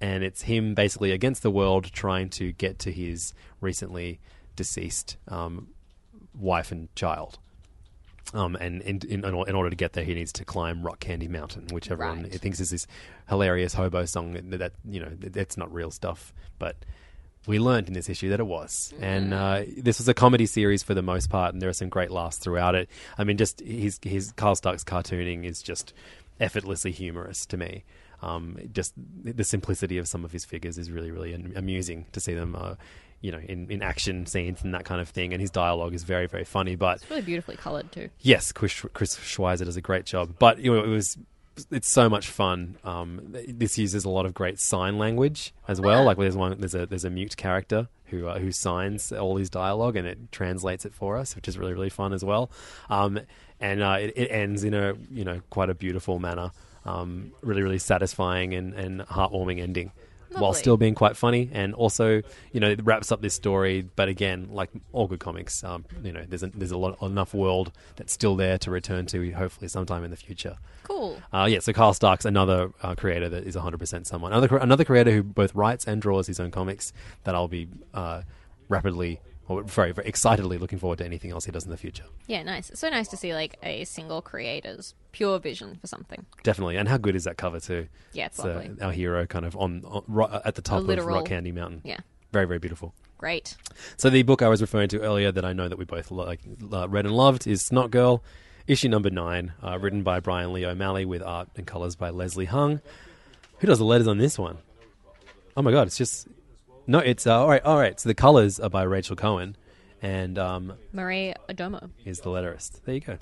and 0.00 0.22
it's 0.22 0.42
him 0.42 0.74
basically 0.74 1.10
against 1.10 1.42
the 1.42 1.50
world 1.50 1.90
trying 1.92 2.28
to 2.28 2.52
get 2.52 2.78
to 2.80 2.92
his 2.92 3.32
recently 3.60 4.20
deceased 4.54 5.16
um, 5.28 5.68
wife 6.34 6.70
and 6.70 6.94
child. 6.94 7.38
Um, 8.34 8.56
and 8.56 8.82
in, 8.82 9.00
in, 9.08 9.24
in 9.24 9.54
order 9.54 9.70
to 9.70 9.76
get 9.76 9.92
there, 9.92 10.04
he 10.04 10.14
needs 10.14 10.32
to 10.32 10.44
climb 10.44 10.82
Rock 10.82 10.98
Candy 11.00 11.28
Mountain, 11.28 11.68
which 11.70 11.90
everyone 11.90 12.24
Right. 12.24 12.32
thinks 12.40 12.58
is 12.60 12.70
this 12.70 12.86
hilarious 13.28 13.74
hobo 13.74 14.04
song 14.04 14.32
that, 14.32 14.58
that 14.58 14.72
you 14.84 15.00
know 15.00 15.10
that's 15.20 15.56
not 15.56 15.72
real 15.72 15.90
stuff, 15.92 16.32
but 16.58 16.76
we 17.46 17.60
learned 17.60 17.86
in 17.86 17.94
this 17.94 18.08
issue 18.08 18.28
that 18.30 18.40
it 18.40 18.46
was. 18.46 18.92
And 19.00 19.32
uh, 19.32 19.62
this 19.78 19.98
was 19.98 20.08
a 20.08 20.14
comedy 20.14 20.46
series 20.46 20.82
for 20.82 20.92
the 20.94 21.02
most 21.02 21.30
part, 21.30 21.52
and 21.54 21.62
there 21.62 21.68
are 21.68 21.72
some 21.72 21.88
great 21.88 22.10
laughs 22.10 22.38
throughout 22.38 22.74
it. 22.74 22.88
I 23.16 23.22
mean, 23.22 23.36
just 23.36 23.60
his 23.60 24.00
his 24.02 24.32
Kyle 24.32 24.56
Starks's 24.56 24.82
cartooning 24.84 25.44
is 25.44 25.62
just 25.62 25.94
effortlessly 26.40 26.90
humorous 26.90 27.46
to 27.46 27.56
me. 27.56 27.84
Um, 28.22 28.58
just 28.72 28.94
the 29.22 29.44
simplicity 29.44 29.98
of 29.98 30.08
some 30.08 30.24
of 30.24 30.32
his 30.32 30.44
figures 30.44 30.78
is 30.78 30.90
really 30.90 31.12
really 31.12 31.32
amusing 31.54 32.06
to 32.12 32.18
see 32.20 32.34
them. 32.34 32.56
Uh, 32.56 32.74
you 33.20 33.32
know, 33.32 33.38
in, 33.38 33.70
in 33.70 33.82
action 33.82 34.26
scenes 34.26 34.62
and 34.62 34.74
that 34.74 34.84
kind 34.84 35.00
of 35.00 35.08
thing, 35.08 35.32
and 35.32 35.40
his 35.40 35.50
dialogue 35.50 35.94
is 35.94 36.04
very, 36.04 36.26
very 36.26 36.44
funny. 36.44 36.76
But 36.76 36.96
It's 36.98 37.10
really 37.10 37.22
beautifully 37.22 37.56
coloured 37.56 37.90
too. 37.92 38.10
Yes, 38.20 38.52
Chris, 38.52 38.84
Chris 38.92 39.16
Schweizer 39.16 39.64
does 39.64 39.76
a 39.76 39.80
great 39.80 40.06
job. 40.06 40.34
But 40.38 40.58
you 40.58 40.72
know, 40.72 40.84
it 40.84 40.88
was 40.88 41.16
it's 41.70 41.90
so 41.90 42.08
much 42.08 42.28
fun. 42.28 42.76
Um, 42.84 43.34
this 43.48 43.78
uses 43.78 44.04
a 44.04 44.10
lot 44.10 44.26
of 44.26 44.34
great 44.34 44.60
sign 44.60 44.98
language 44.98 45.54
as 45.66 45.80
well. 45.80 46.04
Like 46.04 46.18
there's 46.18 46.36
one 46.36 46.58
there's 46.60 46.74
a 46.74 46.86
there's 46.86 47.04
a 47.04 47.10
mute 47.10 47.36
character 47.36 47.88
who 48.06 48.28
uh, 48.28 48.38
who 48.38 48.52
signs 48.52 49.10
all 49.12 49.36
his 49.36 49.48
dialogue 49.50 49.96
and 49.96 50.06
it 50.06 50.30
translates 50.32 50.84
it 50.84 50.94
for 50.94 51.16
us, 51.16 51.34
which 51.34 51.48
is 51.48 51.58
really 51.58 51.72
really 51.72 51.88
fun 51.88 52.12
as 52.12 52.24
well. 52.24 52.50
Um, 52.90 53.20
and 53.58 53.82
uh, 53.82 53.96
it, 54.00 54.12
it 54.16 54.26
ends 54.30 54.64
in 54.64 54.74
a 54.74 54.94
you 55.10 55.24
know 55.24 55.40
quite 55.50 55.70
a 55.70 55.74
beautiful 55.74 56.18
manner. 56.18 56.50
Um, 56.84 57.32
really 57.40 57.62
really 57.62 57.78
satisfying 57.78 58.54
and, 58.54 58.74
and 58.74 59.00
heartwarming 59.00 59.60
ending. 59.60 59.92
While 60.32 60.52
still 60.52 60.76
being 60.76 60.94
quite 60.94 61.16
funny, 61.16 61.48
and 61.52 61.74
also 61.74 62.22
you 62.52 62.60
know 62.60 62.68
it 62.68 62.84
wraps 62.84 63.10
up 63.10 63.22
this 63.22 63.34
story. 63.34 63.88
But 63.96 64.08
again, 64.08 64.48
like 64.50 64.70
all 64.92 65.06
good 65.06 65.20
comics, 65.20 65.64
um, 65.64 65.84
you 66.02 66.12
know 66.12 66.24
there's 66.28 66.42
a, 66.42 66.48
there's 66.48 66.72
a 66.72 66.76
lot 66.76 67.00
enough 67.02 67.34
world 67.34 67.72
that's 67.96 68.12
still 68.12 68.36
there 68.36 68.58
to 68.58 68.70
return 68.70 69.06
to, 69.06 69.30
hopefully 69.32 69.68
sometime 69.68 70.04
in 70.04 70.10
the 70.10 70.16
future. 70.16 70.56
Cool. 70.82 71.20
Uh, 71.32 71.46
yeah, 71.48 71.60
so 71.60 71.72
Kyle 71.72 71.94
Starks's 71.94 72.26
another 72.26 72.70
uh, 72.82 72.94
creator 72.94 73.28
that 73.28 73.44
is 73.44 73.56
100% 73.56 74.06
someone. 74.06 74.32
Another 74.32 74.56
another 74.58 74.84
creator 74.84 75.10
who 75.10 75.22
both 75.22 75.54
writes 75.54 75.86
and 75.86 76.02
draws 76.02 76.26
his 76.26 76.40
own 76.40 76.50
comics 76.50 76.92
that 77.24 77.34
I'll 77.34 77.48
be 77.48 77.68
uh, 77.94 78.22
rapidly 78.68 79.20
or 79.48 79.62
very, 79.62 79.92
very 79.92 80.08
excitedly 80.08 80.58
looking 80.58 80.78
forward 80.78 80.98
to 80.98 81.04
anything 81.04 81.30
else 81.30 81.44
he 81.44 81.52
does 81.52 81.64
in 81.64 81.70
the 81.70 81.76
future. 81.76 82.04
Yeah, 82.26 82.42
nice. 82.42 82.70
It's 82.70 82.80
so 82.80 82.88
nice 82.88 83.08
to 83.08 83.16
see 83.16 83.32
like 83.32 83.56
a 83.62 83.84
single 83.84 84.20
creator's 84.20 84.94
pure 85.16 85.38
vision 85.38 85.78
for 85.80 85.86
something. 85.86 86.24
Definitely. 86.42 86.76
And 86.76 86.86
how 86.88 86.98
good 86.98 87.16
is 87.16 87.24
that 87.24 87.36
cover 87.38 87.58
too? 87.58 87.88
Yeah, 88.12 88.26
it's 88.26 88.36
So 88.36 88.48
lovely. 88.48 88.70
our 88.82 88.92
hero 88.92 89.26
kind 89.26 89.46
of 89.46 89.56
on, 89.56 89.82
on 89.86 90.02
ro- 90.06 90.40
at 90.44 90.54
the 90.54 90.62
top 90.62 90.80
of 90.80 90.86
literal- 90.86 91.16
Rock 91.16 91.26
Candy 91.26 91.52
Mountain. 91.52 91.80
Yeah. 91.84 92.00
Very, 92.32 92.46
very 92.46 92.58
beautiful. 92.58 92.92
Great. 93.18 93.56
So 93.96 94.10
the 94.10 94.22
book 94.24 94.42
I 94.42 94.48
was 94.48 94.60
referring 94.60 94.88
to 94.90 95.00
earlier 95.00 95.32
that 95.32 95.44
I 95.44 95.54
know 95.54 95.68
that 95.68 95.78
we 95.78 95.86
both 95.86 96.10
like 96.10 96.40
uh, 96.70 96.86
read 96.88 97.06
and 97.06 97.14
loved 97.16 97.46
is 97.46 97.62
Snot 97.62 97.90
Girl, 97.90 98.22
issue 98.66 98.88
number 98.90 99.08
nine, 99.08 99.54
uh, 99.62 99.78
written 99.78 100.02
by 100.02 100.20
Brian 100.20 100.52
Lee 100.52 100.66
O'Malley 100.66 101.06
with 101.06 101.22
art 101.22 101.48
and 101.56 101.66
colors 101.66 101.96
by 101.96 102.10
Leslie 102.10 102.44
Hung. 102.44 102.82
Who 103.60 103.66
does 103.66 103.78
the 103.78 103.86
letters 103.86 104.06
on 104.06 104.18
this 104.18 104.38
one? 104.38 104.58
Oh 105.56 105.62
my 105.62 105.70
god, 105.72 105.86
it's 105.86 105.96
just 105.96 106.28
no. 106.86 106.98
It's 106.98 107.26
uh, 107.26 107.40
all 107.40 107.48
right. 107.48 107.62
All 107.64 107.78
right. 107.78 107.98
So 107.98 108.10
the 108.10 108.14
colors 108.14 108.60
are 108.60 108.68
by 108.68 108.82
Rachel 108.82 109.16
Cohen, 109.16 109.56
and 110.02 110.38
um, 110.38 110.74
Maré 110.94 111.34
Odomo. 111.48 111.88
is 112.04 112.20
the 112.20 112.28
letterist. 112.28 112.82
There 112.84 112.94
you 112.96 113.00
go. 113.00 113.18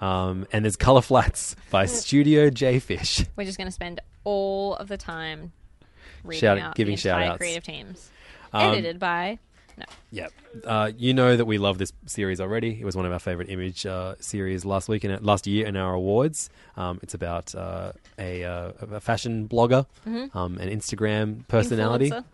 Um, 0.00 0.46
and 0.52 0.64
there's 0.64 0.76
color 0.76 1.02
flats 1.02 1.56
by 1.70 1.86
Studio 1.86 2.50
J 2.50 2.78
Fish. 2.78 3.24
We're 3.36 3.44
just 3.44 3.58
going 3.58 3.68
to 3.68 3.72
spend 3.72 4.00
all 4.24 4.74
of 4.76 4.88
the 4.88 4.96
time 4.96 5.52
reading 6.24 6.40
Shout- 6.40 6.58
out 6.58 6.74
giving 6.74 6.96
the 6.96 7.00
entire 7.08 7.22
shout-outs. 7.24 7.38
creative 7.38 7.62
teams. 7.64 8.10
Um, 8.52 8.72
Edited 8.72 8.98
by 8.98 9.38
no. 9.78 9.84
Yep. 10.10 10.32
Uh, 10.64 10.90
you 10.96 11.12
know 11.12 11.36
that 11.36 11.44
we 11.44 11.58
love 11.58 11.76
this 11.78 11.92
series 12.06 12.40
already. 12.40 12.78
It 12.80 12.84
was 12.84 12.96
one 12.96 13.04
of 13.04 13.12
our 13.12 13.18
favorite 13.18 13.50
image 13.50 13.84
uh, 13.84 14.14
series 14.20 14.64
last 14.64 14.88
week 14.88 15.04
and 15.04 15.22
last 15.24 15.46
year 15.46 15.66
in 15.66 15.76
our 15.76 15.92
awards. 15.92 16.48
Um, 16.78 16.98
it's 17.02 17.12
about 17.12 17.54
uh, 17.54 17.92
a, 18.18 18.42
uh, 18.44 18.72
a 18.92 19.00
fashion 19.00 19.46
blogger, 19.48 19.84
Mhm. 20.06 20.34
um, 20.34 20.56
an 20.58 20.70
Instagram 20.70 21.46
personality 21.48 22.10
Influencer. 22.10 22.24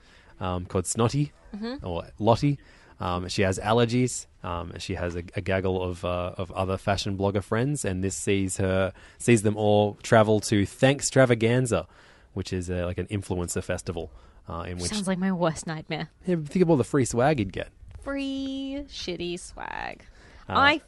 um, 0.41 0.67
called 0.67 0.87
Snotty 0.87 1.33
Mhm. 1.57 1.83
or 1.83 2.05
Lottie. 2.21 2.59
Um, 3.03 3.29
she 3.29 3.43
has 3.43 3.59
allergies. 3.59 4.27
Um, 4.45 4.75
she 4.79 4.95
has 4.95 5.17
a, 5.17 5.25
a 5.35 5.41
gaggle 5.41 5.83
of 5.83 6.05
uh, 6.05 6.35
of 6.39 6.53
other 6.53 6.77
fashion 6.77 7.19
blogger 7.19 7.43
friends, 7.43 7.85
and 7.85 8.03
this 8.03 8.15
sees 8.15 8.59
her 8.59 8.93
sees 9.19 9.43
them 9.43 9.57
all 9.57 9.95
travel 10.03 10.39
to 10.41 10.63
Thankstravaganza, 10.63 11.87
which 12.33 12.53
is 12.53 12.71
uh, 12.71 12.85
like 12.87 12.99
an 12.99 13.07
influencer 13.07 13.63
festival. 13.63 14.13
Uh, 14.49 14.63
in 14.63 14.79
which 14.79 14.91
Sounds 14.91 15.09
like 15.09 15.19
my 15.19 15.33
worst 15.33 15.67
nightmare. 15.67 16.11
Yeah, 16.27 16.37
think 16.45 16.63
of 16.63 16.71
all 16.71 16.77
the 16.77 16.85
free 16.85 17.05
swag 17.05 17.41
you'd 17.41 17.53
get. 17.53 17.71
Free 18.03 18.85
shitty 18.89 19.39
swag. 19.39 20.05
Uh, 20.49 20.53
I 20.53 20.81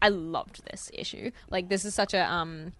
I 0.00 0.08
loved 0.08 0.64
this 0.68 0.90
issue. 0.92 1.30
Like 1.48 1.68
this 1.68 1.84
is 1.84 1.94
such 1.94 2.12
a 2.12 2.28
um 2.28 2.72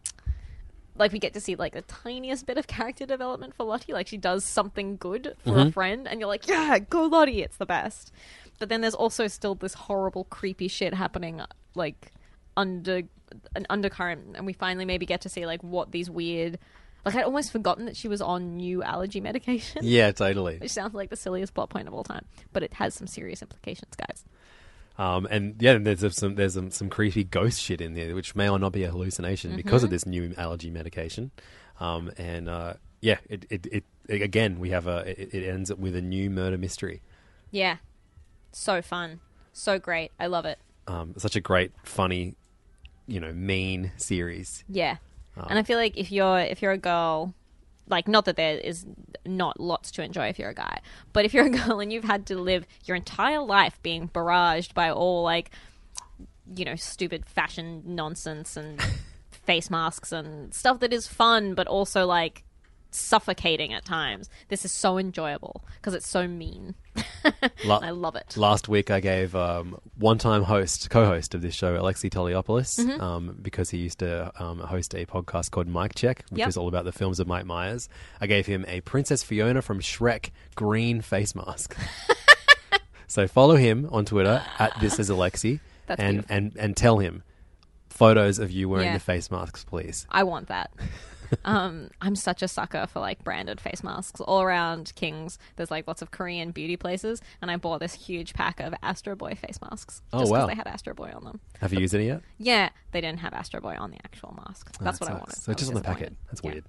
like 0.97 1.12
we 1.12 1.18
get 1.18 1.32
to 1.34 1.40
see 1.40 1.55
like 1.55 1.72
the 1.72 1.82
tiniest 1.82 2.47
bit 2.47 2.59
of 2.59 2.66
character 2.66 3.07
development 3.07 3.55
for 3.55 3.64
Lottie. 3.64 3.93
Like 3.93 4.07
she 4.09 4.16
does 4.18 4.45
something 4.45 4.97
good 4.97 5.34
for 5.45 5.59
a 5.59 5.64
Mhm. 5.64 5.72
friend 5.72 6.07
and 6.09 6.20
you're 6.20 6.28
like, 6.28 6.47
Yeah, 6.47 6.78
go 6.78 7.07
Lottie, 7.07 7.43
it's 7.43 7.57
the 7.57 7.66
best. 7.66 8.12
But 8.59 8.68
then 8.68 8.80
there's 8.82 8.95
also 8.95 9.26
still 9.28 9.55
this 9.55 9.74
horrible 9.74 10.24
creepy 10.24 10.68
shit 10.68 10.95
happening 10.95 11.40
like 11.74 12.12
under 12.57 13.03
an 13.57 13.66
undercurrent 13.70 14.36
and 14.36 14.45
we 14.45 14.53
finally 14.53 14.84
maybe 14.84 15.07
get 15.07 15.22
to 15.22 15.28
see 15.30 15.47
like 15.47 15.62
what 15.62 15.90
these 15.90 16.11
weird 16.11 16.59
like 17.05 17.16
I'd 17.16 17.24
almost 17.24 17.51
forgotten 17.51 17.86
that 17.86 17.97
she 17.97 18.07
was 18.07 18.20
on 18.20 18.57
new 18.59 18.80
allergy 18.82 19.20
medication. 19.20 19.80
Yeah, 19.84 20.12
totally. 20.12 20.59
Which 20.59 20.70
sounds 20.70 20.95
like 20.95 21.11
the 21.11 21.16
silliest 21.16 21.53
plot 21.55 21.68
point 21.70 21.88
of 21.88 21.95
all 21.95 22.05
time, 22.05 22.26
but 22.53 22.62
it 22.62 22.74
has 22.74 22.95
some 22.95 23.09
serious 23.09 23.43
implications, 23.43 23.97
guys. 23.97 24.24
Um, 24.99 25.26
and 25.30 25.57
yeah, 25.61 25.78
there's 25.78 26.16
some 26.16 26.34
there's 26.34 26.55
some, 26.55 26.70
some 26.70 26.88
creepy 26.90 27.24
ghost 27.24 27.61
shit 27.61 27.80
in 27.80 27.95
there, 27.95 28.14
which 28.14 28.34
may 28.36 28.49
or 28.49 28.59
not 28.59 28.72
be 28.72 28.84
a 28.84 28.90
hallucination 28.90 29.57
because 29.57 29.82
of 29.82 29.88
Mhm. 29.88 29.93
this 29.93 30.07
new 30.07 30.34
allergy 30.36 30.70
medication. 30.70 31.30
Um, 31.80 32.11
and 32.18 32.49
uh, 32.49 32.74
yeah, 33.01 33.18
it, 33.28 33.47
it, 33.51 33.66
it, 33.66 33.84
it- 34.09 34.22
again 34.22 34.59
we 34.59 34.70
have 34.70 34.86
a 34.86 34.99
it, 35.20 35.32
it 35.32 35.49
ends 35.49 35.70
up 35.70 35.78
with 35.78 35.97
a 35.97 36.03
new 36.03 36.28
murder 36.28 36.59
mystery. 36.59 37.01
Yeah. 37.51 37.76
So 38.53 38.82
fun. 38.82 39.20
So 39.53 39.78
great. 39.78 40.12
I 40.20 40.26
love 40.26 40.45
it. 40.45 40.59
Um, 40.86 41.14
such 41.16 41.36
a 41.36 41.40
great, 41.40 41.72
funny, 41.84 42.34
you 43.07 43.20
know, 43.20 43.32
mean 43.32 43.93
series. 43.97 44.64
Yeah. 44.68 44.97
Um, 45.36 45.47
and 45.51 45.59
I 45.59 45.62
feel 45.62 45.78
like 45.78 45.97
if 45.97 46.12
you're 46.12 46.40
if 46.40 46.61
you're 46.61 46.72
a 46.72 46.78
girl, 46.78 47.34
like 47.89 48.09
not 48.09 48.24
that 48.24 48.37
there 48.37 48.57
is 48.57 48.87
not 49.26 49.59
lots 49.61 49.91
to 49.93 50.03
enjoy 50.03 50.28
if 50.28 50.39
you're 50.39 50.51
a 50.51 50.55
guy, 50.55 50.80
but 51.12 51.24
if 51.24 51.35
you're 51.35 51.47
a 51.47 51.51
girl 51.51 51.80
and 51.80 51.93
you've 51.93 52.05
had 52.05 52.26
to 52.26 52.37
live 52.37 52.66
your 52.85 52.97
entire 52.97 53.41
life 53.41 53.78
being 53.83 54.09
barraged 54.09 54.74
by 54.74 54.91
all 54.91 55.22
like 55.22 55.51
you 56.55 56.64
know, 56.64 56.76
stupid 56.76 57.24
fashion 57.26 57.83
nonsense 57.85 58.57
and 58.57 58.80
face 59.30 59.70
masks 59.70 60.12
and 60.12 60.53
stuff 60.55 60.80
that 60.80 60.93
is 60.93 61.07
fun 61.07 61.55
but 61.55 61.66
also 61.66 62.07
like 62.07 62.45
suffocating 62.99 63.72
at 63.72 63.84
times. 63.84 64.28
This 64.49 64.64
is 64.64 64.72
so 64.72 64.99
enjoyable 64.99 65.64
because 65.76 65.95
it's 65.95 66.09
so 66.09 66.26
mean. 66.28 66.74
La- 67.64 67.78
I 67.78 67.90
love 67.90 68.16
it. 68.16 68.36
Last 68.36 68.68
week, 68.68 68.90
I 68.90 69.01
gave 69.01 69.34
um, 69.34 69.78
one-time 69.99 70.43
host, 70.43 70.90
co-host 70.90 71.34
of 71.34 71.40
this 71.43 71.55
show, 71.55 71.74
Alexei 71.80 72.09
Toliopoulos, 72.11 72.78
Mhm. 72.78 73.01
um, 73.01 73.38
because 73.40 73.70
he 73.70 73.78
used 73.78 74.01
to 74.01 74.32
um, 74.43 74.59
host 74.59 74.95
a 74.95 75.07
podcast 75.07 75.51
called 75.51 75.68
Mike 75.68 75.95
Check, 75.95 76.24
which 76.30 76.40
Yep. 76.40 76.49
is 76.49 76.57
all 76.57 76.68
about 76.68 76.84
the 76.84 76.93
films 76.93 77.18
of 77.20 77.26
Mike 77.26 77.47
Myers. 77.47 77.88
I 78.20 78.26
gave 78.26 78.47
him 78.47 78.64
a 78.68 78.80
Princess 78.82 79.22
Fiona 79.22 79.62
from 79.62 79.80
Shrek 79.80 80.30
green 80.55 81.01
face 81.01 81.34
mask. 81.34 81.76
so 83.07 83.26
follow 83.26 83.57
him 83.57 83.88
on 83.90 84.05
Twitter 84.05 84.43
at 84.59 84.78
this 84.80 84.99
is 84.99 85.11
Alexi, 85.11 85.61
and, 85.88 85.99
beautiful. 85.99 86.36
and 86.36 86.57
and 86.57 86.76
tell 86.76 86.99
him 86.99 87.22
photos 87.88 88.38
of 88.38 88.51
you 88.51 88.68
wearing 88.68 88.86
Yeah. 88.86 88.95
the 88.95 89.01
face 89.01 89.30
masks, 89.30 89.64
please. 89.64 90.07
I 90.11 90.22
want 90.24 90.49
that. 90.49 90.70
Um, 91.45 91.91
I'm 92.01 92.16
such 92.16 92.43
a 92.43 92.49
sucker 92.49 92.87
for 92.87 93.01
like 93.01 93.22
branded 93.24 93.61
face 93.61 93.83
masks 93.83 94.20
all 94.20 94.43
around 94.43 94.93
Kings. 94.95 95.39
There's 95.57 95.70
like 95.70 95.87
lots 95.87 96.03
of 96.03 96.11
Korean 96.11 96.51
beauty 96.51 96.76
places, 96.76 97.20
and 97.41 97.51
I 97.51 97.57
bought 97.57 97.80
this 97.80 97.95
huge 97.95 98.35
pack 98.35 98.61
of 98.61 98.74
Astro 98.83 99.14
Boy 99.16 99.35
face 99.35 99.59
masks. 99.61 100.03
Oh, 100.12 100.20
just 100.20 100.30
'cause 100.33 100.41
wow. 100.41 100.47
they 100.47 100.55
had 100.55 100.66
Astro 100.66 100.95
Boy 100.95 101.11
on 101.14 101.24
them. 101.24 101.41
Have 101.61 101.72
you 101.72 101.80
used 101.80 101.95
any 101.95 102.07
yet? 102.07 102.22
Yeah, 102.39 102.70
they 102.93 103.01
didn't 103.01 103.20
have 103.20 103.33
Astro 103.33 103.61
Boy 103.61 103.76
on 103.78 103.91
the 103.91 103.99
actual 104.05 104.35
mask. 104.47 104.70
Oh, 104.80 104.85
That's 104.85 104.99
that 104.99 105.05
what 105.07 105.14
I 105.14 105.18
wanted. 105.18 105.37
So 105.37 105.53
I 105.53 105.55
just 105.55 105.70
on 105.70 105.74
the 105.74 105.80
packet. 105.83 106.14
That's 106.26 106.41
Yeah. 106.45 106.51
weird. 106.53 106.64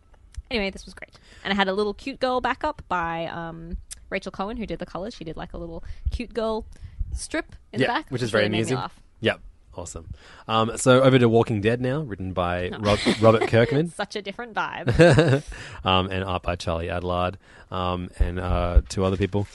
Anyway, 0.52 0.70
this 0.70 0.86
was 0.86 0.94
great, 0.94 1.18
and 1.44 1.52
I 1.52 1.56
had 1.56 1.68
a 1.68 1.74
little 1.74 1.94
cute 1.94 2.20
girl 2.20 2.40
backup 2.42 2.82
by 2.88 3.26
um, 3.28 3.78
Rachel 4.10 4.32
Cohen, 4.32 4.58
who 4.58 4.66
did 4.66 4.78
the 4.80 4.86
colors. 4.86 5.16
She 5.16 5.24
did 5.24 5.36
like 5.38 5.54
a 5.54 5.58
little 5.58 5.84
cute 6.12 6.34
girl 6.34 6.66
strip 7.14 7.56
in 7.72 7.80
yeah, 7.80 7.88
the 7.88 7.94
back, 7.94 8.10
which 8.10 8.22
is 8.22 8.30
very 8.32 8.44
really 8.44 8.58
amusing. 8.58 8.78
Yep, 9.22 9.42
awesome. 9.76 10.10
Um, 10.48 10.78
so 10.78 11.02
over 11.02 11.18
to 11.20 11.30
Walking 11.30 11.62
Dead 11.62 11.82
now, 11.82 12.02
written 12.02 12.34
by 12.34 12.70
No. 12.70 12.78
Rob, 12.80 13.00
Robert 13.22 13.48
Kirkman. 13.48 13.90
Such 13.96 14.16
a 14.16 14.22
different 14.22 14.54
vibe. 14.54 15.44
um, 15.86 16.10
and 16.10 16.24
art 16.24 16.44
by 16.44 16.56
Charlie 16.56 16.88
Adlard 16.88 17.36
um, 17.72 18.10
and 18.20 18.40
uh, 18.40 18.82
two 18.90 19.04
other 19.04 19.18
people. 19.18 19.48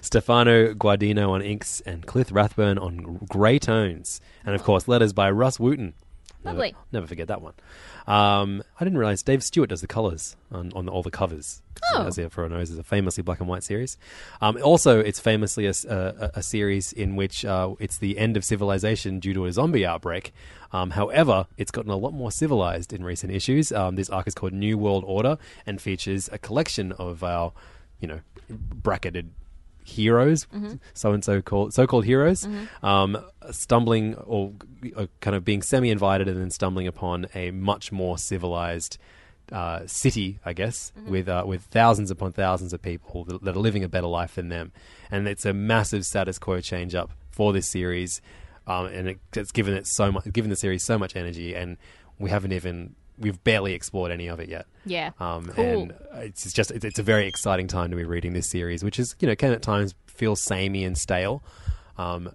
Stefano 0.00 0.74
Gaudiano 0.74 1.30
on 1.30 1.42
inks 1.42 1.80
and 1.80 2.06
Cliff 2.06 2.30
Rathburn 2.30 2.78
on 2.78 3.26
grey 3.28 3.58
tones. 3.58 4.20
And 4.44 4.54
of 4.54 4.62
course, 4.62 4.86
letters 4.86 5.12
by 5.12 5.30
Rus 5.30 5.58
Wooton. 5.58 5.94
Never, 6.48 6.58
Lovely. 6.58 6.76
Never 6.92 7.06
forget 7.06 7.28
that 7.28 7.42
one. 7.42 7.54
Um, 8.06 8.62
I 8.80 8.84
didn't 8.84 8.98
realize 8.98 9.22
Dave 9.22 9.42
Stewart 9.42 9.68
does 9.68 9.80
the 9.80 9.86
colours 9.86 10.36
on, 10.50 10.72
on 10.74 10.88
all 10.88 11.02
the 11.02 11.10
covers. 11.10 11.62
Oh. 11.94 12.06
As 12.06 12.18
everyone 12.18 12.52
knows, 12.52 12.70
is 12.70 12.78
a 12.78 12.82
famously 12.82 13.22
black 13.22 13.40
and 13.40 13.48
white 13.48 13.62
series. 13.62 13.96
Um, 14.40 14.58
also, 14.62 14.98
it's 14.98 15.20
famously 15.20 15.66
a 15.66 16.42
series 16.42 16.92
in 16.92 17.14
which 17.16 17.44
uh, 17.44 17.74
it's 17.78 17.98
the 17.98 18.18
end 18.18 18.36
of 18.36 18.44
civilization 18.44 19.20
due 19.20 19.34
to 19.34 19.44
a 19.44 19.52
zombie 19.52 19.86
outbreak. 19.86 20.32
Um, 20.72 20.90
however, 20.90 21.46
it's 21.56 21.70
gotten 21.70 21.90
a 21.90 21.96
lot 21.96 22.12
more 22.12 22.32
civilized 22.32 22.92
in 22.92 23.04
recent 23.04 23.32
issues. 23.32 23.70
Um, 23.72 23.94
this 23.94 24.10
arc 24.10 24.26
is 24.26 24.34
called 24.34 24.52
New 24.52 24.76
World 24.76 25.04
Order 25.06 25.38
and 25.66 25.80
features 25.80 26.28
a 26.32 26.38
collection 26.38 26.92
of 26.92 27.22
our, 27.22 27.52
you 28.00 28.08
know, 28.08 28.20
bracketed 28.50 29.30
heroes, 29.88 30.46
so 30.94 31.12
and 31.12 31.24
so 31.24 31.40
called 31.42 31.72
so 31.74 31.86
called 31.86 32.04
heroes, 32.04 32.46
Mhm. 32.46 32.84
um, 32.84 33.10
stumbling 33.50 34.14
or 34.16 34.52
uh, 34.96 35.06
kind 35.20 35.34
of 35.36 35.44
being 35.44 35.62
semi 35.62 35.90
invited 35.90 36.28
and 36.28 36.38
then 36.40 36.50
stumbling 36.50 36.86
upon 36.86 37.26
a 37.34 37.50
much 37.50 37.90
more 37.92 38.18
civilized 38.18 38.98
uh, 39.50 39.80
city, 39.86 40.38
I 40.44 40.52
guess, 40.52 40.92
Mhm. 40.98 41.10
with 41.10 41.28
uh, 41.28 41.42
with 41.46 41.62
thousands 41.62 42.10
upon 42.10 42.32
thousands 42.32 42.72
of 42.74 42.82
people 42.82 43.24
that, 43.24 43.42
that 43.44 43.56
are 43.56 43.60
living 43.60 43.82
a 43.82 43.88
better 43.88 44.06
life 44.06 44.34
than 44.34 44.48
them, 44.50 44.72
and 45.10 45.26
it's 45.26 45.46
a 45.46 45.54
massive 45.54 46.04
status 46.04 46.38
quo 46.38 46.60
change 46.60 46.94
up 46.94 47.10
for 47.30 47.52
this 47.54 47.66
series, 47.66 48.20
um, 48.66 48.86
and 48.86 49.08
it, 49.08 49.18
it's 49.34 49.52
given 49.52 49.72
it 49.74 49.86
so 49.86 50.12
much, 50.12 50.30
given 50.32 50.50
the 50.50 50.56
series 50.56 50.84
so 50.84 50.98
much 50.98 51.16
energy, 51.16 51.54
and 51.54 51.78
we 52.18 52.28
haven't 52.30 52.52
even. 52.52 52.94
We've 53.18 53.42
barely 53.44 53.74
explored 53.74 54.12
any 54.12 54.28
of 54.28 54.40
it 54.40 54.48
yet. 54.48 54.66
Yeah. 54.84 55.10
Um, 55.20 55.46
Cool. 55.46 55.64
And 55.64 55.94
it's 56.14 56.52
just 56.52 56.70
it's, 56.70 56.84
it's 56.84 56.98
a 56.98 57.02
very 57.02 57.26
exciting 57.26 57.66
time 57.66 57.90
to 57.90 57.96
be 57.96 58.04
reading 58.04 58.32
this 58.32 58.48
series, 58.48 58.84
which 58.84 58.98
is 58.98 59.14
you 59.20 59.28
know 59.28 59.36
can 59.36 59.52
at 59.52 59.62
times 59.62 59.94
feel 60.06 60.36
samey 60.36 60.84
and 60.84 60.96
stale, 60.96 61.42
um, 61.96 62.30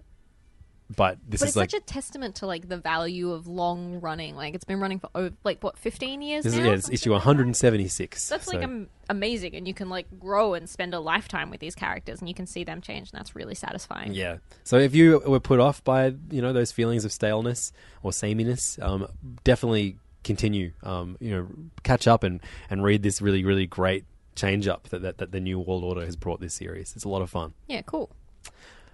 but 0.94 1.18
this 1.26 1.40
but 1.40 1.46
is 1.46 1.50
it's 1.50 1.56
like 1.56 1.70
such 1.70 1.80
a 1.80 1.84
testament 1.84 2.36
to 2.36 2.46
like 2.46 2.68
the 2.68 2.76
value 2.76 3.32
of 3.32 3.46
long 3.46 4.00
running. 4.00 4.36
Like 4.36 4.54
it's 4.54 4.64
been 4.64 4.80
running 4.80 4.98
for 4.98 5.08
over, 5.14 5.34
like 5.42 5.62
what 5.62 5.78
fifteen 5.78 6.20
years 6.20 6.44
this 6.44 6.52
is, 6.52 6.58
now. 6.58 6.66
yeah, 6.66 6.72
it's 6.72 6.90
issue 6.90 7.10
176. 7.12 8.28
That's 8.28 8.46
like 8.48 8.62
am- 8.62 8.88
amazing, 9.08 9.54
and 9.56 9.66
you 9.66 9.74
can 9.74 9.88
like 9.88 10.06
grow 10.18 10.54
and 10.54 10.68
spend 10.68 10.94
a 10.94 11.00
lifetime 11.00 11.50
with 11.50 11.60
these 11.60 11.74
characters, 11.74 12.20
and 12.20 12.28
you 12.28 12.34
can 12.34 12.46
see 12.46 12.64
them 12.64 12.80
change, 12.80 13.10
and 13.10 13.18
that's 13.18 13.34
really 13.34 13.54
satisfying. 13.54 14.12
Yeah. 14.12 14.36
So 14.62 14.78
if 14.78 14.94
you 14.94 15.20
were 15.26 15.40
put 15.40 15.58
off 15.58 15.82
by 15.82 16.14
you 16.30 16.42
know 16.42 16.52
those 16.52 16.70
feelings 16.70 17.04
of 17.04 17.12
staleness 17.12 17.72
or 18.02 18.12
sameness, 18.12 18.78
um, 18.82 19.08
definitely 19.42 19.96
continue. 20.24 20.72
Um, 20.82 21.16
you 21.20 21.30
know, 21.30 21.48
catch 21.82 22.08
up 22.08 22.24
and, 22.24 22.40
and 22.70 22.82
read 22.82 23.02
this 23.02 23.22
really 23.22 23.44
really 23.44 23.66
great 23.66 24.04
change 24.34 24.66
up 24.66 24.88
that, 24.88 25.02
that 25.02 25.18
that 25.18 25.30
the 25.30 25.40
new 25.40 25.60
World 25.60 25.84
Order 25.84 26.04
has 26.04 26.16
brought 26.16 26.40
this 26.40 26.54
series. 26.54 26.94
It's 26.96 27.04
a 27.04 27.08
lot 27.08 27.22
of 27.22 27.30
fun. 27.30 27.54
Yeah, 27.68 27.82
cool. 27.82 28.10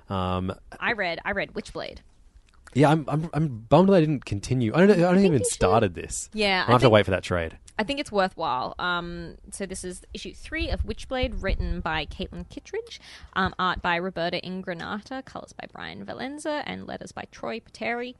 Um, 0.08 0.52
I 0.78 0.92
read 0.92 1.20
I 1.24 1.32
read 1.32 1.54
Witchblade. 1.54 1.98
yeah, 2.74 2.90
I'm, 2.90 3.04
I'm 3.08 3.30
I'm 3.32 3.48
bummed 3.68 3.88
that 3.88 3.94
I 3.94 4.00
didn't 4.00 4.24
continue. 4.24 4.72
I 4.74 4.86
don't 4.86 4.90
I 4.90 5.14
don't 5.14 5.24
even 5.24 5.44
started 5.44 5.94
this. 5.94 6.28
Yeah, 6.32 6.64
I 6.66 6.72
have 6.72 6.82
to 6.82 6.90
wait 6.90 7.04
for 7.04 7.12
that 7.12 7.22
trade. 7.22 7.56
I 7.78 7.82
think 7.82 7.98
it's 7.98 8.12
worthwhile. 8.12 8.74
Um, 8.78 9.36
so 9.52 9.64
this 9.64 9.84
is 9.84 10.02
issue 10.12 10.34
three 10.34 10.68
of 10.68 10.82
Witchblade, 10.82 11.42
written 11.42 11.80
by 11.80 12.04
Caitlin 12.04 12.46
Kittredge, 12.50 13.00
um, 13.32 13.54
art 13.58 13.80
by 13.80 13.96
Roberta 13.96 14.38
Ingranata, 14.44 15.24
colors 15.24 15.54
by 15.54 15.66
Bryan 15.72 16.04
Valenza, 16.04 16.62
and 16.66 16.86
letters 16.86 17.12
by 17.12 17.24
Troy 17.32 17.58
Peteri. 17.60 18.16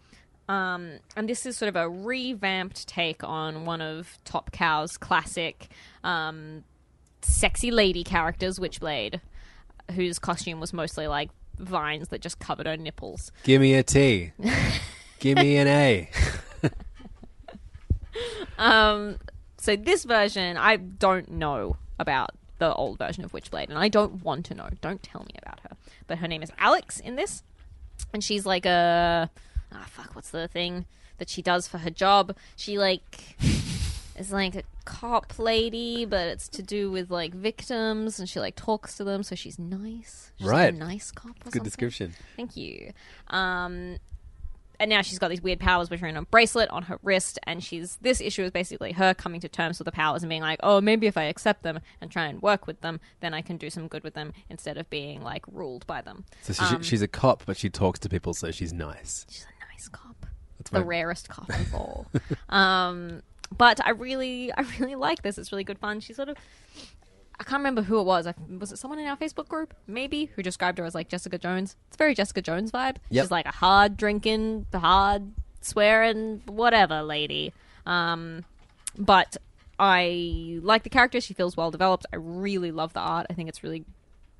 Um, 0.50 0.98
and 1.16 1.28
this 1.28 1.46
is 1.46 1.56
sort 1.56 1.68
of 1.68 1.76
a 1.76 1.88
revamped 1.88 2.88
take 2.88 3.22
on 3.22 3.64
one 3.64 3.80
of 3.80 4.18
Top 4.24 4.50
Cow's 4.50 4.96
classic 4.96 5.68
um, 6.02 6.64
sexy 7.22 7.70
lady 7.70 8.02
characters, 8.02 8.58
Witchblade, 8.58 9.20
whose 9.92 10.18
costume 10.18 10.58
was 10.58 10.72
mostly 10.72 11.06
like 11.06 11.30
vines 11.56 12.08
that 12.08 12.20
just 12.20 12.40
covered 12.40 12.66
her 12.66 12.76
nipples. 12.76 13.30
Give 13.44 13.60
me 13.60 13.74
a 13.74 13.84
T. 13.84 14.32
Give 15.20 15.38
me 15.38 15.56
an 15.56 15.68
A. 15.68 16.10
Um, 18.58 19.16
so 19.56 19.74
this 19.74 20.04
version, 20.04 20.56
I 20.58 20.76
don't 20.76 21.30
know 21.30 21.76
about 21.98 22.32
the 22.58 22.74
old 22.74 22.98
version 22.98 23.24
of 23.24 23.32
Witchblade, 23.32 23.70
and 23.70 23.78
I 23.78 23.88
don't 23.88 24.22
want 24.22 24.44
to 24.46 24.54
know. 24.54 24.68
Don't 24.82 25.02
tell 25.02 25.22
me 25.22 25.34
about 25.40 25.60
her. 25.60 25.76
But 26.06 26.18
her 26.18 26.28
name 26.28 26.42
is 26.42 26.52
Alex 26.58 27.00
in 27.00 27.16
this, 27.16 27.42
and 28.12 28.22
she's 28.22 28.44
like 28.44 28.66
a 28.66 29.30
ah 29.72 29.86
fuck, 29.88 30.14
what's 30.14 30.30
the 30.30 30.48
thing 30.48 30.86
that 31.18 31.28
she 31.28 31.42
does 31.42 31.66
for 31.68 31.78
her 31.78 31.90
job? 31.90 32.36
She 32.56 32.78
like 32.78 33.36
is 34.18 34.32
like 34.32 34.54
a 34.54 34.62
cop 34.84 35.38
lady, 35.38 36.04
but 36.04 36.26
it's 36.28 36.48
to 36.48 36.62
do 36.62 36.90
with 36.90 37.10
like 37.10 37.32
victims, 37.34 38.18
and 38.18 38.28
she 38.28 38.40
like 38.40 38.56
talks 38.56 38.96
to 38.96 39.04
them, 39.04 39.22
so 39.22 39.34
she's 39.34 39.58
nice. 39.58 40.32
She's 40.38 40.46
like, 40.46 40.52
Right. 40.52 40.74
a 40.74 40.76
nice 40.76 41.10
cop. 41.12 41.34
Good 41.40 41.44
something. 41.44 41.62
description. 41.62 42.14
Thank 42.36 42.56
you. 42.56 42.92
Um, 43.28 43.98
and 44.78 44.88
now 44.88 45.02
she's 45.02 45.18
got 45.18 45.28
these 45.28 45.42
weird 45.42 45.60
powers, 45.60 45.90
which 45.90 46.02
are 46.02 46.06
in 46.06 46.16
a 46.16 46.22
bracelet 46.22 46.70
on 46.70 46.84
her 46.84 46.98
wrist. 47.02 47.38
And 47.42 47.62
she's 47.62 47.98
this 48.00 48.18
issue 48.22 48.42
is 48.44 48.50
basically 48.50 48.92
her 48.92 49.12
coming 49.12 49.38
to 49.42 49.48
terms 49.48 49.78
with 49.78 49.84
the 49.84 49.92
powers 49.92 50.22
and 50.22 50.30
being 50.30 50.40
like, 50.40 50.58
oh, 50.62 50.80
maybe 50.80 51.06
if 51.06 51.18
I 51.18 51.24
accept 51.24 51.62
them 51.64 51.80
and 52.00 52.10
try 52.10 52.24
and 52.28 52.40
work 52.40 52.66
with 52.66 52.80
them, 52.80 52.98
then 53.20 53.34
I 53.34 53.42
can 53.42 53.58
do 53.58 53.68
some 53.68 53.88
good 53.88 54.02
with 54.02 54.14
them 54.14 54.32
instead 54.48 54.78
of 54.78 54.88
being 54.88 55.20
like 55.22 55.44
ruled 55.52 55.86
by 55.86 56.00
them. 56.00 56.24
So 56.40 56.54
she, 56.54 56.62
Um, 56.76 56.82
she's 56.82 57.02
a 57.02 57.08
cop, 57.08 57.42
but 57.44 57.58
she 57.58 57.68
talks 57.68 57.98
to 58.00 58.08
people, 58.08 58.32
so 58.32 58.50
she's 58.50 58.72
nice. 58.72 59.26
She's 59.28 59.44
nice 59.80 59.88
cop. 59.88 60.26
That's 60.58 60.70
the 60.70 60.80
my- 60.80 60.86
rarest 60.86 61.28
cop 61.28 61.48
of 61.60 61.74
all. 61.74 62.06
um, 62.48 63.22
but 63.56 63.84
I 63.84 63.90
really, 63.90 64.52
I 64.52 64.62
really 64.78 64.94
like 64.94 65.22
this. 65.22 65.38
It's 65.38 65.52
really 65.52 65.64
good 65.64 65.78
fun. 65.78 66.00
She 66.00 66.12
sort 66.12 66.28
of, 66.28 66.36
I 67.38 67.44
can't 67.44 67.60
remember 67.60 67.82
who 67.82 67.98
it 67.98 68.04
was. 68.04 68.26
I, 68.26 68.34
was 68.58 68.70
it 68.72 68.78
someone 68.78 68.98
in 68.98 69.06
our 69.06 69.16
Facebook 69.16 69.48
group, 69.48 69.74
maybe, 69.86 70.26
who 70.36 70.42
described 70.42 70.78
her 70.78 70.84
as 70.84 70.94
like 70.94 71.08
Jessica 71.08 71.38
Jones? 71.38 71.76
It's 71.88 71.96
very 71.96 72.14
Jessica 72.14 72.42
Jones 72.42 72.70
vibe. 72.70 72.96
Yep. 73.10 73.24
She's 73.24 73.30
like 73.30 73.46
a 73.46 73.52
hard 73.52 73.96
drinking, 73.96 74.66
hard 74.74 75.32
swearing, 75.62 76.42
whatever 76.46 77.02
lady. 77.02 77.52
Um, 77.86 78.44
but 78.96 79.36
I 79.78 80.58
like 80.62 80.82
the 80.82 80.90
character. 80.90 81.20
She 81.20 81.34
feels 81.34 81.56
well 81.56 81.70
developed. 81.70 82.06
I 82.12 82.16
really 82.16 82.70
love 82.70 82.92
the 82.92 83.00
art. 83.00 83.26
I 83.30 83.32
think 83.32 83.48
it's 83.48 83.64
really, 83.64 83.84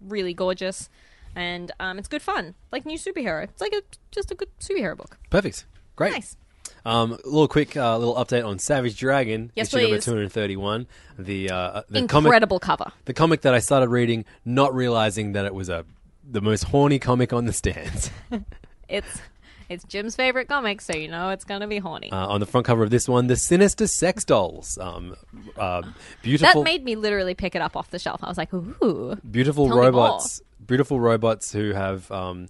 really 0.01 0.35
gorgeous. 0.35 0.89
And 1.37 1.71
um, 1.81 1.99
it's 1.99 2.09
good 2.09 2.23
fun, 2.23 2.55
like 2.73 2.85
new 2.87 2.99
superhero. 2.99 3.45
It's 3.45 3.61
like 3.61 3.73
a 3.73 3.83
just 4.11 4.31
a 4.31 4.35
good 4.35 4.49
superhero 4.59 4.97
book. 4.97 5.19
Perfect. 5.31 5.65
Great. 5.97 6.13
Nice. 6.13 6.37
Um, 6.85 7.13
a 7.13 7.17
little 7.27 7.47
quick, 7.49 7.77
uh, 7.77 7.99
little 7.99 8.15
update 8.15 8.47
on 8.47 8.59
Savage 8.59 8.97
Dragon, 8.99 9.53
Yes, 9.55 9.69
issue 9.69 9.79
number 9.83 9.97
please. 9.97 10.05
two 10.05 10.11
hundred 10.13 10.33
thirty-one. 10.33 10.87
The 11.19 11.51
uh, 11.51 11.83
the 11.91 12.07
comic, 12.07 12.27
Incredible 12.29 12.59
cover. 12.59 12.91
the 13.05 13.13
comic 13.13 13.43
that 13.43 13.53
I 13.55 13.59
started 13.59 13.89
reading, 13.91 14.25
not 14.45 14.75
realizing 14.75 15.33
that 15.33 15.45
it 15.45 15.55
was 15.55 15.69
a 15.69 15.85
the 16.29 16.41
most 16.41 16.65
horny 16.65 16.99
comic 16.99 17.33
on 17.33 17.45
the 17.47 17.53
stands. 17.53 18.11
It's 18.89 19.21
it's 19.69 19.85
Jim's 19.85 20.17
favorite 20.17 20.49
comic, 20.49 20.81
so 20.81 20.97
you 20.97 21.07
know 21.07 21.29
it's 21.31 21.45
gonna 21.45 21.69
be 21.69 21.79
horny. 21.79 22.11
Uh, 22.11 22.27
on 22.27 22.41
the 22.41 22.47
front 22.47 22.67
cover 22.67 22.83
of 22.83 22.91
this 22.91 23.09
one, 23.09 23.29
the 23.29 23.37
sinister 23.37 23.87
sex 23.87 24.25
dolls, 24.25 24.77
um, 24.79 25.15
uh, 25.57 25.83
beautiful, 26.23 26.65
that 26.65 26.69
made 26.69 26.83
me 26.83 26.97
literally 26.97 27.35
pick 27.35 27.55
it 27.55 27.63
up 27.63 27.77
off 27.77 27.89
the 27.91 28.01
shelf. 28.01 28.19
I 28.25 28.29
was 28.29 28.37
like, 28.37 28.53
ooh, 28.53 29.17
beautiful 29.31 29.69
Tell 29.69 29.77
me 29.77 29.81
robots, 29.83 30.43
beautiful 30.71 31.01
robots 31.01 31.53
who 31.53 31.73
have 31.73 32.09
um, 32.13 32.49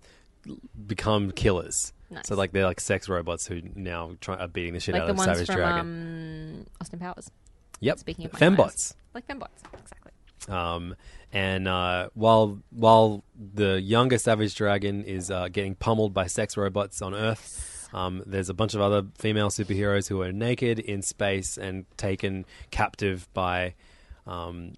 become 0.87 1.31
killers. 1.33 1.95
Nice. 2.11 2.29
So 2.29 2.35
like 2.35 2.53
they're 2.53 2.67
like 2.67 2.79
sex 2.81 3.09
robots 3.09 3.47
who 3.47 3.63
now 3.75 4.13
try, 4.21 4.37
are 4.37 4.47
beating 4.47 4.75
the 4.75 4.81
shit 4.81 4.93
like 4.93 5.03
out 5.03 5.07
the 5.07 5.13
of 5.13 5.19
ones 5.19 5.31
Savage 5.31 5.47
from 5.47 5.57
Dragon. 5.57 5.81
um, 5.81 6.67
Austin 6.81 6.99
Powers. 6.99 7.31
Yep. 7.81 7.99
Speaking 7.99 8.27
of 8.27 8.33
fembots. 8.33 8.95
like 9.15 9.27
fembots, 9.27 9.49
exactly. 9.73 10.13
Um, 10.49 10.97
and 11.33 11.67
uh, 11.67 12.11
while 12.13 12.59
while 12.71 13.25
the 13.35 13.81
younger 13.81 14.19
Savage 14.19 14.55
Dragon 14.55 15.03
is 15.05 15.31
uh, 15.31 15.49
getting 15.49 15.75
pummeled 15.75 16.13
by 16.13 16.27
sex 16.27 16.59
robots 16.59 17.01
on 17.01 17.15
Earth, 17.15 17.89
um, 17.95 18.23
there's 18.27 18.51
a 18.51 18.55
bunch 18.55 18.75
of 18.75 18.83
other 18.83 19.07
female 19.17 19.49
superheroes 19.49 20.09
who 20.09 20.21
are 20.21 20.33
naked 20.33 20.79
in 20.79 21.01
space 21.01 21.57
and 21.57 21.87
taken 21.97 22.45
captive 22.71 23.29
by 23.33 23.75
um, 24.27 24.73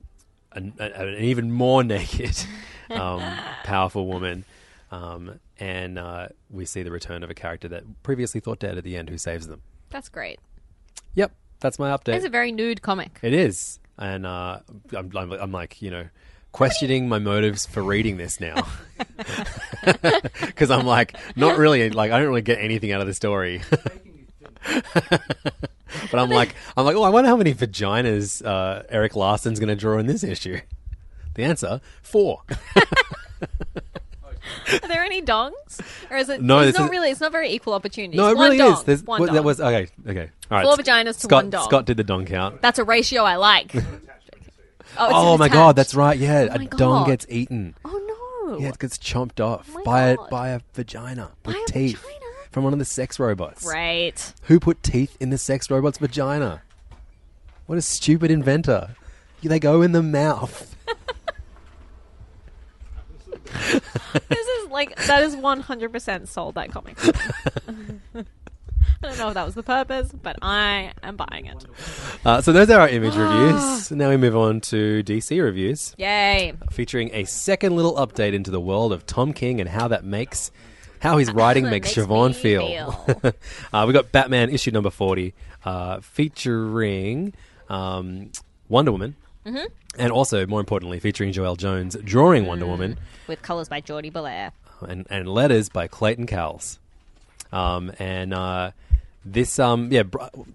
an, 0.55 0.73
an, 0.79 0.93
an 0.93 1.15
even 1.17 1.51
more 1.51 1.83
naked, 1.85 2.37
um, 2.91 3.21
powerful 3.65 4.07
woman. 4.07 4.45
Um, 4.91 5.41
and 5.59 5.99
uh, 5.99 6.29
we 6.51 6.67
see 6.67 6.83
the 6.83 6.91
return 6.91 7.23
of 7.23 7.31
a 7.31 7.35
character 7.35 7.69
that 7.69 8.03
previously 8.03 8.41
thought 8.41 8.59
dead 8.59 8.77
at 8.77 8.85
the 8.85 8.97
end, 8.97 9.09
who 9.09 9.17
saves 9.17 9.47
them. 9.47 9.63
That's 9.91 10.09
great. 10.09 10.39
Yep, 11.15 11.33
that's 11.61 11.79
my 11.79 11.91
update. 11.91 12.15
It's 12.15 12.25
a 12.25 12.31
very 12.31 12.53
nude 12.53 12.83
comic. 12.83 13.19
It 13.23 13.33
is, 13.33 13.79
and 13.99 14.27
uh, 14.27 14.61
I'm, 14.97 15.11
I'm, 15.17 15.33
I'm 15.33 15.53
like, 15.53 15.81
you 15.81 15.91
know, 15.91 16.09
questioning 16.53 17.09
my 17.09 17.19
motives 17.19 17.67
for 17.67 17.83
reading 17.83 18.19
this 18.19 18.41
now, 18.41 18.67
because 20.41 20.71
I'm 20.71 20.87
like, 20.87 21.17
not 21.37 21.59
really, 21.59 21.89
like, 21.91 22.13
I 22.13 22.19
don't 22.19 22.29
really 22.29 22.43
get 22.43 22.59
anything 22.59 22.93
out 22.93 23.01
of 23.01 23.07
the 23.07 23.15
story. 23.15 23.63
but 26.11 26.15
I'm 26.15 26.31
like, 26.31 26.55
I'm 26.77 26.85
like, 26.85 26.97
oh, 26.97 27.03
I 27.03 27.11
wonder 27.11 27.29
how 27.29 27.37
many 27.37 27.55
vaginas 27.55 28.45
uh, 28.45 28.83
Erik 28.89 29.17
Larsen's 29.17 29.59
going 29.59 29.69
to 29.69 29.77
draw 29.77 29.99
in 29.99 30.07
this 30.07 30.25
issue. 30.25 30.61
The 31.35 31.45
answer: 31.45 31.81
four. 32.03 32.43
Are 34.73 34.89
there 34.89 35.03
any 35.03 35.23
dongs, 35.23 35.81
or 36.11 36.17
is 36.17 36.29
it? 36.29 36.43
No, 36.43 36.61
it's 36.61 36.79
not 36.79 36.91
really. 36.91 37.11
It's 37.11 37.21
not 37.21 37.33
very 37.33 37.51
equal 37.51 37.75
opportunities. 37.75 38.17
no, 38.17 38.29
it 38.29 38.37
one 38.37 38.45
really 38.45 38.59
dong, 38.59 38.73
is. 38.75 38.83
There's, 38.85 39.03
one 39.05 39.21
well, 39.21 39.27
dong. 39.29 39.37
that 39.37 39.45
was 39.45 39.61
okay. 39.61 39.89
Okay, 40.07 40.31
all 40.51 40.59
right. 40.59 40.65
Four 40.65 40.77
vaginas 40.77 41.15
to 41.15 41.21
Scott, 41.21 41.45
one 41.45 41.51
dong. 41.51 41.65
Scott 41.65 41.87
did 41.87 41.97
the 41.97 42.05
dong 42.05 42.27
count. 42.27 42.61
That's 42.61 42.79
a 42.79 42.85
ratio 42.85 43.23
I 43.23 43.37
like. 43.37 43.75
oh, 43.77 43.81
Oh 44.99 45.39
my 45.39 45.49
god, 45.49 45.77
that's 45.77 45.95
right. 45.95 46.19
Yeah, 46.19 46.49
Oh 46.51 46.55
a 46.61 46.65
dong 46.67 47.07
gets 47.07 47.27
eaten. 47.29 47.75
Oh 47.85 47.91
no. 48.49 48.59
Yeah, 48.59 48.69
it 48.69 48.79
gets 48.79 48.99
chomped 48.99 49.41
off 49.41 49.71
Oh 49.75 49.83
by 49.85 50.09
a, 50.09 50.17
by 50.31 50.51
a 50.51 50.61
vagina 50.75 51.31
with 51.45 51.57
By 51.57 51.63
a 51.63 51.73
teeth 51.73 52.03
vagina? 52.03 52.22
From 52.53 52.65
one 52.65 52.73
of 52.73 52.79
the 52.79 52.85
sex 52.85 53.19
robots. 53.19 53.65
Great. 53.65 54.35
Who 54.43 54.61
put 54.61 54.83
teeth 54.83 55.17
in 55.19 55.31
the 55.31 55.39
sex 55.39 55.71
robot's 55.71 55.99
vagina? 55.99 56.63
What 57.67 57.79
a 57.79 57.83
stupid 57.83 58.31
inventor. 58.31 58.91
They 59.43 59.59
go 59.59 59.83
in 59.83 59.91
the 59.93 60.03
mouth. 60.03 60.77
this 64.29 64.47
is 64.47 64.71
like 64.71 64.95
that 65.07 65.23
is 65.25 65.35
one 65.35 65.61
hundred 65.61 65.93
percent 65.93 66.29
sold 66.29 66.55
that 66.55 66.71
comic. 66.71 66.97
I 68.15 69.09
don't 69.09 69.19
know 69.19 69.29
if 69.29 69.35
that 69.35 69.45
was 69.45 69.57
the 69.57 69.65
purpose, 69.65 70.13
but 70.13 70.37
I 70.43 70.93
am 71.03 71.17
buying 71.17 71.47
it. 71.47 71.67
Uh, 72.25 72.41
so 72.41 72.53
those 72.53 72.71
are 72.71 72.83
our 72.83 72.89
image 72.89 73.17
reviews. 73.17 73.91
Now 73.91 74.11
we 74.11 74.17
move 74.17 74.37
on 74.37 74.61
to 74.63 75.03
DC 75.03 75.43
reviews, 75.43 75.97
Yay! 75.99 76.53
featuring 76.71 77.11
a 77.13 77.25
second 77.25 77.75
little 77.75 77.97
update 77.97 78.33
into 78.33 78.53
the 78.53 78.61
world 78.61 78.93
of 78.93 79.05
Tom 79.05 79.33
King 79.33 79.61
and 79.61 79.69
how 79.69 79.89
that 79.89 80.05
makes 80.05 80.53
how 81.03 81.19
his 81.19 81.31
writing 81.33 81.65
makes, 81.69 81.95
Makes 81.97 82.09
Siobhan 82.09 82.29
me 82.29 82.35
feel. 82.35 83.33
uh, 83.73 83.85
we 83.87 83.93
got 83.93 84.13
Batman 84.13 84.49
issue 84.51 84.71
number 84.71 84.91
forty, 84.91 85.35
uh, 85.65 86.01
featuring 86.01 87.35
um, 87.69 88.31
Wonder 88.69 88.93
Woman. 88.93 89.17
Mhm. 89.45 89.67
And 89.99 90.13
also, 90.13 90.47
more 90.47 90.61
importantly, 90.61 91.01
featuring 91.01 91.33
Joelle 91.33 91.59
Jones 91.59 91.97
drawing 92.05 92.47
Wonder 92.47 92.67
Woman. 92.67 92.99
With 93.27 93.43
colours 93.43 93.69
by 93.69 93.81
Jordie 93.81 94.11
Bellaire. 94.11 94.53
and, 94.89 95.07
and 95.11 95.29
letters 95.29 95.69
by 95.69 95.87
Clayton 95.87 96.27
Cowles. 96.27 96.79
Um, 97.53 97.93
and 97.99 98.33
uh, 98.33 98.71
this, 99.25 99.59
um, 99.59 99.93
yeah, 99.93 100.05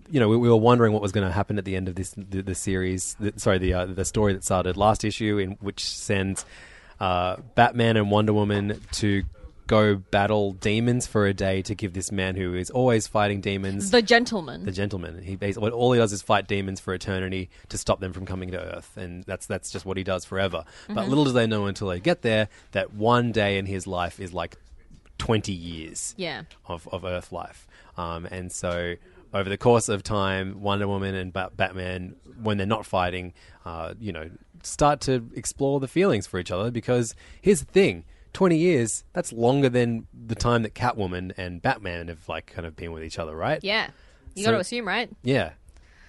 you 0.09 0.19
know, 0.19 0.27
we, 0.29 0.37
we 0.37 0.49
were 0.49 0.55
wondering 0.55 0.93
what 0.93 1.01
was 1.01 1.11
going 1.11 1.27
to 1.27 1.31
happen 1.31 1.57
at 1.57 1.65
the 1.65 1.75
end 1.75 1.87
of 1.87 1.95
this 1.95 2.11
the, 2.17 2.41
the 2.41 2.55
series. 2.55 3.15
The, 3.19 3.33
sorry, 3.37 3.57
the 3.59 3.73
uh, 3.73 3.85
the 3.85 4.05
story 4.05 4.33
that 4.33 4.43
started 4.43 4.75
last 4.77 5.03
issue, 5.05 5.37
in 5.37 5.51
which 5.59 5.83
sends 5.85 6.45
uh, 6.99 7.37
Batman 7.55 7.97
and 7.97 8.09
Wonder 8.09 8.33
Woman 8.33 8.81
to 8.93 9.23
go 9.67 9.95
battle 9.95 10.53
demons 10.53 11.05
for 11.05 11.27
a 11.27 11.33
day 11.33 11.61
to 11.61 11.75
give 11.75 11.93
this 11.93 12.11
man 12.11 12.35
who 12.35 12.55
is 12.55 12.69
always 12.69 13.05
fighting 13.07 13.41
demons 13.41 13.91
The 13.91 14.01
gentleman. 14.01 14.65
the 14.65 14.71
gentleman. 14.71 15.21
He 15.21 15.35
basically 15.35 15.71
all 15.71 15.91
he 15.91 15.99
does 15.99 16.13
is 16.13 16.21
fight 16.21 16.47
demons 16.47 16.79
for 16.79 16.93
eternity 16.93 17.49
to 17.69 17.77
stop 17.77 17.99
them 17.99 18.13
from 18.13 18.25
coming 18.25 18.51
to 18.51 18.59
Earth, 18.75 18.95
and 18.97 19.23
that's 19.25 19.45
that's 19.45 19.69
just 19.71 19.85
what 19.85 19.97
he 19.97 20.03
does 20.03 20.25
forever. 20.25 20.63
But 20.87 21.05
Mhm. 21.05 21.09
little 21.09 21.25
do 21.25 21.31
they 21.33 21.47
know 21.47 21.65
until 21.67 21.89
they 21.89 21.99
get 21.99 22.21
there 22.21 22.47
that 22.71 22.93
one 22.93 23.31
day 23.31 23.57
in 23.57 23.65
his 23.65 23.85
life 23.85 24.19
is 24.19 24.33
like 24.33 24.55
twenty 25.17 25.53
years 25.53 26.13
Yeah. 26.17 26.43
of 26.67 26.87
of 26.91 27.03
Earth 27.05 27.31
life, 27.31 27.67
um, 27.97 28.25
and 28.25 28.51
so. 28.51 28.95
Over 29.33 29.49
the 29.49 29.57
course 29.57 29.89
of 29.89 30.03
time, 30.03 30.61
Wonder 30.61 30.87
Woman 30.87 31.13
and 31.13 31.33
ba- 31.33 31.51
Batman, 31.53 32.15
when 32.41 32.55
they're 32.57 32.65
not 32.65 32.85
fighting, 32.85 33.33
uh, 33.65 33.93
you 33.99 34.13
know, 34.13 34.29
start 34.63 35.01
to 35.01 35.29
explore 35.35 35.81
the 35.81 35.87
feelings 35.89 36.25
for 36.25 36.39
each 36.39 36.49
other. 36.49 36.71
Because 36.71 37.13
here's 37.41 37.59
the 37.59 37.65
thing: 37.65 38.05
twenty 38.37 38.57
years, 38.57 39.03
that's 39.13 39.33
longer 39.33 39.67
than 39.67 40.05
the 40.13 40.35
time 40.35 40.61
that 40.61 40.75
Catwoman 40.75 41.33
and 41.37 41.59
Batman 41.59 42.07
have 42.09 42.29
like 42.29 42.45
kind 42.45 42.67
of 42.67 42.75
been 42.75 42.91
with 42.91 43.03
each 43.03 43.17
other, 43.17 43.35
right? 43.35 43.59
Yeah. 43.63 43.89
You 44.35 44.43
So- 44.43 44.51
got 44.51 44.57
to 44.57 44.61
assume, 44.61 44.87
right? 44.87 45.09
Yeah. 45.23 45.53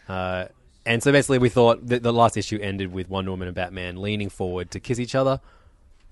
Uh, 0.07 0.47
and 0.85 1.03
so 1.03 1.11
basically, 1.11 1.39
we 1.39 1.49
thought 1.49 1.87
that 1.87 2.03
the 2.03 2.13
last 2.13 2.37
issue 2.37 2.59
ended 2.61 2.93
with 2.93 3.09
Wonder 3.09 3.31
Woman 3.31 3.49
and 3.49 3.55
Batman 3.55 3.97
leaning 4.03 4.29
forward 4.29 4.71
to 4.73 4.81
kiss 4.81 4.99
each 5.01 5.15
other. 5.15 5.41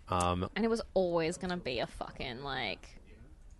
Um, 0.08 0.48
And 0.56 0.64
it 0.64 0.68
was 0.68 0.80
always 0.94 1.36
going 1.36 1.50
to 1.50 1.56
be 1.58 1.80
a 1.80 1.86
fucking, 1.86 2.42
like, 2.42 2.98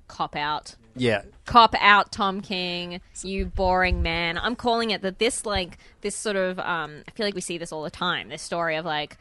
cop 0.08 0.34
out. 0.36 0.76
yeah, 0.94 1.22
Cop 1.44 1.74
out, 1.78 2.10
Tom 2.12 2.40
King, 2.40 3.00
you 3.22 3.44
boring 3.46 4.00
man. 4.02 4.38
I'm 4.38 4.56
calling 4.56 4.90
it 4.92 5.02
that 5.02 5.18
this, 5.18 5.44
like, 5.44 5.76
this 6.00 6.14
sort 6.16 6.36
of, 6.36 6.58
um, 6.60 7.02
I 7.06 7.10
feel 7.12 7.26
like 7.26 7.34
we 7.34 7.40
see 7.42 7.58
this 7.58 7.72
all 7.72 7.82
the 7.82 7.90
time. 7.90 8.28
This 8.30 8.40
story 8.42 8.76
of, 8.76 8.84
like, 8.86 9.18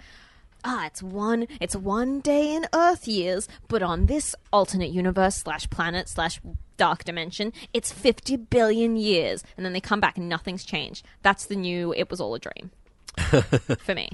ah, 0.66 0.88
it's 0.88 1.02
one, 1.02 1.48
it's 1.62 1.76
one 1.76 2.20
day 2.20 2.54
in 2.54 2.66
Earth 2.74 3.08
years, 3.08 3.48
but 3.68 3.84
on 3.84 4.08
this 4.08 4.36
alternate 4.52 4.90
universe 4.92 5.36
slash 5.36 5.70
planet 5.70 6.10
slash 6.10 6.42
dark 6.78 7.04
dimension, 7.04 7.54
it's 7.74 7.92
50 7.92 8.36
billion 8.38 8.98
years. 8.98 9.44
And 9.56 9.66
then 9.66 9.74
they 9.74 9.80
come 9.80 10.00
back 10.00 10.18
and 10.18 10.28
nothing's 10.28 10.66
changed. 10.66 11.06
That's 11.22 11.46
the 11.46 11.56
new, 11.56 11.94
it 11.94 12.10
was 12.10 12.20
all 12.20 12.36
a 12.36 12.40
dream. 12.40 12.72
For 13.80 13.96
me. 13.96 14.10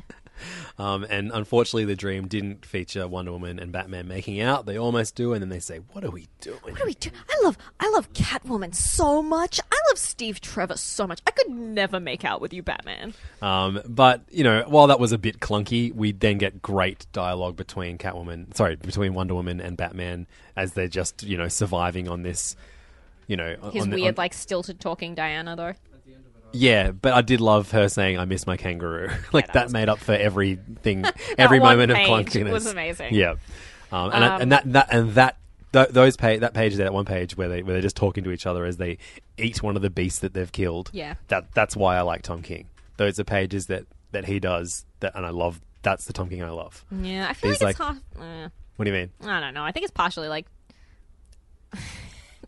Um, 0.77 1.03
and 1.09 1.31
unfortunately, 1.33 1.85
the 1.85 1.95
dream 1.95 2.27
didn't 2.27 2.65
feature 2.65 3.07
Wonder 3.07 3.31
Woman 3.31 3.59
and 3.59 3.71
Batman 3.71 4.07
making 4.07 4.41
out. 4.41 4.65
They 4.65 4.77
almost 4.77 5.15
do, 5.15 5.33
and 5.33 5.41
then 5.41 5.49
they 5.49 5.59
say, 5.59 5.79
"What 5.91 6.03
are 6.03 6.11
we 6.11 6.27
doing?" 6.39 6.59
What 6.63 6.81
are 6.81 6.85
we 6.85 6.93
doing? 6.95 7.15
I 7.29 7.39
love 7.43 7.57
I 7.79 7.89
love 7.89 8.11
Catwoman 8.13 8.73
so 8.75 9.21
much. 9.21 9.59
I 9.71 9.77
love 9.89 9.97
Steve 9.97 10.41
Trevor 10.41 10.77
so 10.77 11.05
much. 11.07 11.19
I 11.27 11.31
could 11.31 11.49
never 11.49 11.99
make 11.99 12.23
out 12.25 12.41
with 12.41 12.53
you, 12.53 12.63
Batman. 12.63 13.13
Um, 13.41 13.81
but 13.87 14.21
you 14.29 14.43
know, 14.43 14.63
while 14.67 14.87
that 14.87 14.99
was 14.99 15.11
a 15.11 15.17
bit 15.17 15.39
clunky, 15.39 15.93
we 15.93 16.11
then 16.11 16.37
get 16.37 16.61
great 16.61 17.05
dialogue 17.13 17.55
between 17.55 17.97
Catwoman, 17.97 18.55
sorry, 18.55 18.75
between 18.75 19.13
Wonder 19.13 19.35
Woman 19.35 19.59
and 19.61 19.77
Batman 19.77 20.27
as 20.55 20.73
they're 20.73 20.87
just 20.87 21.23
you 21.23 21.37
know 21.37 21.47
surviving 21.47 22.07
on 22.07 22.23
this, 22.23 22.55
you 23.27 23.37
know, 23.37 23.55
His 23.71 23.83
on 23.83 23.89
the- 23.89 23.95
weird, 23.97 24.09
on- 24.09 24.21
like 24.23 24.33
stilted 24.33 24.79
talking 24.79 25.15
Diana 25.15 25.55
though. 25.55 25.73
Yeah, 26.53 26.91
but 26.91 27.13
I 27.13 27.21
did 27.21 27.39
love 27.41 27.71
her 27.71 27.87
saying, 27.89 28.17
"I 28.19 28.25
miss 28.25 28.45
my 28.45 28.57
kangaroo." 28.57 29.09
like 29.33 29.53
that, 29.53 29.71
made 29.71 29.89
up 29.89 29.99
for 29.99 30.13
everything, 30.13 31.05
every 31.37 31.59
moment 31.59 31.91
of 31.91 31.97
clunkiness. 31.97 32.51
was 32.51 32.65
amazing. 32.65 33.13
Yeah, 33.13 33.35
um, 33.91 34.11
and, 34.11 34.23
I- 34.25 34.35
Um, 34.35 34.41
and 34.41 34.51
that, 34.51 34.73
that 34.73 34.87
and 34.91 35.11
that 35.15 35.37
th- 35.73 35.89
those 35.89 36.17
page 36.17 36.41
that 36.41 36.53
page 36.53 36.75
there, 36.75 36.85
that 36.85 36.93
one 36.93 37.05
page 37.05 37.37
where 37.37 37.47
they 37.49 37.63
where 37.63 37.73
they're 37.73 37.81
just 37.81 37.95
talking 37.95 38.23
to 38.25 38.31
each 38.31 38.45
other 38.45 38.65
as 38.65 38.77
they 38.77 38.97
eat 39.37 39.63
one 39.63 39.75
of 39.75 39.81
the 39.81 39.89
beasts 39.89 40.19
that 40.19 40.33
they've 40.33 40.51
killed. 40.51 40.89
Yeah. 40.93 41.15
that 41.29 41.53
that's 41.53 41.75
why 41.75 41.97
I 41.97 42.01
like 42.01 42.21
Tom 42.21 42.41
King. 42.41 42.67
Those 42.97 43.19
are 43.19 43.23
pages 43.23 43.67
that 43.67 43.85
that 44.11 44.25
he 44.25 44.39
does 44.39 44.85
that, 44.99 45.15
and 45.15 45.25
I 45.25 45.29
love. 45.29 45.61
That's 45.83 46.05
the 46.05 46.13
Tom 46.13 46.29
King 46.29 46.43
I 46.43 46.49
love. 46.49 46.85
Yeah, 46.91 47.27
I 47.29 47.33
feel 47.33 47.49
He's 47.51 47.61
like 47.61 47.71
it's 47.71 47.79
like- 47.79 47.95
half. 48.17 48.23
eh. 48.45 48.49
What 48.75 48.85
do 48.85 48.91
you 48.91 48.97
mean? 48.97 49.09
I 49.23 49.39
don't 49.39 49.53
know. 49.53 49.63
I 49.63 49.71
think 49.71 49.83
it's 49.83 49.91
partially 49.93 50.27
like 50.27 50.45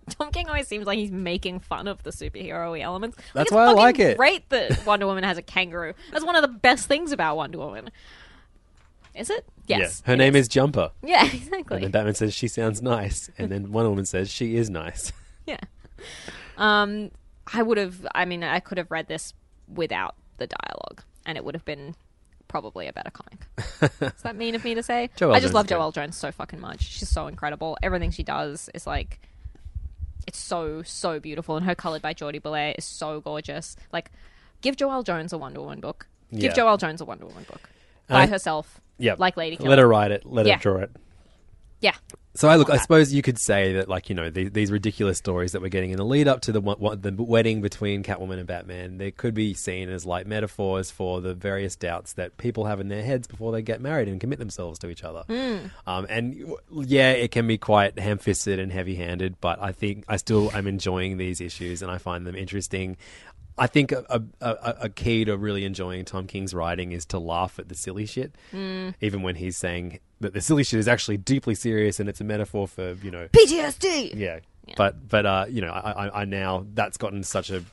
Tom 0.10 0.32
King 0.32 0.48
always 0.48 0.68
seems 0.68 0.86
like 0.86 0.98
he's 0.98 1.12
making 1.12 1.60
fun 1.60 1.88
of 1.88 2.04
the 2.04 2.12
superhero 2.12 2.80
elements. 2.80 3.18
Like, 3.18 3.34
That's 3.34 3.52
why 3.52 3.66
I 3.66 3.72
like 3.72 4.00
it. 4.00 4.18
Great 4.18 4.50
that 4.50 4.84
Wonder 4.86 5.06
Woman 5.06 5.24
has 5.24 5.38
a 5.38 5.42
kangaroo. 5.42 5.94
That's 6.12 6.26
one 6.26 6.36
of 6.36 6.42
the 6.42 6.48
best 6.48 6.88
things 6.88 7.12
about 7.12 7.38
Wonder 7.38 7.58
Woman. 7.58 7.90
Is 9.16 9.30
it? 9.30 9.46
Yes. 9.68 10.02
Yeah. 10.04 10.08
Her 10.12 10.14
it 10.16 10.18
name 10.18 10.36
is 10.36 10.48
Jumper. 10.48 10.92
Yeah, 11.04 11.26
exactly. 11.34 11.76
And 11.76 11.84
then 11.86 11.92
Batman 11.92 12.16
says 12.16 12.34
she 12.34 12.48
sounds 12.48 12.82
nice, 12.82 13.30
and 13.38 13.52
then 13.52 13.72
Wonder 13.72 13.90
Woman 13.90 14.06
says 14.06 14.32
she 14.32 14.56
is 14.56 14.70
nice. 14.70 15.12
Yeah. 15.46 15.60
Um, 16.58 17.12
I 17.52 17.62
would 17.62 17.78
have. 17.78 18.08
I 18.16 18.26
mean, 18.26 18.44
I 18.44 18.60
could 18.60 18.78
have 18.78 18.90
read 18.90 19.08
this 19.08 19.34
without 19.68 20.16
the 20.38 20.48
dialogue, 20.48 21.04
and 21.26 21.38
it 21.38 21.46
would 21.46 21.54
have 21.54 21.66
been 21.66 21.96
probably 22.48 22.88
a 22.88 22.94
better 22.94 23.10
comic. 23.12 24.12
Is 24.16 24.22
that 24.22 24.36
mean 24.36 24.54
of 24.56 24.64
me 24.64 24.76
to 24.76 24.84
say? 24.84 25.04
I 25.04 25.08
just 25.08 25.20
Jones 25.20 25.54
love 25.54 25.66
is. 25.66 25.72
Joelle 25.72 25.94
Jones 25.94 26.16
so 26.16 26.32
fucking 26.32 26.60
much. 26.60 26.84
She's 26.84 27.10
so 27.10 27.28
incredible. 27.28 27.78
Everything 27.82 28.12
she 28.12 28.24
does 28.24 28.70
is 28.74 28.86
like, 28.86 29.20
it's 30.34 30.39
so 30.39 30.81
so 30.81 31.19
beautiful, 31.19 31.55
and 31.57 31.65
her 31.65 31.76
colored 31.76 32.01
by 32.01 32.14
Jordie 32.14 32.39
Bellaire 32.39 32.73
is 32.76 32.85
so 32.85 33.22
gorgeous. 33.22 33.76
Like, 33.91 34.11
give 34.61 34.76
Joelle 34.76 35.03
Jones 35.05 35.31
a 35.31 35.38
Wonder 35.38 35.61
Woman 35.61 35.80
book. 35.80 36.07
Give 36.31 36.43
Yeah. 36.45 36.53
Joelle 36.53 36.80
Jones 36.80 37.01
a 37.01 37.05
Wonder 37.05 37.27
Woman 37.27 37.45
book 37.47 37.69
by 38.07 38.23
I- 38.23 38.27
herself. 38.27 38.81
Yeah, 38.97 39.14
like 39.19 39.38
Lady 39.38 39.57
Killer. 39.57 39.69
Let 39.69 39.77
her 39.80 39.88
write 39.88 40.10
it. 40.11 40.26
Let 40.26 40.47
Yeah. 40.47 40.55
her 40.55 40.60
draw 40.61 40.77
it. 40.77 40.91
Yeah. 41.81 41.93
So 42.35 42.47
I 42.47 42.55
look. 42.55 42.69
I 42.72 42.77
suppose 42.77 43.14
you 43.14 43.22
could 43.22 43.38
say 43.38 43.73
that, 43.73 43.88
like 43.88 44.10
you 44.10 44.15
know, 44.15 44.30
the, 44.31 44.49
these 44.49 44.72
ridiculous 44.72 45.19
stories 45.19 45.51
that 45.51 45.61
we're 45.61 45.69
getting 45.69 45.91
in 45.91 45.97
the 45.97 46.05
lead 46.05 46.27
up 46.27 46.41
to 46.41 46.51
the 46.51 46.61
one- 46.61 46.99
the 46.99 47.11
wedding 47.11 47.61
between 47.61 48.01
Catwoman 48.01 48.39
and 48.39 48.47
Batman, 48.47 48.97
they 48.97 49.11
could 49.11 49.35
be 49.35 49.53
seen 49.53 49.88
as 49.89 50.05
like 50.05 50.26
metaphors 50.26 50.89
for 50.89 51.22
the 51.22 51.35
various 51.35 51.76
doubts 51.76 52.14
that 52.14 52.38
people 52.38 52.65
have 52.65 52.80
in 52.80 52.88
their 52.88 53.03
heads 53.03 53.27
before 53.27 53.51
they 53.51 53.61
get 53.61 53.81
married 53.81 54.07
and 54.07 54.19
commit 54.19 54.39
themselves 54.39 54.80
to 54.80 54.89
each 54.89 55.03
other. 55.03 55.23
Mm. 55.30 55.69
Um, 55.85 56.07
and 56.10 56.55
yeah, 56.72 57.11
it 57.11 57.30
can 57.30 57.45
be 57.45 57.60
quite 57.60 57.99
ham-fisted 57.99 58.57
and 58.57 58.72
heavy-handed, 58.72 59.39
but 59.39 59.61
I 59.61 59.72
think 59.72 60.05
I 60.07 60.18
still 60.18 60.51
am 60.55 60.65
enjoying 60.65 61.18
these 61.18 61.39
issues 61.39 61.84
and 61.84 61.91
I 61.91 61.99
find 61.99 62.26
them 62.26 62.35
interesting. 62.35 62.97
I 63.58 63.68
think 63.68 63.92
a, 63.92 64.04
a, 64.10 64.22
a, 64.42 64.76
a 64.82 64.90
key 64.90 65.26
to 65.26 65.38
really 65.38 65.64
enjoying 65.66 66.06
Tom 66.06 66.26
King's 66.28 66.54
writing 66.54 66.92
is 66.92 67.06
to 67.08 67.20
laugh 67.20 67.60
at 67.60 67.70
the 67.70 67.76
silly 67.76 68.06
shit, 68.06 68.34
Mm. 68.52 68.96
even 69.02 69.22
when 69.22 69.36
he's 69.36 69.58
saying 69.58 70.00
that 70.22 70.34
the 70.34 70.42
silly 70.42 70.64
shit 70.64 70.80
is 70.80 70.88
actually 70.88 71.18
deeply 71.18 71.54
serious 71.56 72.00
and 72.00 72.10
it's 72.10 72.20
a 72.22 72.24
metaphor 72.24 72.68
for 72.68 72.94
you 73.04 73.12
know 73.12 73.28
PTSD. 73.32 74.16
Yeah, 74.16 74.40
but 74.78 75.08
but 75.08 75.26
uh, 75.26 75.46
you 75.50 75.62
know, 75.62 75.72
I, 75.72 76.08
I, 76.08 76.22
I 76.22 76.26
now 76.26 76.66
that's 76.74 76.98
gotten 76.98 77.24
such 77.24 77.50
a 77.52 77.64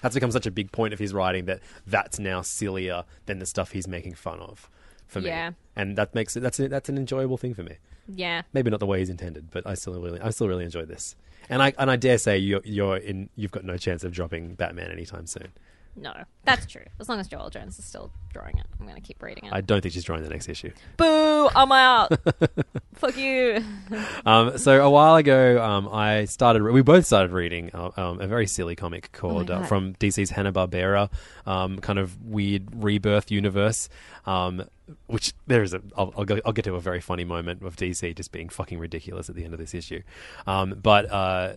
that's 0.00 0.14
become 0.14 0.30
such 0.30 0.46
a 0.46 0.50
big 0.50 0.72
point 0.72 0.94
of 0.94 0.98
his 0.98 1.12
writing 1.12 1.44
that 1.46 1.60
that's 1.86 2.18
now 2.18 2.40
sillier 2.40 3.04
than 3.26 3.38
the 3.40 3.46
stuff 3.46 3.72
he's 3.72 3.86
making 3.88 4.14
fun 4.14 4.40
of 4.40 4.70
for 5.06 5.20
me, 5.20 5.26
Yeah. 5.26 5.50
and 5.76 5.96
that 5.98 6.14
makes 6.14 6.36
it 6.36 6.40
that's 6.40 6.58
a, 6.60 6.68
that's 6.68 6.88
an 6.88 6.96
enjoyable 6.96 7.36
thing 7.36 7.52
for 7.54 7.62
me. 7.64 7.76
Yeah. 8.12 8.42
Maybe 8.52 8.70
not 8.70 8.80
the 8.80 8.86
way 8.86 9.00
he's 9.00 9.10
intended, 9.10 9.50
but 9.50 9.66
I 9.66 9.74
still 9.74 10.00
really 10.00 10.20
I 10.20 10.30
still 10.30 10.48
really 10.48 10.64
enjoyed 10.64 10.88
this, 10.88 11.14
and 11.48 11.62
I 11.62 11.72
and 11.78 11.90
I 11.90 11.96
dare 11.96 12.18
say 12.18 12.38
you're 12.38 12.62
you're 12.64 12.96
in 12.96 13.28
you've 13.36 13.50
got 13.50 13.64
no 13.64 13.76
chance 13.76 14.04
of 14.04 14.12
dropping 14.12 14.54
Batman 14.54 14.90
anytime 14.90 15.26
soon. 15.26 15.52
No, 16.00 16.14
that's 16.44 16.64
true. 16.64 16.84
As 16.98 17.10
long 17.10 17.20
as 17.20 17.28
Joelle 17.28 17.50
Jones 17.50 17.78
is 17.78 17.84
still 17.84 18.10
drawing 18.32 18.56
it, 18.56 18.64
I'm 18.78 18.86
going 18.86 18.96
to 18.96 19.06
keep 19.06 19.22
reading 19.22 19.44
it. 19.44 19.52
I 19.52 19.60
don't 19.60 19.82
think 19.82 19.92
she's 19.92 20.02
drawing 20.02 20.22
the 20.22 20.30
next 20.30 20.48
issue. 20.48 20.70
Boo! 20.96 21.50
I'm 21.54 21.70
out. 21.70 22.18
Fuck 22.94 23.16
you. 23.16 23.64
Um, 24.24 24.58
so 24.58 24.84
a 24.84 24.90
while 24.90 25.16
ago, 25.16 25.62
um, 25.62 25.88
I 25.90 26.26
started. 26.26 26.62
We 26.62 26.82
both 26.82 27.06
started 27.06 27.32
reading 27.32 27.70
uh, 27.72 27.90
um, 27.96 28.20
a 28.20 28.26
very 28.26 28.46
silly 28.46 28.76
comic 28.76 29.10
called 29.12 29.50
Oh 29.50 29.56
uh, 29.56 29.66
from 29.66 29.94
DC's 29.94 30.30
Hanna 30.30 30.52
Barbera, 30.52 31.10
um, 31.46 31.78
kind 31.78 31.98
of 31.98 32.22
weird 32.22 32.68
rebirth 32.82 33.30
universe. 33.30 33.88
Um, 34.26 34.64
which 35.06 35.32
there 35.46 35.62
is 35.62 35.74
a. 35.74 35.82
I'll, 35.96 36.12
I'll, 36.16 36.24
go, 36.24 36.40
I'll 36.44 36.52
get 36.52 36.64
to 36.66 36.74
a 36.74 36.80
very 36.80 37.00
funny 37.00 37.24
moment 37.24 37.62
of 37.62 37.76
DC 37.76 38.14
just 38.14 38.30
being 38.30 38.48
fucking 38.48 38.78
ridiculous 38.78 39.28
at 39.28 39.36
the 39.36 39.44
end 39.44 39.54
of 39.54 39.58
this 39.58 39.74
issue. 39.74 40.02
Um, 40.46 40.78
but 40.80 41.10
uh, 41.10 41.54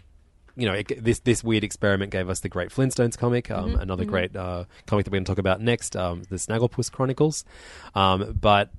you 0.55 0.67
know, 0.67 0.73
it, 0.73 1.03
this 1.03 1.19
this 1.19 1.43
weird 1.43 1.63
experiment 1.63 2.11
gave 2.11 2.29
us 2.29 2.39
the 2.41 2.49
Great 2.49 2.69
Flintstones 2.69 3.17
comic, 3.17 3.49
um, 3.49 3.73
Mhm, 3.73 3.81
another 3.81 4.05
mhm. 4.05 4.09
great 4.09 4.35
uh, 4.35 4.65
comic 4.85 5.05
that 5.05 5.11
we're 5.11 5.17
going 5.17 5.25
to 5.25 5.31
talk 5.31 5.39
about 5.39 5.61
next, 5.61 5.95
um, 5.95 6.23
the 6.29 6.35
Snagglepuss 6.35 6.91
Chronicles. 6.91 7.43
Um, 7.95 8.37
but 8.39 8.69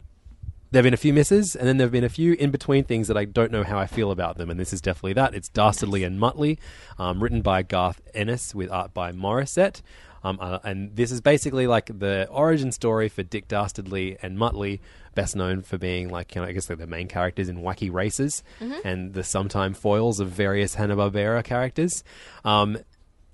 there 0.70 0.80
have 0.80 0.84
been 0.84 0.94
a 0.94 0.96
few 0.96 1.12
misses, 1.12 1.54
and 1.54 1.68
then 1.68 1.76
there 1.76 1.84
have 1.84 1.92
been 1.92 2.04
a 2.04 2.08
few 2.08 2.32
in 2.34 2.50
between 2.50 2.84
things 2.84 3.06
that 3.08 3.16
I 3.16 3.24
don't 3.24 3.52
know 3.52 3.62
how 3.62 3.78
I 3.78 3.86
feel 3.86 4.10
about 4.10 4.38
them, 4.38 4.50
and 4.50 4.58
this 4.58 4.72
is 4.72 4.80
definitely 4.80 5.12
that. 5.14 5.34
It's 5.34 5.48
Dastardly 5.48 6.02
and 6.02 6.18
Muttley, 6.18 6.58
um, 6.98 7.22
written 7.22 7.42
by 7.42 7.62
Garth 7.62 8.00
Ennis 8.12 8.54
with 8.54 8.70
art 8.70 8.92
by 8.92 9.12
Mauricet. 9.12 9.82
Um, 10.24 10.38
uh, 10.40 10.58
and 10.64 10.96
this 10.96 11.12
is 11.12 11.20
basically 11.20 11.66
like 11.66 11.86
the 11.98 12.26
origin 12.30 12.72
story 12.72 13.08
for 13.10 13.22
Dick 13.22 13.46
Dastardly 13.46 14.16
and 14.22 14.38
Muttley, 14.38 14.80
best 15.14 15.36
known 15.36 15.60
for 15.62 15.76
being 15.78 16.08
like, 16.08 16.34
you 16.34 16.40
know, 16.40 16.48
I 16.48 16.52
guess 16.52 16.66
they're 16.66 16.76
the 16.76 16.86
main 16.86 17.08
characters 17.08 17.48
in 17.48 17.58
Wacky 17.58 17.92
Races 17.92 18.42
Mhm. 18.60 18.80
and 18.84 19.12
the 19.14 19.22
sometime 19.22 19.74
foils 19.74 20.20
of 20.20 20.30
various 20.30 20.74
Hanna-Barbera 20.76 21.44
characters. 21.44 22.02
Um, 22.44 22.78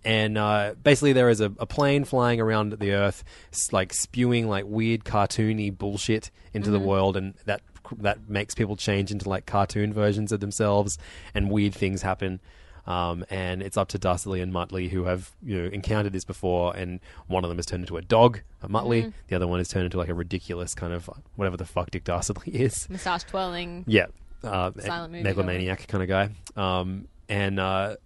and 0.04 0.36
uh, 0.36 0.74
basically 0.82 1.12
there 1.12 1.28
is 1.28 1.40
a, 1.40 1.52
a 1.58 1.66
plane 1.66 2.04
flying 2.04 2.40
around 2.40 2.72
the 2.72 2.92
earth 2.92 3.22
like 3.70 3.92
spewing 3.92 4.48
like 4.48 4.64
weird 4.66 5.04
cartoony 5.04 5.76
bullshit 5.76 6.30
into 6.54 6.70
the 6.70 6.80
Mhm. 6.80 6.84
world 6.84 7.16
and 7.16 7.34
that 7.44 7.60
that 7.98 8.28
makes 8.28 8.54
people 8.54 8.76
change 8.76 9.10
into 9.10 9.28
like 9.28 9.46
cartoon 9.46 9.92
versions 9.92 10.30
of 10.32 10.38
themselves 10.40 10.96
and 11.34 11.50
weird 11.50 11.74
things 11.74 12.02
happen 12.02 12.40
um, 12.86 13.24
and 13.30 13.62
it's 13.62 13.76
up 13.76 13.88
to 13.88 13.98
Dastardly 13.98 14.40
and 14.40 14.52
Muttley 14.52 14.88
who 14.90 15.04
have 15.04 15.30
you 15.42 15.60
know 15.62 15.68
encountered 15.68 16.12
this 16.12 16.24
before 16.24 16.74
and 16.76 17.00
one 17.26 17.44
of 17.44 17.48
them 17.50 17.58
has 17.58 17.66
turned 17.66 17.82
into 17.82 17.96
a 17.96 18.02
dog 18.02 18.40
a 18.62 18.68
Muttley 18.68 19.04
Mhm. 19.04 19.12
the 19.28 19.36
other 19.36 19.46
one 19.46 19.58
has 19.60 19.68
turned 19.68 19.84
into 19.86 19.98
like 19.98 20.08
a 20.08 20.14
ridiculous 20.14 20.74
kind 20.74 20.92
of 20.92 21.08
whatever 21.36 21.56
the 21.56 21.64
fuck 21.64 21.90
Dick 21.90 22.04
Dastardly 22.04 22.52
is 22.54 22.88
Massage 22.90 23.24
twirling. 23.24 23.84
yeah. 23.86 24.06
uh, 24.42 24.70
Silent 24.80 25.12
movie 25.12 25.24
megalomaniac 25.24 25.86
kind 25.88 26.02
of 26.02 26.08
guy. 26.08 26.30
Um, 26.56 27.06
and 27.28 27.60
uh, 27.60 27.96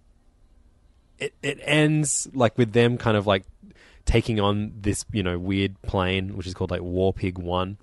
it 1.17 1.33
it 1.41 1.59
ends 1.61 2.27
like 2.33 2.57
with 2.57 2.73
them 2.73 2.97
kind 2.97 3.15
of 3.17 3.25
like 3.25 3.45
taking 4.05 4.39
on 4.39 4.73
this 4.81 5.05
you 5.11 5.23
know 5.23 5.39
weird 5.39 5.81
plane 5.81 6.35
which 6.37 6.45
is 6.45 6.53
called 6.53 6.71
like 6.71 6.81
War 6.81 7.13
Pig 7.13 7.37
One, 7.37 7.77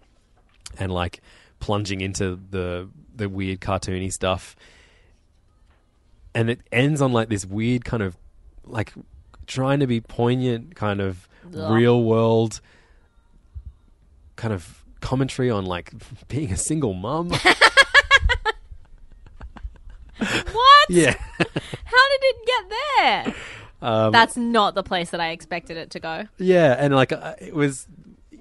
and 0.78 0.93
like 0.93 1.20
plunging 1.59 2.01
into 2.01 2.39
the 2.51 2.89
the 3.14 3.28
weird 3.28 3.60
cartoony 3.60 4.12
stuff. 4.12 4.55
And 6.35 6.51
it 6.51 6.61
ends 6.71 7.03
on 7.03 7.13
like 7.13 7.29
this 7.29 7.45
weird 7.45 7.85
kind 7.85 8.03
of 8.03 8.17
like 8.65 8.93
trying 9.47 9.81
to 9.81 9.87
be 9.87 10.01
poignant 10.01 10.75
kind 10.75 11.01
of 11.01 11.29
Ugh. 11.55 11.73
real 11.73 12.03
world 12.03 12.61
kind 14.37 14.55
of 14.55 14.85
commentary 15.01 15.51
on 15.51 15.67
like 15.67 15.93
being 16.29 16.53
a 16.53 16.57
single 16.57 16.95
mum. 16.95 17.33
What? 20.53 20.91
yeah. 20.91 21.15
How 21.39 22.09
did 22.09 22.21
it 22.23 22.37
get 22.47 22.65
there? 22.97 23.35
Um, 23.83 24.13
That's 24.13 24.37
not 24.37 24.75
the 24.75 24.83
place 24.83 25.11
that 25.11 25.21
I 25.21 25.31
expected 25.31 25.77
it 25.77 25.91
to 25.91 26.01
go. 26.01 26.29
Yeah, 26.39 26.77
and 26.79 26.95
like 26.95 27.13
uh, 27.13 27.35
it 27.41 27.55
was, 27.55 27.89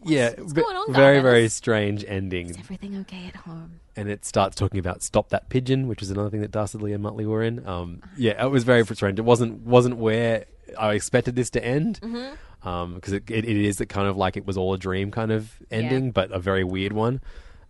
yeah, 0.03 0.33
what's 0.37 0.53
on, 0.53 0.93
very 0.93 1.19
very 1.21 1.49
strange 1.49 2.05
ending. 2.07 2.49
Is 2.49 2.57
everything 2.57 2.97
okay 3.01 3.25
at 3.27 3.35
home? 3.35 3.79
And 3.95 4.09
it 4.09 4.23
starts 4.23 4.55
talking 4.55 4.79
about 4.79 5.03
stop 5.03 5.29
that 5.29 5.49
pigeon, 5.49 5.87
which 5.87 6.01
is 6.01 6.11
another 6.11 6.29
thing 6.29 6.41
that 6.41 6.51
Dastardly 6.51 6.93
and 6.93 7.03
Muttley 7.03 7.25
were 7.25 7.43
in. 7.43 7.67
Um, 7.67 8.01
yeah, 8.15 8.43
it 8.45 8.49
was 8.49 8.63
very 8.63 8.85
strange. 8.85 9.19
It 9.19 9.23
wasn't 9.23 9.61
wasn't 9.63 9.97
where 9.97 10.45
I 10.79 10.93
expected 10.93 11.35
this 11.35 11.49
to 11.51 11.63
end. 11.65 11.99
Mhm. 12.01 12.37
Um, 12.63 12.93
because 12.95 13.13
it, 13.13 13.23
it, 13.29 13.43
it 13.43 13.57
is 13.57 13.83
kind 13.89 14.07
of 14.07 14.15
like 14.17 14.37
it 14.37 14.45
was 14.45 14.55
all 14.55 14.73
a 14.73 14.77
dream 14.77 15.09
kind 15.11 15.31
of 15.31 15.51
ending, 15.71 16.11
but 16.11 16.31
a 16.31 16.37
very 16.39 16.63
weird 16.63 16.93
one. 16.93 17.19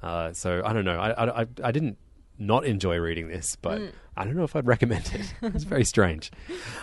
Uh, 0.03 0.34
so 0.34 0.61
I 0.65 0.73
don't 0.73 0.84
know. 0.84 0.99
I, 0.99 1.10
I, 1.11 1.41
I, 1.43 1.48
I 1.64 1.72
didn't 1.72 1.98
not 2.38 2.65
enjoy 2.65 2.98
reading 2.98 3.27
this, 3.30 3.56
but 3.56 3.80
Mm. 3.80 3.91
I 4.18 4.26
don't 4.26 4.35
know 4.35 4.43
if 4.43 4.56
I'd 4.56 4.68
recommend 4.68 5.10
it. 5.15 5.34
it's 5.56 5.64
very 5.64 5.85
strange. 5.85 6.30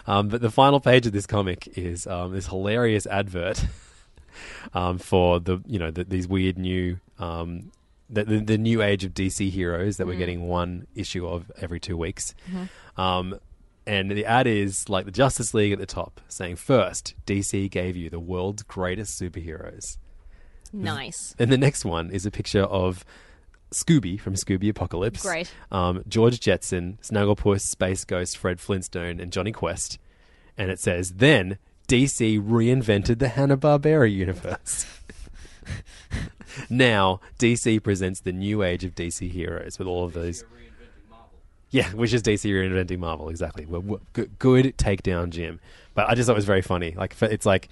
Um, 0.06 0.28
but 0.28 0.40
the 0.40 0.51
final 0.51 0.81
page 0.81 1.06
of 1.06 1.12
this 1.12 1.27
comic 1.27 1.69
is 1.77 2.06
um, 2.06 2.32
this 2.32 2.47
hilarious 2.47 3.06
advert 3.06 3.62
um, 4.74 4.98
for 4.98 5.39
the 5.40 5.60
you 5.66 5.78
know 5.78 5.90
the, 5.90 6.05
these 6.05 6.27
weird 6.27 6.59
new 6.59 6.98
um, 7.19 7.70
the, 8.10 8.24
the 8.24 8.39
the 8.40 8.59
new 8.59 8.82
age 8.82 9.05
of 9.05 9.12
DC 9.14 9.51
heroes 9.51 9.97
that 9.98 10.06
we're 10.06 10.14
Mm. 10.14 10.18
getting 10.18 10.48
one 10.48 10.86
issue 10.94 11.26
of 11.26 11.51
every 11.60 11.78
two 11.80 11.97
weeks. 11.97 12.35
Mhm. 12.51 12.68
Um, 13.02 13.39
and 13.86 14.10
the 14.10 14.24
ad 14.26 14.47
is 14.47 14.89
like 14.89 15.05
the 15.06 15.10
Justice 15.10 15.55
League 15.55 15.72
at 15.72 15.78
the 15.78 15.86
top, 15.86 16.20
saying 16.28 16.56
first 16.56 17.14
DC 17.26 17.68
gave 17.70 17.97
you 17.97 18.10
the 18.10 18.20
world's 18.20 18.62
greatest 18.62 19.20
superheroes. 19.20 19.98
Nice. 20.72 21.35
And 21.39 21.51
the 21.51 21.56
next 21.59 21.85
one 21.85 22.10
is 22.10 22.26
a 22.26 22.30
picture 22.30 22.64
of 22.64 23.05
Scooby 23.72 24.18
from 24.20 24.35
Scooby 24.35 24.68
Apocalypse. 24.70 25.22
Great. 25.22 25.52
Um, 25.70 26.02
George 26.09 26.40
Jetson, 26.40 26.98
Snagglepuss, 27.02 27.60
Space 27.62 28.05
Ghost, 28.05 28.36
Fred 28.36 28.60
Flintstone, 28.60 29.20
and 29.20 29.32
Jonny 29.32 29.52
Quest. 29.52 29.98
And 30.59 30.70
it 30.70 30.80
says, 30.80 31.12
then 31.16 31.59
DC 31.86 32.39
reinvented 32.43 33.18
the 33.18 33.28
Hanna-Barbera 33.28 34.12
universe. 34.12 34.85
now, 36.68 37.20
DC 37.39 37.82
presents 37.82 38.20
the 38.20 38.32
new 38.32 38.62
age 38.62 38.85
of 38.85 38.94
DC 38.94 39.30
heroes 39.30 39.78
with 39.78 39.89
all 39.89 40.05
of 40.05 40.12
those. 40.12 40.44
Yeah, 41.70 41.90
which 41.90 42.14
is 42.14 42.22
DC 42.22 42.51
reinventing 42.51 42.98
Marvel, 42.98 43.28
exactly. 43.28 43.66
Well, 43.66 44.01
good, 44.14 44.39
good 44.39 44.78
takedown, 44.78 45.30
Jim. 45.30 45.60
But 45.94 46.09
I 46.09 46.14
just 46.14 46.26
thought 46.26 46.32
it 46.32 46.36
was 46.36 46.47
very 46.47 46.62
funny. 46.62 46.94
Like, 46.97 47.14
it's 47.20 47.44
like 47.44 47.68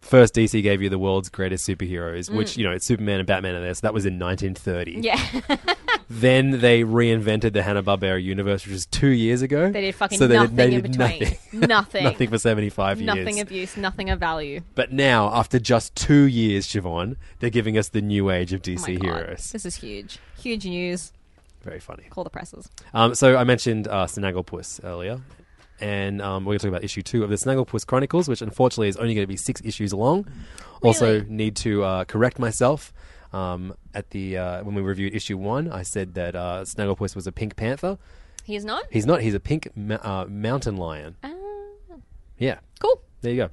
first 0.00 0.34
DC 0.34 0.62
gave 0.62 0.80
you 0.82 0.88
the 0.88 0.98
world's 0.98 1.28
greatest 1.28 1.68
superheroes, 1.68 2.30
which 2.30 2.52
Mm. 2.52 2.56
you 2.58 2.64
know, 2.64 2.72
it's 2.72 2.86
Superman 2.86 3.18
and 3.20 3.26
Batman 3.26 3.54
are 3.56 3.60
there. 3.60 3.74
So 3.74 3.80
that 3.82 3.94
was 3.94 4.06
in 4.06 4.18
1930. 4.18 5.00
Yeah. 5.02 5.56
Then 6.10 6.60
they 6.60 6.82
reinvented 6.82 7.54
the 7.54 7.62
Hanna 7.62 7.82
Barbera 7.82 8.22
universe, 8.22 8.66
which 8.66 8.72
was 8.72 8.84
two 8.84 9.06
years 9.08 9.40
ago. 9.40 9.70
They 9.72 9.80
did 9.80 9.94
fucking 9.94 10.18
So 10.18 10.26
nothing 10.26 10.56
they 10.56 10.64
in 10.74 10.82
did 10.82 10.92
between. 10.92 10.98
Nothing. 11.20 11.38
Nothing. 11.68 12.04
nothing 12.04 12.28
for 12.28 12.38
seventy-five 12.38 13.00
years. 13.00 13.06
Nothing 13.06 13.40
of 13.40 13.50
use, 13.50 13.76
nothing 13.78 14.10
of 14.10 14.20
value. 14.20 14.60
But 14.74 14.92
now, 14.92 15.32
after 15.34 15.58
just 15.58 15.94
two 15.96 16.24
years, 16.24 16.66
Siobhan, 16.66 17.16
they're 17.38 17.48
giving 17.48 17.78
us 17.78 17.88
the 17.88 18.02
new 18.02 18.28
age 18.30 18.52
of 18.52 18.60
Oh 18.60 18.64
DC 18.70 19.00
God. 19.00 19.04
heroes. 19.20 19.52
This 19.52 19.64
is 19.64 19.76
huge. 19.76 20.18
Huge 20.38 20.66
news. 20.66 21.12
Very 21.62 21.80
funny. 21.80 22.02
Call 22.10 22.24
the 22.24 22.30
presses. 22.30 22.68
Um, 22.92 23.14
so 23.14 23.36
I 23.38 23.44
mentioned 23.44 23.88
uh, 23.88 24.04
Snagglepuss 24.06 24.84
earlier, 24.84 25.20
and 25.82 26.22
um, 26.22 26.44
we're 26.44 26.52
going 26.52 26.58
to 26.60 26.66
talk 26.66 26.68
about 26.70 26.84
issue 26.84 27.02
two 27.02 27.24
of 27.24 27.30
the 27.30 27.36
Snagglepuss 27.36 27.86
Chronicles, 27.86 28.28
which 28.28 28.40
unfortunately 28.40 28.88
is 28.88 28.96
only 28.96 29.14
going 29.14 29.24
to 29.24 29.28
be 29.28 29.36
six 29.36 29.60
issues 29.64 29.92
long. 29.92 30.26
Also, 30.82 31.22
need 31.22 31.56
to 31.56 31.82
uh, 31.84 32.04
correct 32.04 32.38
myself. 32.38 32.92
Um, 33.32 33.74
at 33.94 34.10
the 34.10 34.36
uh, 34.36 34.62
when 34.62 34.74
we 34.74 34.82
reviewed 34.82 35.14
issue 35.14 35.36
one, 35.38 35.70
I 35.70 35.82
said 35.82 36.14
that 36.14 36.36
uh, 36.36 36.64
Snagglepuss 36.64 37.16
was 37.16 37.26
a 37.26 37.32
pink 37.32 37.56
panther. 37.56 37.98
He 38.44 38.56
is 38.56 38.64
not? 38.64 38.84
He's 38.90 39.06
not. 39.06 39.20
He's 39.22 39.34
a 39.34 39.40
pink 39.40 39.68
ma- 39.74 39.98
uh, 40.02 40.26
mountain 40.28 40.76
lion. 40.76 41.16
Yeah. 42.38 42.58
Cool. 42.80 43.00
There 43.20 43.32
you 43.32 43.48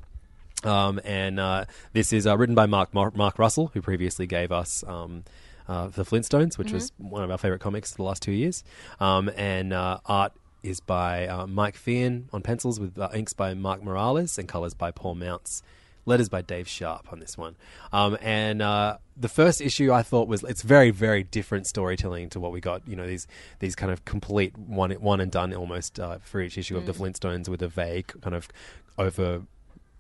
go. 0.64 0.70
Um, 0.70 1.00
and 1.06 1.40
uh, 1.40 1.66
this 1.94 2.12
is 2.12 2.28
uh, 2.28 2.38
written 2.38 2.56
by 2.56 2.66
Mark 2.66 2.94
Mar- 2.94 3.14
Mark 3.16 3.40
Russell, 3.40 3.72
who 3.74 3.82
previously 3.82 4.28
gave 4.28 4.52
us 4.52 4.84
um, 4.86 5.24
uh, 5.68 5.88
the 5.88 6.04
Flintstones, 6.04 6.58
which 6.58 6.72
was 6.74 6.92
one 6.98 7.24
of 7.24 7.32
our 7.32 7.38
favorite 7.38 7.62
comics 7.62 7.92
the 7.92 8.04
last 8.04 8.22
two 8.22 8.32
years. 8.32 8.64
Um, 9.00 9.30
and 9.38 9.72
uh, 9.72 10.00
art 10.06 10.34
is 10.64 10.80
by 10.80 11.28
uh, 11.28 11.48
Mike 11.48 11.76
Feehan 11.76 12.26
on 12.34 12.42
pencils, 12.42 12.80
with 12.80 12.98
uh, 12.98 13.10
inks 13.14 13.34
by 13.34 13.54
Mark 13.54 13.82
Morales 13.84 14.38
and 14.38 14.48
colors 14.48 14.74
by 14.74 14.92
Paul 14.92 15.16
Mounts. 15.16 15.64
Letters 16.06 16.30
by 16.30 16.42
Dave 16.42 16.68
Sharpe 16.68 17.12
on 17.12 17.20
this 17.20 17.38
one. 17.38 17.56
Um, 17.94 18.18
and 18.22 18.64
uh, 18.64 18.98
the 19.16 19.28
first 19.28 19.62
issue 19.62 19.92
I 19.92 20.02
thought 20.02 20.28
was 20.28 20.44
it's 20.44 20.64
very 20.64 20.90
very 20.90 21.24
different 21.24 21.68
storytelling 21.68 22.30
to 22.30 22.40
what 22.40 22.52
we 22.52 22.60
got. 22.62 22.88
You 22.88 22.96
know 22.96 23.06
these 23.06 23.28
these 23.60 23.76
kind 23.76 23.92
of 23.92 24.06
complete 24.06 24.58
one 24.58 24.90
one 24.94 25.20
and 25.22 25.32
done 25.32 25.54
almost 25.54 26.00
uh, 26.00 26.18
for 26.24 26.42
each 26.42 26.58
issue 26.58 26.78
of 26.78 26.86
the 26.88 26.94
Mm. 26.94 27.12
Flintstones 27.12 27.48
with 27.50 27.62
a 27.62 27.68
vague 27.68 28.08
kind 28.22 28.34
of 28.36 28.48
over 28.98 29.44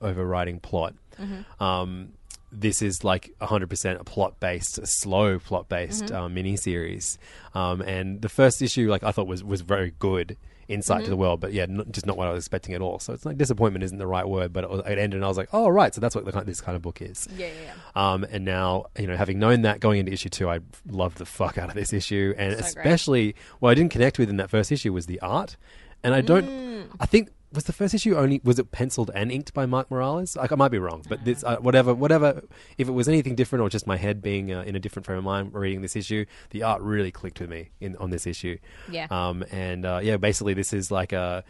overriding 0.01 0.59
plot. 0.61 0.95
Mhm. 1.19 1.61
Um, 1.61 2.13
this 2.51 2.81
is 2.81 3.03
like 3.03 3.33
100% 3.41 3.99
a 3.99 4.03
plot 4.03 4.39
based, 4.39 4.79
slow 4.87 5.39
plot 5.39 5.69
based 5.69 6.05
Mhm. 6.05 6.15
uh, 6.15 6.29
mini 6.29 6.55
series. 6.57 7.17
Um, 7.53 7.81
and 7.81 8.21
the 8.21 8.29
first 8.29 8.61
issue, 8.61 8.89
like 8.89 9.03
I 9.03 9.11
thought, 9.11 9.27
was 9.27 9.43
was 9.43 9.61
very 9.61 9.93
good 9.99 10.35
insight 10.67 11.01
Mhm. 11.01 11.05
to 11.05 11.09
the 11.09 11.17
world, 11.17 11.39
but 11.39 11.51
yeah, 11.51 11.65
not, 11.67 11.91
just 11.91 12.05
not 12.05 12.15
what 12.15 12.27
I 12.27 12.31
was 12.31 12.43
expecting 12.43 12.75
at 12.75 12.81
all. 12.81 12.99
So 12.99 13.11
it's 13.11 13.25
like 13.25 13.37
disappointment 13.37 13.83
isn't 13.83 13.97
the 13.97 14.05
right 14.05 14.27
word, 14.27 14.53
but 14.53 14.63
it, 14.63 14.69
was, 14.69 14.81
it 14.81 14.99
ended, 14.99 15.13
and 15.15 15.25
I 15.25 15.27
was 15.27 15.37
like, 15.37 15.49
oh 15.51 15.67
right, 15.67 15.93
so 15.95 15.99
that's 15.99 16.13
what 16.15 16.25
the, 16.25 16.41
this 16.41 16.61
kind 16.61 16.75
of 16.75 16.83
book 16.83 17.01
is. 17.01 17.27
Yeah, 17.35 17.47
yeah, 17.47 17.53
yeah. 17.95 18.11
Um, 18.13 18.23
and 18.31 18.45
now, 18.45 18.85
you 18.99 19.07
know, 19.07 19.17
having 19.17 19.39
known 19.39 19.63
that 19.63 19.79
going 19.79 19.99
into 19.99 20.11
issue 20.13 20.29
two, 20.29 20.47
I 20.47 20.59
loved 20.87 21.17
the 21.17 21.25
fuck 21.25 21.57
out 21.57 21.69
of 21.69 21.75
this 21.75 21.91
issue, 21.91 22.35
and 22.37 22.53
So 22.53 22.57
great. 22.57 22.67
especially 22.67 23.35
what 23.59 23.71
I 23.71 23.73
didn't 23.73 23.91
connect 23.91 24.19
with 24.19 24.29
in 24.29 24.37
that 24.37 24.51
first 24.51 24.71
issue 24.71 24.93
was 24.93 25.07
the 25.07 25.19
art, 25.21 25.57
and 26.03 26.13
I 26.13 26.21
don't. 26.21 26.47
Mm. 26.47 26.83
I 26.99 27.07
think 27.07 27.29
was 27.53 27.63
the 27.63 27.73
first 27.73 27.93
issue 27.93 28.15
only 28.15 28.41
was 28.43 28.59
it 28.59 28.71
penciled 28.71 29.09
and 29.15 29.31
inked 29.31 29.53
by 29.53 29.65
Mark 29.65 29.89
Morales? 29.89 30.35
Like, 30.35 30.51
I 30.51 30.55
might 30.55 30.69
be 30.71 30.77
wrong, 30.77 31.03
but 31.09 31.25
this 31.25 31.43
uh, 31.43 31.57
whatever 31.57 31.93
whatever 31.93 32.43
if 32.77 32.87
it 32.87 32.91
was 32.91 33.07
anything 33.07 33.35
different 33.35 33.63
or 33.63 33.69
just 33.69 33.87
my 33.87 33.97
head 33.97 34.21
being 34.21 34.53
uh, 34.53 34.61
in 34.61 34.75
a 34.75 34.79
different 34.79 35.05
frame 35.05 35.17
of 35.17 35.23
mind 35.23 35.53
reading 35.53 35.81
this 35.81 35.95
issue, 35.95 36.25
the 36.51 36.63
art 36.63 36.81
really 36.81 37.11
clicked 37.11 37.39
with 37.39 37.49
me 37.49 37.69
in 37.79 37.95
on 37.97 38.09
this 38.11 38.27
issue. 38.27 38.57
Yeah. 38.91 39.07
Um, 39.09 39.43
and 39.51 39.85
uh, 39.85 39.99
yeah, 40.03 40.17
basically 40.17 40.53
this 40.53 40.73
is 40.73 40.91
like 40.91 41.11
a. 41.13 41.43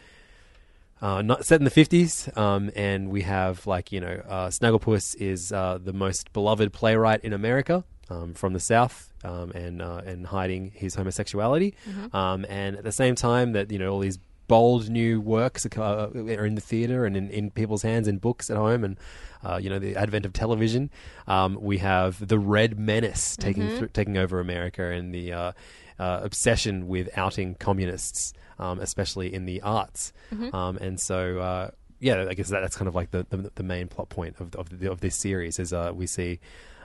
Uh, 1.02 1.22
not 1.22 1.46
set 1.46 1.58
in 1.58 1.64
the 1.64 1.70
fifties, 1.70 2.28
um, 2.36 2.70
and 2.76 3.08
we 3.10 3.22
have 3.22 3.66
like 3.66 3.90
you 3.90 4.00
know, 4.02 4.22
uh, 4.28 4.48
Snagglepuss 4.48 5.16
is 5.18 5.50
uh, 5.50 5.78
the 5.82 5.94
most 5.94 6.30
beloved 6.34 6.74
playwright 6.74 7.24
in 7.24 7.32
America 7.32 7.84
um, 8.10 8.34
from 8.34 8.52
the 8.52 8.60
South, 8.60 9.10
um, 9.24 9.50
and 9.52 9.80
uh, 9.80 10.02
and 10.04 10.26
hiding 10.26 10.72
his 10.74 10.96
homosexuality, 10.96 11.74
Mhm. 11.88 12.14
um, 12.14 12.44
and 12.50 12.76
at 12.76 12.84
the 12.84 12.92
same 12.92 13.14
time 13.14 13.52
that 13.52 13.70
you 13.72 13.78
know 13.78 13.90
all 13.94 14.00
these 14.00 14.18
bold 14.50 14.88
new 14.90 15.20
works 15.20 15.64
are, 15.76 16.10
in 16.48 16.54
the 16.56 16.60
theater 16.60 17.06
and 17.06 17.16
in, 17.16 17.30
in 17.30 17.50
people's 17.50 17.82
hands 17.82 18.06
in 18.08 18.18
books 18.18 18.50
at 18.50 18.56
home, 18.56 18.82
and 18.84 18.98
uh, 19.46 19.58
you 19.62 19.70
know 19.70 19.78
the 19.78 19.94
advent 19.96 20.26
of 20.26 20.32
television. 20.32 20.90
Um, 21.26 21.56
we 21.60 21.78
have 21.78 22.12
the 22.32 22.38
Red 22.38 22.78
Menace 22.78 23.36
taking 23.36 23.62
Mhm. 23.68 23.78
thr- 23.78 23.86
taking 24.00 24.16
over 24.18 24.40
America 24.40 24.84
and 24.90 25.14
the 25.14 25.32
uh, 25.32 25.52
uh, 25.98 26.20
obsession 26.28 26.88
with 26.88 27.08
outing 27.16 27.54
communists, 27.66 28.32
um, 28.58 28.80
especially 28.80 29.32
in 29.32 29.44
the 29.46 29.60
arts. 29.62 30.12
Mhm. 30.34 30.52
Um, 30.52 30.76
and 30.78 30.98
so, 30.98 31.38
uh, 31.38 31.70
yeah, 32.00 32.26
I 32.28 32.34
guess 32.34 32.48
that, 32.48 32.60
that's 32.60 32.76
kind 32.76 32.88
of 32.88 32.94
like 32.94 33.10
the, 33.12 33.24
the, 33.30 33.50
the 33.54 33.62
main 33.62 33.86
plot 33.88 34.08
point 34.08 34.34
of 34.40 34.54
of, 34.56 34.66
the, 34.80 34.90
of 34.90 35.00
this 35.00 35.14
series 35.16 35.58
is 35.58 35.72
uh, 35.72 35.92
we 35.94 36.06
see 36.06 36.40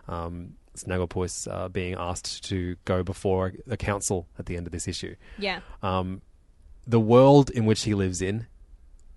um, 0.07 0.53
Snagglepuss 0.77 1.47
uh, 1.49 1.69
being 1.69 1.95
asked 1.97 2.43
to 2.49 2.75
go 2.85 3.01
before 3.03 3.53
a 3.69 3.77
council 3.77 4.27
at 4.37 4.45
the 4.45 4.55
end 4.57 4.67
of 4.67 4.71
this 4.71 4.87
issue. 4.87 5.15
Yeah. 5.39 5.61
Um, 5.81 6.21
the 6.87 6.99
world 6.99 7.49
in 7.49 7.65
which 7.65 7.83
he 7.83 7.93
lives 7.93 8.21
in, 8.21 8.47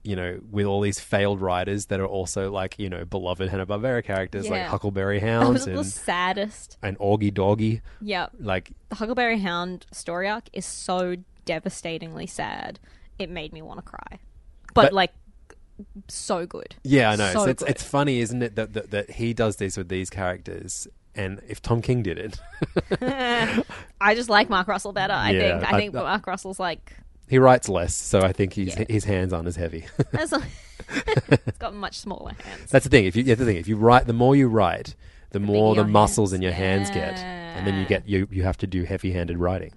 you 0.03 0.17
know, 0.17 0.41
with 0.51 0.65
all 0.67 0.81
these 0.81 1.01
failed 1.01 1.41
writers 1.41 1.87
that 1.87 2.01
are 2.01 2.07
also 2.07 2.51
like 2.51 2.79
you 2.79 2.89
know 2.89 3.05
beloved 3.05 3.49
Hanna 3.51 3.67
Barbera 3.67 4.03
characters 4.05 4.49
like 4.49 4.63
Huckleberry 4.67 5.19
Hound 5.29 5.57
the 5.59 5.79
and 5.79 5.87
saddest. 5.87 6.79
and 6.83 6.99
Augie 6.99 7.33
Doggie. 7.35 7.83
Yep. 8.01 8.33
Like 8.41 8.73
The 8.89 8.95
Huckleberry 8.97 9.39
Hound 9.41 9.87
story 9.93 10.29
arc 10.29 10.45
is 10.53 10.65
so 10.65 11.17
devastatingly 11.45 12.27
sad. 12.27 12.79
It 13.19 13.29
made 13.31 13.53
me 13.53 13.63
want 13.63 13.79
to 13.79 13.83
cry. 13.83 14.19
But, 14.75 14.83
But- 14.83 14.93
like 14.93 15.13
so 16.09 16.45
good. 16.47 16.75
Yeah, 16.85 17.11
I 17.11 17.17
know. 17.17 17.33
So 17.33 17.45
So 17.45 17.51
it's 17.51 17.63
good. 17.63 17.71
it's 17.71 17.83
funny, 17.83 18.21
isn't 18.21 18.43
it, 18.43 18.55
that, 18.57 18.73
that 18.75 18.91
that 18.91 19.11
he 19.11 19.33
does 19.35 19.57
this 19.57 19.77
with 19.77 19.89
these 19.89 20.11
characters, 20.11 20.89
and 21.15 21.41
if 21.49 21.61
Tom 21.63 21.83
King 21.83 22.03
did 22.03 22.19
it, 22.19 22.41
I 24.01 24.15
just 24.15 24.29
like 24.29 24.49
Mark 24.49 24.69
Russell 24.69 24.93
better. 24.93 25.13
I 25.15 25.31
Yeah, 25.33 25.41
think. 25.61 25.73
I 25.73 25.77
I- 25.77 25.81
think 25.81 25.95
Mark 25.95 26.27
Russell's 26.27 26.59
like. 26.61 26.95
He 27.29 27.39
writes 27.39 27.69
less, 27.69 27.95
so 27.95 28.21
I 28.21 28.33
think 28.33 28.53
he's, 28.53 28.75
his 28.89 29.05
hands 29.05 29.33
aren't 29.33 29.49
as 29.49 29.57
heavy. 29.57 29.87
That's 30.13 30.33
it's 31.07 31.59
got 31.59 31.75
much 31.75 31.99
smaller 31.99 32.33
hands. 32.43 32.71
That's 32.71 32.85
the 32.85 32.91
thing. 32.91 33.05
If 33.07 33.17
you, 33.17 33.23
that's 33.25 33.39
the 33.39 33.45
thing. 33.45 33.57
If 33.57 33.69
you 33.69 33.77
write, 33.77 34.07
the 34.07 34.13
more 34.13 34.35
you 34.37 34.49
write, 34.49 34.95
the 35.31 35.41
more 35.41 35.75
the 35.75 35.85
muscles 35.85 36.31
hands- 36.31 36.37
in 36.39 36.43
your 36.43 36.53
hands 36.53 36.89
get, 36.91 37.19
and 37.19 37.67
then 37.67 37.79
you 37.79 37.85
get 37.87 38.09
you 38.09 38.29
you 38.31 38.45
have 38.45 38.57
to 38.59 38.67
do 38.67 38.85
heavy-handed 38.85 39.37
writing. 39.39 39.73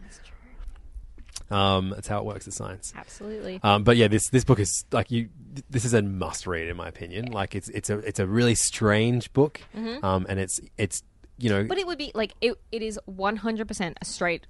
Um, 1.50 1.90
that's 1.90 2.08
how 2.08 2.20
it 2.20 2.26
works 2.26 2.46
in 2.46 2.52
science. 2.54 2.94
Absolutely. 2.96 3.60
Um, 3.62 3.84
but 3.84 3.98
yeah, 3.98 4.08
this 4.08 4.30
this 4.30 4.46
book 4.46 4.60
is 4.60 4.86
like 4.92 5.12
you. 5.12 5.30
This 5.70 5.84
is 5.84 5.94
a 5.94 6.02
must 6.02 6.48
read 6.48 6.70
in 6.70 6.78
my 6.78 6.88
opinion. 6.88 7.26
Like 7.26 7.56
it's 7.56 7.68
it's 7.70 7.90
a 7.90 7.98
it's 8.00 8.20
a 8.20 8.28
really 8.28 8.56
strange 8.56 9.34
book, 9.34 9.60
Mhm. 9.76 10.02
um, 10.04 10.26
and 10.30 10.40
it's 10.40 10.62
it's 10.78 11.04
you 11.38 11.50
know 11.50 11.66
But 11.66 11.78
it 11.78 11.86
would 11.88 11.98
be 11.98 12.12
like 12.16 12.36
it. 12.40 12.56
It 12.72 12.82
is 12.82 12.98
one 13.06 13.36
hundred 13.36 13.68
percent 13.68 13.98
a 14.02 14.06
straight, 14.06 14.48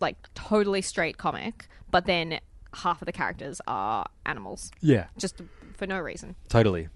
like 0.00 0.16
totally 0.34 0.82
straight 0.82 1.16
comic. 1.16 1.68
But 1.96 2.04
then 2.04 2.40
half 2.74 3.00
of 3.00 3.06
the 3.06 3.12
characters 3.12 3.62
are 3.66 4.04
animals. 4.26 4.70
Yeah. 4.82 5.06
Just 5.16 5.40
for 5.78 5.86
no 5.86 5.98
reason. 5.98 6.36
totally. 6.50 6.88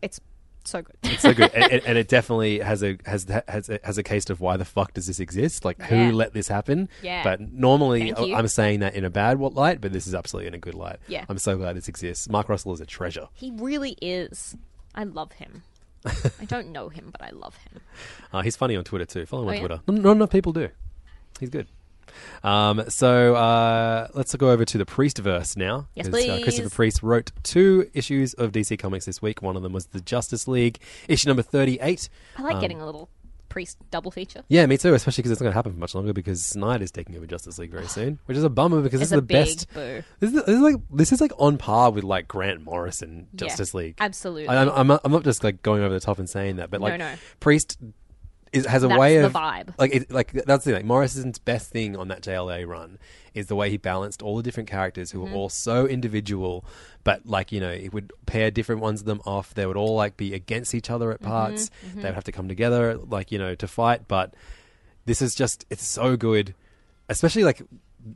It's 0.00 0.18
so 0.64 0.80
good. 0.80 0.96
It's 1.02 1.20
so 1.20 1.34
good, 1.34 1.52
and, 1.52 1.72
and- 1.74 1.82
and 1.84 1.98
it 1.98 2.08
definitely 2.08 2.60
has 2.60 2.82
a 2.82 2.96
has 3.04 3.26
has 3.46 3.68
a, 3.68 3.78
has 3.84 3.98
a 3.98 4.02
case 4.02 4.30
of 4.30 4.40
why 4.40 4.56
the 4.56 4.64
fuck 4.64 4.94
does 4.94 5.08
this 5.08 5.20
exist? 5.20 5.66
Like 5.66 5.76
Yeah. 5.78 5.86
who 6.08 6.12
let 6.12 6.32
this 6.32 6.48
happen? 6.48 6.88
Yeah. 7.02 7.22
But 7.22 7.40
normally 7.52 8.14
I'm 8.16 8.48
saying 8.48 8.80
that 8.80 8.94
in 8.94 9.04
a 9.04 9.10
bad 9.10 9.38
light, 9.38 9.82
but 9.82 9.92
this 9.92 10.06
is 10.06 10.14
absolutely 10.14 10.48
in 10.48 10.54
a 10.54 10.58
good 10.58 10.74
light. 10.74 11.00
Yeah. 11.06 11.26
I'm 11.28 11.36
so 11.36 11.58
glad 11.58 11.76
this 11.76 11.86
exists. 11.88 12.30
Mark 12.30 12.48
Russell 12.48 12.72
is 12.72 12.80
a 12.80 12.86
treasure. 12.86 13.28
He 13.34 13.50
really 13.50 13.98
is. 14.00 14.56
I 14.94 15.04
love 15.04 15.32
him. 15.32 15.64
I 16.06 16.46
don't 16.46 16.68
know 16.72 16.88
him, 16.88 17.10
but 17.12 17.20
I 17.22 17.28
love 17.30 17.56
him. 17.56 17.82
Uh, 18.32 18.40
he's 18.40 18.56
funny 18.56 18.74
on 18.74 18.84
Twitter 18.84 19.04
too. 19.04 19.26
Follow 19.26 19.42
him 19.42 19.48
Oh, 19.48 19.50
on 19.50 19.54
yeah? 19.56 19.60
Twitter. 19.66 19.82
Not, 19.86 19.96
not 20.02 20.12
enough 20.12 20.30
people 20.30 20.54
do. 20.54 20.70
He's 21.40 21.50
good. 21.50 21.66
Um, 22.44 22.84
so 22.88 23.34
uh, 23.34 24.08
let's 24.14 24.34
go 24.36 24.50
over 24.50 24.64
to 24.64 24.78
the 24.78 24.84
Priestverse 24.86 25.56
now. 25.56 25.88
Yes, 25.94 26.06
'cause, 26.08 26.14
Uh, 26.14 26.26
please. 26.36 26.42
Christopher 26.42 26.70
Priest 26.70 27.02
wrote 27.02 27.32
two 27.42 27.90
issues 27.94 28.34
of 28.34 28.52
DC 28.52 28.76
Comics 28.78 29.06
this 29.06 29.20
week. 29.22 29.42
One 29.42 29.56
of 29.56 29.62
them 29.62 29.72
was 29.72 29.86
the 29.86 30.00
Justice 30.00 30.46
League 30.48 30.78
issue 31.08 31.28
number 31.28 31.42
thirty-eight. 31.42 32.08
I 32.36 32.42
like 32.42 32.54
Um, 32.56 32.60
getting 32.60 32.80
a 32.80 32.86
little 32.86 33.08
priest 33.48 33.78
double 33.90 34.10
feature. 34.10 34.42
Yeah, 34.48 34.66
me 34.66 34.76
too. 34.76 34.92
Especially 34.92 35.22
because 35.22 35.32
it's 35.32 35.40
not 35.40 35.44
going 35.46 35.52
to 35.52 35.56
happen 35.56 35.72
for 35.72 35.78
much 35.78 35.94
longer 35.94 36.12
because 36.12 36.44
Snyder's 36.44 36.90
taking 36.90 37.16
over 37.16 37.26
Justice 37.26 37.58
League 37.58 37.70
very 37.70 37.86
soon, 37.88 38.18
which 38.26 38.36
is 38.36 38.44
a 38.44 38.50
bummer 38.50 38.82
because 38.82 39.00
It's 39.00 39.10
this 39.10 39.16
is 39.16 39.18
a 39.18 39.20
the 39.20 39.22
big 39.22 39.46
best. 39.46 39.72
boo. 39.72 40.02
This 40.20 40.30
is, 40.34 40.44
this 40.44 40.48
is 40.56 40.60
like 40.60 40.76
this 40.92 41.12
is 41.12 41.20
like 41.22 41.32
on 41.38 41.56
par 41.56 41.90
with 41.90 42.04
like 42.04 42.28
Grant 42.28 42.62
Morrison 42.62 43.28
Justice 43.34 43.72
League. 43.72 43.94
absolutely. 43.98 44.48
I, 44.48 44.62
I'm, 44.62 44.68
I'm 44.70 44.86
not, 44.88 45.00
I'm 45.04 45.12
not 45.12 45.24
just 45.24 45.42
like 45.42 45.62
going 45.62 45.82
over 45.82 45.94
the 45.94 46.00
top 46.00 46.18
and 46.18 46.28
saying 46.28 46.56
that, 46.56 46.70
but 46.70 46.80
like 46.82 46.98
no. 46.98 47.14
Priest 47.40 47.78
is, 48.56 48.66
has 48.66 48.82
a 48.82 48.88
That's 48.88 48.98
way 48.98 49.18
the 49.18 49.26
of 49.26 49.32
vibe. 49.32 49.74
Like 49.78 49.94
it, 49.94 50.10
like 50.10 50.32
that's 50.32 50.64
the 50.64 50.70
thing. 50.70 50.74
Like 50.74 50.84
Morrison's 50.84 51.38
best 51.38 51.70
thing 51.70 51.96
on 51.96 52.08
that 52.08 52.22
JLA 52.22 52.66
run 52.66 52.98
is 53.34 53.46
the 53.48 53.54
way 53.56 53.70
he 53.70 53.76
balanced 53.76 54.22
all 54.22 54.36
the 54.36 54.42
different 54.42 54.68
characters 54.68 55.10
who 55.10 55.18
Mhm. 55.20 55.30
were 55.30 55.36
all 55.36 55.48
so 55.48 55.86
individual, 55.86 56.64
but 57.04 57.26
like 57.26 57.52
you 57.52 57.60
know, 57.60 57.70
it 57.70 57.92
would 57.92 58.12
pair 58.26 58.50
different 58.50 58.80
ones 58.80 59.00
of 59.00 59.06
them 59.06 59.20
off. 59.26 59.54
They 59.54 59.66
would 59.66 59.76
all 59.76 59.94
like 59.94 60.16
be 60.16 60.34
against 60.34 60.74
each 60.74 60.90
other 60.90 61.12
at 61.12 61.20
parts. 61.20 61.70
mhm. 61.86 61.96
They 62.02 62.08
would 62.08 62.14
have 62.14 62.24
to 62.24 62.32
come 62.32 62.48
together, 62.48 62.96
like 62.96 63.30
you 63.30 63.38
know, 63.38 63.54
to 63.54 63.68
fight. 63.68 64.08
But 64.08 64.34
this 65.04 65.20
is 65.22 65.34
just 65.34 65.64
it's 65.70 65.84
so 65.84 66.16
good, 66.16 66.54
especially 67.08 67.44
like 67.44 67.62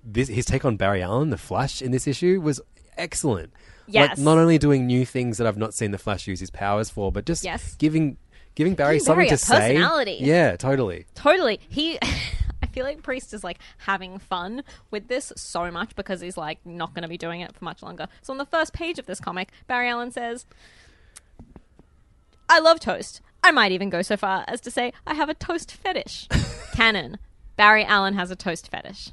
this. 0.05 0.29
His 0.29 0.45
take 0.45 0.65
on 0.65 0.77
Barry 0.77 1.03
Allen, 1.03 1.31
the 1.31 1.37
Flash, 1.39 1.83
in 1.83 1.91
this 1.93 2.07
issue 2.07 2.41
was 2.41 2.61
excellent. 2.97 3.53
Like 3.87 4.11
Yes. 4.11 4.19
not 4.19 4.39
only 4.39 4.57
doing 4.57 4.87
new 4.87 5.05
things 5.05 5.39
that 5.39 5.47
I've 5.49 5.57
not 5.59 5.75
seen 5.75 5.91
the 5.91 5.99
Flash 5.99 6.29
use 6.29 6.39
his 6.41 6.51
powers 6.51 6.91
for, 6.91 7.11
but 7.11 7.25
just 7.27 7.43
Yes. 7.45 7.75
giving 7.75 8.19
giving 8.61 8.75
Barry 8.75 8.97
Giving 8.97 9.05
something 9.07 9.17
Barry 9.27 9.29
to 9.31 9.37
say. 9.39 9.55
personality. 9.75 10.19
Yeah, 10.21 10.57
totally. 10.57 11.07
Totally. 11.15 11.61
He 11.67 11.99
I 12.63 12.67
feel 12.73 12.85
like 12.85 13.03
Priest 13.03 13.33
is 13.33 13.43
like 13.43 13.59
having 13.79 14.19
fun 14.19 14.63
with 14.91 15.09
this 15.09 15.33
so 15.35 15.71
much 15.71 15.97
because 15.97 16.21
he's 16.21 16.37
like 16.37 16.59
not 16.67 16.93
going 16.95 17.03
to 17.03 17.09
be 17.09 17.17
doing 17.17 17.41
it 17.41 17.55
for 17.55 17.65
much 17.65 17.83
longer. 17.83 18.07
So 18.21 18.33
on 18.35 18.37
the 18.39 18.45
first 18.45 18.75
page 18.75 18.99
of 18.99 19.07
this 19.07 19.19
comic, 19.19 19.49
Barry 19.67 19.89
Allen 19.89 20.11
says, 20.13 20.45
"I 22.49 22.61
love 22.61 22.81
toast. 22.81 23.23
I 23.43 23.51
might 23.51 23.73
even 23.73 23.89
go 23.89 24.03
so 24.03 24.17
far 24.19 24.45
as 24.47 24.61
to 24.61 24.71
say 24.71 24.93
I 25.07 25.15
have 25.15 25.29
a 25.31 25.35
toast 25.35 25.73
fetish." 25.73 26.29
Canon. 26.75 27.17
Barry 27.57 27.85
Allen 27.85 28.15
has 28.15 28.31
a 28.31 28.37
toast 28.37 28.69
fetish. 28.71 29.11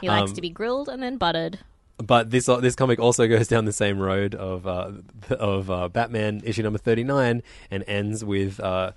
He 0.00 0.08
likes 0.08 0.30
Um, 0.30 0.34
to 0.36 0.40
be 0.40 0.50
grilled 0.50 0.88
and 0.88 1.02
then 1.02 1.16
buttered. 1.18 1.58
But 2.02 2.30
this 2.30 2.48
uh, 2.48 2.56
this 2.60 2.74
comic 2.74 2.98
also 2.98 3.26
goes 3.28 3.48
down 3.48 3.64
the 3.64 3.72
same 3.72 3.98
road 3.98 4.34
of 4.34 4.66
uh, 4.66 4.92
of 5.30 5.70
uh, 5.70 5.88
Batman 5.88 6.40
issue 6.44 6.62
number 6.62 6.78
thirty 6.78 7.04
nine 7.04 7.42
and 7.70 7.84
ends 7.86 8.24
with 8.24 8.58
uh, 8.60 8.92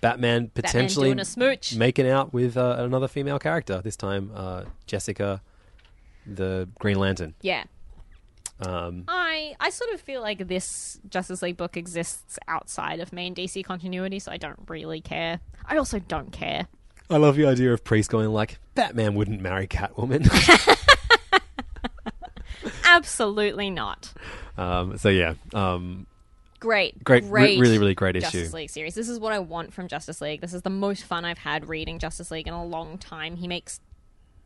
Batman 0.00 0.50
potentially 0.54 1.22
smooch. 1.24 1.76
making 1.76 2.08
out 2.08 2.32
with 2.32 2.56
uh, 2.56 2.76
another 2.78 3.08
female 3.08 3.38
character. 3.38 3.80
This 3.82 3.96
time, 3.96 4.30
uh, 4.34 4.64
Jessica, 4.86 5.42
the 6.26 6.68
Green 6.78 6.98
Lantern. 6.98 7.34
Yeah. 7.42 7.64
Um, 8.60 9.04
I 9.06 9.54
I 9.60 9.68
sort 9.68 9.92
of 9.92 10.00
feel 10.00 10.22
like 10.22 10.48
this 10.48 10.98
Justice 11.10 11.42
League 11.42 11.58
book 11.58 11.76
exists 11.76 12.38
outside 12.48 13.00
of 13.00 13.12
main 13.12 13.34
DC 13.34 13.64
continuity, 13.64 14.18
so 14.18 14.32
I 14.32 14.38
don't 14.38 14.58
really 14.68 15.00
care. 15.00 15.40
I 15.66 15.76
also 15.76 15.98
don't 15.98 16.32
care. 16.32 16.66
I 17.10 17.18
love 17.18 17.36
the 17.36 17.46
idea 17.46 17.72
of 17.72 17.84
Priest 17.84 18.10
going 18.10 18.30
like 18.30 18.58
Batman 18.74 19.14
wouldn't 19.14 19.40
marry 19.40 19.66
Catwoman. 19.66 20.26
Absolutely 22.96 23.70
not. 23.70 24.12
um, 24.56 24.96
so 24.98 25.08
yeah, 25.08 25.34
um, 25.54 26.06
Great, 26.58 27.04
Great, 27.04 27.24
re- 27.24 27.28
great 27.28 27.60
really, 27.60 27.78
really 27.78 27.94
great 27.94 28.14
Justice 28.14 28.48
issue. 28.48 28.56
League 28.56 28.70
series. 28.70 28.94
This 28.94 29.08
is 29.08 29.20
what 29.20 29.32
I 29.32 29.38
want 29.38 29.74
from 29.74 29.88
Justice 29.88 30.20
League. 30.20 30.40
This 30.40 30.54
is 30.54 30.62
the 30.62 30.70
most 30.70 31.04
fun 31.04 31.24
I've 31.24 31.38
had 31.38 31.68
reading 31.68 31.98
Justice 31.98 32.30
League 32.30 32.48
in 32.48 32.54
a 32.54 32.64
long 32.64 32.96
time. 32.96 33.36
He 33.36 33.46
makes 33.46 33.80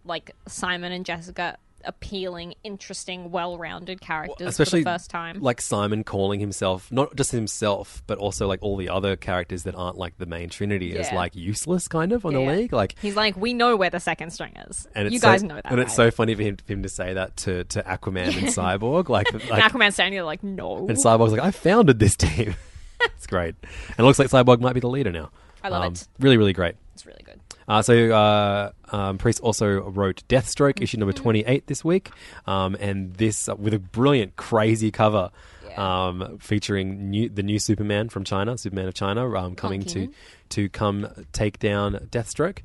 like 0.04 0.32
Simon 0.48 0.92
and 0.92 1.06
Jessica 1.06 1.56
appealing, 1.84 2.54
interesting, 2.64 3.30
well-rounded 3.30 4.00
characters 4.00 4.48
especially 4.48 4.80
for 4.82 4.90
the 4.90 4.94
first 4.98 5.10
time. 5.10 5.40
like 5.40 5.60
Simon 5.60 6.04
calling 6.04 6.40
himself 6.40 6.90
not 6.92 7.14
just 7.16 7.32
himself, 7.32 8.02
but 8.06 8.18
also 8.18 8.46
like 8.46 8.60
all 8.62 8.76
the 8.76 8.88
other 8.88 9.16
characters 9.16 9.62
that 9.64 9.74
aren't 9.74 9.96
like 9.98 10.18
the 10.18 10.26
main 10.26 10.48
Trinity 10.48 10.96
as 10.98 11.10
like 11.12 11.34
useless, 11.36 11.88
kind 11.88 12.12
of 12.12 12.24
on 12.26 12.32
Yeah. 12.32 12.38
the 12.50 12.56
league. 12.56 12.72
Like 12.72 12.94
He's 13.00 13.16
like, 13.16 13.36
we 13.36 13.54
know 13.54 13.76
where 13.76 13.90
the 13.90 14.00
second 14.00 14.30
string 14.30 14.54
is. 14.68 14.86
and 14.94 15.12
you 15.12 15.18
so, 15.18 15.28
guys 15.28 15.42
know 15.42 15.54
that. 15.56 15.66
and 15.70 15.80
it's 15.80 15.94
so 15.94 16.10
funny 16.10 16.34
for 16.34 16.42
him, 16.42 16.56
for 16.56 16.72
him 16.72 16.82
to 16.82 16.88
say 16.88 17.14
that 17.14 17.36
to, 17.38 17.64
to 17.64 17.82
Aquaman 17.82 18.26
and 18.36 18.46
Cyborg. 18.48 19.08
Like, 19.08 19.32
And 19.32 19.48
like 19.48 19.62
Aquaman's 19.62 19.94
standing 19.94 20.14
there 20.14 20.24
like, 20.24 20.42
no. 20.42 20.86
and 20.88 20.96
Cyborg's 20.98 21.32
like, 21.32 21.40
I 21.42 21.50
founded 21.50 21.98
this 21.98 22.16
team. 22.16 22.54
it's 23.00 23.26
great, 23.26 23.54
and 23.62 23.98
it 23.98 24.02
looks 24.02 24.18
like 24.18 24.28
Cyborg 24.28 24.60
might 24.60 24.74
be 24.74 24.80
the 24.80 24.88
leader 24.88 25.10
now. 25.10 25.30
I 25.62 25.68
love 25.70 25.84
Um, 25.84 25.92
it. 25.94 26.06
Really, 26.18 26.36
really 26.36 26.52
great. 26.52 26.74
It's 26.94 27.06
really 27.06 27.22
good. 27.24 27.39
Uh, 27.70 27.82
so 27.82 27.94
uh, 28.10 28.72
um, 28.90 29.16
Priest 29.16 29.38
also 29.40 29.80
wrote 29.82 30.24
Deathstroke 30.28 30.82
issue 30.82 30.98
number 30.98 31.12
twenty 31.12 31.40
eight 31.46 31.68
this 31.68 31.84
week, 31.84 32.10
um, 32.48 32.76
and 32.80 33.14
this 33.14 33.48
uh, 33.48 33.54
with 33.54 33.72
a 33.74 33.78
brilliant, 33.78 34.34
crazy 34.34 34.90
cover. 34.90 35.30
Um, 35.76 36.38
featuring 36.40 37.10
new, 37.10 37.28
the 37.28 37.44
new 37.44 37.60
Superman 37.60 38.08
from 38.08 38.24
China, 38.24 38.58
Superman 38.58 38.88
of 38.88 38.94
China, 38.94 39.36
um, 39.36 39.54
coming 39.54 39.82
to 39.84 40.08
to 40.48 40.68
come 40.68 41.06
take 41.32 41.60
down 41.60 41.94
Deathstroke. 42.10 42.58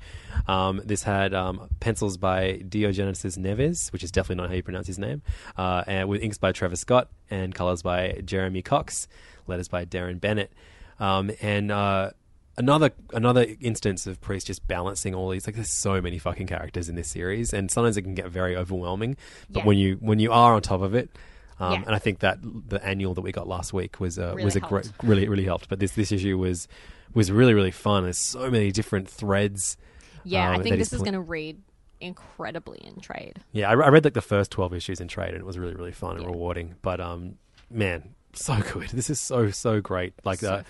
Um, 0.48 0.82
this 0.84 1.04
had 1.04 1.32
um, 1.36 1.70
pencils 1.80 2.18
by 2.18 2.64
Diogenesis 2.68 3.38
Neves, 3.38 3.94
which 3.94 4.04
is 4.04 4.10
definitely 4.10 4.42
not 4.42 4.50
how 4.50 4.56
you 4.56 4.64
pronounce 4.64 4.88
his 4.88 4.98
name, 4.98 5.22
uh, 5.56 5.84
and 5.86 6.10
with 6.10 6.24
inks 6.24 6.40
by 6.40 6.52
Trevor 6.52 6.78
Scott 6.78 7.10
and 7.30 7.54
colors 7.54 7.84
by 7.84 8.22
Jeremy 8.26 8.64
Cox, 8.64 9.08
letters 9.46 9.68
by 9.68 9.86
Darren 9.86 10.20
Bennett, 10.20 10.52
um, 11.00 11.30
and 11.44 11.72
uh, 11.72 12.10
another 12.58 12.92
another 13.14 13.46
instance 13.62 14.08
of 14.08 14.20
Priest 14.22 14.48
just 14.48 14.68
balancing 14.68 15.14
all 15.16 15.30
these. 15.30 15.46
Like, 15.48 15.56
there's 15.56 15.70
so 15.70 16.02
many 16.02 16.18
fucking 16.20 16.48
characters 16.48 16.90
in 16.90 16.96
this 16.96 17.10
series, 17.10 17.54
and 17.54 17.70
sometimes 17.72 17.98
it 17.98 18.02
can 18.04 18.16
get 18.16 18.30
very 18.30 18.56
overwhelming. 18.56 19.18
But 19.50 19.60
Yeah. 19.62 19.66
when 19.66 19.78
you 19.78 19.98
when 20.00 20.20
you 20.20 20.32
are 20.32 20.54
on 20.54 20.62
top 20.62 20.82
of 20.82 20.94
it. 20.96 21.10
Um, 21.58 21.72
Yeah. 21.72 21.84
And 21.88 21.96
I 21.96 22.00
think 22.00 22.20
that 22.20 22.40
the 22.42 22.84
annual 22.86 23.14
that 23.14 23.22
we 23.22 23.32
got 23.32 23.48
last 23.48 23.72
week 23.72 24.00
was 24.02 24.20
uh, 24.20 24.34
Really 24.34 24.44
was 24.44 24.56
a 24.58 24.60
great, 24.60 24.92
really 25.04 25.28
really 25.30 25.46
helped. 25.46 25.70
But 25.70 25.80
this 25.80 25.92
this 25.94 26.12
issue 26.12 26.38
was 26.38 26.68
was 27.14 27.32
really 27.32 27.54
really 27.54 27.72
fun. 27.72 28.04
There's 28.04 28.18
so 28.18 28.50
many 28.52 28.72
different 28.74 29.08
threads. 29.10 29.78
Yeah, 30.26 30.50
um, 30.50 30.60
I 30.60 30.64
think 30.64 30.78
this 30.78 30.92
is 30.92 31.00
put- 31.00 31.06
going 31.06 31.14
to 31.14 31.22
read 31.22 31.62
incredibly 32.02 32.80
in 32.80 33.00
trade. 33.00 33.40
Yeah, 33.54 33.70
I, 33.70 33.74
I 33.74 33.88
read 33.90 34.04
like 34.04 34.14
the 34.14 34.22
first 34.22 34.52
twelve 34.52 34.74
issues 34.74 35.00
in 35.00 35.08
trade, 35.08 35.30
and 35.30 35.38
it 35.38 35.46
was 35.46 35.58
really 35.58 35.76
really 35.76 35.92
fun 35.94 36.18
and 36.18 36.26
rewarding. 36.26 36.76
But 36.82 37.00
um, 37.00 37.36
man, 37.70 38.16
so 38.36 38.60
good. 38.74 38.90
This 38.90 39.10
is 39.10 39.20
so 39.22 39.50
so 39.52 39.82
great. 39.82 40.14
Like 40.24 40.40
So 40.40 40.54
uh. 40.54 40.64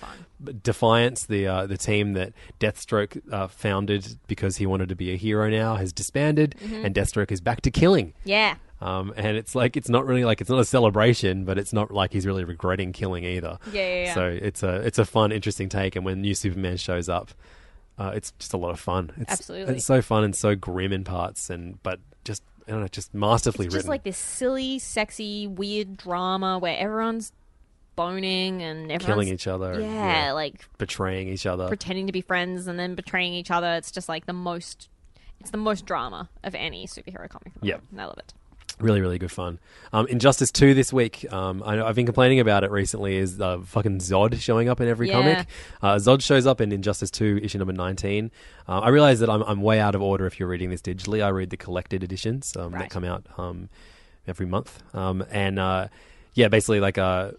Defiance, 0.62 1.26
the 1.26 1.48
uh, 1.48 1.66
the 1.66 1.78
team 1.78 2.14
that 2.14 2.34
Deathstroke 2.60 3.22
uh, 3.32 3.48
founded 3.48 4.20
because 4.28 4.58
he 4.58 4.66
wanted 4.66 4.90
to 4.90 4.96
be 4.96 5.12
a 5.12 5.16
hero 5.16 5.50
now, 5.50 5.76
has 5.76 5.92
disbanded, 5.94 6.56
Mhm. 6.62 6.86
and 6.86 6.96
Deathstroke 6.96 7.32
is 7.32 7.42
back 7.42 7.62
to 7.62 7.72
killing. 7.72 8.14
Yeah. 8.26 8.56
Um, 8.82 9.14
and 9.16 9.38
it's 9.38 9.56
like 9.56 9.78
it's 9.78 9.90
not 9.90 10.06
really 10.06 10.26
like 10.26 10.42
it's 10.42 10.50
not 10.50 10.60
a 10.60 10.66
celebration, 10.66 11.46
but 11.46 11.58
it's 11.58 11.72
not 11.74 11.92
like 11.92 12.12
he's 12.12 12.28
really 12.28 12.44
regretting 12.44 12.92
killing 12.92 13.24
either. 13.24 13.58
Yeah, 13.72 13.82
yeah, 13.82 14.04
yeah. 14.06 14.14
So 14.14 14.26
it's 14.28 14.62
a 14.64 14.76
it's 14.82 15.00
a 15.00 15.06
fun, 15.06 15.32
interesting 15.32 15.70
take. 15.70 15.96
And 15.96 16.04
when 16.06 16.22
new 16.22 16.36
Superman 16.36 16.78
shows 16.78 17.08
up, 17.08 17.32
uh, 17.98 18.12
it's 18.14 18.32
just 18.38 18.54
a 18.54 18.58
lot 18.58 18.72
of 18.72 18.80
fun. 18.80 19.12
It's, 19.18 19.32
Absolutely. 19.32 19.76
it's 19.76 19.86
so 19.86 20.02
fun 20.02 20.24
and 20.26 20.36
so 20.36 20.56
grim 20.56 20.92
in 20.92 21.06
parts, 21.06 21.50
and 21.50 21.82
but 21.82 22.00
just 22.26 22.44
I 22.68 22.72
don't 22.72 22.82
know, 22.82 22.88
just 22.90 23.14
masterfully 23.14 23.68
It's 23.68 23.74
just 23.74 23.84
written. 23.84 23.90
like 23.90 24.04
this 24.04 24.18
silly, 24.18 24.80
sexy, 24.80 25.48
weird 25.48 25.96
drama 25.96 26.60
where 26.60 26.78
everyone's 26.78 27.32
boning 27.96 28.62
and 28.62 28.92
everyone's 28.92 29.06
Killing 29.06 29.28
each 29.30 29.48
other. 29.48 29.80
Yeah, 29.80 30.32
like 30.34 30.66
betraying 30.78 31.28
each 31.30 31.46
other. 31.46 31.68
pretending 31.68 32.08
to 32.08 32.14
be 32.14 32.22
friends 32.22 32.68
and 32.68 32.78
then 32.80 32.96
betraying 32.96 33.34
each 33.34 33.52
other. 33.52 33.74
It's 33.76 33.92
just 33.92 34.10
like 34.10 34.26
the 34.26 34.34
most. 34.34 34.90
It's 35.40 35.52
the 35.52 35.58
most 35.58 35.86
drama 35.86 36.30
of 36.44 36.56
any 36.56 36.88
superhero 36.88 37.30
comic. 37.30 37.52
Yep. 37.62 37.82
and 37.92 38.02
I 38.02 38.06
love 38.06 38.18
it. 38.18 38.34
Really, 38.80 39.00
really 39.00 39.18
good 39.18 39.32
fun. 39.32 39.60
Um, 39.94 40.06
Injustice 40.08 40.52
2 40.52 40.74
this 40.74 40.92
week, 40.92 41.32
um, 41.32 41.64
I, 41.64 41.82
I've 41.82 41.96
been 41.96 42.06
complaining 42.06 42.40
about 42.42 42.64
it 42.66 42.72
recently, 42.72 43.16
is 43.16 43.40
uh, 43.40 43.60
fucking 43.64 44.00
Zod 44.00 44.38
showing 44.42 44.68
up 44.68 44.82
in 44.82 44.88
every 44.90 45.08
Yeah. 45.08 45.14
comic. 45.14 45.48
Uh, 45.82 45.96
Zod 45.96 46.22
shows 46.22 46.46
up 46.46 46.60
in 46.60 46.72
Injustice 46.74 47.10
2, 47.12 47.40
issue 47.44 47.58
number 47.58 47.72
19. 47.74 48.32
Uh, 48.68 48.80
I 48.80 48.90
realize 48.90 49.20
that 49.22 49.30
I'm, 49.30 49.44
I'm 49.44 49.62
way 49.62 49.80
out 49.80 49.96
of 49.96 50.02
order 50.02 50.26
if 50.26 50.40
you're 50.40 50.50
reading 50.50 50.72
this 50.72 50.82
digitally. 50.82 51.24
I 51.24 51.30
read 51.30 51.52
the 51.52 51.58
collected 51.58 52.04
editions 52.04 52.54
um, 52.58 52.72
that 52.74 52.90
come 52.90 53.06
out 53.06 53.26
um, 53.38 53.70
every 54.28 54.46
month. 54.46 54.84
Um, 54.94 55.24
and 55.32 55.58
uh, 55.58 55.88
yeah, 56.34 56.50
basically, 56.50 56.82
like 56.82 56.98
uh, 56.98 57.32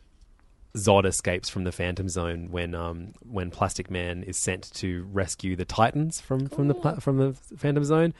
Zod 0.77 1.05
escapes 1.07 1.49
from 1.49 1.65
the 1.65 1.73
Phantom 1.73 2.09
Zone 2.09 2.49
when 2.51 2.75
um, 2.75 3.13
when 3.29 3.51
Plastic 3.51 3.91
Man 3.91 4.23
is 4.23 4.37
sent 4.37 4.73
to 4.75 5.05
rescue 5.13 5.57
the 5.57 5.65
Titans 5.65 6.21
from, 6.21 6.47
from, 6.49 6.69
the, 6.69 6.75
pla- 6.75 6.99
from 7.01 7.17
the 7.19 7.33
Phantom 7.57 7.85
Zone. 7.85 8.15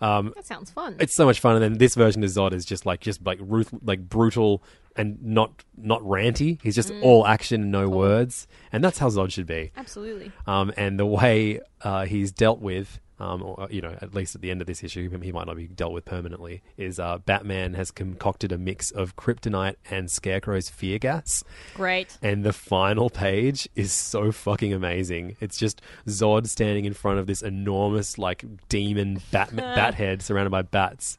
Um, 0.00 0.32
That 0.36 0.44
sounds 0.44 0.70
fun. 0.70 0.96
it's 1.00 1.14
so 1.14 1.24
much 1.24 1.40
fun, 1.40 1.54
and 1.56 1.62
then 1.62 1.78
this 1.78 1.94
version 1.94 2.22
of 2.22 2.28
Zod 2.28 2.52
is 2.52 2.66
just 2.66 2.84
like 2.84 3.00
just 3.00 3.24
like 3.24 3.38
ruth- 3.40 3.72
like 3.82 4.06
brutal 4.08 4.62
and 4.94 5.22
not 5.22 5.64
not 5.76 6.02
ranty. 6.02 6.60
He's 6.62 6.74
just 6.74 6.90
Mm. 6.90 7.02
all 7.02 7.26
action, 7.26 7.70
no 7.70 7.88
words, 7.88 8.46
and 8.72 8.84
that's 8.84 8.98
how 8.98 9.08
Zod 9.08 9.32
should 9.32 9.46
be. 9.46 9.72
Absolutely. 9.76 10.32
Um, 10.46 10.70
and 10.76 10.98
the 10.98 11.06
way 11.06 11.60
uh, 11.82 12.04
he's 12.04 12.30
dealt 12.30 12.60
with, 12.60 13.00
um, 13.18 13.42
or, 13.42 13.66
you 13.70 13.80
know, 13.80 13.96
at 14.02 14.14
least 14.14 14.34
at 14.34 14.42
the 14.42 14.50
end 14.50 14.60
of 14.60 14.66
this 14.66 14.84
issue, 14.84 15.08
he 15.20 15.32
might 15.32 15.46
not 15.46 15.56
be 15.56 15.66
dealt 15.66 15.92
with 15.92 16.04
permanently. 16.04 16.62
Is 16.76 17.00
uh, 17.00 17.18
Batman 17.18 17.74
has 17.74 17.90
concocted 17.90 18.52
a 18.52 18.58
mix 18.58 18.90
of 18.90 19.16
kryptonite 19.16 19.76
and 19.90 20.10
Scarecrow's 20.10 20.68
fear 20.68 20.98
gas. 20.98 21.42
Great. 21.74 22.18
And 22.20 22.44
the 22.44 22.52
final 22.52 23.08
page 23.08 23.68
is 23.74 23.90
so 23.92 24.32
fucking 24.32 24.72
amazing. 24.72 25.36
It's 25.40 25.56
just 25.56 25.80
Zod 26.06 26.46
standing 26.48 26.84
in 26.84 26.92
front 26.92 27.18
of 27.18 27.26
this 27.26 27.40
enormous, 27.40 28.18
like, 28.18 28.44
demon 28.68 29.22
bat, 29.30 29.54
bat 29.56 29.94
head 29.94 30.20
surrounded 30.20 30.50
by 30.50 30.62
bats. 30.62 31.16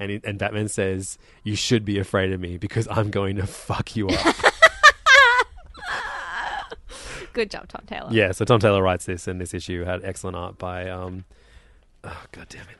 And, 0.00 0.20
and 0.24 0.38
Batman 0.38 0.68
says, 0.68 1.18
You 1.44 1.54
should 1.56 1.84
be 1.84 1.98
afraid 1.98 2.32
of 2.32 2.40
me 2.40 2.56
because 2.56 2.88
I'm 2.90 3.10
going 3.10 3.36
to 3.36 3.46
fuck 3.46 3.94
you 3.94 4.08
up. 4.08 4.36
Good 7.32 7.50
job, 7.50 7.68
Tom 7.68 7.82
Taylor. 7.86 8.08
yeah, 8.10 8.32
so 8.32 8.44
Tom 8.44 8.60
Taylor 8.60 8.82
writes 8.82 9.04
this, 9.06 9.26
and 9.28 9.40
this 9.40 9.54
issue 9.54 9.84
had 9.84 10.04
excellent 10.04 10.36
art 10.36 10.58
by. 10.58 10.88
Um, 10.88 11.24
oh, 12.04 12.24
God 12.32 12.46
damn 12.48 12.62
it. 12.62 12.76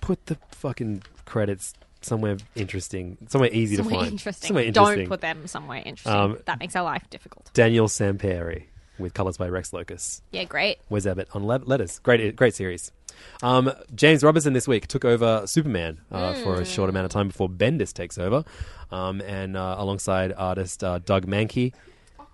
Put 0.00 0.26
the 0.26 0.38
fucking 0.52 1.02
credits 1.26 1.74
somewhere 2.02 2.38
interesting, 2.54 3.18
somewhere 3.28 3.50
easy 3.52 3.76
Somewhere 3.76 3.94
to 3.96 4.00
find. 4.00 4.12
interesting. 4.12 4.48
Somewhere 4.48 4.64
interesting. 4.64 4.96
Don't 4.98 5.08
put 5.08 5.20
them 5.20 5.46
somewhere 5.46 5.82
interesting. 5.84 6.12
Um, 6.12 6.38
that 6.46 6.58
makes 6.58 6.74
our 6.74 6.82
life 6.84 7.04
difficult. 7.10 7.50
Daniel 7.52 7.86
Sampere 7.88 8.64
with 8.98 9.12
colors 9.14 9.36
by 9.36 9.48
Rex 9.48 9.70
Lokus. 9.72 10.22
Yeah, 10.30 10.44
great. 10.44 10.78
Wes 10.88 11.06
Abbott 11.06 11.28
on 11.34 11.46
le- 11.46 11.60
letters. 11.64 11.98
Great, 12.00 12.34
great 12.36 12.54
series. 12.54 12.92
Um, 13.42 13.70
James 13.94 14.22
Robinson 14.22 14.54
this 14.54 14.66
week 14.66 14.86
took 14.86 15.04
over 15.04 15.46
Superman 15.46 16.00
uh, 16.10 16.32
for 16.34 16.54
a 16.60 16.64
short 16.64 16.88
amount 16.88 17.04
of 17.04 17.10
time 17.10 17.28
before 17.28 17.48
Bendis 17.50 17.92
takes 17.92 18.16
over, 18.16 18.44
um, 18.90 19.20
and 19.20 19.56
uh, 19.56 19.74
alongside 19.78 20.32
artist 20.36 20.82
uh, 20.82 21.00
Doug 21.00 21.26
Mahnke 21.26 21.74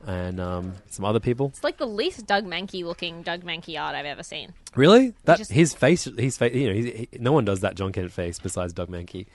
and 0.06 0.40
um, 0.40 0.72
some 0.88 1.04
other 1.04 1.20
people. 1.20 1.48
It's 1.48 1.64
like 1.64 1.76
the 1.78 1.86
least 1.86 2.26
Doug 2.26 2.44
Mahnke 2.46 2.84
looking 2.84 3.22
Doug 3.22 3.42
Mahnke 3.42 3.78
art 3.78 3.94
I've 3.94 4.06
ever 4.06 4.22
seen. 4.22 4.54
Really? 4.74 5.14
That 5.24 5.38
just- 5.38 5.52
his 5.52 5.74
face, 5.74 6.04
his 6.04 6.38
face. 6.38 6.54
You 6.54 6.68
know, 6.68 6.74
he's, 6.74 6.84
he, 6.86 7.08
no 7.18 7.32
one 7.32 7.44
does 7.44 7.60
that 7.60 7.74
Jon 7.74 7.92
Kent 7.92 8.12
face 8.12 8.38
besides 8.38 8.72
Doug 8.72 8.88
Mahnke. 8.88 9.26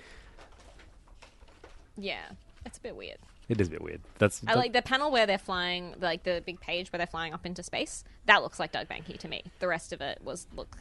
Yeah, 1.98 2.22
that's 2.64 2.78
a 2.78 2.82
bit 2.82 2.96
weird. 2.96 3.18
It 3.50 3.60
is 3.60 3.68
a 3.68 3.72
bit 3.72 3.82
weird. 3.82 4.00
That's 4.18 4.42
I 4.48 4.54
like 4.54 4.72
the 4.72 4.82
panel 4.82 5.12
where 5.12 5.26
they're 5.26 5.38
flying, 5.38 5.96
like 6.00 6.24
the 6.24 6.42
big 6.46 6.62
page 6.62 6.92
where 6.92 6.98
they're 7.00 7.06
flying 7.08 7.34
up 7.34 7.46
into 7.46 7.64
space. 7.64 8.06
That 8.26 8.42
looks 8.44 8.60
like 8.60 8.72
Doug 8.72 8.88
Mahnke 8.88 9.20
to 9.20 9.28
me. 9.28 9.44
The 9.60 9.68
rest 9.68 9.92
of 9.92 10.00
it 10.00 10.20
was 10.24 10.48
look 10.56 10.74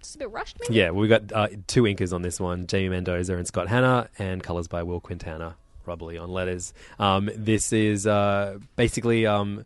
just 0.00 0.14
a 0.16 0.18
bit 0.18 0.30
rushed. 0.30 0.56
Maybe. 0.60 0.74
Yeah, 0.74 0.90
we 0.90 1.06
got 1.06 1.30
uh, 1.32 1.48
two 1.66 1.82
inkers 1.82 2.14
on 2.14 2.22
this 2.22 2.40
one: 2.40 2.66
Jamie 2.66 2.88
Mendoza 2.88 3.36
and 3.36 3.46
Scott 3.46 3.68
Hanna, 3.68 4.08
and 4.18 4.42
colors 4.42 4.68
by 4.68 4.82
Will 4.82 5.00
Quintana. 5.00 5.56
Rob 5.86 6.02
Leigh 6.02 6.18
on 6.18 6.30
letters. 6.30 6.72
Um, 6.98 7.30
this 7.34 7.72
is 7.72 8.06
uh, 8.06 8.58
basically 8.76 9.26
um, 9.26 9.64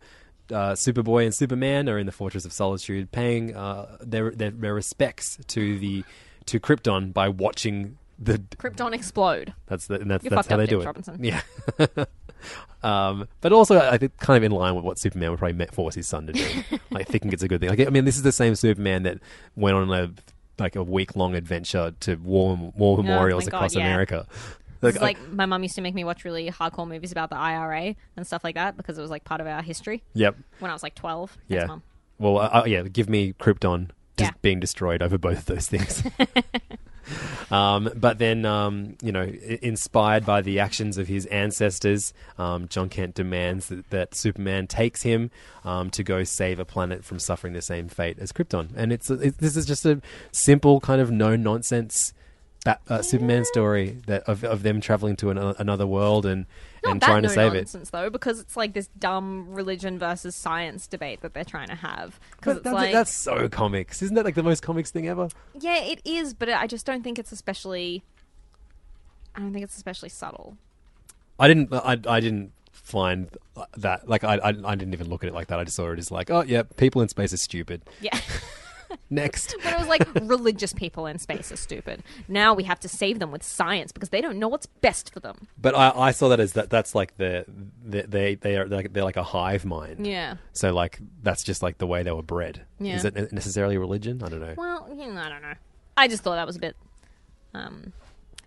uh, 0.51 0.73
Superboy 0.73 1.25
and 1.25 1.33
Superman 1.33 1.89
are 1.89 1.97
in 1.97 2.05
the 2.05 2.11
Fortress 2.11 2.45
of 2.45 2.53
Solitude, 2.53 3.11
paying 3.11 3.55
uh, 3.55 3.97
their, 4.01 4.31
their 4.31 4.51
their 4.51 4.73
respects 4.73 5.37
to 5.47 5.79
the 5.79 6.03
to 6.45 6.59
Krypton 6.59 7.13
by 7.13 7.29
watching 7.29 7.97
the. 8.17 8.39
Krypton 8.57 8.93
explode. 8.93 9.53
That's 9.67 9.87
the, 9.87 9.95
and 9.95 10.09
that's 10.09 10.27
that's 10.27 10.47
how 10.47 10.55
up, 10.55 10.59
they 10.59 10.67
do 10.67 10.81
it. 10.81 10.85
Robinson. 10.85 11.23
Yeah. 11.23 11.41
Um, 12.81 13.27
but 13.41 13.51
also, 13.51 13.77
I 13.77 13.97
think 13.97 14.15
kind 14.17 14.37
of 14.37 14.43
in 14.43 14.51
line 14.51 14.75
with 14.75 14.85
what 14.85 14.97
Superman 14.97 15.31
would 15.31 15.39
probably 15.39 15.65
force 15.67 15.95
his 15.95 16.07
son 16.07 16.27
to 16.27 16.33
do, 16.33 16.45
like 16.89 17.07
thinking 17.07 17.33
it's 17.33 17.43
a 17.43 17.47
good 17.47 17.59
thing. 17.59 17.69
Like, 17.69 17.81
I 17.81 17.89
mean, 17.89 18.05
this 18.05 18.15
is 18.15 18.23
the 18.23 18.31
same 18.31 18.55
Superman 18.55 19.03
that 19.03 19.19
went 19.55 19.75
on 19.75 19.91
a 19.91 20.11
like 20.57 20.75
a 20.75 20.83
week 20.83 21.15
long 21.15 21.35
adventure 21.35 21.93
to 22.01 22.15
war 22.15 22.57
war 22.75 22.97
memorials 22.97 23.43
Oh 23.43 23.47
my 23.47 23.51
God, 23.51 23.57
across 23.57 23.75
yeah. 23.75 23.85
America. 23.85 24.27
It's 24.81 24.97
I- 24.97 25.01
like 25.01 25.31
my 25.31 25.45
mum 25.45 25.63
used 25.63 25.75
to 25.75 25.81
make 25.81 25.93
me 25.95 26.03
watch 26.03 26.23
really 26.23 26.49
hardcore 26.49 26.87
movies 26.87 27.11
about 27.11 27.29
the 27.29 27.37
IRA 27.37 27.95
and 28.15 28.25
stuff 28.25 28.43
like 28.43 28.55
that 28.55 28.77
because 28.77 28.97
it 28.97 29.01
was 29.01 29.09
like 29.11 29.23
part 29.23 29.41
of 29.41 29.47
our 29.47 29.61
history. 29.61 30.03
Yep. 30.13 30.37
When 30.59 30.71
I 30.71 30.73
was 30.73 30.83
like 30.83 30.95
twelve. 30.95 31.31
Thanks, 31.31 31.43
yeah. 31.49 31.65
Mum. 31.65 31.83
Well, 32.17 32.37
uh, 32.39 32.61
uh, 32.61 32.63
yeah. 32.65 32.83
Give 32.83 33.09
me 33.09 33.33
Krypton 33.33 33.89
just 34.17 34.31
Yeah. 34.31 34.37
being 34.41 34.59
destroyed 34.59 35.01
over 35.01 35.17
both 35.17 35.39
of 35.39 35.45
those 35.45 35.67
things. 35.67 36.03
um, 37.51 37.89
but 37.95 38.17
then, 38.19 38.45
um, 38.45 38.95
you 39.01 39.11
know, 39.11 39.23
inspired 39.61 40.25
by 40.25 40.41
the 40.41 40.59
actions 40.59 40.97
of 40.97 41.07
his 41.07 41.25
ancestors, 41.27 42.13
um, 42.37 42.67
Jon 42.67 42.89
Kent 42.89 43.15
demands 43.15 43.67
that, 43.67 43.89
that 43.89 44.15
Superman 44.15 44.67
takes 44.67 45.01
him 45.03 45.31
um, 45.63 45.89
to 45.91 46.03
go 46.03 46.23
save 46.23 46.59
a 46.59 46.65
planet 46.65 47.03
from 47.03 47.17
suffering 47.19 47.53
the 47.53 47.61
same 47.61 47.87
fate 47.87 48.19
as 48.19 48.31
Krypton. 48.31 48.69
And 48.75 48.91
it's, 48.93 49.09
it, 49.09 49.37
this 49.39 49.55
is 49.55 49.65
just 49.65 49.85
a 49.85 50.01
simple 50.31 50.79
kind 50.79 51.01
of 51.01 51.11
no 51.11 51.35
nonsense. 51.35 52.13
Bat, 52.65 52.81
uh, 52.89 53.01
Superman 53.01 53.45
story 53.45 53.97
that 54.07 54.23
of, 54.23 54.43
of 54.43 54.63
them 54.63 54.81
traveling 54.81 55.15
to 55.17 55.29
an, 55.29 55.37
another 55.37 55.87
world 55.87 56.25
and, 56.25 56.45
Not 56.83 56.91
and 56.91 57.01
that 57.01 57.05
trying 57.05 57.21
to 57.21 57.29
no 57.29 57.33
save 57.33 57.53
it. 57.53 57.57
nonsense 57.57 57.89
though, 57.91 58.09
because 58.09 58.39
it's 58.41 58.57
like 58.57 58.73
this 58.73 58.89
dumb 58.99 59.47
religion 59.49 59.97
versus 59.97 60.35
science 60.35 60.85
debate 60.85 61.21
that 61.21 61.33
they're 61.33 61.45
trying 61.45 61.69
to 61.69 61.75
have. 61.75 62.19
Because 62.35 62.61
that's, 62.61 62.73
like, 62.73 62.91
that's 62.91 63.15
so 63.15 63.47
comics. 63.47 64.01
Isn't 64.01 64.15
that 64.15 64.25
like 64.25 64.35
the 64.35 64.43
most 64.43 64.61
comics 64.61 64.91
thing 64.91 65.07
ever? 65.07 65.29
yeah, 65.57 65.77
it 65.77 66.01
is, 66.03 66.33
but 66.33 66.49
I 66.49 66.67
just 66.67 66.85
don't 66.85 67.01
think 67.03 67.17
it's 67.17 67.31
especially. 67.31 68.03
I 69.35 69.39
don't 69.39 69.53
think 69.53 69.63
it's 69.63 69.77
especially 69.77 70.09
subtle. 70.09 70.57
I 71.39 71.47
didn't. 71.47 71.73
I, 71.73 71.97
I 72.07 72.19
didn't 72.19 72.51
find 72.73 73.29
that. 73.77 74.09
Like 74.09 74.25
I, 74.25 74.35
I. 74.35 74.49
I 74.49 74.75
didn't 74.75 74.93
even 74.93 75.07
look 75.07 75.23
at 75.23 75.29
it 75.29 75.33
like 75.33 75.47
that. 75.47 75.59
I 75.59 75.63
just 75.63 75.77
saw 75.77 75.89
it 75.91 75.99
as 75.99 76.11
like, 76.11 76.29
oh 76.29 76.43
yeah, 76.43 76.63
people 76.75 77.01
in 77.01 77.07
space 77.07 77.31
are 77.31 77.37
stupid. 77.37 77.83
Yeah. 78.01 78.19
Next. 79.09 79.55
But 79.63 79.73
it 79.73 79.79
was 79.79 79.87
like 79.87 80.07
religious 80.21 80.73
people 80.73 81.05
in 81.05 81.19
space 81.19 81.51
are 81.51 81.57
stupid. 81.57 82.03
Now 82.27 82.53
we 82.53 82.63
have 82.63 82.79
to 82.81 82.89
save 82.89 83.19
them 83.19 83.31
with 83.31 83.43
science 83.43 83.91
because 83.91 84.09
they 84.09 84.21
don't 84.21 84.37
know 84.37 84.47
what's 84.47 84.65
best 84.65 85.13
for 85.13 85.19
them. 85.19 85.47
But 85.59 85.75
I, 85.75 85.91
I 85.95 86.11
saw 86.11 86.29
that 86.29 86.39
as 86.39 86.53
that. 86.53 86.69
That's 86.69 86.95
like 86.95 87.17
the, 87.17 87.45
the 87.85 88.03
they 88.03 88.35
they 88.35 88.57
are 88.57 88.67
they're, 88.67 88.83
they're 88.83 89.03
like 89.03 89.17
a 89.17 89.23
hive 89.23 89.65
mind. 89.65 90.05
Yeah. 90.05 90.35
So 90.53 90.73
like 90.73 90.99
that's 91.23 91.43
just 91.43 91.61
like 91.61 91.77
the 91.77 91.87
way 91.87 92.03
they 92.03 92.11
were 92.11 92.23
bred. 92.23 92.61
Yeah. 92.79 92.95
Is 92.95 93.05
it 93.05 93.33
necessarily 93.33 93.77
religion? 93.77 94.21
I 94.23 94.29
don't 94.29 94.41
know. 94.41 94.53
Well, 94.57 94.87
you 94.89 95.07
know, 95.11 95.21
I 95.21 95.29
don't 95.29 95.41
know. 95.41 95.53
I 95.97 96.07
just 96.07 96.23
thought 96.23 96.35
that 96.35 96.47
was 96.47 96.55
a 96.55 96.59
bit, 96.59 96.75
um, 97.53 97.93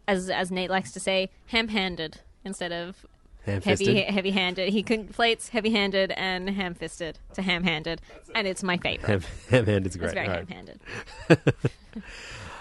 as 0.08 0.30
as 0.30 0.50
Nate 0.50 0.70
likes 0.70 0.92
to 0.92 1.00
say, 1.00 1.30
ham-handed 1.46 2.20
instead 2.44 2.72
of 2.72 3.04
Ham-fisted? 3.46 3.88
heavy 3.88 4.00
heavy-handed. 4.02 4.68
He 4.72 4.82
conflates 4.82 5.48
heavy-handed 5.48 6.12
and 6.12 6.48
ham-fisted 6.48 7.18
to 7.34 7.42
ham-handed, 7.42 8.00
and 8.34 8.46
it's 8.46 8.62
my 8.62 8.76
favorite. 8.76 9.08
Ham, 9.08 9.22
ham-handed's 9.50 9.96
It's 9.96 10.12
very 10.12 10.28
right. 10.28 10.48
ham-handed. 10.48 10.80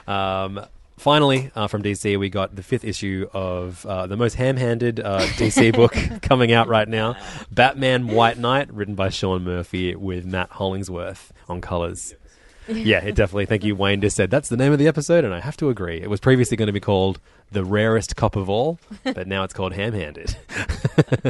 Um, 0.07 0.65
finally, 0.97 1.51
uh, 1.55 1.67
from 1.67 1.83
DC, 1.83 2.17
we 2.19 2.29
got 2.29 2.55
the 2.55 2.63
fifth 2.63 2.83
issue 2.83 3.27
of 3.33 3.85
uh, 3.85 4.07
the 4.07 4.17
most 4.17 4.33
ham-handed 4.33 4.99
uh, 4.99 5.21
DC 5.37 5.73
book 5.75 5.95
coming 6.21 6.51
out 6.51 6.67
right 6.67 6.87
now, 6.87 7.15
Batman 7.51 8.07
White 8.07 8.37
Knight, 8.37 8.73
written 8.73 8.95
by 8.95 9.09
Sean 9.09 9.43
Murphy 9.43 9.95
with 9.95 10.25
Matt 10.25 10.49
Hollingsworth 10.49 11.31
on 11.47 11.61
colors. 11.61 12.15
Yeah, 12.67 13.03
it 13.03 13.15
definitely. 13.15 13.47
Thank 13.47 13.63
you, 13.63 13.75
Wayne. 13.75 14.01
Just 14.01 14.15
said 14.15 14.29
that's 14.29 14.49
the 14.49 14.57
name 14.57 14.71
of 14.71 14.79
the 14.79 14.87
episode, 14.87 15.25
and 15.25 15.33
I 15.33 15.39
have 15.39 15.57
to 15.57 15.69
agree. 15.69 16.01
It 16.01 16.09
was 16.09 16.19
previously 16.19 16.57
going 16.57 16.67
to 16.67 16.73
be 16.73 16.79
called 16.79 17.19
"The 17.51 17.63
Rarest 17.63 18.15
Cop 18.15 18.35
of 18.35 18.49
All," 18.49 18.79
but 19.03 19.27
now 19.27 19.43
it's 19.43 19.53
called 19.53 19.73
Ham-Handed. 19.73 20.37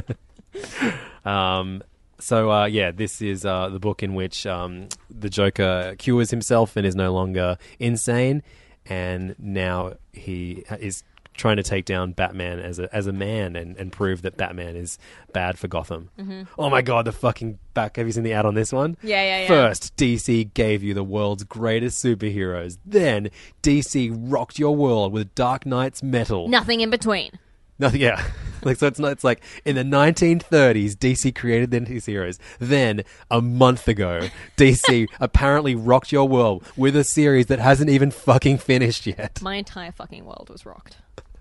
um, 1.26 1.84
so 2.20 2.52
uh, 2.52 2.66
yeah, 2.66 2.92
this 2.92 3.22
is 3.22 3.46
uh, 3.46 3.70
the 3.70 3.80
book 3.80 4.04
in 4.04 4.14
which 4.14 4.46
um, 4.46 4.90
the 5.10 5.30
Joker 5.30 5.96
cures 5.98 6.30
himself 6.32 6.76
and 6.76 6.86
is 6.86 6.96
no 6.96 7.14
longer 7.14 7.58
insane, 7.80 8.44
and 8.86 9.36
now 9.40 9.94
he 10.14 10.64
is 10.80 11.04
trying 11.42 11.58
to 11.58 11.64
take 11.64 11.86
down 11.86 12.12
Batman 12.12 12.60
as 12.60 12.78
a 12.78 12.94
as 12.96 13.08
a 13.08 13.12
man 13.12 13.56
and, 13.56 13.76
and 13.76 13.92
prove 13.92 14.22
that 14.22 14.38
Batman 14.38 14.76
is 14.76 15.00
bad 15.34 15.58
for 15.58 15.68
Gotham. 15.68 16.10
Mhm. 16.20 16.48
Oh 16.58 16.70
my 16.70 16.84
god, 16.84 17.06
the 17.06 17.12
fucking 17.12 17.58
back! 17.74 17.98
Have 17.98 18.06
you 18.06 18.14
seen 18.14 18.24
the 18.24 18.34
ad 18.34 18.46
on 18.46 18.54
this 18.54 18.72
one? 18.72 18.96
Yeah, 19.02 19.24
yeah, 19.24 19.42
yeah. 19.42 19.48
First, 19.48 19.96
DC 19.98 20.54
gave 20.54 20.84
you 20.84 20.94
the 20.94 21.04
world's 21.04 21.44
greatest 21.44 22.04
superheroes. 22.04 22.78
Then 22.86 23.32
DC 23.64 24.16
rocked 24.16 24.60
your 24.60 24.76
world 24.76 25.12
with 25.12 25.34
Dark 25.34 25.66
Nights 25.66 26.04
metal. 26.04 26.48
Nothing 26.48 26.82
in 26.82 26.92
between. 26.92 27.32
Nothing. 27.80 28.02
Yeah. 28.02 28.24
like 28.64 28.78
so, 28.78 28.86
it's 28.86 29.00
not. 29.00 29.12
It's 29.14 29.24
like 29.24 29.42
in 29.66 29.76
the 29.76 29.84
1930s, 29.84 30.92
DC 30.92 31.34
created 31.34 31.72
these 31.72 32.06
heroes. 32.06 32.38
Then 32.60 33.04
a 33.32 33.42
month 33.42 33.88
ago, 33.88 34.30
DC 34.58 35.08
apparently 35.20 35.74
rocked 35.74 36.12
your 36.12 36.28
world 36.28 36.64
with 36.78 36.96
a 36.96 37.04
series 37.04 37.48
that 37.48 37.58
hasn't 37.58 37.90
even 37.90 38.12
fucking 38.12 38.60
finished 38.60 39.08
yet. 39.08 39.42
My 39.42 39.56
entire 39.56 39.92
fucking 39.92 40.24
world 40.24 40.50
was 40.52 40.68
rocked. 40.68 40.98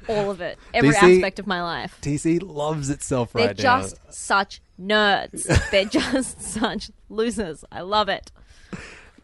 All 0.08 0.30
of 0.30 0.40
it. 0.40 0.58
Every 0.74 0.90
DC 0.90 1.16
aspect 1.16 1.38
of 1.38 1.46
my 1.46 1.62
life. 1.62 1.98
DC 2.02 2.40
loves 2.42 2.90
itself 2.90 3.34
right 3.34 3.56
They're 3.56 3.64
now. 3.64 3.80
just 3.82 3.96
such 4.12 4.60
nerds. 4.80 5.46
They're 5.70 5.84
just 5.84 6.40
such 6.54 6.90
losers. 7.08 7.64
I 7.70 7.82
love 7.82 8.08
it. 8.08 8.30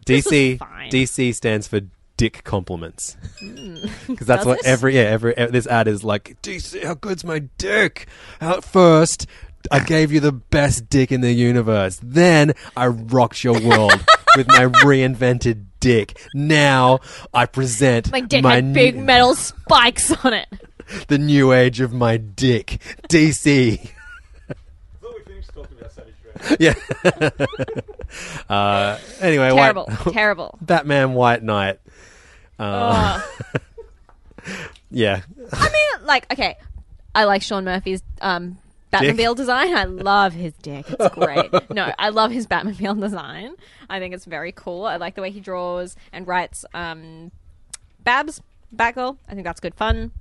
DC. 0.04 0.58
DC 0.90 1.34
stands 1.34 1.66
for 1.66 1.80
dick 2.16 2.42
compliments 2.44 3.16
Mm. 3.42 3.90
because 4.06 4.26
that's 4.26 4.40
Does 4.40 4.46
what 4.46 4.58
it? 4.60 4.66
every 4.66 4.94
yeah 4.94 5.02
every 5.02 5.32
e- 5.36 5.46
this 5.50 5.66
ad 5.66 5.88
is 5.88 6.02
like. 6.04 6.36
DC, 6.42 6.82
how 6.84 6.94
good's 6.94 7.24
my 7.24 7.40
dick? 7.58 8.06
At 8.40 8.64
first, 8.64 9.26
I 9.70 9.80
gave 9.80 10.12
you 10.12 10.20
the 10.20 10.32
best 10.32 10.88
dick 10.88 11.10
in 11.12 11.20
the 11.20 11.32
universe. 11.32 12.00
Then 12.02 12.52
I 12.76 12.86
rocked 12.86 13.42
your 13.44 13.60
world 13.60 13.92
with 14.36 14.46
my 14.48 14.66
reinvented 14.66 15.66
dick. 15.86 16.18
Now 16.34 16.98
I 17.32 17.46
present 17.46 18.10
My 18.10 18.20
dick 18.20 18.42
my 18.42 18.56
had 18.56 18.72
big 18.72 18.96
n- 18.96 19.06
metal 19.06 19.34
spikes 19.36 20.10
on 20.24 20.34
it. 20.34 20.48
the 21.08 21.18
new 21.18 21.52
age 21.52 21.80
of 21.80 21.92
my 21.92 22.16
dick. 22.16 22.80
DC. 23.08 23.90
yeah. 26.60 26.74
uh, 28.48 28.98
anyway, 29.20 29.52
White- 29.52 29.62
Terrible. 29.62 29.86
Terrible. 30.12 30.58
Batman 30.62 31.14
White 31.14 31.42
Knight. 31.42 31.78
Uh, 32.58 33.20
yeah. 34.90 35.20
I 35.52 35.64
mean, 35.68 36.06
like, 36.06 36.30
okay, 36.32 36.56
I 37.14 37.24
like 37.24 37.42
Sean 37.42 37.64
Murphy's 37.64 38.02
um, 38.20 38.58
Batmobile 38.92 39.36
design. 39.36 39.74
I 39.76 39.84
love 39.84 40.32
his 40.32 40.54
dick. 40.54 40.86
It's 40.88 41.14
great. 41.14 41.50
no, 41.70 41.92
I 41.98 42.10
love 42.10 42.30
his 42.30 42.46
Batmobile 42.46 43.00
design. 43.00 43.54
I 43.88 43.98
think 43.98 44.14
it's 44.14 44.24
very 44.24 44.52
cool. 44.52 44.84
I 44.84 44.96
like 44.96 45.14
the 45.14 45.22
way 45.22 45.30
he 45.30 45.40
draws 45.40 45.96
and 46.12 46.26
writes 46.26 46.64
um, 46.74 47.32
Babs, 48.00 48.40
Batgirl. 48.74 49.18
I 49.28 49.34
think 49.34 49.44
that's 49.44 49.60
good 49.60 49.74
fun. 49.74 50.12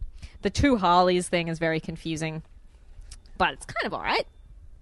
The 0.41 0.49
two 0.49 0.77
Harleys 0.77 1.27
thing 1.27 1.47
is 1.47 1.59
very 1.59 1.79
confusing, 1.79 2.43
but 3.37 3.53
it's 3.53 3.65
kind 3.65 3.85
of 3.85 3.93
all 3.93 4.01
right. 4.01 4.27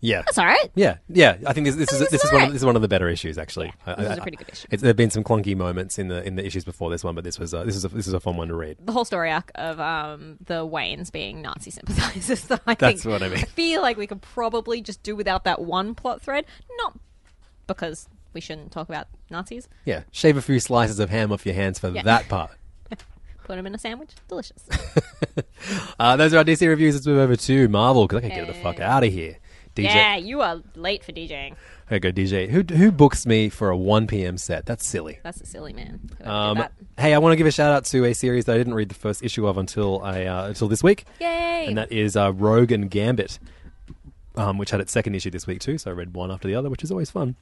Yeah. 0.06 0.22
That's 0.24 0.38
all 0.38 0.46
right. 0.46 0.70
Yeah, 0.76 0.98
yeah. 1.08 1.38
I 1.48 1.54
think 1.54 1.66
this, 1.66 1.76
this 1.76 1.90
I 1.92 1.96
is 1.96 2.00
think 2.00 2.12
this 2.12 2.22
this 2.22 2.24
is 2.24 2.28
is 2.30 2.34
one 2.34 2.44
of, 2.44 2.50
this 2.52 2.62
is 2.62 2.66
one 2.66 2.76
of 2.76 2.82
the 2.82 2.90
better 2.90 3.08
issues 3.08 3.38
actually. 3.38 3.74
I- 3.86 3.96
this 3.96 4.10
I- 4.10 4.12
is 4.12 4.18
a 4.18 4.22
pretty 4.22 4.36
good 4.38 4.50
issue. 4.50 4.68
It's, 4.70 4.82
there 4.84 4.90
have 4.90 4.98
been 4.98 5.10
some 5.12 5.24
clunky 5.24 5.56
moments 5.56 5.98
in 5.98 6.10
the 6.10 6.22
in 6.28 6.36
the 6.36 6.46
issues 6.46 6.66
before 6.66 6.92
this 6.92 7.06
one, 7.06 7.16
but 7.16 7.24
this 7.24 7.40
was 7.40 7.54
uh, 7.54 7.64
this 7.64 7.78
is 7.78 7.86
a, 7.86 7.88
this 7.88 8.06
is 8.06 8.14
a 8.14 8.20
fun 8.20 8.36
one 8.36 8.50
to 8.50 8.56
read. 8.56 8.78
The 8.84 8.92
whole 8.92 9.06
story 9.06 9.32
arc 9.32 9.50
of 9.56 9.80
um, 9.80 10.38
the 10.46 10.68
Waynes 10.68 11.10
being 11.10 11.42
Nazi 11.42 11.72
sympathizers. 11.72 12.42
So 12.50 12.60
I 12.68 12.74
That's 12.76 13.04
think, 13.04 13.14
what 13.14 13.24
I 13.24 13.30
mean. 13.30 13.38
I 13.40 13.44
feel 13.44 13.82
like 13.82 13.96
we 13.96 14.06
could 14.06 14.22
probably 14.22 14.82
just 14.82 15.02
do 15.04 15.16
without 15.16 15.46
that 15.46 15.62
one 15.62 15.96
plot 15.96 16.22
thread. 16.22 16.46
Not 16.80 17.00
because 17.66 18.10
we 18.34 18.42
shouldn't 18.42 18.74
talk 18.74 18.90
about 18.90 19.08
Nazis. 19.32 19.70
Yeah, 19.86 20.02
shave 20.12 20.36
a 20.36 20.42
few 20.42 20.60
slices 20.60 21.00
of 21.00 21.10
ham 21.12 21.32
off 21.32 21.46
your 21.46 21.56
hands 21.56 21.80
for 21.80 21.90
Yeah. 21.90 22.04
that 22.04 22.28
part. 22.28 22.52
Put 23.46 23.56
them 23.56 23.66
in 23.68 23.74
a 23.74 23.78
sandwich. 23.80 24.10
Delicious. 24.28 24.68
Uh, 25.98 26.18
those 26.18 26.34
are 26.34 26.40
our 26.40 26.44
DC 26.44 26.68
reviews. 26.68 26.94
Let's 26.96 27.08
move 27.08 27.20
over 27.20 27.36
to 27.38 27.68
Marvel 27.70 28.06
because 28.06 28.18
I 28.18 28.28
can 28.30 28.38
get 28.46 28.48
the 28.48 28.62
fuck 28.62 28.82
out 28.82 29.04
of 29.06 29.14
here. 29.14 29.38
DJ, 29.76 29.86
Yeah, 29.86 30.16
you 30.18 30.41
are 30.41 30.62
late 30.76 31.04
for 31.04 31.12
DJing. 31.12 31.56
okay, 31.88 32.00
go 32.00 32.12
DJ. 32.12 32.48
Who 32.50 32.62
who 32.76 32.91
books 32.91 33.26
me 33.26 33.50
for 33.50 33.70
a 33.70 33.78
one 33.78 34.06
p.m. 34.08 34.38
set? 34.38 34.66
That's 34.66 34.86
silly. 34.86 35.20
That's 35.24 35.41
a 35.41 35.45
silly 35.45 35.74
man. 35.74 36.00
Um, 36.24 36.64
hey, 36.98 37.14
I 37.14 37.18
want 37.18 37.34
to 37.34 37.38
give 37.38 37.48
a 37.48 37.52
shout 37.52 37.72
out 37.72 37.86
to 37.86 38.06
a 38.06 38.14
series 38.14 38.45
that 38.45 38.54
I 38.54 38.58
didn't 38.58 38.76
read 38.76 38.90
the 38.90 38.95
first 38.95 39.24
issue 39.24 39.48
of 39.48 39.58
until 39.58 40.02
I 40.04 40.26
uh, 40.26 40.45
until 40.48 40.68
this 40.68 40.84
week. 40.84 41.06
Yay! 41.20 41.66
And 41.68 41.78
that 41.78 41.91
is 41.91 42.16
uh, 42.16 42.32
Rogue 42.34 42.72
and 42.72 42.90
Gambit, 42.91 43.40
um, 44.36 44.58
which 44.58 44.72
had 44.72 44.80
its 44.80 44.91
second 44.91 45.16
issue 45.16 45.30
this 45.32 45.48
week 45.48 45.60
too. 45.60 45.78
So 45.78 45.91
I 45.91 45.94
read 45.94 46.14
one 46.14 46.32
after 46.32 46.48
the 46.48 46.56
other, 46.56 46.70
which 46.70 46.84
is 46.84 46.91
always 46.91 47.10
fun. 47.10 47.36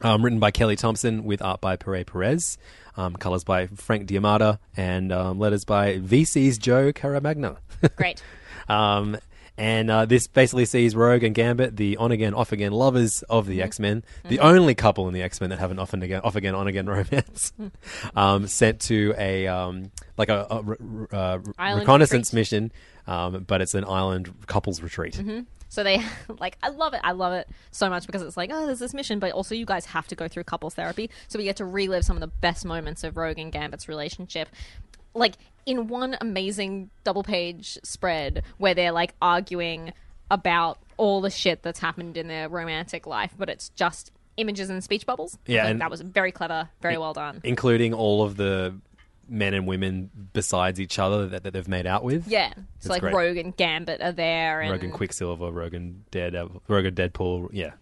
Um, 0.00 0.22
written 0.24 0.40
by 0.40 0.50
Kelly 0.50 0.74
Thompson 0.74 1.22
with 1.24 1.40
art 1.42 1.60
by 1.60 1.76
Pere 1.76 2.04
Perez, 2.04 2.58
um, 2.96 3.14
colors 3.14 3.44
by 3.44 3.66
Frank 3.68 4.06
D'Armata, 4.06 4.58
and 4.76 5.12
um, 5.12 5.38
letters 5.38 5.64
by 5.64 5.98
VC's 5.98 6.58
Joe 6.58 6.92
Caramagna. 6.92 7.58
Great. 7.96 8.22
Um, 8.68 9.16
and 9.58 9.90
uh, 9.90 10.06
this 10.06 10.26
basically 10.26 10.64
sees 10.64 10.96
Rogue 10.96 11.22
and 11.22 11.34
Gambit, 11.34 11.76
the 11.76 11.96
on 11.98 12.10
again, 12.12 12.34
off 12.34 12.52
again 12.52 12.72
lovers 12.72 13.22
of 13.28 13.44
Mm-hmm. 13.44 13.50
the 13.52 13.62
X 13.62 13.78
Men, 13.80 14.04
the 14.28 14.40
only 14.40 14.74
couple 14.74 15.06
in 15.08 15.14
the 15.14 15.22
X 15.22 15.40
Men 15.40 15.50
that 15.50 15.58
have 15.58 15.70
an 15.70 15.78
off 15.78 15.92
again, 15.92 16.20
off 16.22 16.36
again, 16.36 16.54
on 16.54 16.66
again 16.66 16.86
romance, 16.88 17.52
Hmm. 17.56 17.68
um, 18.16 18.46
sent 18.46 18.80
to 18.82 19.14
a 19.18 19.46
um, 19.46 19.90
like 20.16 20.28
a, 20.28 20.46
a 20.50 21.16
uh, 21.16 21.38
Island 21.58 21.80
reconnaissance 21.80 22.32
mission, 22.32 22.72
um, 23.06 23.44
but 23.46 23.60
it's 23.60 23.74
an 23.74 23.84
island 23.84 24.32
couples 24.46 24.82
retreat. 24.82 25.16
hmm 25.16 25.40
So 25.68 25.82
they 25.82 26.02
like, 26.38 26.56
I 26.62 26.68
love 26.68 26.94
it. 26.94 27.00
I 27.04 27.12
love 27.12 27.32
it 27.32 27.48
so 27.72 27.88
much 27.90 28.06
because 28.06 28.22
it's 28.22 28.36
like, 28.36 28.50
oh, 28.52 28.66
there's 28.66 28.78
this 28.78 28.94
mission, 28.94 29.18
but 29.18 29.32
also 29.32 29.54
you 29.54 29.66
guys 29.66 29.86
have 29.86 30.06
to 30.08 30.14
go 30.14 30.28
through 30.28 30.44
couples 30.44 30.74
therapy, 30.74 31.10
so 31.28 31.38
we 31.38 31.44
get 31.44 31.56
to 31.56 31.64
relive 31.64 32.04
some 32.04 32.16
of 32.16 32.20
the 32.20 32.26
best 32.26 32.64
moments 32.64 33.04
of 33.04 33.16
Rogue 33.16 33.38
and 33.38 33.50
Gambit's 33.52 33.88
relationship, 33.88 34.48
like 35.14 35.34
in 35.66 35.86
one 35.88 36.16
amazing 36.20 36.90
double 37.04 37.22
page 37.22 37.78
spread 37.84 38.42
where 38.58 38.74
they're 38.74 38.92
like 38.92 39.14
arguing 39.22 39.92
about 40.30 40.78
all 40.96 41.20
the 41.20 41.30
shit 41.30 41.62
that's 41.62 41.78
happened 41.80 42.16
in 42.16 42.26
their 42.28 42.48
romantic 42.48 43.06
life, 43.06 43.32
but 43.38 43.48
it's 43.48 43.68
just 43.70 44.10
images 44.36 44.70
and 44.70 44.82
speech 44.82 45.04
bubbles. 45.06 45.38
Yeah, 45.46 45.66
and- 45.66 45.80
that 45.80 45.90
was 45.90 46.00
very 46.00 46.32
clever, 46.32 46.68
very 46.80 46.96
well 46.98 47.12
done. 47.12 47.40
including 47.44 47.92
all 47.94 48.22
of 48.22 48.36
the 48.36 48.74
men 49.28 49.54
and 49.54 49.66
women 49.66 50.10
besides 50.32 50.80
each 50.80 50.98
other 50.98 51.28
that, 51.28 51.44
that 51.44 51.52
they've 51.52 51.68
made 51.68 51.86
out 51.86 52.02
with. 52.02 52.26
Yeah, 52.26 52.52
It's 52.76 52.86
so 52.86 52.90
like 52.92 53.00
great. 53.02 53.14
Rogue 53.14 53.36
and 53.36 53.56
Gambit 53.56 54.00
are 54.02 54.12
there, 54.12 54.60
and 54.62 54.70
Rogue 54.72 54.84
and 54.84 54.92
Quicksilver, 54.92 55.50
Rogue 55.50 55.74
and 55.74 56.08
Daredevil, 56.10 56.62
Rogue 56.66 56.86
and 56.86 56.96
Deadpool, 56.96 57.50
yeah, 57.52 57.72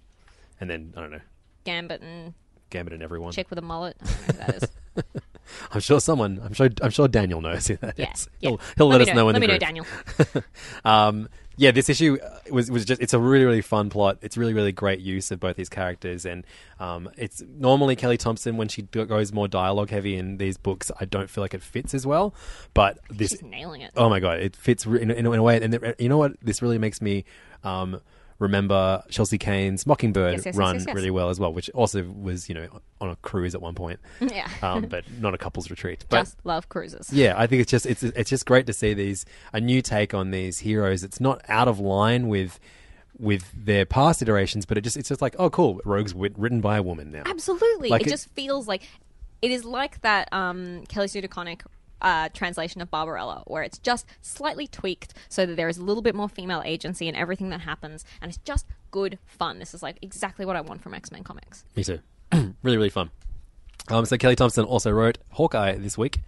and 0.61 0.69
then 0.69 0.93
I 0.97 1.01
don't 1.01 1.13
know, 1.13 1.21
Gambit 1.65 2.03
and 2.03 2.35
Gambit 2.71 2.93
and 2.95 3.03
everyone. 3.03 3.33
chick 3.33 3.49
with 3.49 3.59
a 3.59 3.63
mullet. 3.63 3.97
I 4.03 4.05
don't 4.07 4.17
know 4.19 4.25
who 4.25 4.33
that 4.33 4.63
is. 4.63 5.13
I'm 5.73 5.81
sure 5.81 6.01
someone. 6.01 6.41
I'm 6.45 6.53
sure. 6.53 6.69
I'm 6.83 6.91
sure 6.91 7.09
Daniel 7.09 7.41
knows 7.41 7.67
who 7.69 7.77
that 7.77 7.99
is. 7.99 8.29
Yeah, 8.41 8.51
yeah. 8.51 8.51
He'll, 8.51 8.61
he'll 8.77 8.87
Let 8.89 9.01
let, 9.01 9.09
us 9.09 9.15
know- 9.15 9.15
know 9.23 9.29
in 9.29 9.35
let 9.35 9.41
the 9.41 9.47
me 9.47 9.53
know. 9.53 9.59
Daniel. 9.59 9.87
um, 10.85 11.29
yeah, 11.57 11.73
this 11.73 11.91
issue 11.91 12.17
uh, 12.25 12.39
was 12.51 12.71
was 12.71 12.85
just. 12.87 13.03
It's 13.03 13.13
a 13.13 13.19
really 13.19 13.45
really 13.45 13.61
fun 13.61 13.91
plot. 13.91 14.19
It's 14.23 14.37
really 14.39 14.55
really 14.55 14.73
great 14.73 15.01
use 15.01 15.31
of 15.31 15.41
both 15.41 15.57
these 15.57 15.69
characters, 15.69 16.25
and 16.25 16.47
um, 16.79 17.11
it's 17.19 17.43
normally 17.47 17.97
Kelly 17.97 18.17
Thompson 18.17 18.57
when 18.57 18.69
she 18.69 18.83
goes 18.83 19.33
more 19.33 19.47
dialogue 19.47 19.91
heavy 19.91 20.17
in 20.17 20.39
these 20.39 20.57
books. 20.57 20.91
I 21.01 21.05
don't 21.05 21.29
feel 21.29 21.43
like 21.45 21.53
it 21.53 21.63
fits 21.63 21.93
as 21.93 22.07
well, 22.07 22.35
but 22.73 22.99
this 23.11 23.31
She's 23.33 23.43
nailing 23.43 23.83
it. 23.83 23.91
Oh 23.95 24.09
my 24.09 24.21
god, 24.21 24.39
it 24.41 24.57
fits 24.57 24.87
in, 24.87 25.11
a- 25.11 25.15
in, 25.15 25.27
in 25.27 25.27
a 25.27 25.43
way. 25.43 25.61
And 25.61 25.95
you 25.99 26.09
know 26.09 26.19
what? 26.19 26.33
This 26.43 26.63
really 26.63 26.79
makes 26.79 27.03
me. 27.03 27.25
Um, 27.63 28.01
Remember 28.41 29.05
Chelsea 29.11 29.39
Cain's 29.39 29.87
Mockingbird 29.87 30.33
Yes, 30.35 30.47
yes, 30.47 30.57
run 30.57 30.75
yes, 30.77 30.85
yes. 30.89 30.97
really 30.97 31.11
well 31.11 31.29
as 31.29 31.39
well, 31.39 31.53
which 31.53 31.71
also 31.71 32.03
was 32.03 32.49
you 32.49 32.55
know 32.57 32.81
on 33.01 33.11
a 33.11 33.17
cruise 33.17 33.55
at 33.55 33.63
one 33.63 33.75
point, 33.77 34.01
Yeah. 34.21 34.49
um, 34.63 34.87
but 34.87 35.05
not 35.21 35.35
a 35.35 35.39
couples 35.39 35.71
retreat. 35.71 36.05
But 36.09 36.23
Just 36.23 36.37
love 36.45 36.69
cruises. 36.69 37.13
yeah, 37.13 37.35
I 37.37 37.47
think 37.47 37.61
it's 37.63 37.71
just 37.71 37.87
it's 37.87 38.03
it's 38.03 38.31
just 38.31 38.47
great 38.47 38.67
to 38.67 38.73
see 38.73 38.95
these 38.95 39.25
a 39.53 39.61
new 39.61 39.83
take 39.83 40.15
on 40.15 40.31
these 40.33 40.59
heroes. 40.61 41.05
It's 41.05 41.21
not 41.21 41.41
out 41.49 41.69
of 41.69 41.79
line 41.79 42.27
with 42.29 42.59
with 43.19 43.53
their 43.55 43.85
past 43.85 44.23
iterations, 44.23 44.65
but 44.65 44.79
it 44.79 44.81
just 44.81 44.97
it's 44.97 45.11
just 45.11 45.21
like 45.23 45.37
oh 45.39 45.51
cool, 45.51 45.81
Rogue's 45.85 46.15
wit- 46.15 46.37
written 46.39 46.61
by 46.63 46.79
a 46.79 46.83
woman 46.83 47.13
now. 47.13 47.23
Absolutely. 47.27 47.91
Like 47.91 48.01
it, 48.03 48.07
it- 48.07 48.11
just 48.11 48.31
feels 48.31 48.67
like 48.67 48.83
it 49.43 49.51
is 49.51 49.65
like 49.65 50.01
that 50.01 50.33
um, 50.33 50.85
Kelly 50.89 51.09
Sue 51.09 51.21
DeConnick 51.23 51.61
uh, 52.03 52.29
translation 52.31 52.81
of 52.81 52.91
Barbarella, 52.91 53.43
where 53.47 53.63
it's 53.63 53.79
just 53.79 54.07
slightly 54.23 54.67
tweaked 54.67 55.15
so 55.29 55.47
that 55.47 55.57
there 55.57 55.69
is 55.69 55.79
a 55.79 55.83
little 55.83 56.03
bit 56.03 56.15
more 56.15 56.29
female 56.29 56.63
agency 56.65 57.09
in 57.09 57.15
everything 57.15 57.51
that 57.51 57.61
happens, 57.61 58.05
and 58.21 58.31
it's 58.31 58.39
just 58.45 58.67
good 58.91 59.19
fun. 59.27 59.59
This 59.59 59.75
is 59.75 59.83
like 59.83 59.99
exactly 60.03 60.45
what 60.45 60.57
I 60.57 60.61
want 60.61 60.83
from 60.83 60.95
X 60.95 61.11
Men 61.13 61.25
comics. 61.25 61.65
Me 61.77 61.85
too. 61.85 62.01
really 62.33 62.77
really 62.77 62.91
fun. 62.91 63.11
Um, 63.89 64.05
so 64.05 64.17
Kelly 64.17 64.37
Thompson 64.37 64.65
also 64.65 64.91
wrote 64.91 65.19
Hawkeye 65.31 65.77
this 65.77 65.99
week. 65.99 66.21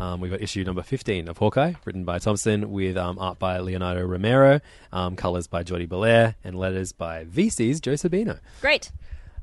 Um, 0.00 0.20
we've 0.20 0.30
got 0.30 0.40
issue 0.40 0.62
number 0.62 0.82
15 0.82 1.28
of 1.28 1.38
Hawkeye, 1.38 1.74
written 1.84 2.04
by 2.04 2.18
Thompson, 2.20 2.70
with 2.70 2.96
um, 2.96 3.18
art 3.18 3.38
by 3.38 3.58
Leonardo 3.58 4.04
Romero, 4.06 4.60
um, 4.92 5.16
colors 5.16 5.48
by 5.48 5.64
Jordie 5.64 5.86
Bellaire, 5.88 6.36
and 6.44 6.56
letters 6.56 6.92
by 6.92 7.24
VC's 7.24 7.80
Joe 7.80 7.94
Sabino. 7.94 8.38
Great. 8.60 8.92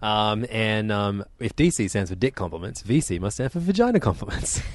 Um, 0.01 0.45
and 0.49 0.91
um, 0.91 1.25
if 1.39 1.55
DC 1.55 1.89
stands 1.89 2.09
for 2.09 2.15
dick 2.15 2.35
compliments, 2.35 2.83
VC 2.83 3.19
must 3.19 3.35
stand 3.35 3.51
for 3.51 3.59
vagina 3.59 3.99
compliments. 3.99 4.61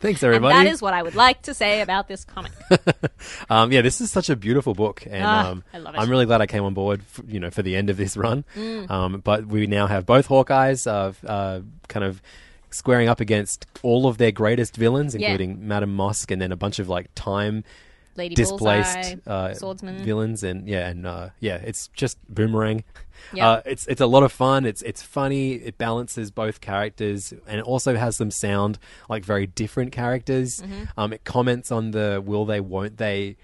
Thanks, 0.00 0.22
everybody. 0.22 0.56
And 0.56 0.66
that 0.66 0.70
is 0.72 0.80
what 0.80 0.94
I 0.94 1.02
would 1.02 1.14
like 1.14 1.42
to 1.42 1.54
say 1.54 1.80
about 1.80 2.06
this 2.08 2.24
comic. 2.24 2.52
um, 3.50 3.72
yeah, 3.72 3.82
this 3.82 4.00
is 4.00 4.10
such 4.10 4.30
a 4.30 4.36
beautiful 4.36 4.74
book, 4.74 5.04
and 5.10 5.24
Ah, 5.24 5.50
um, 5.50 5.64
I 5.74 5.78
love 5.78 5.94
it. 5.94 5.98
I'm 5.98 6.08
really 6.08 6.26
glad 6.26 6.40
I 6.40 6.46
came 6.46 6.62
on 6.64 6.74
board. 6.74 7.02
For, 7.02 7.24
you 7.26 7.40
know, 7.40 7.50
for 7.50 7.62
the 7.62 7.74
end 7.74 7.90
of 7.90 7.96
this 7.96 8.16
run. 8.16 8.44
Mm. 8.56 8.90
Um, 8.90 9.20
but 9.20 9.46
we 9.46 9.66
now 9.66 9.86
have 9.86 10.06
both 10.06 10.28
Hawkeyes, 10.28 10.86
uh, 10.86 11.12
uh, 11.26 11.60
kind 11.88 12.04
of 12.04 12.22
squaring 12.70 13.08
up 13.08 13.18
against 13.20 13.66
all 13.82 14.06
of 14.06 14.18
their 14.18 14.30
greatest 14.30 14.76
villains, 14.76 15.14
Yeah. 15.14 15.28
including 15.28 15.66
Madame 15.66 15.96
Masque, 15.96 16.30
and 16.30 16.40
then 16.40 16.52
a 16.52 16.56
bunch 16.56 16.78
of 16.78 16.88
like 16.88 17.08
time 17.14 17.64
Lady 18.18 18.34
displaced 18.34 19.24
Bullseye, 19.24 19.52
uh, 19.52 20.02
villains, 20.02 20.42
and 20.42 20.68
yeah, 20.68 20.88
and 20.88 21.06
uh, 21.06 21.30
yeah, 21.40 21.56
it's 21.56 21.88
just 21.88 22.18
boomerang. 22.28 22.84
Yeah. 23.32 23.48
Uh, 23.48 23.62
it's 23.64 23.86
it's 23.86 24.00
a 24.00 24.06
lot 24.06 24.22
of 24.22 24.32
fun. 24.32 24.64
It's 24.66 24.82
it's 24.82 25.02
funny. 25.02 25.52
It 25.54 25.78
balances 25.78 26.30
both 26.30 26.60
characters, 26.60 27.32
and 27.46 27.58
it 27.58 27.64
also 27.64 27.96
has 27.96 28.18
them 28.18 28.30
sound 28.30 28.78
like 29.08 29.24
very 29.24 29.46
different 29.46 29.92
characters. 29.92 30.60
Mhm. 30.60 30.88
Um, 30.96 31.12
it 31.12 31.24
comments 31.24 31.72
on 31.72 31.92
the 31.92 32.22
will 32.24 32.44
they, 32.44 32.60
won't 32.60 32.98
they 32.98 33.36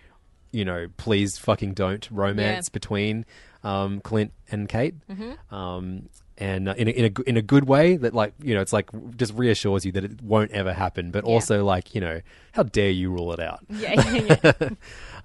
you 0.53 0.65
know, 0.65 0.87
please 0.97 1.37
fucking 1.37 1.75
don't 1.75 2.09
romance 2.13 2.69
Yeah. 2.69 2.73
between 2.73 3.27
um, 3.65 4.01
Clint 4.01 4.33
and 4.53 4.69
Kate. 4.69 4.95
Mhm. 5.09 5.53
Um, 5.53 6.09
and 6.39 6.69
uh, 6.69 6.75
in 6.77 6.89
a, 6.89 6.91
in 6.91 7.05
a 7.17 7.21
in 7.29 7.37
a 7.37 7.43
good 7.43 7.65
way 7.69 7.97
that 7.97 8.13
like 8.15 8.35
you 8.43 8.55
know 8.55 8.61
it's 8.61 8.73
like 8.73 8.91
just 9.17 9.33
reassures 9.35 9.85
you 9.87 9.93
that 9.93 10.05
it 10.05 10.23
won't 10.23 10.51
ever 10.51 10.73
happen, 10.73 11.11
but 11.11 11.25
Yeah. 11.27 11.33
also 11.33 11.65
like 11.65 11.95
you 11.95 12.01
know 12.01 12.21
how 12.53 12.65
dare 12.65 12.91
you 12.91 13.11
rule 13.11 13.33
it 13.33 13.41
out? 13.41 13.61
Yeah, 13.71 13.95
yeah, 14.11 14.53
yeah. 14.61 14.69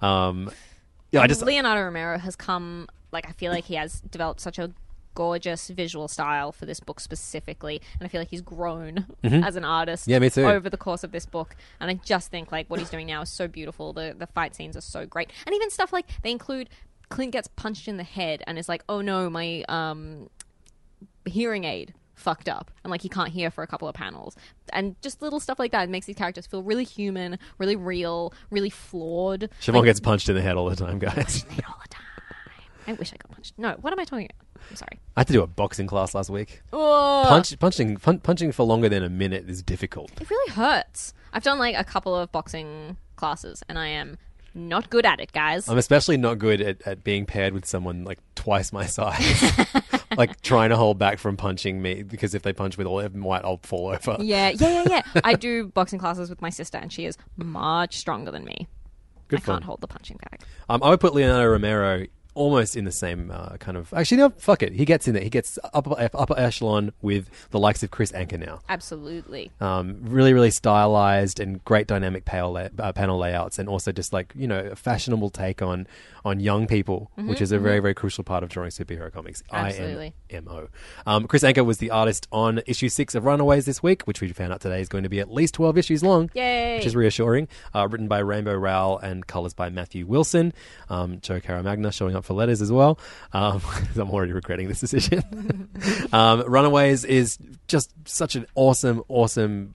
um, 0.00 0.50
yeah, 1.12 1.22
I 1.22 1.26
just 1.26 1.42
Leonardo 1.42 1.82
Romero 1.82 2.18
has 2.18 2.36
come 2.36 2.88
like 3.12 3.28
I 3.28 3.32
feel 3.32 3.52
like 3.52 3.64
he 3.64 3.74
has 3.74 4.00
developed 4.00 4.40
such 4.40 4.58
a 4.58 4.70
gorgeous 5.16 5.68
visual 5.68 6.06
style 6.06 6.52
for 6.52 6.66
this 6.66 6.78
book 6.78 7.00
specifically 7.00 7.80
and 7.98 8.06
I 8.06 8.08
feel 8.08 8.20
like 8.20 8.30
he's 8.30 8.40
grown 8.42 9.06
Mhm. 9.24 9.44
as 9.44 9.56
an 9.56 9.64
artist 9.64 10.06
Yeah, 10.06 10.20
me 10.20 10.30
too. 10.30 10.46
over 10.46 10.70
the 10.70 10.76
course 10.76 11.02
of 11.02 11.10
this 11.10 11.26
book 11.26 11.56
and 11.80 11.90
I 11.90 11.94
just 11.94 12.30
think 12.30 12.52
like 12.52 12.70
what 12.70 12.78
he's 12.78 12.90
doing 12.90 13.08
now 13.08 13.22
is 13.22 13.28
so 13.28 13.48
beautiful 13.48 13.92
the 13.92 14.14
the 14.16 14.28
fight 14.28 14.54
scenes 14.54 14.76
are 14.76 14.80
so 14.80 15.06
great 15.06 15.30
and 15.46 15.54
even 15.54 15.68
stuff 15.68 15.92
like 15.92 16.06
they 16.22 16.30
include 16.30 16.70
Clint 17.08 17.32
gets 17.32 17.48
punched 17.48 17.88
in 17.88 17.96
the 17.96 18.04
head 18.04 18.44
and 18.46 18.56
is 18.56 18.68
like 18.68 18.84
oh 18.88 19.00
no 19.00 19.28
my 19.28 19.64
um 19.68 20.30
hearing 21.24 21.64
aid 21.64 21.94
fucked 22.14 22.48
up 22.50 22.70
and 22.84 22.90
like 22.90 23.00
he 23.00 23.08
can't 23.08 23.30
hear 23.30 23.50
for 23.50 23.62
a 23.62 23.66
couple 23.66 23.88
of 23.88 23.94
panels 23.94 24.36
and 24.74 24.94
just 25.00 25.22
little 25.22 25.40
stuff 25.40 25.58
like 25.58 25.72
that 25.72 25.88
makes 25.88 26.04
these 26.04 26.16
characters 26.16 26.46
feel 26.46 26.62
really 26.62 26.84
human 26.84 27.38
really 27.56 27.76
real 27.76 28.34
really 28.50 28.68
flawed 28.68 29.48
Siobhan 29.62 29.76
Like, 29.76 29.84
gets 29.86 30.00
punched 30.00 30.28
in 30.28 30.34
the 30.34 30.42
head 30.42 30.56
all 30.56 30.68
the 30.68 30.76
time, 30.76 30.98
guys. 30.98 31.46
I 32.86 32.92
wish 32.94 33.12
I 33.12 33.16
got 33.16 33.30
punched. 33.30 33.54
No, 33.56 33.76
what 33.80 33.92
am 33.92 34.00
I 34.00 34.04
talking 34.04 34.26
about? 34.26 34.46
I'm 34.70 34.76
sorry. 34.76 34.98
I 35.16 35.20
had 35.20 35.26
to 35.28 35.32
do 35.32 35.42
a 35.42 35.46
boxing 35.46 35.86
class 35.86 36.14
last 36.14 36.28
week. 36.30 36.62
Oh. 36.72 37.24
Punch, 37.28 37.56
punching, 37.58 37.96
pun- 37.98 38.18
punching 38.18 38.52
for 38.52 38.64
longer 38.64 38.88
than 38.88 39.04
a 39.04 39.08
minute 39.08 39.48
is 39.48 39.62
difficult. 39.62 40.10
It 40.20 40.28
really 40.28 40.52
hurts. 40.52 41.14
I've 41.32 41.42
done 41.44 41.58
like 41.58 41.76
a 41.76 41.84
couple 41.84 42.14
of 42.16 42.32
boxing 42.32 42.96
classes 43.16 43.62
and 43.68 43.78
I 43.78 43.86
am 43.88 44.18
not 44.54 44.90
good 44.90 45.06
at 45.06 45.20
it, 45.20 45.32
guys. 45.32 45.68
I'm 45.68 45.78
especially 45.78 46.16
not 46.16 46.38
good 46.38 46.60
at, 46.60 46.82
at 46.86 47.04
being 47.04 47.26
paired 47.26 47.52
with 47.52 47.64
someone 47.66 48.04
like 48.04 48.18
twice 48.34 48.72
my 48.72 48.86
size. 48.86 49.42
like 50.16 50.40
trying 50.42 50.70
to 50.70 50.76
hold 50.76 50.98
back 50.98 51.18
from 51.18 51.36
punching 51.36 51.80
me 51.80 52.02
because 52.02 52.34
if 52.34 52.42
they 52.42 52.52
punch 52.52 52.76
with 52.76 52.86
all 52.86 53.00
of 53.00 53.14
might, 53.14 53.44
I'll 53.44 53.60
fall 53.62 53.88
over. 53.88 54.16
yeah, 54.20 54.48
yeah, 54.50 54.82
yeah, 54.84 55.02
yeah. 55.14 55.20
I 55.24 55.34
do 55.34 55.68
boxing 55.74 55.98
classes 55.98 56.28
with 56.30 56.42
my 56.42 56.50
sister 56.50 56.78
and 56.78 56.92
she 56.92 57.04
is 57.06 57.16
much 57.36 57.96
stronger 57.96 58.30
than 58.30 58.44
me. 58.44 58.66
Good 59.28 59.38
I 59.38 59.42
fun. 59.42 59.54
can't 59.56 59.64
hold 59.64 59.80
the 59.80 59.86
punching 59.86 60.18
bag. 60.30 60.42
Um, 60.68 60.82
I 60.82 60.90
would 60.90 61.00
put 61.00 61.14
Leonardo 61.14 61.48
Romero 61.48 62.06
almost 62.40 62.74
in 62.74 62.86
the 62.86 62.92
same 62.92 63.30
uh, 63.30 63.58
kind 63.58 63.76
of. 63.76 63.92
Actually, 63.92 64.16
no, 64.16 64.30
fuck 64.30 64.62
it. 64.62 64.72
He 64.72 64.86
gets 64.86 65.06
in 65.06 65.12
there. 65.12 65.22
He 65.22 65.28
gets 65.28 65.58
upper 65.74 66.08
upper 66.14 66.38
echelon 66.38 66.92
with 67.02 67.28
the 67.50 67.58
likes 67.58 67.82
of 67.82 67.90
Kris 67.90 68.12
Anka 68.12 68.38
now. 68.38 68.60
Absolutely. 68.68 69.50
Um, 69.60 69.98
really, 70.00 70.32
really 70.32 70.50
stylized 70.50 71.38
and 71.38 71.62
great 71.66 71.86
dynamic 71.86 72.24
panel, 72.24 72.52
lay- 72.52 72.70
uh, 72.78 72.92
panel 72.92 73.18
layouts, 73.18 73.58
and 73.58 73.68
also 73.68 73.92
just 73.92 74.14
like 74.14 74.32
you 74.34 74.48
know 74.48 74.60
a 74.72 74.76
fashionable 74.76 75.28
take 75.28 75.60
on 75.60 75.86
on 76.24 76.40
young 76.40 76.66
people, 76.66 77.10
Mhm, 77.18 77.28
which 77.28 77.40
is 77.40 77.50
a 77.52 77.58
very 77.58 77.78
mhm. 77.78 77.82
very 77.82 77.94
crucial 77.94 78.24
part 78.24 78.42
of 78.42 78.48
drawing 78.50 78.70
superhero 78.70 79.12
comics. 79.12 79.42
Absolutely. 79.52 80.14
IMO. 80.32 80.68
Um, 81.06 81.26
Kris 81.26 81.42
Anka 81.42 81.64
was 81.64 81.78
the 81.78 81.90
artist 81.90 82.28
on 82.30 82.60
issue 82.66 82.88
six 82.88 83.14
of 83.14 83.24
Runaways 83.24 83.64
this 83.66 83.82
week, 83.82 84.02
which 84.02 84.20
we 84.20 84.28
found 84.28 84.52
out 84.52 84.60
today 84.60 84.80
is 84.80 84.88
going 84.88 85.04
to 85.04 85.08
be 85.10 85.20
at 85.20 85.30
least 85.32 85.54
twelve 85.54 85.78
issues 85.78 86.02
long. 86.02 86.30
Yay. 86.34 86.76
Which 86.76 86.86
is 86.86 86.94
reassuring. 86.96 87.48
Uh, 87.74 87.88
written 87.90 88.08
by 88.08 88.18
Rainbow 88.18 88.54
Rowell 88.54 88.98
and 88.98 89.26
colors 89.26 89.54
by 89.54 89.68
Matthew 89.70 90.06
Wilson. 90.06 90.52
Um, 90.88 91.20
Joe 91.20 91.40
Caramagna 91.40 91.92
showing 91.92 92.14
up 92.16 92.24
for 92.24 92.34
letters 92.34 92.60
as 92.60 92.70
well. 92.70 92.98
Um, 93.32 93.60
I'm 93.96 94.10
already 94.10 94.32
regretting 94.32 94.68
this 94.68 94.80
decision. 94.80 95.68
um, 96.12 96.42
Runaways 96.46 97.04
is 97.04 97.38
just 97.68 97.92
such 98.04 98.36
an 98.36 98.46
awesome, 98.54 99.02
awesome 99.08 99.74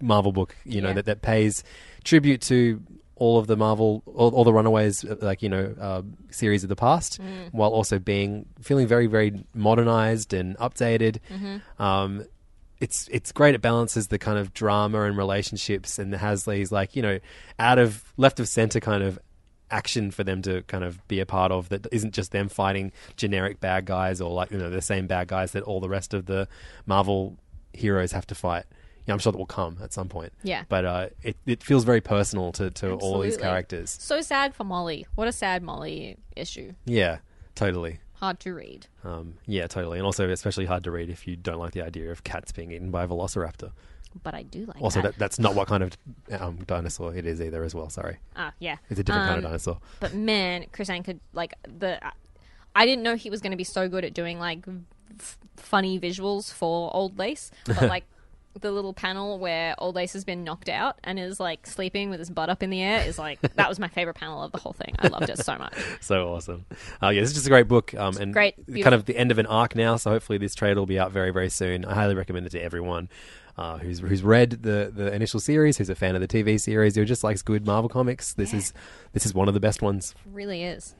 Marvel 0.00 0.32
book. 0.32 0.54
You 0.64 0.80
know 0.80 0.88
Yeah. 0.88 0.94
that 0.94 1.04
that 1.06 1.22
pays 1.22 1.62
tribute 2.04 2.40
to 2.42 2.82
all 3.22 3.38
of 3.38 3.46
the 3.46 3.56
Marvel, 3.56 4.02
all, 4.06 4.30
all 4.34 4.44
the 4.44 4.52
Runaways, 4.52 5.04
uh, 5.04 5.14
like 5.20 5.42
you 5.44 5.48
know, 5.48 5.74
uh, 5.80 6.02
series 6.30 6.62
of 6.64 6.68
the 6.68 6.76
past, 6.76 7.20
Mm. 7.20 7.52
while 7.52 7.70
also 7.70 7.98
being 7.98 8.46
feeling 8.60 8.86
very, 8.88 9.06
very 9.06 9.30
modernized 9.54 10.32
and 10.34 10.56
updated. 10.58 11.18
Mhm. 11.30 11.60
Um, 11.78 12.24
it's 12.80 13.06
it's 13.12 13.30
great. 13.30 13.54
It 13.54 13.62
balances 13.62 14.08
the 14.08 14.18
kind 14.18 14.38
of 14.38 14.52
drama 14.52 15.02
and 15.02 15.16
relationships, 15.16 15.98
and 16.00 16.12
has 16.14 16.44
these 16.46 16.72
like 16.72 16.96
you 16.96 17.02
know, 17.02 17.18
out 17.58 17.78
of 17.78 18.12
left 18.16 18.40
of 18.40 18.48
center 18.48 18.80
kind 18.80 19.02
of 19.04 19.18
action 19.70 20.10
for 20.10 20.24
them 20.24 20.42
to 20.42 20.62
kind 20.72 20.84
of 20.84 21.06
be 21.08 21.18
a 21.20 21.24
part 21.26 21.50
of 21.52 21.68
that 21.70 21.86
isn't 21.92 22.12
just 22.12 22.30
them 22.32 22.48
fighting 22.48 22.92
generic 23.16 23.58
bad 23.60 23.86
guys 23.86 24.20
or 24.20 24.30
like 24.30 24.50
you 24.50 24.58
know 24.58 24.68
the 24.68 24.82
same 24.82 25.06
bad 25.06 25.28
guys 25.28 25.52
that 25.52 25.62
all 25.62 25.80
the 25.80 25.88
rest 25.88 26.12
of 26.12 26.26
the 26.26 26.46
Marvel 26.86 27.38
heroes 27.72 28.12
have 28.12 28.26
to 28.26 28.34
fight. 28.34 28.64
Yeah, 29.06 29.14
I'm 29.14 29.18
sure 29.18 29.32
that 29.32 29.38
will 29.38 29.46
come 29.46 29.78
at 29.82 29.92
some 29.92 30.08
point. 30.08 30.32
Yeah. 30.42 30.64
but 30.68 30.84
uh, 30.84 31.08
it 31.22 31.36
it 31.46 31.62
feels 31.62 31.84
very 31.84 32.00
personal 32.00 32.52
to 32.52 32.70
to 32.70 32.92
all 32.94 33.18
these 33.20 33.34
Absolutely. 33.34 33.42
characters. 33.42 33.90
So 34.00 34.20
sad 34.20 34.54
for 34.54 34.64
Molly. 34.64 35.06
What 35.16 35.26
a 35.28 35.32
sad 35.32 35.62
Molly 35.62 36.16
issue. 36.36 36.72
Yeah, 36.84 37.18
totally. 37.54 37.98
Hard 38.14 38.38
to 38.40 38.54
read. 38.54 38.86
Um, 39.02 39.34
yeah, 39.46 39.66
totally, 39.66 39.98
and 39.98 40.06
also 40.06 40.28
especially 40.30 40.66
hard 40.66 40.84
to 40.84 40.92
read 40.92 41.10
if 41.10 41.26
you 41.26 41.34
don't 41.34 41.58
like 41.58 41.72
the 41.72 41.82
idea 41.82 42.12
of 42.12 42.22
cats 42.22 42.52
being 42.52 42.70
eaten 42.70 42.90
by 42.92 43.02
a 43.02 43.08
velociraptor. 43.08 43.72
But 44.22 44.34
I 44.34 44.42
do 44.42 44.66
like 44.66 44.80
also, 44.80 45.00
that. 45.02 45.12
that, 45.14 45.18
that's 45.18 45.38
not 45.38 45.54
what 45.54 45.66
kind 45.68 45.82
of 45.82 45.96
um, 46.38 46.58
dinosaur 46.66 47.14
it 47.16 47.24
is 47.26 47.40
either, 47.40 47.64
as 47.64 47.74
well. 47.74 47.88
Sorry. 47.88 48.18
Ah, 48.36 48.52
yeah. 48.60 48.76
It's 48.90 49.00
a 49.00 49.02
different 49.02 49.26
kind 49.26 49.38
of 49.38 49.44
Um, 49.46 49.50
dinosaur. 49.50 49.78
But 50.00 50.14
man, 50.14 50.66
Chris 50.70 50.90
could 51.02 51.18
like 51.32 51.54
the, 51.66 51.98
I 52.76 52.84
didn't 52.86 53.02
know 53.02 53.16
he 53.16 53.30
was 53.30 53.40
going 53.40 53.52
to 53.52 53.56
be 53.56 53.64
so 53.64 53.88
good 53.88 54.04
at 54.04 54.12
doing 54.14 54.38
like 54.38 54.64
f- 55.18 55.38
funny 55.56 55.98
visuals 55.98 56.52
for 56.52 56.94
Old 56.94 57.18
Lace, 57.18 57.50
but 57.66 57.82
like. 57.88 58.04
The 58.60 58.70
little 58.70 58.92
panel 58.92 59.38
where 59.38 59.74
Old 59.78 59.94
Lace 59.94 60.12
has 60.12 60.24
been 60.24 60.44
knocked 60.44 60.68
out 60.68 60.98
and 61.02 61.18
is 61.18 61.40
like 61.40 61.66
sleeping 61.66 62.10
with 62.10 62.18
his 62.18 62.30
butt 62.30 62.50
up 62.50 62.62
in 62.62 62.70
the 62.70 62.82
air 62.82 63.02
is 63.06 63.18
like 63.18 63.40
that 63.40 63.68
was 63.68 63.78
my 63.78 63.88
favorite 63.88 64.14
panel 64.14 64.42
of 64.42 64.52
the 64.52 64.58
whole 64.58 64.74
thing. 64.74 64.94
I 64.98 65.08
loved 65.08 65.30
it 65.30 65.38
so 65.38 65.56
much. 65.56 65.74
so 66.00 66.34
awesome. 66.34 66.66
Uh, 67.02 67.08
yeah, 67.08 67.20
this 67.20 67.30
is 67.30 67.34
just 67.34 67.46
a 67.46 67.50
great 67.50 67.66
book, 67.66 67.94
um, 67.94 68.16
and 68.18 68.32
great, 68.32 68.54
kind 68.66 68.94
of 68.94 69.06
the 69.06 69.16
end 69.16 69.30
of 69.30 69.38
an 69.38 69.46
arc 69.46 69.74
now. 69.74 69.96
So 69.96 70.10
hopefully 70.10 70.38
this 70.38 70.54
trade 70.54 70.76
will 70.76 70.86
be 70.86 70.98
out 70.98 71.12
very, 71.12 71.30
very 71.30 71.48
soon. 71.48 71.84
I 71.84 71.94
highly 71.94 72.14
recommend 72.14 72.46
it 72.46 72.50
to 72.50 72.60
everyone 72.60 73.08
uh, 73.56 73.78
who's 73.78 74.00
who's 74.00 74.22
read 74.22 74.62
the 74.62 74.90
the 74.94 75.12
initial 75.14 75.40
series, 75.40 75.78
who's 75.78 75.90
a 75.90 75.94
fan 75.94 76.14
of 76.14 76.20
the 76.20 76.28
TV 76.28 76.60
series, 76.60 76.94
who 76.94 77.04
just 77.04 77.22
likes 77.24 77.42
good 77.42 77.66
Marvel 77.66 77.88
comics. 77.88 78.34
This 78.34 78.52
is 78.54 78.72
this 79.12 79.26
is 79.26 79.34
one 79.34 79.48
of 79.48 79.54
the 79.54 79.60
best 79.60 79.82
ones. 79.82 80.14
really 80.32 80.62
is. 80.62 80.94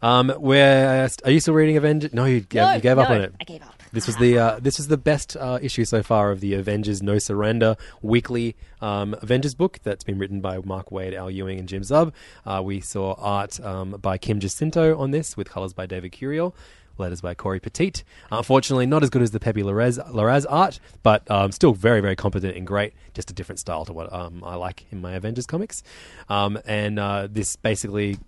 Um, 0.00 0.30
where 0.30 1.08
are 1.24 1.30
you 1.30 1.38
still 1.38 1.54
reading 1.54 1.76
Avengers? 1.76 2.12
No, 2.12 2.24
you 2.24 2.44
No, 2.52 2.72
you 2.72 2.80
gave 2.80 2.98
up 2.98 3.10
on 3.10 3.20
it. 3.20 3.34
I 3.40 3.44
gave 3.44 3.62
up. 3.62 3.81
This 3.92 4.06
was 4.06 4.16
the 4.16 4.38
uh, 4.38 4.58
this 4.58 4.78
was 4.78 4.88
the 4.88 4.96
best 4.96 5.36
uh, 5.36 5.58
issue 5.60 5.84
so 5.84 6.02
far 6.02 6.30
of 6.30 6.40
the 6.40 6.54
Avengers 6.54 7.02
No 7.02 7.18
Surrender 7.18 7.76
weekly 8.00 8.56
um, 8.80 9.14
Avengers 9.20 9.54
book 9.54 9.80
that's 9.82 10.02
been 10.02 10.18
written 10.18 10.40
by 10.40 10.58
Mark 10.64 10.88
Waid, 10.88 11.14
Al 11.14 11.30
Ewing, 11.30 11.58
and 11.58 11.68
Jim 11.68 11.82
Zub. 11.82 12.12
Uh, 12.46 12.62
we 12.64 12.80
saw 12.80 13.14
art 13.18 13.60
um, 13.60 13.90
by 13.90 14.16
Kim 14.16 14.40
Jacinto 14.40 14.98
on 14.98 15.10
this 15.10 15.36
with 15.36 15.50
colors 15.50 15.74
by 15.74 15.84
David 15.84 16.12
Curiel. 16.12 16.54
Letters 16.98 17.20
by 17.22 17.34
Cory 17.34 17.58
Petit. 17.58 18.02
Unfortunately, 18.30 18.84
not 18.84 19.02
as 19.02 19.08
good 19.08 19.22
as 19.22 19.30
the 19.30 19.40
Pepe 19.40 19.62
Larraz, 19.62 20.46
art, 20.48 20.78
but 21.02 21.28
um, 21.30 21.50
still 21.50 21.72
very, 21.72 22.00
very 22.00 22.14
competent 22.14 22.54
and 22.54 22.66
great. 22.66 22.92
Just 23.14 23.30
a 23.30 23.34
different 23.34 23.58
style 23.58 23.86
to 23.86 23.94
what 23.94 24.12
um, 24.12 24.44
I 24.44 24.56
like 24.56 24.84
in 24.92 25.00
my 25.00 25.14
Avengers 25.14 25.46
comics. 25.46 25.82
Um, 26.28 26.58
and 26.66 26.98
uh, 26.98 27.28
this 27.30 27.56
basically 27.56 28.18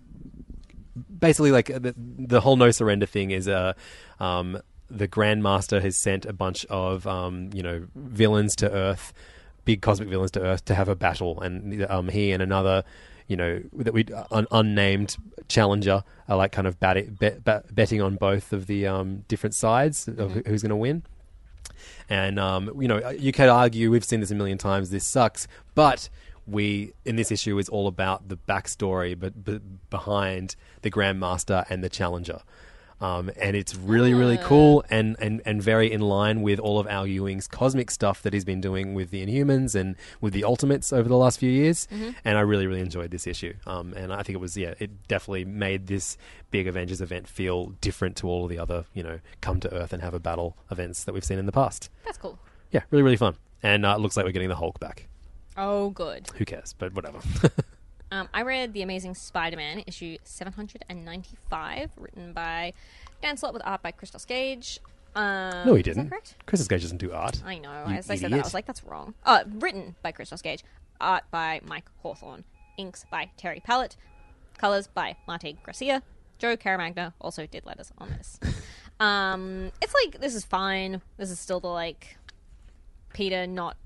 basically 1.19 1.53
like 1.53 1.67
the, 1.67 1.95
the 1.97 2.41
whole 2.41 2.57
no 2.57 2.71
surrender 2.71 3.07
thing 3.07 3.33
is 3.33 3.49
uh, 3.49 3.75
um, 4.19 4.61
the 4.91 5.09
grandmaster 5.09 5.81
has 5.83 5.97
sent 5.97 6.27
a 6.27 6.33
bunch 6.33 6.65
of 6.67 7.07
um, 7.07 7.51
you 7.53 7.63
know 7.63 7.87
villains 7.95 8.55
to 8.57 8.71
earth 8.71 9.13
big 9.65 9.81
cosmic 9.81 10.09
villains 10.09 10.31
to 10.31 10.41
earth 10.43 10.65
to 10.67 10.75
have 10.75 10.89
a 10.89 10.95
battle 10.95 11.41
and 11.41 11.85
um, 11.87 12.09
he 12.09 12.33
and 12.33 12.43
another 12.43 12.85
you 13.27 13.37
know 13.37 13.63
that 13.73 13.95
we 13.95 14.05
un- 14.31 14.47
unnamed 14.51 15.17
challenger 15.49 16.05
are 16.29 16.37
like 16.37 16.53
kind 16.53 16.67
of 16.67 16.79
bat- 16.79 17.19
bet, 17.19 17.43
bet, 17.43 17.75
betting 17.75 18.03
on 18.03 18.17
both 18.17 18.53
of 18.53 18.67
the 18.67 18.87
um, 18.87 19.25
different 19.29 19.55
sides 19.55 20.07
of 20.07 20.17
Mm-hmm. 20.17 20.49
who's 20.49 20.63
going 20.63 20.71
to 20.71 20.77
win 20.77 21.03
and 22.09 22.39
um, 22.39 22.71
you 22.81 22.89
know, 22.89 23.09
you 23.11 23.33
could 23.33 23.49
argue 23.49 23.91
we've 23.91 24.05
seen 24.05 24.21
this 24.21 24.31
a 24.31 24.35
million 24.35 24.59
times. 24.59 24.91
This 24.91 25.07
sucks, 25.07 25.49
but 25.75 26.09
we 26.47 26.93
in 27.07 27.17
this 27.17 27.31
issue 27.33 27.59
is 27.59 27.69
all 27.71 27.87
about 27.87 28.29
the 28.29 28.37
backstory, 28.37 29.19
but, 29.19 29.43
but 29.45 29.63
behind 29.91 30.57
the 30.83 30.91
Grandmaster 30.91 31.65
and 31.71 31.83
the 31.83 31.89
Challenger. 31.89 32.41
Um, 33.01 33.31
and 33.37 33.57
it's 33.57 33.75
really, 33.77 34.15
really 34.15 34.39
cool 34.39 34.85
and, 34.89 35.17
and, 35.21 35.43
and 35.45 35.63
very 35.63 35.93
in 35.93 36.01
line 36.01 36.41
with 36.43 36.59
all 36.59 36.79
of 36.79 36.87
Al 36.87 37.07
Ewing's 37.07 37.47
cosmic 37.47 37.91
stuff 37.91 38.23
that 38.23 38.33
he's 38.33 38.45
been 38.45 38.61
doing 38.61 38.95
with 38.95 39.11
the 39.11 39.25
Inhumans 39.27 39.75
and 39.75 39.97
with 40.21 40.33
the 40.33 40.45
Ultimates 40.45 40.93
over 40.93 41.09
the 41.09 41.17
last 41.17 41.39
few 41.39 41.51
years. 41.51 41.87
Mhm. 41.93 42.15
And 42.25 42.39
I 42.39 42.43
really, 42.43 42.67
really 42.67 42.81
enjoyed 42.81 43.11
this 43.11 43.27
issue. 43.27 43.53
Um, 43.67 43.93
and 43.95 44.13
I 44.13 44.23
think 44.23 44.35
it 44.37 44.41
was, 44.41 44.57
yeah, 44.57 44.75
it 44.79 45.07
definitely 45.09 45.45
made 45.45 45.87
this 45.89 46.17
big 46.51 46.67
Avengers 46.67 47.01
event 47.01 47.29
feel 47.29 47.67
different 47.81 48.17
to 48.19 48.29
all 48.29 48.45
of 48.45 48.51
the 48.51 48.59
other, 48.59 48.85
you 48.95 49.03
know, 49.03 49.21
come 49.41 49.61
to 49.61 49.75
Earth 49.75 49.93
and 49.93 50.01
have 50.03 50.15
a 50.15 50.21
battle 50.21 50.57
events 50.71 51.05
that 51.05 51.13
we've 51.13 51.25
seen 51.25 51.39
in 51.39 51.47
the 51.47 51.53
past. 51.53 51.91
That's 52.05 52.17
cool. 52.19 52.39
Yeah, 52.71 52.83
really, 52.91 53.03
really 53.03 53.17
fun. 53.17 53.35
And 53.63 53.85
uh, 53.85 53.95
it 53.97 54.01
looks 54.01 54.17
like 54.17 54.25
we're 54.25 54.33
getting 54.33 54.49
the 54.49 54.57
Hulk 54.57 54.79
back. 54.81 55.09
Oh, 55.57 55.91
good. 55.91 56.29
Who 56.37 56.45
cares? 56.45 56.75
But 56.79 56.95
whatever. 56.95 57.19
Um, 58.15 58.29
I 58.33 58.43
read 58.43 58.73
The 58.75 58.83
Amazing 58.83 59.17
Spider-Man 59.17 59.83
issue 59.89 60.19
795, 60.23 61.91
written 61.97 62.33
by 62.33 62.73
Dan 63.21 63.37
Slott 63.37 63.53
with 63.53 63.63
art 63.67 63.83
by 63.83 63.91
Christos 63.91 64.25
Gage. 64.25 64.79
Um, 65.17 65.67
no, 65.67 65.75
he 65.75 65.83
didn't. 65.83 66.11
correct? 66.11 66.37
Chris 66.47 66.67
Gage 66.69 66.83
doesn't 66.83 66.99
do 66.99 67.11
art. 67.11 67.43
I 67.45 67.59
know. 67.59 67.87
You 67.89 67.95
As 67.95 68.09
I 68.09 68.15
said 68.15 68.27
that, 68.27 68.35
I 68.35 68.37
idiot. 68.37 68.45
was 68.45 68.55
like, 68.55 68.67
that's 68.67 68.85
wrong. 68.85 69.15
Uh, 69.27 69.43
written 69.59 69.97
by 70.03 70.13
Christos 70.13 70.43
Gage, 70.43 70.63
art 71.01 71.25
by 71.33 71.61
Mike 71.65 71.87
Hawthorne, 72.03 72.45
inks 72.77 73.05
by 73.11 73.31
Terry 73.37 73.59
Pallot. 73.59 73.97
Colors 74.59 74.87
by 74.87 75.17
Marti 75.27 75.59
Gracia. 75.65 76.01
Joe 76.39 76.57
Caramagna 76.57 77.15
also 77.21 77.47
did 77.47 77.67
letters 77.67 77.93
on 77.99 78.11
this. 78.11 78.39
um, 79.01 79.73
it's 79.83 79.93
like 79.93 80.21
this 80.21 80.37
is 80.37 80.45
fine. 80.45 81.03
This 81.17 81.33
is 81.33 81.41
still 81.41 81.59
the 81.59 81.67
like 81.67 82.17
Peter 83.13 83.49
not 83.49 83.77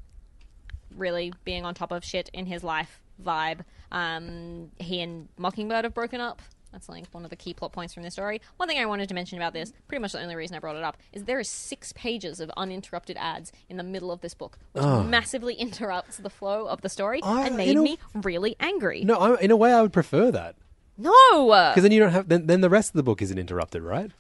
really 0.95 1.33
being 1.45 1.65
on 1.65 1.73
top 1.73 1.93
of 1.93 2.05
shit 2.05 2.29
in 2.35 2.45
his 2.45 2.63
life 2.63 3.01
vibe. 3.25 3.61
Um, 3.93 4.71
he 4.79 5.01
and 5.01 5.29
Mockingbird 5.39 5.85
have 5.85 5.95
broken 5.95 6.21
up. 6.21 6.43
That's 6.73 6.87
like 6.89 7.07
one 7.13 7.25
of 7.25 7.31
the 7.31 7.37
key 7.37 7.55
plot 7.55 7.73
points 7.73 7.95
from 7.95 8.03
this 8.03 8.13
story. 8.13 8.43
One 8.59 8.69
thing 8.69 8.79
I 8.79 8.85
wanted 8.85 9.09
to 9.09 9.15
mention 9.15 9.39
about 9.39 9.55
this, 9.55 9.73
pretty 9.89 10.03
much 10.03 10.13
the 10.13 10.21
only 10.21 10.37
reason 10.37 10.55
I 10.55 10.59
brought 10.61 10.77
it 10.77 10.83
up, 10.85 10.99
is 11.15 11.25
there 11.25 11.41
is 11.41 11.49
six 11.49 11.93
pages 11.95 12.41
of 12.41 12.51
uninterrupted 12.59 13.17
ads 13.19 13.53
in 13.71 13.79
the 13.79 13.83
middle 13.83 14.13
of 14.13 14.21
this 14.21 14.35
book, 14.35 14.59
which 14.73 14.85
Oh. 14.85 15.03
massively 15.03 15.55
interrupts 15.59 16.19
the 16.19 16.29
flow 16.29 16.67
of 16.67 16.83
the 16.83 16.91
story 16.91 17.23
I- 17.23 17.47
and 17.47 17.57
made 17.57 17.75
know- 17.75 17.83
me 17.85 17.99
really 18.15 18.55
angry. 18.61 19.03
No, 19.03 19.15
I, 19.17 19.41
in 19.41 19.51
a 19.51 19.57
way, 19.57 19.73
I 19.73 19.81
would 19.81 19.95
prefer 19.95 20.31
that 20.31 20.57
No, 20.99 21.47
because 21.47 21.83
then 21.83 21.93
you 21.93 22.01
don't 22.01 22.11
have. 22.13 22.29
Then, 22.29 22.47
then 22.47 22.61
the 22.61 22.69
rest 22.69 22.91
of 22.91 22.95
the 22.99 23.03
book 23.03 23.23
isn't 23.23 23.39
interrupted, 23.39 23.83
right? 23.83 24.11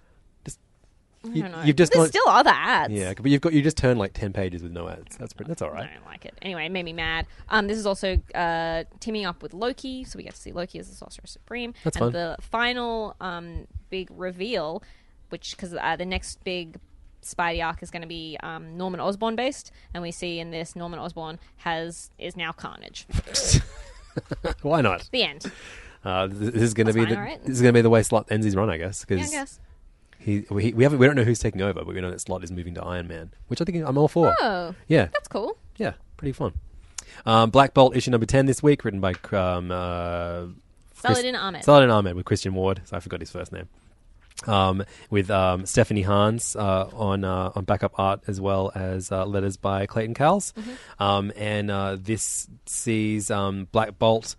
I 1.24 1.28
you, 1.28 1.43
don't 1.43 1.53
know. 1.53 1.62
you've 1.62 1.77
just 1.77 1.93
There's 1.93 2.05
gone. 2.05 2.23
still 2.23 2.28
other 2.28 2.53
ads. 2.53 2.93
Yeah, 2.93 3.12
but 3.15 3.31
you've 3.31 3.40
got 3.40 3.53
you 3.53 3.62
just 3.62 3.77
turned 3.77 3.99
like 3.99 4.12
ten 4.12 4.32
pages 4.32 4.62
with 4.62 4.73
no 4.73 4.89
ads. 4.89 5.16
That's 5.16 5.32
pretty, 5.32 5.49
that's 5.49 5.62
all 5.62 5.70
right. 5.70 5.89
I 5.90 5.95
don't 5.95 6.07
like 6.07 6.24
it. 6.24 6.35
Anyway, 6.43 6.66
it 6.66 6.73
made 6.73 6.85
me 6.85 6.93
mad. 6.93 7.27
Um, 7.49 7.66
this 7.66 7.78
is 7.78 7.86
also 7.86 8.19
uh, 8.35 8.85
teaming 9.01 9.27
up 9.27 9.43
with 9.43 9.55
Loki, 9.55 10.05
so 10.05 10.16
we 10.16 10.23
get 10.23 10.35
to 10.35 10.40
see 10.40 10.53
Loki 10.53 10.78
as 10.78 10.89
the 10.89 10.95
Sorcerer 10.95 11.27
Supreme. 11.27 11.74
That's 11.85 11.97
and 11.97 12.07
fun. 12.07 12.12
the 12.12 12.36
final 12.40 13.16
um, 13.20 13.66
big 13.90 14.09
reveal, 14.15 14.82
which 15.31 15.57
because 15.57 15.74
uh, 15.74 15.97
the 15.97 16.07
next 16.07 16.43
big 16.45 16.78
Spidey 17.23 17.65
arc 17.65 17.82
is 17.82 17.90
going 17.90 18.03
to 18.03 18.09
be 18.09 18.36
um, 18.43 18.77
Norman 18.77 19.01
Osborn 19.01 19.36
based, 19.36 19.73
and 19.93 20.03
we 20.03 20.12
see 20.12 20.39
in 20.39 20.51
this 20.51 20.77
Norman 20.77 20.99
Osborn 21.01 21.39
has 21.59 22.11
is 22.19 22.36
now 22.36 22.53
Carnage. 22.53 23.07
Why 24.62 24.81
not? 24.81 25.09
The 25.12 25.24
end. 25.24 25.51
Uh, 26.05 26.28
this 26.31 26.62
is 26.62 26.74
going 26.74 26.86
to 26.86 26.93
be 26.93 27.05
the 27.05 27.16
alright. 27.16 27.40
this 27.43 27.57
is 27.57 27.61
going 27.62 27.74
to 27.74 27.78
be 27.78 27.82
the 27.82 27.90
way 27.90 28.03
Slott 28.03 28.31
ends 28.31 28.45
his 28.45 28.55
run, 28.55 28.70
I 28.70 28.78
guess. 28.78 29.05
Yeah, 29.09 29.16
I 29.16 29.28
guess. 29.28 29.61
He 30.28 30.44
we, 30.50 30.72
we 30.74 30.82
haven't 30.82 30.98
we 30.98 31.06
don't 31.06 31.16
know 31.16 31.24
who's 31.24 31.38
taking 31.38 31.62
over, 31.62 31.72
but 31.72 31.86
we 31.86 31.98
know 32.00 32.10
that 32.10 32.20
Slott 32.20 32.44
is 32.44 32.52
moving 32.52 32.74
to 32.74 32.84
Iron 32.84 33.09
Man, 33.09 33.30
which 33.46 33.62
I 33.62 33.64
think 33.64 33.82
I'm 33.86 33.96
all 33.96 34.09
for. 34.09 34.34
Oh, 34.40 34.74
yeah, 34.86 35.06
that's 35.06 35.28
cool. 35.28 35.56
yeah, 35.78 35.94
pretty 36.18 36.32
fun. 36.32 36.52
Um, 37.24 37.48
Black 37.50 37.72
Bolt 37.72 37.96
issue 37.96 38.10
number 38.10 38.26
ten 38.26 38.44
this 38.44 38.62
week, 38.62 38.84
written 38.84 39.00
by 39.00 39.14
um, 39.32 39.70
uh, 39.70 40.46
Saladin 40.94 41.34
Ahmed. 41.34 41.64
Saladin 41.64 41.90
Ahmed 41.90 42.14
with 42.14 42.26
Christian 42.26 42.55
Ward. 42.55 42.82
So 42.84 42.96
I 42.96 43.00
forgot 43.00 43.20
his 43.20 43.30
first 43.30 43.52
name. 43.52 43.68
Um, 44.46 44.84
with 45.10 45.30
um, 45.30 45.66
Stephanie 45.66 46.02
Hans 46.02 46.55
uh, 46.55 46.88
on 46.92 47.24
uh, 47.24 47.50
on 47.56 47.64
backup 47.64 47.98
art 47.98 48.20
as 48.28 48.40
well 48.40 48.70
as 48.74 49.10
uh, 49.10 49.24
letters 49.24 49.56
by 49.56 49.86
Clayton 49.86 50.14
Cowles. 50.14 50.52
Um, 50.98 51.32
and 51.36 51.70
uh, 51.70 51.96
this 51.98 52.48
sees 52.66 53.30
um, 53.30 53.66
Black 53.72 53.98
Bolt. 53.98 54.36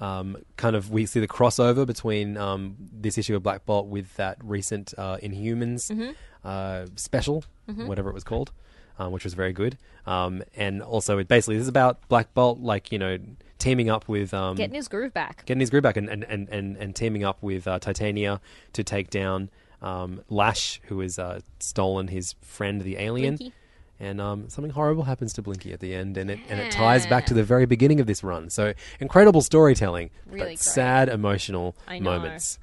Um, 0.00 0.36
kind 0.56 0.76
of, 0.76 0.90
we 0.90 1.06
see 1.06 1.18
the 1.20 1.26
crossover 1.28 1.84
between 1.86 2.36
um, 2.36 2.76
this 2.92 3.18
issue 3.18 3.34
of 3.34 3.42
Black 3.42 3.66
Bolt 3.66 3.86
with 3.88 4.14
that 4.16 4.36
recent 4.42 4.94
uh, 4.96 5.16
Inhumans 5.22 5.90
Mm-hmm. 5.90 6.10
uh, 6.44 6.86
special, 6.94 7.44
Mhm. 7.68 7.86
whatever 7.86 8.08
it 8.10 8.14
was 8.14 8.22
called, 8.24 8.52
um, 8.98 9.10
which 9.12 9.24
was 9.24 9.34
very 9.34 9.52
good. 9.52 9.76
Um, 10.06 10.42
and 10.56 10.82
also, 10.82 11.18
it 11.18 11.26
basically 11.28 11.56
this 11.56 11.62
is 11.62 11.68
about 11.68 12.06
Black 12.08 12.32
Bolt, 12.32 12.60
like 12.60 12.92
you 12.92 12.98
know, 12.98 13.18
teaming 13.58 13.90
up 13.90 14.06
with 14.08 14.32
um, 14.32 14.54
Getting 14.56 14.76
his 14.76 14.86
groove 14.86 15.12
back. 15.12 15.44
getting 15.46 15.58
his 15.60 15.68
groove 15.70 15.82
back 15.82 15.96
and, 15.96 16.08
and, 16.08 16.22
and, 16.24 16.48
and, 16.48 16.76
and 16.76 16.94
teaming 16.94 17.24
up 17.24 17.42
with 17.42 17.66
uh, 17.66 17.80
Titania 17.80 18.40
to 18.74 18.84
take 18.84 19.10
down 19.10 19.50
um, 19.82 20.20
Lash, 20.28 20.80
who 20.84 21.00
has 21.00 21.18
uh, 21.18 21.40
stolen 21.58 22.06
his 22.08 22.34
friend, 22.40 22.82
the 22.82 22.96
alien. 22.98 23.34
Blinky. 23.36 23.54
And 24.00 24.20
um, 24.20 24.48
something 24.48 24.70
horrible 24.70 25.02
happens 25.04 25.32
to 25.32 25.42
Blinky 25.42 25.72
at 25.72 25.80
the 25.80 25.92
end, 25.92 26.16
and 26.16 26.30
it 26.30 26.38
and 26.48 26.60
it 26.60 26.70
ties 26.70 27.04
back 27.06 27.26
to 27.26 27.34
the 27.34 27.42
very 27.42 27.66
beginning 27.66 27.98
of 27.98 28.06
this 28.06 28.22
run. 28.22 28.48
So 28.48 28.72
incredible 29.00 29.40
storytelling, 29.42 30.10
Really 30.26 30.38
but 30.38 30.44
great. 30.46 30.58
sad 30.60 31.08
emotional 31.08 31.74
I 31.88 31.98
know. 31.98 32.12
moments. 32.12 32.60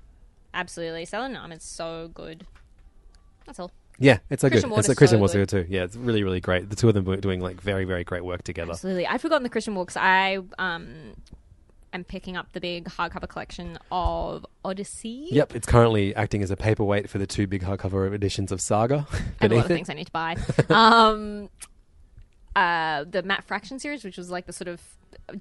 Absolutely, 0.54 1.04
Saladin 1.04 1.36
Ahmed's 1.36 1.66
so 1.66 2.10
good. 2.14 2.46
That's 3.46 3.60
all. 3.60 3.72
Yeah, 4.00 4.20
it's 4.30 4.42
so 4.42 4.50
Christian 4.50 4.70
good. 4.70 4.80
It's 4.80 4.88
is 4.88 4.94
a 4.94 4.96
Christian 4.96 5.18
so 5.18 5.20
Ward's 5.20 5.34
good. 5.34 5.50
good 5.50 5.66
too. 5.68 5.74
Yeah, 5.74 5.84
it's 5.84 5.98
really 5.98 6.24
really 6.24 6.40
great. 6.40 6.70
The 6.70 6.76
two 6.78 6.88
of 6.88 6.94
them 6.94 7.04
were 7.04 7.18
doing 7.18 7.42
like 7.42 7.60
very 7.60 7.84
very 7.84 8.06
great 8.06 8.24
work 8.24 8.44
together. 8.44 8.72
Absolutely. 8.72 9.06
I've 9.06 9.22
forgotten 9.22 9.44
the 9.44 9.50
Christian 9.50 9.76
Walks. 9.76 9.98
I 9.98 10.40
um 10.58 11.16
am 11.96 12.04
picking 12.04 12.38
up 12.38 12.52
the 12.54 12.62
big 12.62 12.86
hardcover 12.86 13.28
collection 13.28 13.80
of 13.92 14.46
Odyssey. 14.64 15.28
Yep, 15.32 15.56
it's 15.56 15.66
currently 15.68 16.16
acting 16.16 16.44
as 16.44 16.52
a 16.52 16.58
paperweight 16.58 17.10
for 17.10 17.18
the 17.18 17.26
two 17.28 17.48
big 17.48 17.64
hardcover 17.64 18.14
editions 18.14 18.52
of 18.52 18.62
Saga. 18.62 19.08
And 19.42 19.52
a 19.52 19.56
lot 19.56 19.66
of 19.66 19.72
it. 19.72 19.74
things 19.76 19.90
I 19.90 19.94
need 19.94 20.06
to 20.06 20.12
buy. 20.12 20.36
um 20.70 21.50
uh 22.56 23.04
the 23.10 23.24
Matt 23.24 23.44
Fraction 23.44 23.80
series, 23.80 24.04
which 24.04 24.18
was 24.18 24.30
like 24.30 24.46
the 24.46 24.54
sort 24.54 24.68
of 24.68 24.82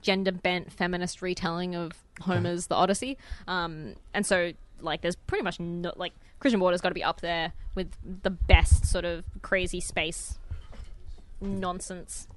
gender 0.01 0.33
bent 0.33 0.73
feminist 0.73 1.21
retelling 1.23 1.75
of 1.75 1.93
Homer's 2.23 2.69
The 2.69 2.75
Odyssey. 2.75 3.19
Um 3.47 3.95
and 4.15 4.25
so 4.25 4.53
like 4.81 5.01
there's 5.03 5.17
pretty 5.17 5.43
much 5.45 5.61
no 5.61 5.93
like 5.97 6.13
Christian 6.41 6.61
Border's 6.61 6.81
got 6.81 6.91
to 6.91 6.95
be 6.95 7.05
up 7.05 7.21
there 7.21 7.53
with 7.75 7.91
the 8.23 8.31
best 8.31 8.87
sort 8.87 9.05
of 9.05 9.25
crazy 9.43 9.81
space 9.81 10.39
nonsense 11.41 12.29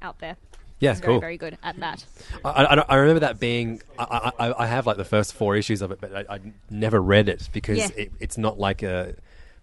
out 0.00 0.18
there. 0.18 0.36
Yeah, 0.80 0.90
He's 0.90 1.00
very, 1.00 1.12
cool. 1.14 1.20
very 1.20 1.36
good 1.38 1.56
at 1.62 1.78
that. 1.80 2.04
I, 2.44 2.50
I, 2.50 2.74
I 2.88 2.96
remember 2.96 3.20
that 3.20 3.38
being. 3.40 3.80
I, 3.98 4.32
I, 4.38 4.64
I 4.64 4.66
have 4.66 4.86
like 4.86 4.96
the 4.96 5.04
first 5.04 5.32
four 5.32 5.56
issues 5.56 5.80
of 5.82 5.92
it, 5.92 6.00
but 6.00 6.14
I, 6.14 6.34
I 6.34 6.40
never 6.68 7.00
read 7.00 7.28
it 7.28 7.48
because 7.52 7.78
Yeah. 7.78 7.88
it, 7.96 8.12
it's 8.20 8.36
not 8.36 8.58
like 8.58 8.82
a 8.82 9.14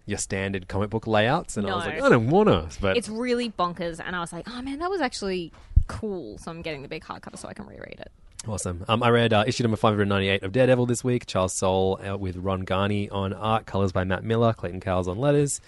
your 0.06 0.18
standard 0.18 0.66
comic 0.68 0.90
book 0.90 1.06
layouts, 1.06 1.56
and 1.56 1.66
I 1.68 1.74
was 1.76 1.84
No. 1.84 1.90
like, 1.92 2.02
I 2.02 2.08
don't 2.08 2.28
want 2.30 2.48
to. 2.48 2.80
But 2.80 2.96
it's 2.96 3.08
really 3.08 3.50
bonkers, 3.50 4.00
and 4.04 4.16
I 4.16 4.20
was 4.20 4.32
like, 4.32 4.48
oh 4.48 4.62
man, 4.62 4.78
that 4.80 4.90
was 4.90 5.00
actually 5.00 5.52
cool. 5.86 6.38
So 6.38 6.50
I'm 6.50 6.62
getting 6.62 6.82
the 6.82 6.88
big 6.88 7.04
hardcover 7.04 7.38
so 7.38 7.46
I 7.48 7.54
can 7.54 7.66
reread 7.66 8.00
it. 8.00 8.10
awesome. 8.48 8.84
Um, 8.88 9.02
I 9.02 9.10
read 9.10 9.32
uh, 9.32 9.44
issue 9.46 9.62
number 9.62 9.76
five 9.76 9.92
hundred 9.92 10.08
ninety 10.08 10.28
eight 10.28 10.42
of 10.42 10.50
Daredevil 10.50 10.86
this 10.86 11.04
week. 11.04 11.26
Charles 11.26 11.52
Soule 11.52 12.00
uh, 12.04 12.16
with 12.16 12.36
Ron 12.38 12.64
Garney 12.64 13.08
on 13.12 13.32
art, 13.32 13.66
colors 13.66 13.92
by 13.92 14.02
Matt 14.02 14.24
Milla, 14.24 14.54
Clayton 14.54 14.80
Cowles 14.80 15.06
on 15.06 15.18
letters. 15.18 15.60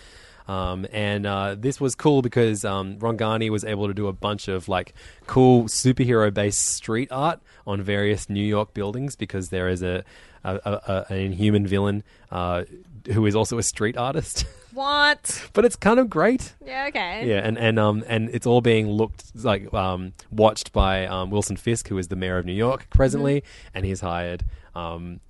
Um, 0.47 0.87
and 0.93 1.27
uh, 1.27 1.57
this 1.59 1.81
was 1.81 1.95
cool 1.95 2.23
because 2.23 2.65
um, 2.65 2.99
Ron 2.99 3.17
Garney 3.17 3.51
was 3.51 3.65
able 3.65 3.89
to 3.89 3.95
do 3.95 4.09
a 4.09 4.13
bunch 4.13 4.49
of 4.49 4.69
like 4.69 4.95
cool 5.27 5.65
superhero 5.65 6.33
based 6.33 6.67
street 6.67 7.09
art 7.11 7.41
on 7.67 7.81
various 7.81 8.29
New 8.29 8.45
York 8.45 8.75
buildings 8.75 9.17
because 9.17 9.49
there 9.49 9.69
is 9.69 9.83
a, 9.83 10.05
a, 10.45 10.55
a, 10.55 11.07
an 11.09 11.19
inhuman 11.19 11.67
villain 11.67 12.03
uh, 12.31 12.65
who 13.13 13.25
is 13.27 13.35
also 13.35 13.59
a 13.59 13.63
street 13.63 13.97
artist. 13.97 14.45
What? 14.75 15.49
but 15.53 15.65
it's 15.65 15.77
kind 15.77 16.01
of 16.01 16.11
great. 16.11 16.53
Yeah, 16.65 16.87
okay. 16.89 17.29
Yeah, 17.29 17.39
and 17.45 17.57
and 17.57 17.79
um 17.79 18.03
and 18.09 18.29
it's 18.31 18.45
all 18.45 18.61
being 18.61 18.89
looked 18.91 19.33
like 19.45 19.73
um 19.73 20.15
watched 20.33 20.73
by 20.73 21.07
um, 21.07 21.31
Wilson 21.31 21.57
Fisk, 21.57 21.87
who 21.87 21.97
is 21.97 22.09
the 22.09 22.17
mayor 22.17 22.39
of 22.39 22.45
New 22.45 22.55
York 22.55 22.89
presently, 22.91 23.45
and 23.73 23.87
he's 23.87 24.01
hired 24.01 24.45
um 24.75 25.21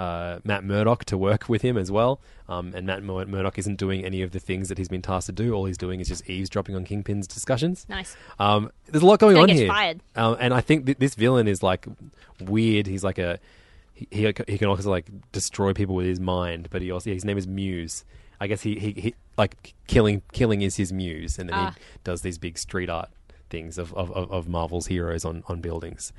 uh, 0.00 0.38
Matt 0.44 0.64
Murdock 0.64 1.04
to 1.06 1.18
work 1.18 1.48
with 1.48 1.62
him 1.62 1.76
as 1.76 1.90
well. 1.90 2.20
Um, 2.48 2.72
and 2.74 2.86
Matt 2.86 3.02
Mur- 3.02 3.26
Murdock 3.26 3.58
isn't 3.58 3.76
doing 3.76 4.04
any 4.04 4.22
of 4.22 4.30
the 4.32 4.40
things 4.40 4.68
that 4.70 4.78
he's 4.78 4.88
been 4.88 5.02
tasked 5.02 5.26
to 5.26 5.32
do. 5.32 5.52
All 5.52 5.66
he's 5.66 5.76
doing 5.78 6.00
is 6.00 6.08
just 6.08 6.28
eavesdropping 6.28 6.74
on 6.74 6.84
Kingpin's 6.84 7.26
discussions. 7.26 7.86
Nice. 7.88 8.16
Um, 8.38 8.70
there's 8.86 9.02
a 9.02 9.06
lot 9.06 9.18
going 9.20 9.36
on 9.36 9.48
here, 9.48 9.68
fired. 9.68 10.00
Um, 10.16 10.36
and 10.40 10.54
I 10.54 10.60
think 10.62 10.86
th- 10.86 10.98
this 10.98 11.14
villain 11.14 11.46
is 11.46 11.62
like 11.62 11.86
weird. 12.40 12.86
He's 12.86 13.04
like 13.04 13.18
a 13.18 13.38
he, 13.92 14.08
he 14.10 14.32
he 14.48 14.56
can 14.58 14.68
also 14.68 14.90
like 14.90 15.06
destroy 15.32 15.72
people 15.74 15.94
with 15.94 16.06
his 16.06 16.18
mind, 16.20 16.68
but 16.70 16.80
he 16.82 16.90
also 16.90 17.10
his 17.12 17.24
name 17.24 17.36
is 17.38 17.46
Muse. 17.46 18.04
I 18.42 18.46
guess 18.46 18.62
he, 18.62 18.78
he, 18.78 18.92
he 18.92 19.14
like 19.36 19.74
killing 19.86 20.22
killing 20.32 20.62
is 20.62 20.76
his 20.76 20.92
muse, 20.94 21.38
and 21.38 21.50
then 21.50 21.56
Ah. 21.58 21.74
he 21.76 21.80
does 22.04 22.22
these 22.22 22.38
big 22.38 22.56
street 22.56 22.88
art 22.88 23.10
things 23.50 23.76
of, 23.76 23.92
of, 23.94 24.10
of, 24.12 24.30
of 24.32 24.48
Marvel's 24.48 24.86
heroes 24.86 25.24
on, 25.26 25.42
on 25.46 25.60
buildings. 25.60 26.12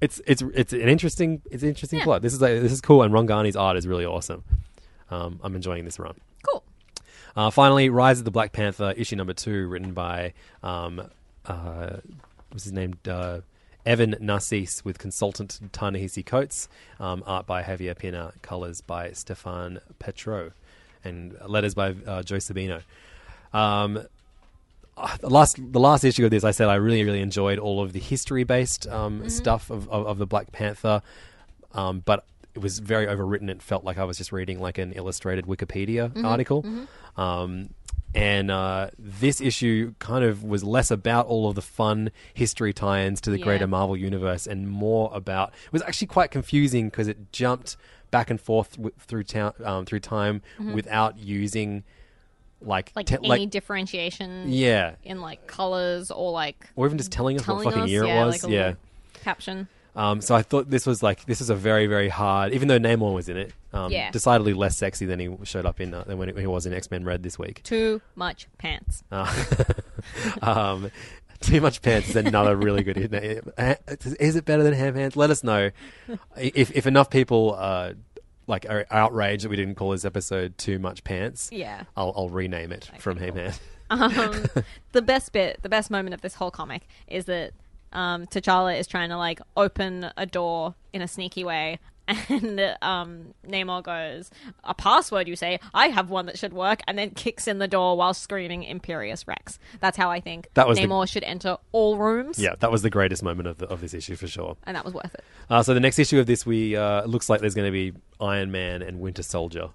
It's 0.00 0.20
it's 0.26 0.42
it's 0.54 0.72
an 0.72 0.88
interesting 0.88 1.42
it's 1.50 1.62
an 1.62 1.68
interesting 1.68 1.98
Yeah. 1.98 2.04
plot. 2.04 2.22
This 2.22 2.32
is 2.32 2.40
like, 2.40 2.60
this 2.60 2.72
is 2.72 2.80
cool, 2.80 3.02
and 3.02 3.12
Ron 3.12 3.26
Garney's 3.26 3.56
art 3.56 3.76
is 3.76 3.86
really 3.86 4.06
awesome. 4.06 4.44
Um, 5.10 5.40
I'm 5.42 5.54
enjoying 5.56 5.84
this 5.84 5.98
run. 5.98 6.14
Cool. 6.48 6.62
Uh, 7.34 7.50
finally, 7.50 7.88
Rise 7.88 8.18
of 8.18 8.24
the 8.24 8.30
Black 8.30 8.52
Panther, 8.52 8.92
issue 8.96 9.16
number 9.16 9.32
two, 9.32 9.66
written 9.66 9.92
by 9.94 10.34
um, 10.62 11.02
uh, 11.46 11.96
what's 12.50 12.64
his 12.64 12.72
name? 12.72 12.94
Uh, 13.08 13.40
Evan 13.86 14.16
Narcisse 14.20 14.84
with 14.84 14.98
consultant 14.98 15.60
Ta-Nehisi 15.72 16.24
Coates, 16.26 16.68
um, 17.00 17.22
art 17.26 17.46
by 17.46 17.62
Javier 17.62 17.96
Pina, 17.96 18.34
colors 18.42 18.82
by 18.82 19.12
Stephane 19.12 19.78
Paitreau, 19.98 20.52
and 21.04 21.34
letters 21.46 21.74
by 21.74 21.94
uh, 22.06 22.22
Joe 22.22 22.36
Sabino. 22.36 22.82
Um, 23.54 24.04
the 25.20 25.30
last 25.30 25.56
the 25.72 25.80
last 25.80 26.04
issue 26.04 26.24
of 26.24 26.30
this, 26.30 26.44
I 26.44 26.50
said 26.50 26.68
I 26.68 26.74
really 26.76 27.04
really 27.04 27.20
enjoyed 27.20 27.58
all 27.58 27.82
of 27.82 27.92
the 27.92 28.00
history 28.00 28.44
based 28.44 28.86
um, 28.88 29.28
stuff 29.28 29.70
of, 29.70 29.88
of, 29.88 30.06
of 30.06 30.18
the 30.18 30.26
Black 30.26 30.52
Panther, 30.52 31.02
um, 31.72 32.00
but 32.04 32.24
it 32.54 32.60
was 32.62 32.78
very 32.78 33.06
overwritten. 33.06 33.48
It 33.50 33.62
felt 33.62 33.84
like 33.84 33.98
I 33.98 34.04
was 34.04 34.16
just 34.18 34.32
reading 34.32 34.60
like 34.60 34.78
an 34.78 34.92
illustrated 34.92 35.46
Wikipedia 35.46 36.10
Mhm, 36.12 36.24
article. 36.24 36.62
mhm. 36.64 36.86
Um, 37.20 37.70
and 38.14 38.50
uh, 38.50 38.88
this 38.98 39.40
issue 39.40 39.92
kind 39.98 40.24
of 40.24 40.42
was 40.42 40.64
less 40.64 40.90
about 40.90 41.26
all 41.26 41.46
of 41.48 41.54
the 41.54 41.62
fun 41.62 42.10
history 42.32 42.72
tie-ins 42.72 43.20
to 43.20 43.30
the 43.30 43.38
Yeah. 43.38 43.44
greater 43.44 43.66
Marvel 43.66 43.96
universe, 43.96 44.46
and 44.46 44.68
more 44.68 45.10
about. 45.12 45.50
It 45.66 45.72
was 45.72 45.82
actually 45.82 46.06
quite 46.06 46.30
confusing 46.30 46.88
because 46.88 47.06
it 47.06 47.32
jumped 47.32 47.76
back 48.10 48.30
and 48.30 48.40
forth 48.40 48.72
w- 48.76 48.94
through 48.98 49.24
town 49.24 49.52
um, 49.62 49.84
through 49.84 50.00
time 50.00 50.40
Mhm. 50.58 50.72
without 50.72 51.18
using 51.18 51.84
like 52.60 52.92
Like 52.94 53.06
te- 53.06 53.18
any 53.22 53.46
differentiation. 53.46 54.44
Yeah. 54.46 54.94
In 55.04 55.20
like 55.20 55.46
colors 55.46 56.10
or 56.10 56.30
like 56.32 56.68
or 56.76 56.86
even 56.86 56.98
just 56.98 57.12
telling 57.12 57.38
us 57.38 57.46
what 57.46 57.64
fucking 57.64 57.82
us, 57.82 57.88
year 57.90 58.04
yeah, 58.04 58.22
it 58.22 58.26
was. 58.26 58.42
like 58.44 58.52
yeah. 58.52 58.74
Caption. 59.24 59.68
Um, 59.96 60.20
so 60.20 60.34
I 60.34 60.42
thought 60.42 60.70
this 60.70 60.86
was 60.86 61.02
like 61.02 61.24
this 61.26 61.40
was 61.40 61.50
a 61.50 61.56
very 61.56 61.86
very 61.86 62.08
hard, 62.08 62.52
even 62.52 62.68
though 62.68 62.78
Namor 62.78 63.12
was 63.12 63.28
in 63.28 63.36
it. 63.36 63.52
Um, 63.72 63.90
Yeah. 63.90 64.10
Decidedly 64.10 64.54
less 64.54 64.76
sexy 64.76 65.06
than 65.06 65.18
he 65.18 65.28
showed 65.44 65.66
up 65.66 65.80
in 65.80 65.92
uh, 65.92 66.04
than 66.04 66.18
when 66.18 66.36
he 66.36 66.46
was 66.46 66.66
in 66.66 66.72
X 66.72 66.90
Men 66.90 67.04
Red 67.04 67.22
this 67.22 67.38
week. 67.38 67.62
Too 67.64 68.00
much 68.14 68.46
pants. 68.58 69.02
Uh, 69.10 69.32
um, 70.42 70.90
too 71.40 71.60
much 71.60 71.82
pants 71.82 72.10
is 72.10 72.16
another 72.16 72.56
really 72.56 72.82
good. 72.82 72.96
Is 72.98 74.36
it 74.36 74.44
better 74.44 74.62
than 74.62 74.72
ham 74.72 74.94
pants? 74.94 75.16
Let 75.16 75.30
us 75.30 75.42
know 75.44 75.70
if 76.36 76.70
if 76.76 76.86
enough 76.86 77.10
people 77.10 77.54
uh, 77.58 77.92
like 78.48 78.66
are 78.68 78.86
outraged 78.90 79.44
that 79.44 79.50
we 79.50 79.56
didn't 79.56 79.76
call 79.76 79.90
this 79.90 80.04
episode 80.04 80.58
too 80.58 80.78
much 80.78 81.04
pants. 81.04 81.50
Yeah. 81.52 81.84
I'll, 81.96 82.12
I'll 82.16 82.28
rename 82.28 82.72
it 82.72 82.90
from 82.98 83.18
ham 83.18 83.34
pants. 83.34 83.60
um, 83.90 84.46
the 84.92 85.02
best 85.02 85.32
bit, 85.32 85.60
the 85.62 85.68
best 85.68 85.90
moment 85.90 86.14
of 86.14 86.22
this 86.22 86.34
whole 86.34 86.50
comic 86.50 86.88
is 87.06 87.26
that 87.26 87.52
um, 87.92 88.26
T'Challa 88.26 88.78
is 88.78 88.86
trying 88.86 89.10
to 89.10 89.16
like 89.16 89.40
open 89.56 90.10
a 90.16 90.26
door 90.26 90.74
in 90.92 91.02
a 91.02 91.08
sneaky 91.08 91.44
way, 91.44 91.78
and 92.28 92.76
um, 92.82 93.34
Namor 93.46 93.82
goes, 93.82 94.30
"A 94.64 94.74
password, 94.74 95.28
you 95.28 95.36
say? 95.36 95.60
I 95.74 95.88
have 95.88 96.10
one 96.10 96.26
that 96.26 96.38
should 96.38 96.52
work," 96.52 96.80
and 96.88 96.98
then 96.98 97.10
kicks 97.10 97.46
in 97.46 97.58
the 97.58 97.68
door 97.68 97.96
while 97.96 98.14
screaming 98.14 98.62
"Imperious 98.64 99.26
Rex." 99.28 99.58
That's 99.80 99.96
how 99.96 100.10
I 100.10 100.20
think 100.20 100.48
That 100.54 100.66
was 100.66 100.78
the- 100.78 100.84
Namor 100.86 101.08
should 101.08 101.24
enter 101.24 101.56
all 101.72 101.96
rooms. 101.98 102.38
Yeah, 102.38 102.54
that 102.60 102.70
was 102.72 102.82
the 102.82 102.90
greatest 102.90 103.22
moment 103.22 103.48
of 103.48 103.58
the, 103.58 103.66
of 103.68 103.80
this 103.80 103.94
issue 103.94 104.16
for 104.16 104.26
sure. 104.26 104.56
and 104.64 104.74
that 104.76 104.84
was 104.84 104.94
worth 104.94 105.14
it. 105.14 105.24
Uh, 105.50 105.62
so 105.62 105.74
the 105.74 105.80
next 105.80 105.98
issue 105.98 106.18
of 106.18 106.26
this, 106.26 106.44
we 106.46 106.76
uh, 106.76 107.04
looks 107.04 107.28
like 107.28 107.40
there's 107.40 107.54
going 107.54 107.66
to 107.66 107.72
be 107.72 107.92
Iron 108.20 108.50
Man 108.50 108.82
and 108.82 109.00
Winter 109.00 109.22
Soldier 109.22 109.68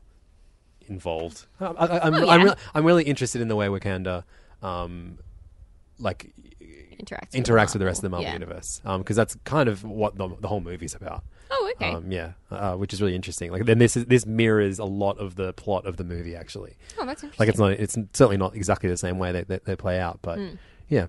involved. 0.88 1.46
I, 1.60 1.66
I, 1.68 2.00
I'm, 2.08 2.14
Oh, 2.16 2.30
I'm, 2.30 2.44
re- 2.44 2.54
I'm 2.74 2.86
really 2.86 3.04
interested 3.04 3.42
in 3.42 3.48
the 3.48 3.56
way 3.56 3.68
Wakanda, 3.68 4.24
um, 4.62 5.18
like 6.00 6.32
Interacts, 6.62 7.32
interacts 7.32 7.74
with 7.74 7.80
the 7.80 7.86
rest 7.86 8.00
of 8.00 8.04
the 8.04 8.10
Marvel 8.10 8.26
Yeah. 8.28 8.34
universe, 8.34 8.82
because 8.98 9.16
that's 9.16 9.36
kind 9.44 9.68
of 9.68 9.84
what 9.84 10.16
the, 10.18 10.30
the 10.40 10.48
whole 10.48 10.62
movie's 10.62 10.96
about. 10.96 11.24
Oh, 11.56 11.72
okay. 11.76 11.92
Um, 11.92 12.12
yeah, 12.12 12.32
uh, 12.52 12.76
which 12.76 12.94
is 12.94 13.02
really 13.02 13.16
interesting. 13.16 13.52
Like, 13.52 13.66
then 13.66 13.78
this 13.78 13.96
is, 13.96 14.06
this 14.06 14.26
mirrors 14.26 14.80
a 14.80 14.86
lot 14.86 15.20
of 15.20 15.36
the 15.36 15.54
plot 15.54 15.86
of 15.86 15.98
the 15.98 16.04
movie, 16.04 16.36
actually. 16.36 16.76
Oh, 17.00 17.06
that's 17.06 17.24
interesting. 17.24 17.40
Like, 17.40 17.50
it's 17.50 17.60
not, 17.60 17.72
it's 17.72 17.94
certainly 18.18 18.38
not 18.38 18.56
exactly 18.56 18.90
the 18.90 18.98
same 18.98 19.20
way 19.20 19.32
they, 19.32 19.44
they, 19.44 19.60
they 19.64 19.76
play 19.76 20.00
out, 20.00 20.20
but 20.22 20.40
Mm. 20.40 20.58
yeah. 20.90 21.08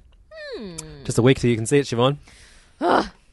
Hmm. 0.57 0.77
Just 1.05 1.19
a 1.19 1.23
week 1.23 1.39
so 1.41 1.47
you 1.49 1.57
can 1.57 1.67
see 1.67 1.79
it, 1.79 1.87
Siobhan. 1.87 2.19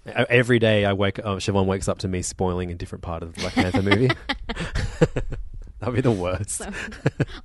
Every 0.05 0.57
day 0.59 0.85
I 0.85 0.93
wake, 0.93 1.19
uh, 1.19 1.35
Siobhan 1.35 1.65
wakes 1.65 1.87
up 1.87 1.99
to 1.99 2.07
me 2.07 2.21
spoiling 2.21 2.71
a 2.71 2.75
different 2.75 3.03
part 3.03 3.21
of 3.23 3.33
the 3.33 3.41
Black 3.41 3.53
Panther 3.53 3.81
movie. 3.83 4.09
That'd 5.79 5.95
be 5.95 6.01
the 6.01 6.11
worst. 6.11 6.49
So- 6.51 6.71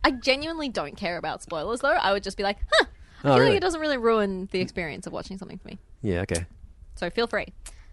I 0.05 0.11
genuinely 0.11 0.69
don't 0.69 0.97
care 0.97 1.17
about 1.19 1.43
spoilers, 1.43 1.81
though. 1.81 1.89
I 1.89 2.13
would 2.13 2.23
just 2.23 2.37
be 2.37 2.43
like, 2.43 2.59
huh. 2.73 2.85
I 3.25 3.29
Oh, 3.29 3.31
feel 3.33 3.39
really? 3.39 3.51
like 3.53 3.57
it 3.57 3.61
doesn't 3.61 3.81
really 3.81 3.97
ruin 3.99 4.49
the 4.53 4.61
experience 4.61 5.07
of 5.07 5.13
watching 5.13 5.39
something 5.39 5.59
for 5.59 5.69
me. 5.69 5.79
Yeah, 6.03 6.21
okay. 6.21 6.45
So 6.97 7.09
feel 7.11 7.27
free. 7.27 7.47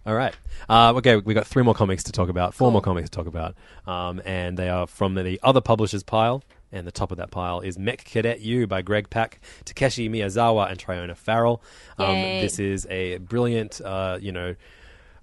All 0.06 0.14
right. 0.14 0.34
Uh, 0.68 0.92
okay, 0.96 1.16
we 1.16 1.32
got 1.32 1.46
three 1.46 1.62
more 1.62 1.74
comics 1.74 2.02
to 2.04 2.12
talk 2.12 2.28
about, 2.28 2.52
four 2.54 2.66
Cool. 2.66 2.72
more 2.72 2.82
comics 2.82 3.08
to 3.08 3.16
talk 3.16 3.26
about, 3.26 3.54
um, 3.86 4.20
and 4.24 4.58
they 4.58 4.68
are 4.68 4.86
from 4.86 5.14
the 5.14 5.40
other 5.42 5.60
publishers 5.60 6.02
pile. 6.02 6.42
And 6.72 6.86
the 6.88 6.92
top 6.92 7.12
of 7.12 7.18
that 7.18 7.30
pile 7.30 7.60
is 7.60 7.78
Mech 7.78 8.04
Cadet 8.04 8.40
Yu 8.40 8.66
by 8.66 8.82
Greg 8.82 9.08
Pak, 9.08 9.38
Takeshi 9.64 10.08
Miyazawa, 10.08 10.68
and 10.70 10.78
Triona 10.78 11.16
Farrell. 11.16 11.62
Um, 11.98 12.16
this 12.16 12.58
is 12.58 12.84
a 12.90 13.18
brilliant, 13.18 13.80
uh, 13.80 14.18
you 14.20 14.32
know, 14.32 14.56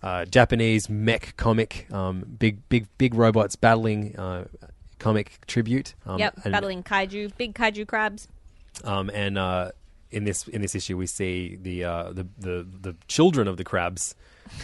uh, 0.01 0.23
Japanese 0.25 0.89
mech 0.89 1.35
comic, 1.35 1.91
um, 1.91 2.23
big, 2.39 2.67
big, 2.69 2.87
big 2.97 3.13
robots 3.15 3.57
battling 3.57 4.15
uh, 4.17 4.45
comic 4.97 5.39
tribute. 5.45 5.93
Um, 6.05 6.19
yep, 6.19 6.39
and- 6.45 6.53
battling 6.53 6.83
kaiju, 6.83 7.35
big 7.37 7.53
kaiju 7.53 7.85
crabs. 7.85 8.29
um, 8.85 9.11
and 9.13 9.37
uh, 9.37 9.71
in 10.09 10.23
this 10.23 10.47
in 10.47 10.61
this 10.61 10.73
issue, 10.73 10.95
we 10.95 11.05
see 11.05 11.57
the 11.61 11.83
uh, 11.83 12.13
the, 12.13 12.25
the 12.39 12.65
the 12.81 12.95
children 13.09 13.49
of 13.49 13.57
the 13.57 13.63
crabs, 13.65 14.15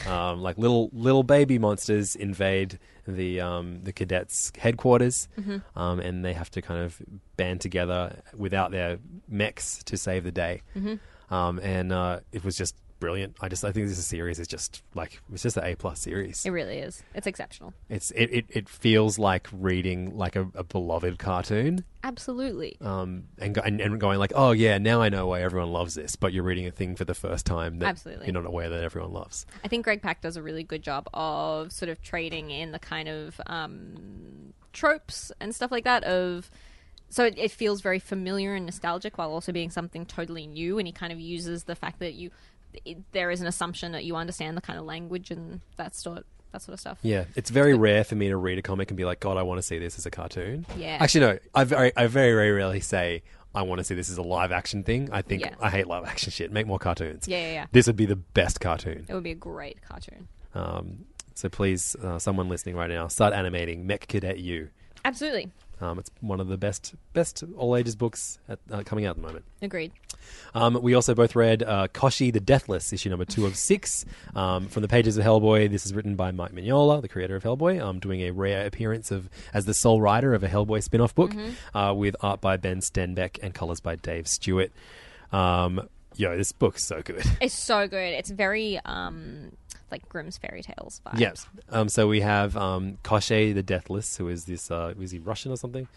um, 0.08 0.42
like 0.42 0.58
little 0.58 0.90
little 0.94 1.24
baby 1.24 1.58
monsters, 1.60 2.16
invade 2.16 2.80
the 3.08 3.40
um, 3.42 3.84
the 3.84 3.94
cadets' 3.94 4.52
headquarters, 4.58 5.28
Mhm. 5.40 5.64
um, 5.76 6.00
and 6.00 6.24
they 6.26 6.34
have 6.34 6.50
to 6.52 6.62
kind 6.62 6.82
of 6.84 7.02
band 7.38 7.62
together 7.62 8.22
without 8.36 8.72
their 8.72 9.00
mechs 9.30 9.82
to 9.86 9.98
save 9.98 10.24
the 10.24 10.32
day. 10.32 10.62
Mhm. 10.76 11.00
Um, 11.30 11.60
and 11.60 11.92
uh, 11.92 12.20
it 12.32 12.44
was 12.44 12.56
just 12.58 12.76
brilliant. 13.00 13.36
I 13.42 13.50
just 13.50 13.64
I 13.64 13.72
think 13.72 13.86
this 13.88 13.94
is 13.94 14.00
a 14.00 14.08
series 14.08 14.40
is 14.40 14.48
just 14.48 14.82
like 14.94 15.22
it's 15.32 15.44
just 15.44 15.58
an 15.58 15.66
A 15.66 15.76
plus 15.76 16.00
series. 16.00 16.46
It 16.46 16.52
really 16.52 16.80
is. 16.80 17.04
It's 17.14 17.28
exceptional. 17.28 17.74
It's 17.90 18.12
it, 18.12 18.30
it, 18.32 18.46
it 18.50 18.70
feels 18.70 19.20
like 19.20 19.48
reading 19.52 20.18
like 20.18 20.36
a, 20.36 20.48
a 20.56 20.64
beloved 20.64 21.20
cartoon 21.20 21.84
Absolutely. 22.04 22.78
um, 22.82 23.26
and, 23.38 23.58
and 23.58 23.82
and 23.82 24.00
going 24.00 24.20
like, 24.20 24.34
oh 24.36 24.52
yeah, 24.52 24.78
now 24.78 25.02
I 25.02 25.10
know 25.10 25.28
why 25.28 25.42
everyone 25.42 25.72
loves 25.72 25.96
this. 25.96 26.16
But 26.16 26.34
you're 26.34 26.44
reading 26.44 26.68
a 26.68 26.72
thing 26.72 26.96
for 26.96 27.06
the 27.06 27.16
first 27.16 27.46
time 27.46 27.80
that 27.80 27.88
Absolutely. 27.88 28.28
you're 28.28 28.34
not 28.34 28.46
aware 28.46 28.70
that 28.70 28.84
everyone 28.84 29.12
loves. 29.12 29.46
I 29.64 29.68
think 29.68 29.84
Greg 29.84 30.02
Pak 30.02 30.22
does 30.22 30.38
a 30.38 30.42
really 30.42 30.64
good 30.64 30.82
job 30.82 31.08
of 31.14 31.72
sort 31.72 31.90
of 31.90 32.02
trading 32.02 32.52
in 32.52 32.72
the 32.72 32.80
kind 32.80 33.10
of 33.10 33.40
um, 33.48 34.54
tropes 34.74 35.32
and 35.40 35.54
stuff 35.54 35.72
like 35.72 35.84
that 35.84 36.04
of 36.04 36.50
so 37.10 37.26
it, 37.26 37.38
it 37.38 37.52
feels 37.52 37.82
very 37.82 38.00
familiar 38.00 38.54
and 38.54 38.66
nostalgic 38.66 39.18
while 39.18 39.32
also 39.32 39.52
being 39.52 39.70
something 39.70 40.06
totally 40.06 40.46
new 40.46 40.78
and 40.78 40.88
he 40.88 40.92
kind 40.92 41.14
of 41.14 41.20
uses 41.20 41.64
the 41.64 41.76
fact 41.76 42.00
that 42.00 42.14
you 42.14 42.32
it, 42.86 42.98
there 43.12 43.32
is 43.32 43.42
an 43.42 43.48
assumption 43.48 43.92
that 43.94 44.04
you 44.06 44.16
understand 44.16 44.56
the 44.58 44.62
kind 44.62 44.78
of 44.80 44.86
language 44.86 45.32
and 45.32 45.62
that 45.78 45.96
sort 45.96 46.26
that 46.52 46.62
sort 46.62 46.74
of 46.74 46.80
stuff 46.80 46.98
Yeah, 47.02 47.26
it's 47.36 47.50
very 47.50 47.74
rare 47.76 48.04
for 48.06 48.16
me 48.16 48.30
to 48.30 48.38
read 48.38 48.58
a 48.58 48.62
comic 48.62 48.90
and 48.90 48.98
be 48.98 49.04
like, 49.04 49.20
God, 49.20 49.36
I 49.38 49.42
want 49.44 49.58
to 49.58 49.62
see 49.62 49.80
this 49.80 49.98
as 49.98 50.06
a 50.06 50.10
cartoon. 50.12 50.66
Yeah. 50.78 50.98
Actually, 51.00 51.22
no, 51.22 51.40
I 51.54 51.64
very, 51.66 51.92
I 51.98 52.08
very, 52.08 52.32
very 52.34 52.52
rarely 52.52 52.80
say 52.80 53.24
I 53.54 53.64
want 53.64 53.80
to 53.80 53.84
see 53.84 53.96
this 53.96 54.10
as 54.10 54.18
a 54.18 54.22
live 54.22 54.52
action 54.54 54.84
thing. 54.84 55.10
I 55.12 55.22
think 55.24 55.42
Yeah. 55.42 55.56
I 55.60 55.70
hate 55.70 55.88
live 55.88 56.06
action 56.06 56.32
shit. 56.32 56.52
Make 56.52 56.66
more 56.66 56.80
cartoons. 56.80 57.28
Yeah, 57.28 57.40
yeah, 57.42 57.52
yeah. 57.54 57.66
This 57.74 57.86
would 57.88 57.98
be 57.98 58.06
the 58.06 58.16
best 58.16 58.62
cartoon. 58.62 59.06
it 59.10 59.14
would 59.14 59.24
be 59.24 59.32
a 59.32 59.36
great 59.36 59.82
cartoon 59.82 60.28
Um, 60.56 61.06
so 61.36 61.50
please, 61.50 61.96
uh, 62.02 62.18
someone 62.18 62.48
listening 62.50 62.76
right 62.76 62.90
now, 62.90 63.08
start 63.10 63.34
animating 63.34 63.86
Mech 63.86 64.08
Cadet 64.08 64.40
Yu. 64.40 64.70
absolutely 65.04 65.52
Um, 65.80 66.00
it's 66.00 66.10
one 66.22 66.40
of 66.40 66.48
the 66.48 66.58
best, 66.58 66.96
best 67.14 67.44
all 67.58 67.76
ages 67.76 67.96
books 67.96 68.40
at, 68.50 68.60
uh, 68.72 68.84
coming 68.84 69.06
out 69.06 69.12
at 69.12 69.16
the 69.18 69.22
moment. 69.22 69.46
agreed 69.62 69.92
Um, 70.56 70.82
we 70.82 70.94
also 70.94 71.14
both 71.14 71.36
read 71.36 71.64
uh, 71.64 71.88
Koshchei 71.94 72.34
the 72.34 72.40
Deathless, 72.40 72.92
issue 72.92 73.10
number 73.10 73.26
two 73.26 73.46
of 73.46 73.56
six, 73.70 74.06
um, 74.36 74.68
from 74.68 74.82
the 74.82 74.88
pages 74.88 75.18
of 75.18 75.24
Hellboy. 75.24 75.70
This 75.70 75.86
is 75.86 75.94
written 75.94 76.16
by 76.16 76.32
Mike 76.32 76.52
Mignola, 76.52 77.02
the 77.02 77.08
creator 77.08 77.36
of 77.36 77.44
Hellboy, 77.44 77.82
um, 77.82 78.00
doing 78.00 78.22
a 78.22 78.32
rare 78.32 78.66
appearance 78.66 79.12
of 79.12 79.30
as 79.54 79.66
the 79.66 79.74
sole 79.74 80.02
writer 80.02 80.34
of 80.34 80.44
a 80.44 80.48
Hellboy 80.48 80.82
spin-off 80.84 81.14
book, 81.14 81.34
uh, 81.74 81.94
with 81.96 82.16
art 82.22 82.42
by 82.42 82.58
Ben 82.58 82.80
Stenbeck 82.82 83.40
and 83.44 83.54
colors 83.54 83.80
by 83.80 83.96
Dave 83.96 84.28
Stewart. 84.28 84.72
Um, 85.32 85.88
yo, 86.16 86.36
this 86.36 86.52
book's 86.52 86.84
so 86.84 87.02
good. 87.02 87.24
it's 87.42 87.54
so 87.54 87.88
good 87.88 88.14
it's 88.14 88.30
very 88.32 88.80
um 88.86 89.52
like 89.92 90.08
Grimm's 90.10 90.38
fairy 90.38 90.62
tales 90.62 91.02
vibes 91.06 91.20
Yeah. 91.20 91.34
Um, 91.70 91.90
so 91.90 92.08
we 92.08 92.22
have 92.22 92.56
um, 92.58 92.98
Koshchei 93.04 93.54
the 93.54 93.64
Deathless, 93.64 94.18
who 94.18 94.28
is 94.28 94.46
this? 94.46 94.70
Uh, 94.72 94.94
is 95.00 95.12
he 95.12 95.20
Russian 95.20 95.52
or 95.52 95.58
something? 95.58 95.88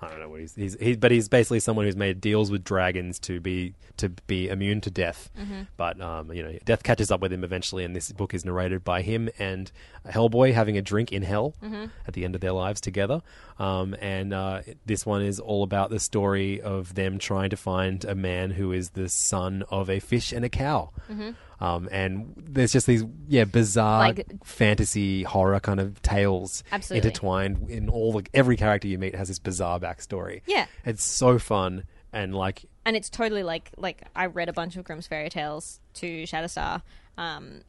I 0.00 0.06
don't 0.06 0.20
know 0.20 0.28
what 0.28 0.38
he's. 0.38 0.54
He's, 0.54 0.76
he's 0.78 0.96
but 0.96 1.10
he's 1.10 1.28
basically 1.28 1.58
someone 1.58 1.84
who's 1.84 1.96
made 1.96 2.20
deals 2.20 2.52
with 2.52 2.62
dragons 2.62 3.18
to 3.20 3.40
be 3.40 3.74
to 3.96 4.10
be 4.28 4.48
immune 4.48 4.80
to 4.82 4.92
death. 4.92 5.28
Mhm. 5.36 5.66
But 5.76 6.00
um, 6.00 6.32
you 6.32 6.40
know, 6.40 6.56
death 6.64 6.84
catches 6.84 7.10
up 7.10 7.20
with 7.20 7.32
him 7.32 7.42
eventually, 7.42 7.82
and 7.84 7.96
this 7.96 8.12
book 8.12 8.32
is 8.32 8.44
narrated 8.44 8.84
by 8.84 9.02
him 9.02 9.28
and 9.40 9.72
Hellboy 10.06 10.52
having 10.54 10.78
a 10.78 10.82
drink 10.82 11.10
in 11.12 11.22
hell 11.22 11.54
Mhm. 11.60 11.90
at 12.06 12.14
the 12.14 12.24
end 12.24 12.36
of 12.36 12.40
their 12.40 12.52
lives 12.52 12.80
together. 12.80 13.22
Um, 13.58 13.96
and 14.00 14.32
uh, 14.32 14.62
this 14.86 15.04
one 15.04 15.22
is 15.22 15.40
all 15.40 15.64
about 15.64 15.90
the 15.90 15.98
story 15.98 16.60
of 16.60 16.94
them 16.94 17.18
trying 17.18 17.50
to 17.50 17.56
find 17.56 18.04
a 18.04 18.14
man 18.14 18.50
who 18.52 18.70
is 18.72 18.90
the 18.90 19.08
son 19.08 19.64
of 19.70 19.90
a 19.90 19.98
fish 19.98 20.32
and 20.32 20.44
a 20.44 20.48
cow. 20.48 20.90
Mhm. 21.10 21.34
Um, 21.60 21.88
and 21.90 22.34
there's 22.36 22.72
just 22.72 22.86
these 22.86 23.02
yeah 23.26 23.42
bizarre 23.42 23.98
Like- 24.08 24.44
fantasy 24.44 25.24
horror 25.24 25.58
kind 25.58 25.80
of 25.80 26.00
tales 26.02 26.62
Absolutely. 26.70 27.08
intertwined 27.08 27.68
in 27.68 27.88
all 27.88 28.12
the 28.12 28.24
every 28.32 28.56
character 28.56 28.86
you 28.86 28.96
meet 28.96 29.16
has 29.16 29.26
this 29.26 29.40
bizarre 29.40 29.80
backstory. 29.80 30.42
Yeah. 30.46 30.66
it's 30.84 31.02
so 31.02 31.38
fun 31.40 31.82
and 32.12 32.34
like 32.34 32.64
and 32.86 32.96
it's 32.96 33.10
totally 33.10 33.42
like 33.42 33.72
like 33.76 34.02
I 34.14 34.26
read 34.26 34.48
a 34.48 34.52
bunch 34.52 34.76
of 34.76 34.84
Grimm's 34.84 35.08
fairy 35.08 35.30
tales 35.30 35.80
to 35.94 36.22
Shatterstar, 36.22 36.82
um, 37.18 37.62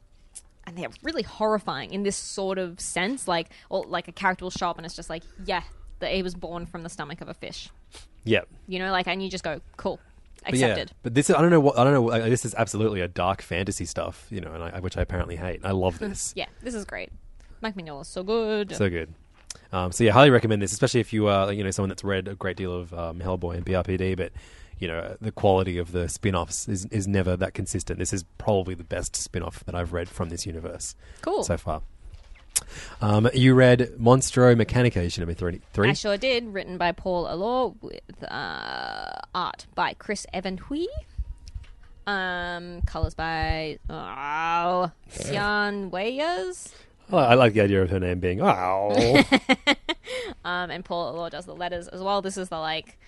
and 0.64 0.78
they're 0.78 0.88
really 1.02 1.22
horrifying 1.24 1.92
in 1.92 2.04
this 2.04 2.16
sort 2.16 2.58
of 2.58 2.78
sense. 2.80 3.26
Like, 3.26 3.50
or 3.70 3.84
like 3.86 4.06
a 4.08 4.12
character 4.12 4.44
will 4.44 4.50
show 4.50 4.70
up 4.70 4.76
and 4.78 4.86
it's 4.86 4.94
just 4.94 5.10
like, 5.10 5.24
yeah, 5.44 5.62
that 6.00 6.12
he 6.12 6.22
was 6.22 6.34
born 6.34 6.66
from 6.66 6.82
the 6.82 6.88
stomach 6.88 7.20
of 7.20 7.28
a 7.28 7.34
fish. 7.34 7.68
yeah. 8.24 8.40
You 8.68 8.78
know, 8.78 8.90
like, 8.92 9.06
and 9.08 9.22
you 9.22 9.30
just 9.30 9.44
go, 9.44 9.60
cool, 9.76 9.98
But 10.44 10.54
yeah, 10.54 10.66
accepted. 10.68 10.92
but 11.02 11.14
this 11.14 11.30
is, 11.30 11.36
I 11.36 11.40
don't 11.40 11.50
know 11.50 11.60
what 11.60 11.78
I 11.78 11.84
don't 11.84 11.92
know. 11.92 12.10
uh, 12.10 12.28
This 12.28 12.44
is 12.44 12.54
absolutely 12.54 13.00
a 13.00 13.08
dark 13.08 13.42
fantasy 13.42 13.84
stuff, 13.84 14.26
you 14.30 14.40
know, 14.40 14.52
and 14.52 14.62
I, 14.62 14.80
which 14.80 14.96
I 14.96 15.02
apparently 15.02 15.36
hate. 15.36 15.60
I 15.64 15.70
love 15.72 15.98
this. 15.98 16.32
Yeah, 16.36 16.46
this 16.62 16.74
is 16.74 16.84
great. 16.84 17.10
Mike 17.60 17.74
Mignola 17.76 18.02
is 18.02 18.08
so 18.08 18.22
good. 18.22 18.74
So 18.74 18.88
good. 18.88 19.12
Um, 19.72 19.92
so 19.92 20.02
yeah, 20.04 20.12
highly 20.12 20.30
recommend 20.30 20.62
this, 20.62 20.72
especially 20.72 21.00
if 21.00 21.12
you 21.12 21.26
are 21.28 21.52
you 21.52 21.62
know 21.64 21.70
someone 21.70 21.88
that's 21.90 22.02
read 22.04 22.26
a 22.28 22.34
great 22.34 22.56
deal 22.56 22.72
of 22.72 22.92
um, 22.94 23.20
Hellboy 23.20 23.56
and 23.56 23.66
BRPD, 23.66 24.16
but 24.16 24.32
you 24.78 24.88
know 24.88 25.16
the 25.20 25.30
quality 25.32 25.76
of 25.78 25.92
the 25.92 26.08
spin-offs 26.08 26.66
is 26.68 26.86
is 26.86 27.06
never 27.06 27.36
that 27.36 27.52
consistent. 27.54 27.98
This 27.98 28.12
is 28.12 28.24
probably 28.38 28.74
the 28.74 28.84
best 28.84 29.14
spin-off 29.16 29.62
that 29.64 29.74
I've 29.74 29.92
read 29.92 30.08
from 30.08 30.28
this 30.30 30.46
universe. 30.46 30.94
Cool. 31.22 31.42
so 31.44 31.56
far. 31.56 31.82
Um, 33.00 33.28
you 33.32 33.54
read 33.54 33.92
Monstro 33.98 34.54
Mechanica 34.54 34.98
issue 34.98 35.22
number 35.22 35.34
three. 35.34 35.60
three? 35.72 35.90
I 35.90 35.92
sure 35.92 36.16
did. 36.16 36.52
Written 36.52 36.76
by 36.76 36.92
Paul 36.92 37.26
Allor 37.26 37.74
with 37.80 38.24
uh, 38.24 39.12
art 39.34 39.66
by 39.74 39.94
Chris 39.94 40.26
Evenhuis. 40.34 40.86
Um, 42.06 42.82
colors 42.82 43.14
by 43.14 43.78
oh, 43.88 44.90
Xian 45.10 45.90
Weyers. 45.90 46.74
I 47.12 47.16
I 47.16 47.34
like 47.34 47.52
the 47.52 47.60
idea 47.60 47.82
of 47.82 47.90
her 47.90 48.00
name 48.00 48.20
being 48.20 48.40
oh. 48.42 49.22
Um, 50.44 50.70
and 50.70 50.84
Paul 50.84 51.14
Allor 51.14 51.30
does 51.30 51.46
the 51.46 51.54
letters 51.54 51.88
as 51.88 52.00
well. 52.02 52.22
This 52.22 52.36
is 52.36 52.48
the 52.48 52.58
like 52.58 52.98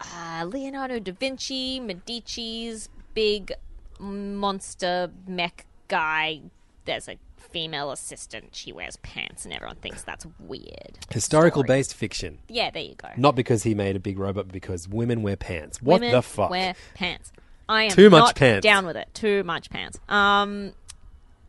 uh, 0.00 0.44
Leonardo 0.46 0.98
da 0.98 1.12
Vinci, 1.12 1.80
Medici's 1.80 2.88
big 3.14 3.52
monster 3.98 5.10
mech 5.26 5.66
guy. 5.90 6.40
There's 6.86 7.08
a 7.08 7.18
female 7.36 7.90
assistant. 7.90 8.54
She 8.56 8.72
wears 8.72 8.96
pants, 8.96 9.44
and 9.44 9.52
everyone 9.52 9.76
thinks 9.76 10.02
that's 10.02 10.26
weird. 10.38 10.98
Historical 11.10 11.62
based 11.62 11.94
fiction. 11.94 12.38
Yeah, 12.48 12.70
there 12.70 12.82
you 12.82 12.94
go. 12.94 13.08
Not 13.16 13.34
because 13.34 13.64
he 13.64 13.74
made 13.74 13.96
a 13.96 14.00
big 14.00 14.18
robot, 14.18 14.46
but 14.46 14.52
because 14.52 14.88
women 14.88 15.22
wear 15.22 15.36
pants. 15.36 15.82
What 15.82 16.00
Women 16.00 16.12
the 16.12 16.22
fuck? 16.22 16.50
Wear 16.50 16.74
pants. 16.94 17.32
I 17.68 17.84
am 17.84 17.90
Too 17.90 18.08
much 18.10 18.20
not 18.20 18.36
pants. 18.36 18.64
down 18.64 18.86
with 18.86 18.96
it. 18.96 19.08
Too 19.14 19.44
much 19.44 19.70
pants. 19.70 20.00
Um, 20.08 20.72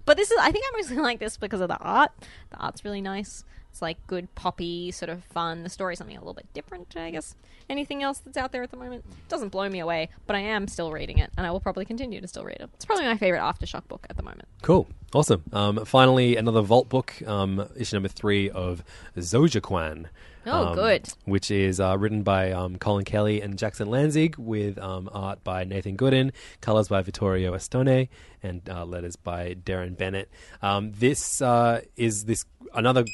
but 0.05 0.18
this 0.18 0.30
is. 0.31 0.38
I 0.39 0.51
think 0.51 0.65
I 0.68 0.77
mostly 0.77 0.97
like 1.09 1.19
this 1.19 1.38
because 1.38 1.61
of 1.61 1.69
the 1.69 1.77
art. 1.77 2.11
The 2.49 2.57
art's 2.57 2.84
really 2.84 3.01
nice. 3.01 3.43
It's 3.72 3.81
like 3.81 4.05
good 4.07 4.34
poppy, 4.35 4.91
sort 4.91 5.09
of 5.09 5.23
fun. 5.23 5.63
The 5.63 5.69
story's 5.69 5.97
something 5.97 6.18
a 6.18 6.19
little 6.19 6.34
bit 6.34 6.51
different, 6.53 6.95
I 6.97 7.11
guess. 7.11 7.35
Anything 7.72 8.03
else 8.03 8.18
that's 8.18 8.35
out 8.35 8.52
there 8.52 8.64
at 8.64 8.69
the 8.69 8.76
moment 8.76 9.06
doesn't 9.30 9.48
blow 9.48 9.69
me 9.69 9.80
away, 9.80 10.10
but 10.27 10.35
I 10.35 10.41
am 10.41 10.68
still 10.68 10.91
reading 10.91 11.19
it, 11.19 11.31
and 11.38 11.48
I 11.48 11.52
will 11.52 11.61
probably 11.61 11.85
continue 11.85 12.19
to 12.19 12.27
still 12.27 12.43
read 12.43 12.57
it. 12.60 12.69
It's 12.73 12.84
probably 12.84 13.06
my 13.06 13.15
favorite 13.15 13.39
aftershock 13.39 13.88
book 13.88 14.06
at 14.10 14.18
the 14.18 14.23
moment. 14.23 14.43
Cool. 14.61 14.89
Awesome. 15.14 15.41
Um, 15.53 15.85
finally, 15.85 16.35
another 16.35 16.60
Vault 16.60 16.89
book, 16.89 17.14
um, 17.26 17.65
issue 17.77 17.95
number 17.95 18.10
three 18.10 18.49
of 18.49 18.84
Zojaqan. 19.15 20.07
Oh, 20.45 20.68
um, 20.68 20.76
good. 20.76 21.07
Which 21.23 21.49
is 21.49 21.80
uh, 21.80 21.98
written 21.98 22.23
by 22.23 22.52
um, 22.52 22.76
Colin 22.76 23.06
Kelly 23.06 23.41
and 23.41 23.57
Jackson 23.57 23.88
Lanzing, 23.88 24.38
with 24.38 24.77
um, 24.77 25.10
art 25.14 25.41
by 25.45 25.64
Nathan 25.64 25.95
Gooden, 25.95 26.31
colors 26.60 26.89
by 26.89 27.02
Vittorio 27.02 27.53
Astone, 27.53 28.10
and 28.43 28.68
uh, 28.69 28.84
letters 28.84 29.15
by 29.15 29.53
Darren 29.53 29.95
Bennett. 29.95 30.30
Um, 30.61 30.91
this 30.91 31.41
uh, 31.41 31.81
is 31.95 32.26
this 32.26 32.43
another 32.73 33.06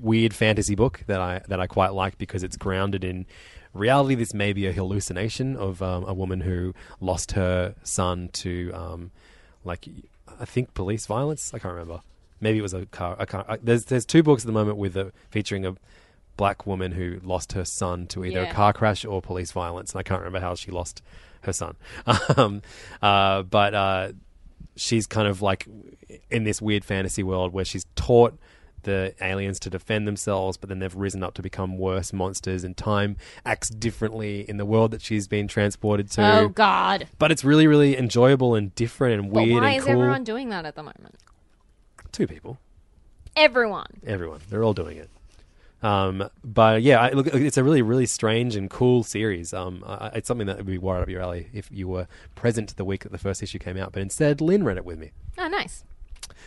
weird 0.00 0.34
fantasy 0.34 0.74
book 0.74 1.04
that 1.06 1.20
I 1.20 1.42
that 1.46 1.60
I 1.60 1.68
quite 1.68 1.92
like 1.92 2.18
because 2.18 2.42
it's 2.42 2.56
grounded 2.56 3.04
in 3.04 3.26
reality. 3.74 4.14
This 4.14 4.34
may 4.34 4.52
be 4.52 4.66
a 4.66 4.72
hallucination 4.72 5.56
of 5.56 5.82
um, 5.82 6.04
a 6.04 6.14
woman 6.14 6.40
who 6.42 6.74
lost 7.00 7.32
her 7.32 7.74
son 7.82 8.28
to 8.34 8.70
um, 8.74 9.10
like 9.64 9.88
I 10.40 10.44
think 10.44 10.74
police 10.74 11.06
violence. 11.06 11.52
I 11.54 11.58
can't 11.58 11.72
remember. 11.74 12.00
Maybe 12.40 12.58
it 12.58 12.62
was 12.62 12.74
a 12.74 12.86
car. 12.86 13.16
I 13.18 13.24
can't. 13.24 13.46
I, 13.48 13.56
there's 13.62 13.84
there's 13.86 14.04
two 14.04 14.22
books 14.22 14.42
at 14.42 14.46
the 14.46 14.52
moment 14.52 14.76
with 14.76 14.96
a, 14.96 15.12
featuring 15.30 15.64
a 15.64 15.74
black 16.36 16.66
woman 16.66 16.92
who 16.92 17.20
lost 17.22 17.52
her 17.52 17.64
son 17.64 18.06
to 18.08 18.24
either 18.24 18.42
Yeah. 18.42 18.50
a 18.50 18.52
car 18.52 18.72
crash 18.72 19.04
or 19.04 19.20
police 19.22 19.52
violence, 19.52 19.92
and 19.92 20.00
I 20.00 20.02
can't 20.02 20.20
remember 20.20 20.40
how 20.40 20.54
she 20.54 20.70
lost 20.70 21.02
her 21.42 21.52
son. 21.52 21.76
um, 22.36 22.62
uh, 23.00 23.42
but 23.42 23.74
uh, 23.74 24.12
she's 24.76 25.06
kind 25.06 25.28
of 25.28 25.42
like 25.42 25.68
in 26.30 26.44
this 26.44 26.60
weird 26.62 26.84
fantasy 26.84 27.22
world 27.22 27.52
where 27.52 27.64
she's 27.64 27.86
taught 27.94 28.36
the 28.82 29.14
aliens 29.20 29.58
to 29.60 29.70
defend 29.70 30.06
themselves, 30.06 30.56
but 30.56 30.68
then 30.68 30.78
they've 30.78 30.94
risen 30.94 31.22
up 31.22 31.34
to 31.34 31.42
become 31.42 31.78
worse 31.78 32.12
monsters, 32.12 32.64
and 32.64 32.76
time 32.76 33.16
acts 33.44 33.68
differently 33.68 34.48
in 34.48 34.56
the 34.56 34.64
world 34.64 34.90
that 34.90 35.02
she's 35.02 35.28
been 35.28 35.48
transported 35.48 36.10
to. 36.12 36.22
Oh 36.40 36.48
God! 36.48 37.08
But 37.18 37.30
it's 37.32 37.44
really, 37.44 37.66
really 37.66 37.96
enjoyable 37.96 38.54
and 38.54 38.74
different 38.74 39.20
and 39.20 39.32
But 39.32 39.42
weird 39.44 39.62
why 39.62 39.68
and 39.70 39.78
is 39.78 39.84
cool. 39.84 39.92
everyone 39.94 40.24
doing 40.24 40.48
that 40.50 40.64
at 40.64 40.74
the 40.74 40.82
moment? 40.82 41.16
Two 42.12 42.26
people, 42.26 42.58
Everyone. 43.36 43.86
everyone, 44.06 44.40
they're 44.50 44.62
all 44.62 44.74
doing 44.74 44.98
it. 44.98 45.08
Um, 45.82 46.28
but 46.44 46.82
yeah, 46.82 47.00
I, 47.00 47.10
look, 47.10 47.26
it's 47.28 47.56
a 47.56 47.64
really, 47.64 47.82
really 47.82 48.06
strange 48.06 48.54
and 48.54 48.70
cool 48.70 49.02
series. 49.02 49.52
Um, 49.52 49.82
I, 49.84 50.08
it's 50.14 50.28
something 50.28 50.46
that 50.46 50.58
would 50.58 50.66
be 50.66 50.78
right 50.78 51.00
up 51.02 51.08
your 51.08 51.22
alley 51.22 51.48
if 51.52 51.68
you 51.72 51.88
were 51.88 52.06
present 52.36 52.76
the 52.76 52.84
week 52.84 53.02
that 53.02 53.10
the 53.10 53.18
first 53.18 53.42
issue 53.42 53.58
came 53.58 53.76
out. 53.76 53.92
But 53.92 54.02
instead, 54.02 54.40
Lynn 54.40 54.62
read 54.62 54.76
it 54.76 54.84
with 54.84 54.98
me. 54.98 55.10
Oh, 55.38 55.48
nice. 55.48 55.82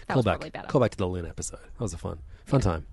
That 0.08 0.14
call 0.14 0.18
was 0.18 0.26
back, 0.26 0.34
probably 0.36 0.50
better. 0.52 0.68
call 0.68 0.82
back 0.82 0.92
to 0.92 0.98
the 0.98 1.08
Lynn 1.08 1.26
episode. 1.26 1.60
That 1.60 1.82
was 1.82 1.94
a 1.94 1.98
fun, 1.98 2.20
fun 2.46 2.62
time. 2.62 2.86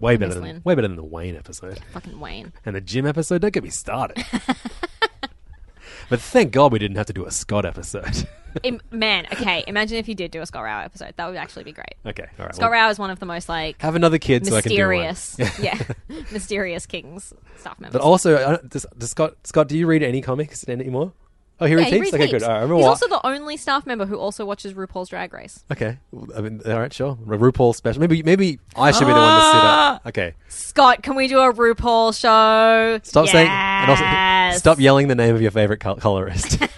Way 0.00 0.12
I 0.14 0.16
better 0.16 0.28
miss 0.28 0.34
than 0.34 0.42
Lynn. 0.44 0.60
way 0.64 0.74
better 0.74 0.88
than 0.88 0.96
the 0.96 1.04
Wayne 1.04 1.36
episode 1.36 1.78
Fucking 1.92 2.20
Wayne. 2.20 2.52
and 2.66 2.76
the 2.76 2.80
Jim 2.80 3.06
episode. 3.06 3.40
Don't 3.40 3.54
get 3.54 3.62
me 3.64 3.70
started. 3.70 4.22
but 6.10 6.20
thank 6.20 6.52
God 6.52 6.72
we 6.72 6.78
didn't 6.78 6.96
have 6.96 7.06
to 7.06 7.12
do 7.12 7.24
a 7.24 7.30
Scott 7.30 7.64
episode. 7.64 8.28
Im- 8.62 8.80
man, 8.90 9.26
okay. 9.32 9.64
Imagine 9.66 9.98
if 9.98 10.08
you 10.08 10.14
did 10.14 10.30
do 10.30 10.40
a 10.40 10.46
Scott 10.46 10.64
Rao 10.64 10.80
episode. 10.82 11.14
That 11.16 11.26
would 11.26 11.36
actually 11.36 11.64
be 11.64 11.72
great. 11.72 11.94
okay, 12.06 12.26
all 12.38 12.46
right. 12.46 12.54
Scott 12.54 12.70
well, 12.70 12.80
Rao 12.82 12.90
is 12.90 12.98
one 12.98 13.10
of 13.10 13.18
the 13.20 13.26
most 13.26 13.48
like 13.48 13.80
have 13.82 13.94
another 13.94 14.18
kid 14.18 14.46
so 14.46 14.56
I 14.56 14.60
can 14.62 14.72
do 14.72 14.86
one. 14.86 14.96
mysterious, 15.06 15.36
yeah, 15.60 15.78
mysterious 16.32 16.86
Kings 16.86 17.32
staff 17.58 17.78
members. 17.80 17.92
But 17.98 18.04
also, 18.04 18.34
uh, 18.36 18.58
does, 18.68 18.86
does 18.96 19.10
Scott 19.10 19.34
Scott, 19.44 19.68
do 19.68 19.76
you 19.78 19.86
read 19.86 20.02
any 20.02 20.20
comics 20.22 20.66
anymore? 20.68 21.12
Oh, 21.58 21.64
he 21.64 21.72
yeah, 21.72 21.78
reads 21.78 22.10
he? 22.10 22.14
Okay, 22.16 22.30
good. 22.30 22.42
All 22.42 22.48
right, 22.50 22.56
I 22.56 22.60
remember 22.60 22.76
He's 22.76 22.82
why- 22.84 22.88
also 22.90 23.08
the 23.08 23.26
only 23.26 23.56
staff 23.56 23.86
member 23.86 24.04
who 24.04 24.16
also 24.18 24.44
watches 24.44 24.74
RuPaul's 24.74 25.08
Drag 25.08 25.32
Race. 25.32 25.64
Okay, 25.72 25.96
I 26.36 26.40
mean, 26.42 26.60
all 26.66 26.78
right, 26.78 26.92
sure. 26.92 27.12
A 27.12 27.36
RuPaul 27.38 27.74
special. 27.74 28.00
Maybe, 28.00 28.22
maybe 28.22 28.58
I 28.76 28.90
should 28.90 29.06
be 29.06 29.12
the 29.12 29.18
one 29.18 29.40
to 29.40 29.46
sit 29.46 29.56
up. 29.56 29.64
Ah! 29.64 30.00
Okay, 30.08 30.34
Scott, 30.48 31.02
can 31.02 31.14
we 31.16 31.28
do 31.28 31.38
a 31.40 31.52
RuPaul 31.52 32.14
show? 32.18 33.00
stop 33.02 33.28
saying 33.28 33.48
and 33.48 33.90
also 33.90 34.04
Yes. 34.04 34.58
stop 34.58 34.78
yelling 34.78 35.08
the 35.08 35.14
name 35.14 35.34
of 35.34 35.40
your 35.40 35.50
favorite 35.50 35.80
col- 35.80 35.96
colorist. 35.96 36.58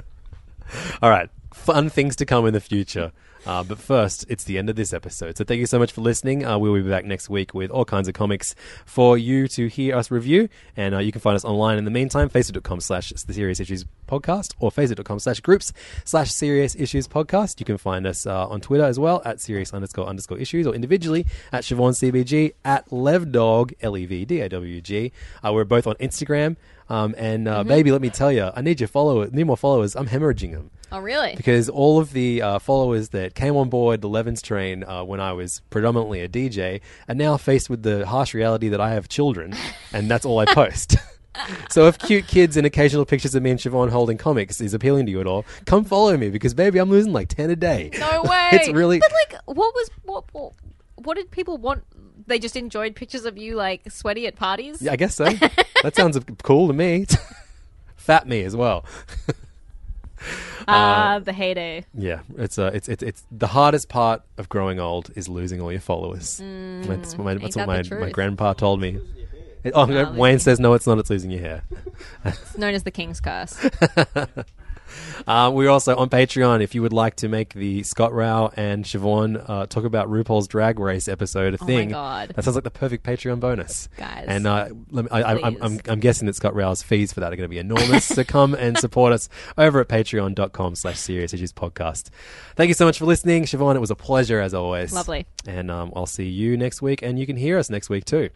all 1.02 1.10
right, 1.10 1.28
fun 1.52 1.88
things 1.90 2.16
to 2.16 2.26
come 2.26 2.46
in 2.46 2.54
the 2.54 2.60
future. 2.60 3.12
Uh, 3.46 3.62
but 3.62 3.78
first, 3.78 4.24
it's 4.28 4.44
the 4.44 4.58
end 4.58 4.70
of 4.70 4.76
this 4.76 4.92
episode. 4.92 5.36
So 5.36 5.44
thank 5.44 5.58
you 5.60 5.66
so 5.66 5.78
much 5.78 5.92
for 5.92 6.00
listening. 6.00 6.44
Uh, 6.44 6.58
we'll 6.58 6.74
be 6.74 6.82
back 6.82 7.04
next 7.04 7.28
week 7.28 7.54
with 7.54 7.70
all 7.70 7.84
kinds 7.84 8.08
of 8.08 8.14
comics 8.14 8.54
for 8.86 9.18
you 9.18 9.48
to 9.48 9.68
hear 9.68 9.96
us 9.96 10.10
review. 10.10 10.48
And 10.76 10.94
uh, 10.94 10.98
you 10.98 11.12
can 11.12 11.20
find 11.20 11.36
us 11.36 11.44
online 11.44 11.78
in 11.78 11.84
the 11.84 11.90
meantime, 11.90 12.28
facebook.com 12.28 12.80
slash 12.80 13.10
the 13.10 13.32
Serious 13.32 13.60
Issues 13.60 13.84
Podcast 14.08 14.54
or 14.58 14.70
facebook.com 14.70 15.18
slash 15.18 15.40
groups 15.40 15.72
slash 16.04 16.30
Serious 16.32 16.74
Issues 16.74 17.08
Podcast. 17.08 17.60
You 17.60 17.66
can 17.66 17.78
find 17.78 18.06
us 18.06 18.26
uh, 18.26 18.48
on 18.48 18.60
Twitter 18.60 18.84
as 18.84 18.98
well 18.98 19.22
at 19.24 19.40
serious 19.40 19.72
underscore 19.72 20.06
underscore 20.06 20.38
issues 20.38 20.66
or 20.66 20.74
individually 20.74 21.26
at 21.52 21.64
Siobhan 21.64 21.92
CBG 21.92 22.54
at 22.64 22.88
Levdog, 22.90 23.74
L-E-V-D-A-W-G. 23.80 25.12
Uh, 25.44 25.52
we're 25.52 25.64
both 25.64 25.86
on 25.86 25.94
Instagram. 25.96 26.56
Um, 26.88 27.14
and 27.16 27.48
uh, 27.48 27.64
baby, 27.64 27.90
let 27.92 28.02
me 28.02 28.10
tell 28.10 28.30
you, 28.30 28.50
I 28.54 28.60
need 28.60 28.78
your 28.78 28.88
followers, 28.88 29.32
need 29.32 29.44
more 29.44 29.56
followers. 29.56 29.96
I'm 29.96 30.08
hemorrhaging 30.08 30.52
them 30.52 30.70
Oh, 30.94 31.00
really? 31.00 31.34
because 31.36 31.68
all 31.68 31.98
of 31.98 32.12
the 32.12 32.40
uh, 32.40 32.58
followers 32.60 33.08
that 33.08 33.34
came 33.34 33.56
on 33.56 33.68
board 33.68 34.00
the 34.00 34.08
Levins 34.08 34.40
train 34.42 34.84
uh, 34.84 35.02
when 35.02 35.18
I 35.20 35.32
was 35.32 35.60
predominantly 35.70 36.20
a 36.20 36.28
DJ 36.28 36.80
are 37.08 37.14
now 37.16 37.36
faced 37.36 37.68
with 37.68 37.82
the 37.82 38.06
harsh 38.06 38.32
reality 38.32 38.68
that 38.68 38.80
I 38.80 38.90
have 38.90 39.08
children, 39.08 39.54
and 39.92 40.08
that's 40.10 40.24
all 40.24 40.38
I 40.38 40.44
post. 40.46 40.96
so 41.68 41.88
if 41.88 41.98
cute 41.98 42.28
kids 42.28 42.56
and 42.56 42.64
occasional 42.64 43.04
pictures 43.04 43.34
of 43.34 43.42
me 43.42 43.50
and 43.50 43.58
Siobhan 43.58 43.90
holding 43.90 44.16
comics 44.18 44.60
is 44.60 44.72
appealing 44.72 45.06
to 45.06 45.10
you 45.10 45.20
at 45.20 45.26
all, 45.26 45.44
come 45.66 45.84
follow 45.84 46.16
me 46.16 46.30
because 46.30 46.54
baby, 46.54 46.78
I'm 46.78 46.90
losing 46.90 47.12
like 47.12 47.28
ten 47.28 47.50
a 47.50 47.56
day. 47.56 47.90
No 47.98 48.22
way. 48.30 48.50
it's 48.52 48.68
really 48.68 49.00
But 49.00 49.10
like, 49.12 49.40
what 49.46 49.74
was 49.74 49.90
what, 50.04 50.24
what? 50.32 50.52
What 50.94 51.16
did 51.16 51.30
people 51.32 51.58
want? 51.58 51.82
They 52.28 52.38
just 52.38 52.54
enjoyed 52.56 52.94
pictures 52.94 53.24
of 53.24 53.36
you 53.36 53.56
like 53.56 53.90
sweaty 53.90 54.28
at 54.28 54.36
parties. 54.36 54.80
yeah, 54.80 54.92
I 54.92 54.96
guess 54.96 55.16
so. 55.16 55.24
that 55.82 55.94
sounds 55.96 56.18
cool 56.44 56.68
to 56.68 56.72
me. 56.72 57.06
Fat 57.96 58.28
me 58.28 58.42
as 58.44 58.54
well. 58.54 58.84
Ah, 60.68 61.20
the 61.24 61.32
heyday. 61.32 61.84
Yeah, 61.94 62.20
it's 62.38 62.58
uh, 62.58 62.70
it's 62.72 62.88
it's 62.88 63.02
it's 63.02 63.24
the 63.30 63.46
hardest 63.48 63.88
part 63.88 64.22
of 64.38 64.48
growing 64.48 64.80
old 64.80 65.10
is 65.16 65.28
losing 65.28 65.60
all 65.60 65.70
your 65.72 65.80
followers. 65.80 66.40
that's 66.82 67.16
what 67.18 67.24
my, 67.24 67.34
that's 67.34 67.56
what 67.56 67.66
Mm, 67.66 67.66
that 67.66 67.66
my, 67.66 67.82
the 67.82 67.94
my 67.96 68.10
grandpa 68.10 68.52
told 68.54 68.80
me. 68.80 68.98
It- 69.62 69.72
oh, 69.74 69.86
Well, 69.86 70.12
Wayne 70.14 70.38
says 70.38 70.60
no, 70.60 70.74
it's 70.74 70.86
not. 70.86 70.98
It's 70.98 71.10
losing 71.10 71.30
your 71.30 71.40
hair. 71.40 71.62
It's 72.24 72.58
known 72.58 72.74
as 72.74 72.82
the 72.82 72.90
King's 72.90 73.20
Curse. 73.20 73.58
Uh, 75.26 75.50
we're 75.54 75.70
also 75.70 75.96
on 75.96 76.08
Patreon. 76.10 76.62
If 76.62 76.74
you 76.74 76.82
would 76.82 76.92
like 76.92 77.16
to 77.16 77.28
make 77.28 77.54
the 77.54 77.82
Scott 77.82 78.12
Rao 78.12 78.52
and 78.56 78.84
Siobhan 78.84 79.44
uh, 79.48 79.66
talk 79.66 79.84
about 79.84 80.08
RuPaul's 80.08 80.48
Drag 80.48 80.78
Race 80.78 81.08
episode 81.08 81.54
a 81.54 81.58
Oh 81.60 81.64
my 81.64 81.66
thing, 81.66 81.88
God. 81.90 82.32
that 82.34 82.44
sounds 82.44 82.54
like 82.56 82.64
the 82.64 82.70
perfect 82.70 83.04
Patreon 83.04 83.40
bonus, 83.40 83.88
Guys, 83.96 84.24
And 84.28 84.46
uh, 84.46 84.68
let 84.90 85.04
me, 85.04 85.10
I, 85.10 85.22
I, 85.22 85.46
I'm, 85.46 85.56
I'm. 85.62 85.80
I'm 85.88 86.00
guessing 86.00 86.26
that 86.26 86.34
Scott 86.36 86.54
Rao's 86.54 86.82
fees 86.82 87.12
for 87.12 87.20
that 87.20 87.32
are 87.32 87.36
going 87.36 87.48
to 87.48 87.48
be 87.48 87.58
enormous. 87.58 88.04
so 88.04 88.24
come 88.24 88.54
and 88.54 88.78
support 88.78 89.12
us 89.12 89.28
over 89.56 89.80
at 89.80 89.88
patreon.com 89.88 90.74
slash 90.74 90.98
serious 90.98 91.32
issues 91.32 91.52
podcast. 91.52 92.10
Thank 92.56 92.68
you 92.68 92.74
so 92.74 92.84
much 92.84 92.98
for 92.98 93.04
listening, 93.06 93.44
Siobhan. 93.44 93.74
It 93.76 93.80
was 93.80 93.90
a 93.90 93.96
pleasure 93.96 94.40
as 94.40 94.54
always. 94.54 94.92
Lovely. 94.92 95.26
And 95.46 95.70
um, 95.70 95.92
I'll 95.96 96.06
see 96.06 96.28
you 96.28 96.56
next 96.56 96.82
week, 96.82 97.02
and 97.02 97.18
you 97.18 97.26
can 97.26 97.36
hear 97.36 97.58
us 97.58 97.70
next 97.70 97.88
week 97.90 98.04
too. 98.04 98.30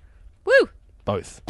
Woo! 0.45 0.69
Both. 1.05 1.41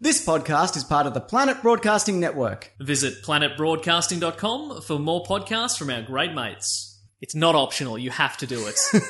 This 0.00 0.24
podcast 0.24 0.76
is 0.76 0.84
part 0.84 1.08
of 1.08 1.14
the 1.14 1.20
Planet 1.20 1.60
Broadcasting 1.60 2.20
Network. 2.20 2.72
Visit 2.78 3.20
planetbroadcasting.com 3.24 4.82
for 4.82 4.96
more 4.96 5.24
podcasts 5.24 5.76
from 5.76 5.90
our 5.90 6.02
great 6.02 6.32
mates. 6.32 7.02
It's 7.20 7.34
not 7.34 7.56
optional, 7.56 7.98
you 7.98 8.10
have 8.10 8.36
to 8.36 8.46
do 8.46 8.68
it. 8.68 8.78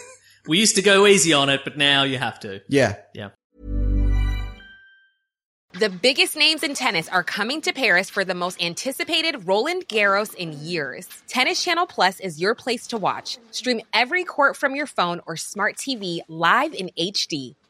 we 0.48 0.58
used 0.58 0.76
to 0.76 0.82
go 0.82 1.06
easy 1.06 1.34
on 1.34 1.50
it, 1.50 1.60
but 1.62 1.76
now 1.76 2.04
you 2.04 2.16
have 2.16 2.40
to. 2.40 2.62
Yeah. 2.70 2.94
Yeah. 3.12 3.28
The 5.74 5.90
biggest 5.90 6.34
names 6.36 6.62
in 6.62 6.72
tennis 6.72 7.06
are 7.10 7.22
coming 7.22 7.60
to 7.60 7.74
Paris 7.74 8.08
for 8.08 8.24
the 8.24 8.34
most 8.34 8.62
anticipated 8.62 9.46
Roland 9.46 9.88
Garros 9.88 10.34
in 10.34 10.58
years. 10.64 11.06
Tennis 11.28 11.62
Channel 11.62 11.84
Plus 11.84 12.18
is 12.18 12.40
your 12.40 12.54
place 12.54 12.86
to 12.86 12.96
watch. 12.96 13.36
Stream 13.50 13.82
every 13.92 14.24
court 14.24 14.56
from 14.56 14.74
your 14.74 14.86
phone 14.86 15.20
or 15.26 15.36
smart 15.36 15.76
TV 15.76 16.20
live 16.28 16.72
in 16.72 16.90
HD. 16.98 17.56